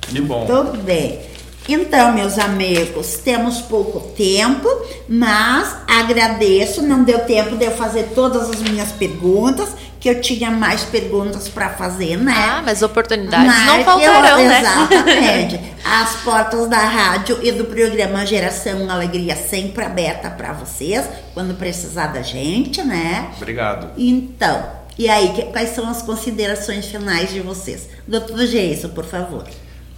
Que 0.00 0.20
bom. 0.20 0.44
Tudo 0.44 0.82
bem. 0.82 1.31
Então, 1.68 2.12
meus 2.12 2.38
amigos, 2.38 3.14
temos 3.18 3.60
pouco 3.60 4.00
tempo, 4.16 4.68
mas 5.08 5.76
agradeço. 5.86 6.82
Não 6.82 7.04
deu 7.04 7.20
tempo 7.20 7.56
de 7.56 7.64
eu 7.64 7.70
fazer 7.70 8.10
todas 8.14 8.50
as 8.50 8.60
minhas 8.60 8.90
perguntas, 8.92 9.68
que 10.00 10.08
eu 10.10 10.20
tinha 10.20 10.50
mais 10.50 10.82
perguntas 10.82 11.48
para 11.48 11.68
fazer, 11.70 12.16
né? 12.16 12.34
Ah, 12.36 12.62
mas 12.64 12.82
oportunidades 12.82 13.46
Mas 13.46 13.66
não 13.66 13.78
eu- 13.78 13.84
faltarão, 13.84 14.38
né? 14.38 14.58
Exatamente. 14.60 15.60
As 15.84 16.16
portas 16.22 16.68
da 16.68 16.78
rádio 16.78 17.38
e 17.42 17.52
do 17.52 17.64
programa 17.66 18.26
Geração 18.26 18.90
Alegria 18.90 19.36
sempre 19.36 19.84
aberta 19.84 20.28
para 20.30 20.52
vocês, 20.52 21.04
quando 21.34 21.54
precisar 21.54 22.08
da 22.08 22.22
gente, 22.22 22.82
né? 22.82 23.30
Obrigado. 23.36 23.90
Então, 23.96 24.64
e 24.98 25.08
aí, 25.08 25.48
quais 25.52 25.70
são 25.70 25.88
as 25.88 26.02
considerações 26.02 26.86
finais 26.86 27.30
de 27.30 27.40
vocês? 27.40 27.88
Doutor 28.06 28.44
Geiso, 28.46 28.88
por 28.88 29.04
favor. 29.04 29.44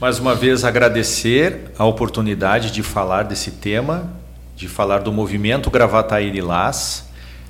Mais 0.05 0.19
uma 0.19 0.35
vez 0.35 0.67
agradecer 0.67 1.73
a 1.79 1.85
oportunidade 1.87 2.71
de 2.71 2.83
falar 2.83 3.23
desse 3.23 3.53
tema, 3.53 4.13
de 4.55 4.69
falar 4.69 4.99
do 4.99 5.11
movimento 5.11 5.71
Gravataí 5.71 6.29
Lilás, 6.29 7.09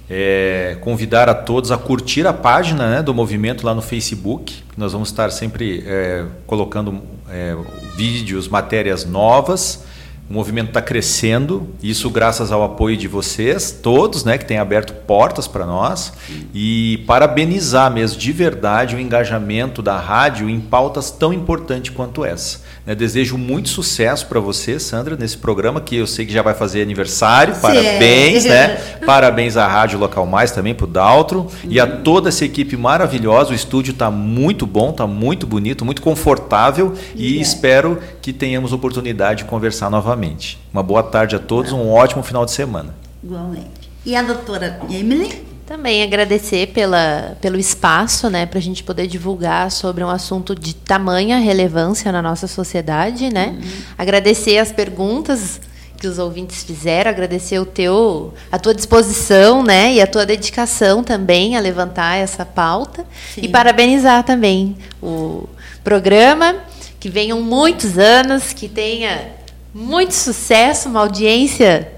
é, 0.09 0.79
convidar 0.81 1.29
a 1.29 1.35
todos 1.35 1.73
a 1.73 1.77
curtir 1.77 2.29
a 2.29 2.33
página 2.33 2.89
né, 2.89 3.03
do 3.03 3.13
movimento 3.13 3.67
lá 3.67 3.75
no 3.75 3.83
Facebook. 3.83 4.63
Nós 4.77 4.93
vamos 4.93 5.09
estar 5.09 5.33
sempre 5.33 5.83
é, 5.85 6.27
colocando 6.47 7.03
é, 7.29 7.57
vídeos, 7.97 8.47
matérias 8.47 9.05
novas. 9.05 9.85
O 10.29 10.33
movimento 10.33 10.69
está 10.69 10.81
crescendo, 10.81 11.69
isso 11.83 12.09
graças 12.09 12.51
ao 12.51 12.65
apoio 12.65 12.97
de 12.97 13.07
vocês, 13.07 13.71
todos, 13.71 14.25
né, 14.25 14.39
que 14.39 14.47
têm 14.47 14.59
aberto 14.59 14.95
portas 15.07 15.47
para 15.47 15.67
nós, 15.67 16.15
e 16.55 17.05
parabenizar 17.07 17.93
mesmo 17.93 18.19
de 18.19 18.33
verdade 18.33 18.97
o 18.97 19.01
engajamento 19.01 19.83
da 19.83 19.99
rádio 19.99 20.49
em 20.49 20.61
pautas 20.61 21.11
tão 21.11 21.31
importantes 21.31 21.95
quanto 21.95 22.25
essa. 22.25 22.63
Né. 22.87 22.95
desejo 22.95 23.39
muito 23.39 23.69
sucesso 23.69 24.27
para 24.27 24.41
você, 24.41 24.79
Sandra, 24.79 25.17
nesse 25.17 25.39
programa 25.39 25.81
que 25.81 25.97
eu 25.97 26.07
sei 26.07 26.27
que 26.27 26.33
já 26.33 26.43
vai 26.43 26.55
fazer 26.55 26.83
aniversário. 26.83 27.55
Sim. 27.55 27.61
Parabéns, 27.61 28.45
né? 28.45 28.77
Parabéns 29.05 29.57
à 29.57 29.67
Rádio 29.67 29.99
Local 29.99 30.27
Mais 30.27 30.51
também, 30.51 30.75
para 30.75 30.85
o 30.85 30.89
Daltro, 30.89 31.49
e 31.69 31.79
a 31.81 31.87
toda 31.87 32.29
essa 32.29 32.45
equipe 32.45 32.77
maravilhosa. 32.77 33.53
O 33.53 33.55
estúdio 33.55 33.93
está 33.93 34.11
muito 34.11 34.67
bom, 34.67 34.91
está 34.91 35.07
muito 35.07 35.47
bonito, 35.47 35.85
muito 35.85 36.03
confortável, 36.03 36.95
e 37.15 37.41
espero 37.41 38.01
que 38.21 38.33
tenhamos 38.33 38.73
oportunidade 38.73 39.39
de 39.39 39.45
conversar 39.45 39.91
novamente. 39.91 40.59
Uma 40.73 40.83
boa 40.83 41.03
tarde 41.03 41.37
a 41.37 41.39
todos, 41.39 41.73
um 41.73 41.91
ótimo 41.91 42.23
final 42.23 42.45
de 42.45 42.51
semana. 42.51 42.95
Igualmente. 43.23 43.91
E 44.05 44.15
a 44.15 44.23
doutora 44.23 44.81
Emily? 44.91 45.54
Também 45.67 46.03
agradecer 46.03 46.67
pela, 46.69 47.39
pelo 47.41 47.59
espaço, 47.59 48.29
né, 48.29 48.45
para 48.45 48.59
a 48.59 48.63
gente 48.63 48.85
poder 48.85 49.07
divulgar 49.07 49.71
sobre 49.71 50.05
um 50.05 50.11
assunto 50.11 50.55
de 50.55 50.75
tamanha 50.75 51.39
relevância 51.39 52.13
na 52.13 52.21
nossa 52.21 52.47
sociedade, 52.47 53.33
né? 53.33 53.59
Agradecer 53.97 54.59
as 54.59 54.71
perguntas 54.71 55.59
que 55.99 56.07
os 56.07 56.19
ouvintes 56.19 56.63
fizeram, 56.63 57.11
agradecer 57.11 57.59
o 57.59 57.65
teu, 57.65 58.35
a 58.53 58.59
tua 58.59 58.75
disposição, 58.75 59.63
né, 59.63 59.95
e 59.95 60.03
a 60.03 60.07
tua 60.07 60.27
dedicação 60.27 61.03
também 61.03 61.57
a 61.57 61.61
levantar 61.61 62.17
essa 62.17 62.45
pauta 62.45 63.07
e 63.35 63.49
parabenizar 63.49 64.23
também 64.23 64.77
o 65.03 65.49
programa, 65.83 66.57
que 67.01 67.09
venham 67.09 67.41
muitos 67.41 67.97
anos, 67.97 68.53
que 68.53 68.69
tenha 68.69 69.31
muito 69.73 70.13
sucesso, 70.13 70.91
uma 70.91 71.01
audiência 71.01 71.91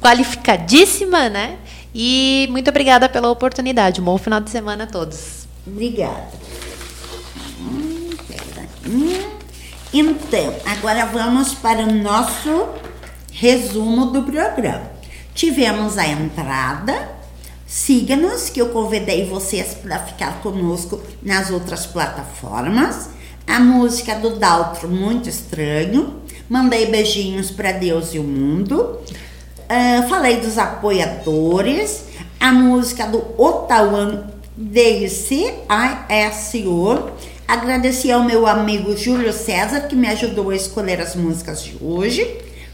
qualificadíssima, 0.00 1.28
né? 1.28 1.56
E 1.94 2.48
muito 2.50 2.70
obrigada 2.70 3.08
pela 3.08 3.30
oportunidade. 3.30 4.00
Um 4.00 4.04
bom 4.04 4.18
final 4.18 4.40
de 4.40 4.50
semana 4.50 4.84
a 4.84 4.86
todos. 4.86 5.46
Obrigada. 5.66 6.28
Hum. 7.60 8.10
Hum. 8.86 9.40
Então, 9.92 10.54
agora 10.66 11.04
vamos 11.06 11.54
para 11.54 11.80
o 11.80 11.92
nosso 11.92 12.68
resumo 13.32 14.06
do 14.06 14.22
programa. 14.22 14.90
Tivemos 15.34 15.98
a 15.98 16.06
entrada. 16.06 17.20
Siga-nos, 17.66 18.50
que 18.50 18.60
eu 18.60 18.70
convidei 18.70 19.26
vocês 19.26 19.74
para 19.74 19.98
ficar 20.00 20.40
conosco 20.42 21.00
nas 21.22 21.50
outras 21.50 21.86
plataformas. 21.86 23.10
A 23.46 23.58
música 23.60 24.14
do 24.16 24.36
Daltro, 24.36 24.88
muito 24.88 25.28
estranho. 25.28 26.20
Mandei 26.48 26.86
beijinhos 26.86 27.50
para 27.50 27.72
Deus 27.72 28.12
e 28.12 28.18
o 28.18 28.24
mundo. 28.24 28.98
Ah, 29.72 30.04
falei 30.08 30.38
dos 30.38 30.58
apoiadores, 30.58 32.06
a 32.40 32.50
música 32.50 33.06
do 33.06 33.24
Otawan 33.40 34.24
DCISO. 34.56 35.52
Agradeci 37.46 38.10
ao 38.10 38.24
meu 38.24 38.48
amigo 38.48 38.96
Júlio 38.96 39.32
César, 39.32 39.82
que 39.82 39.94
me 39.94 40.08
ajudou 40.08 40.50
a 40.50 40.56
escolher 40.56 41.00
as 41.00 41.14
músicas 41.14 41.62
de 41.62 41.76
hoje. 41.80 42.28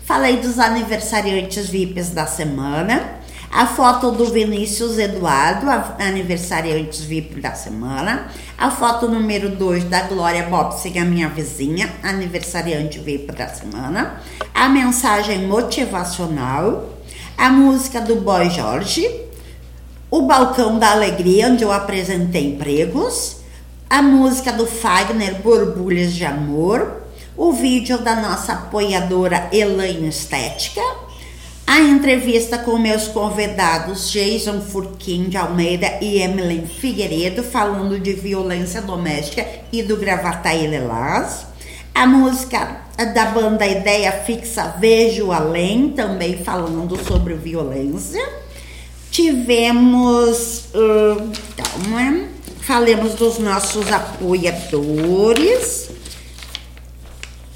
Falei 0.06 0.38
dos 0.38 0.58
aniversariantes 0.58 1.68
VIPs 1.68 2.08
da 2.08 2.24
semana. 2.24 3.20
A 3.58 3.64
foto 3.66 4.10
do 4.10 4.26
Vinícius 4.26 4.98
Eduardo, 4.98 5.70
a- 5.70 5.96
aniversariantes 5.98 7.00
VIP 7.00 7.40
da 7.40 7.54
semana. 7.54 8.26
A 8.58 8.70
foto 8.70 9.08
número 9.08 9.48
2 9.48 9.84
da 9.84 10.02
Glória 10.02 10.42
Bobsing, 10.42 10.98
a 10.98 11.04
minha 11.06 11.26
vizinha, 11.30 11.90
aniversariante 12.02 12.98
VIP 12.98 13.32
da 13.32 13.48
semana. 13.48 14.20
A 14.54 14.68
mensagem 14.68 15.46
motivacional. 15.46 16.90
A 17.38 17.48
música 17.48 17.98
do 17.98 18.16
Boy 18.16 18.50
Jorge. 18.50 19.08
O 20.10 20.22
Balcão 20.22 20.78
da 20.78 20.90
Alegria, 20.90 21.48
onde 21.48 21.64
eu 21.64 21.72
apresentei 21.72 22.52
empregos. 22.52 23.38
A 23.88 24.02
música 24.02 24.52
do 24.52 24.66
Fagner, 24.66 25.40
Borbulhas 25.40 26.12
de 26.12 26.26
Amor. 26.26 27.04
O 27.34 27.52
vídeo 27.52 27.96
da 27.98 28.16
nossa 28.16 28.52
apoiadora 28.52 29.48
Elaine 29.50 30.08
Estética. 30.08 30.82
A 31.66 31.80
entrevista 31.80 32.58
com 32.58 32.78
meus 32.78 33.08
convidados 33.08 34.12
Jason 34.12 34.60
Furquim 34.60 35.24
de 35.24 35.36
Almeida 35.36 35.98
e 36.00 36.22
Emily 36.22 36.64
Figueiredo, 36.64 37.42
falando 37.42 37.98
de 37.98 38.12
violência 38.12 38.80
doméstica 38.80 39.44
e 39.72 39.82
do 39.82 39.96
Gravataí 39.96 40.68
Lilás. 40.68 41.44
A 41.92 42.06
música 42.06 42.82
da 43.12 43.26
banda 43.26 43.66
Ideia 43.66 44.12
Fixa 44.12 44.76
Vejo 44.78 45.32
Além, 45.32 45.90
também 45.90 46.38
falando 46.38 46.96
sobre 47.04 47.34
violência. 47.34 48.24
Tivemos. 49.10 50.66
hum, 50.72 51.32
calma. 51.56 52.28
Falemos 52.60 53.14
dos 53.14 53.38
nossos 53.38 53.90
apoiadores. 53.90 55.95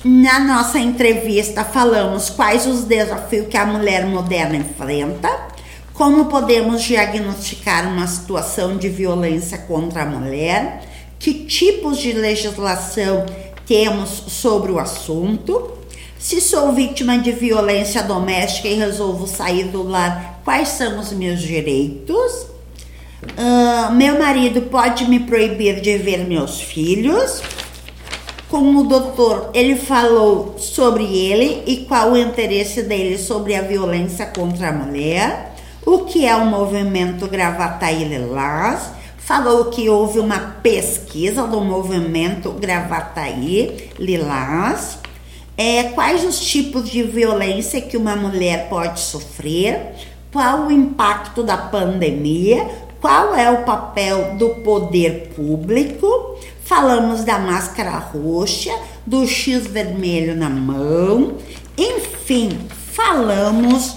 Na 0.02 0.40
nossa 0.40 0.78
entrevista, 0.78 1.62
falamos 1.62 2.30
quais 2.30 2.66
os 2.66 2.84
desafios 2.84 3.48
que 3.48 3.56
a 3.56 3.66
mulher 3.66 4.06
moderna 4.06 4.56
enfrenta, 4.56 5.28
como 5.92 6.24
podemos 6.24 6.82
diagnosticar 6.82 7.86
uma 7.86 8.06
situação 8.06 8.78
de 8.78 8.88
violência 8.88 9.58
contra 9.58 10.04
a 10.04 10.06
mulher, 10.06 10.88
que 11.18 11.34
tipos 11.44 11.98
de 11.98 12.14
legislação 12.14 13.26
temos 13.66 14.08
sobre 14.28 14.72
o 14.72 14.78
assunto, 14.78 15.72
se 16.18 16.40
sou 16.40 16.72
vítima 16.72 17.18
de 17.18 17.32
violência 17.32 18.02
doméstica 18.02 18.68
e 18.68 18.76
resolvo 18.76 19.26
sair 19.26 19.64
do 19.64 19.82
lar, 19.82 20.40
quais 20.42 20.68
são 20.68 20.98
os 20.98 21.12
meus 21.12 21.40
direitos? 21.40 22.46
Ah, 23.36 23.90
meu 23.90 24.18
marido 24.18 24.62
pode 24.62 25.06
me 25.06 25.20
proibir 25.20 25.82
de 25.82 25.98
ver 25.98 26.26
meus 26.26 26.58
filhos? 26.58 27.42
Como 28.50 28.80
o 28.80 28.88
doutor, 28.88 29.50
ele 29.54 29.76
falou 29.76 30.56
sobre 30.58 31.04
ele 31.04 31.62
e 31.68 31.84
qual 31.86 32.10
o 32.10 32.18
interesse 32.18 32.82
dele 32.82 33.16
sobre 33.16 33.54
a 33.54 33.62
violência 33.62 34.26
contra 34.26 34.70
a 34.70 34.72
mulher, 34.72 35.54
o 35.86 36.00
que 36.00 36.26
é 36.26 36.34
o 36.34 36.46
movimento 36.46 37.28
Gravataí 37.28 38.02
Lilás, 38.02 38.90
falou 39.18 39.66
que 39.66 39.88
houve 39.88 40.18
uma 40.18 40.56
pesquisa 40.60 41.46
do 41.46 41.60
movimento 41.60 42.50
Gravataí 42.50 43.88
Lilás, 43.96 44.98
é, 45.56 45.84
quais 45.84 46.24
os 46.24 46.40
tipos 46.40 46.90
de 46.90 47.04
violência 47.04 47.80
que 47.80 47.96
uma 47.96 48.16
mulher 48.16 48.68
pode 48.68 48.98
sofrer, 48.98 49.92
qual 50.32 50.66
o 50.66 50.72
impacto 50.72 51.44
da 51.44 51.56
pandemia, 51.56 52.66
qual 53.00 53.32
é 53.32 53.48
o 53.48 53.62
papel 53.62 54.34
do 54.34 54.50
poder 54.56 55.32
público, 55.36 56.36
falamos 56.70 57.24
da 57.24 57.36
máscara 57.36 57.98
roxa, 57.98 58.70
do 59.04 59.26
X 59.26 59.66
vermelho 59.66 60.36
na 60.36 60.48
mão, 60.48 61.36
enfim, 61.76 62.56
falamos 62.92 63.96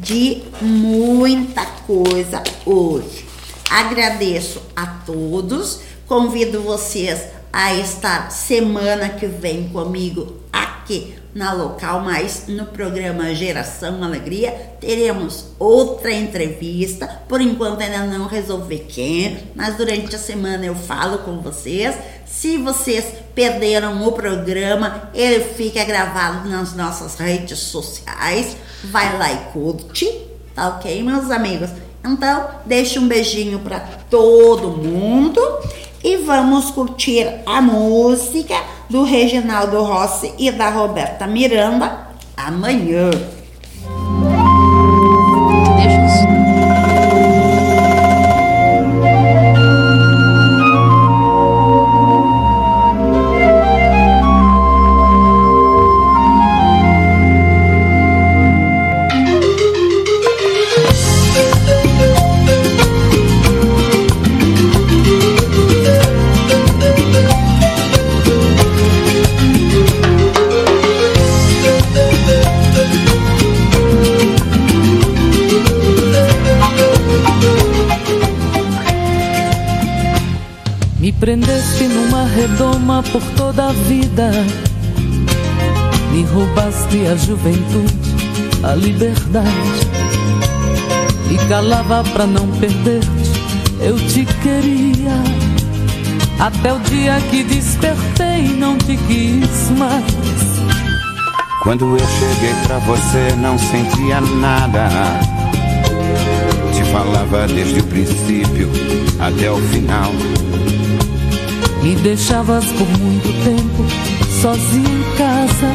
de 0.00 0.42
muita 0.60 1.64
coisa 1.86 2.42
hoje. 2.66 3.24
Agradeço 3.70 4.60
a 4.74 4.84
todos, 4.84 5.82
convido 6.08 6.60
vocês 6.60 7.22
a 7.52 7.74
estar 7.74 8.32
semana 8.32 9.10
que 9.10 9.26
vem 9.26 9.68
comigo 9.68 10.38
aqui 10.52 11.17
na 11.34 11.52
Local 11.52 12.00
Mais, 12.00 12.44
no 12.48 12.66
programa 12.66 13.34
Geração 13.34 14.02
Alegria. 14.02 14.50
Teremos 14.80 15.46
outra 15.58 16.12
entrevista, 16.12 17.22
por 17.28 17.40
enquanto 17.40 17.82
ainda 17.82 18.06
não 18.06 18.26
resolvi 18.26 18.78
quem, 18.80 19.38
mas 19.54 19.76
durante 19.76 20.14
a 20.14 20.18
semana 20.18 20.64
eu 20.64 20.74
falo 20.74 21.18
com 21.18 21.40
vocês. 21.40 21.96
Se 22.26 22.56
vocês 22.58 23.04
perderam 23.34 24.06
o 24.06 24.12
programa, 24.12 25.10
ele 25.14 25.44
fica 25.44 25.84
gravado 25.84 26.48
nas 26.48 26.74
nossas 26.74 27.16
redes 27.16 27.58
sociais. 27.58 28.56
Vai 28.84 29.18
lá 29.18 29.32
e 29.32 29.36
curte, 29.52 30.06
tá 30.54 30.68
ok, 30.68 31.02
meus 31.02 31.30
amigos? 31.30 31.70
Então, 32.04 32.48
deixa 32.64 33.00
um 33.00 33.08
beijinho 33.08 33.58
para 33.58 33.80
todo 34.08 34.68
mundo 34.68 35.40
e 36.02 36.16
vamos 36.16 36.70
curtir 36.70 37.26
a 37.44 37.60
música 37.60 38.54
do 38.88 39.02
Reginaldo 39.02 39.82
Rossi 39.82 40.32
e 40.38 40.50
da 40.50 40.70
Roberta 40.70 41.26
Miranda 41.26 42.08
amanhã. 42.36 43.10
Vida. 84.18 84.30
Me 86.12 86.24
roubaste 86.24 87.06
a 87.06 87.16
juventude, 87.16 87.94
a 88.64 88.74
liberdade. 88.74 89.48
E 91.30 91.48
calava 91.48 92.02
pra 92.12 92.26
não 92.26 92.48
perder-te, 92.48 93.30
eu 93.80 93.96
te 93.96 94.24
queria. 94.42 95.14
Até 96.40 96.72
o 96.72 96.78
dia 96.80 97.20
que 97.30 97.44
despertei, 97.44 98.48
não 98.58 98.76
te 98.78 98.96
quis 98.96 99.70
mais. 99.76 100.04
Quando 101.62 101.96
eu 101.96 102.06
cheguei 102.06 102.54
pra 102.66 102.78
você 102.78 103.36
não 103.36 103.58
sentia 103.58 104.20
nada. 104.20 104.88
Te 106.72 106.82
falava 106.92 107.46
desde 107.46 107.80
o 107.80 107.84
princípio 107.84 108.70
até 109.20 109.50
o 109.50 109.58
final. 109.68 110.12
Me 111.82 111.94
deixavas 111.96 112.64
por 112.64 112.88
muito 112.98 113.44
tempo 113.44 113.87
sozinho 114.40 114.88
em 114.88 115.16
casa. 115.16 115.72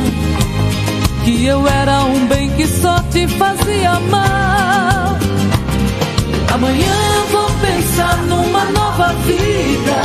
Que 1.26 1.46
eu 1.46 1.68
era 1.68 2.04
um 2.06 2.28
bem 2.28 2.50
que 2.52 2.68
só 2.68 3.00
te 3.12 3.28
fazia 3.28 4.00
mal. 4.10 5.18
Amanhã 6.54 7.26
vou 7.32 7.50
pensar 7.62 8.18
numa 8.24 8.66
nova 8.66 9.14
vida. 9.26 10.02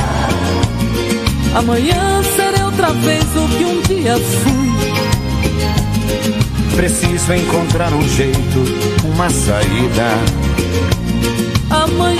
Amanhã 1.57 2.23
serei 2.37 2.63
outra 2.63 2.93
vez 2.93 3.25
o 3.37 3.49
que 3.57 3.65
um 3.65 3.83
dia 3.83 4.17
fui. 4.19 4.69
Preciso 6.77 7.35
encontrar 7.35 7.93
um 7.93 8.09
jeito, 8.09 8.65
uma 9.05 9.29
saída. 9.29 10.09
Amanhã 11.71 12.19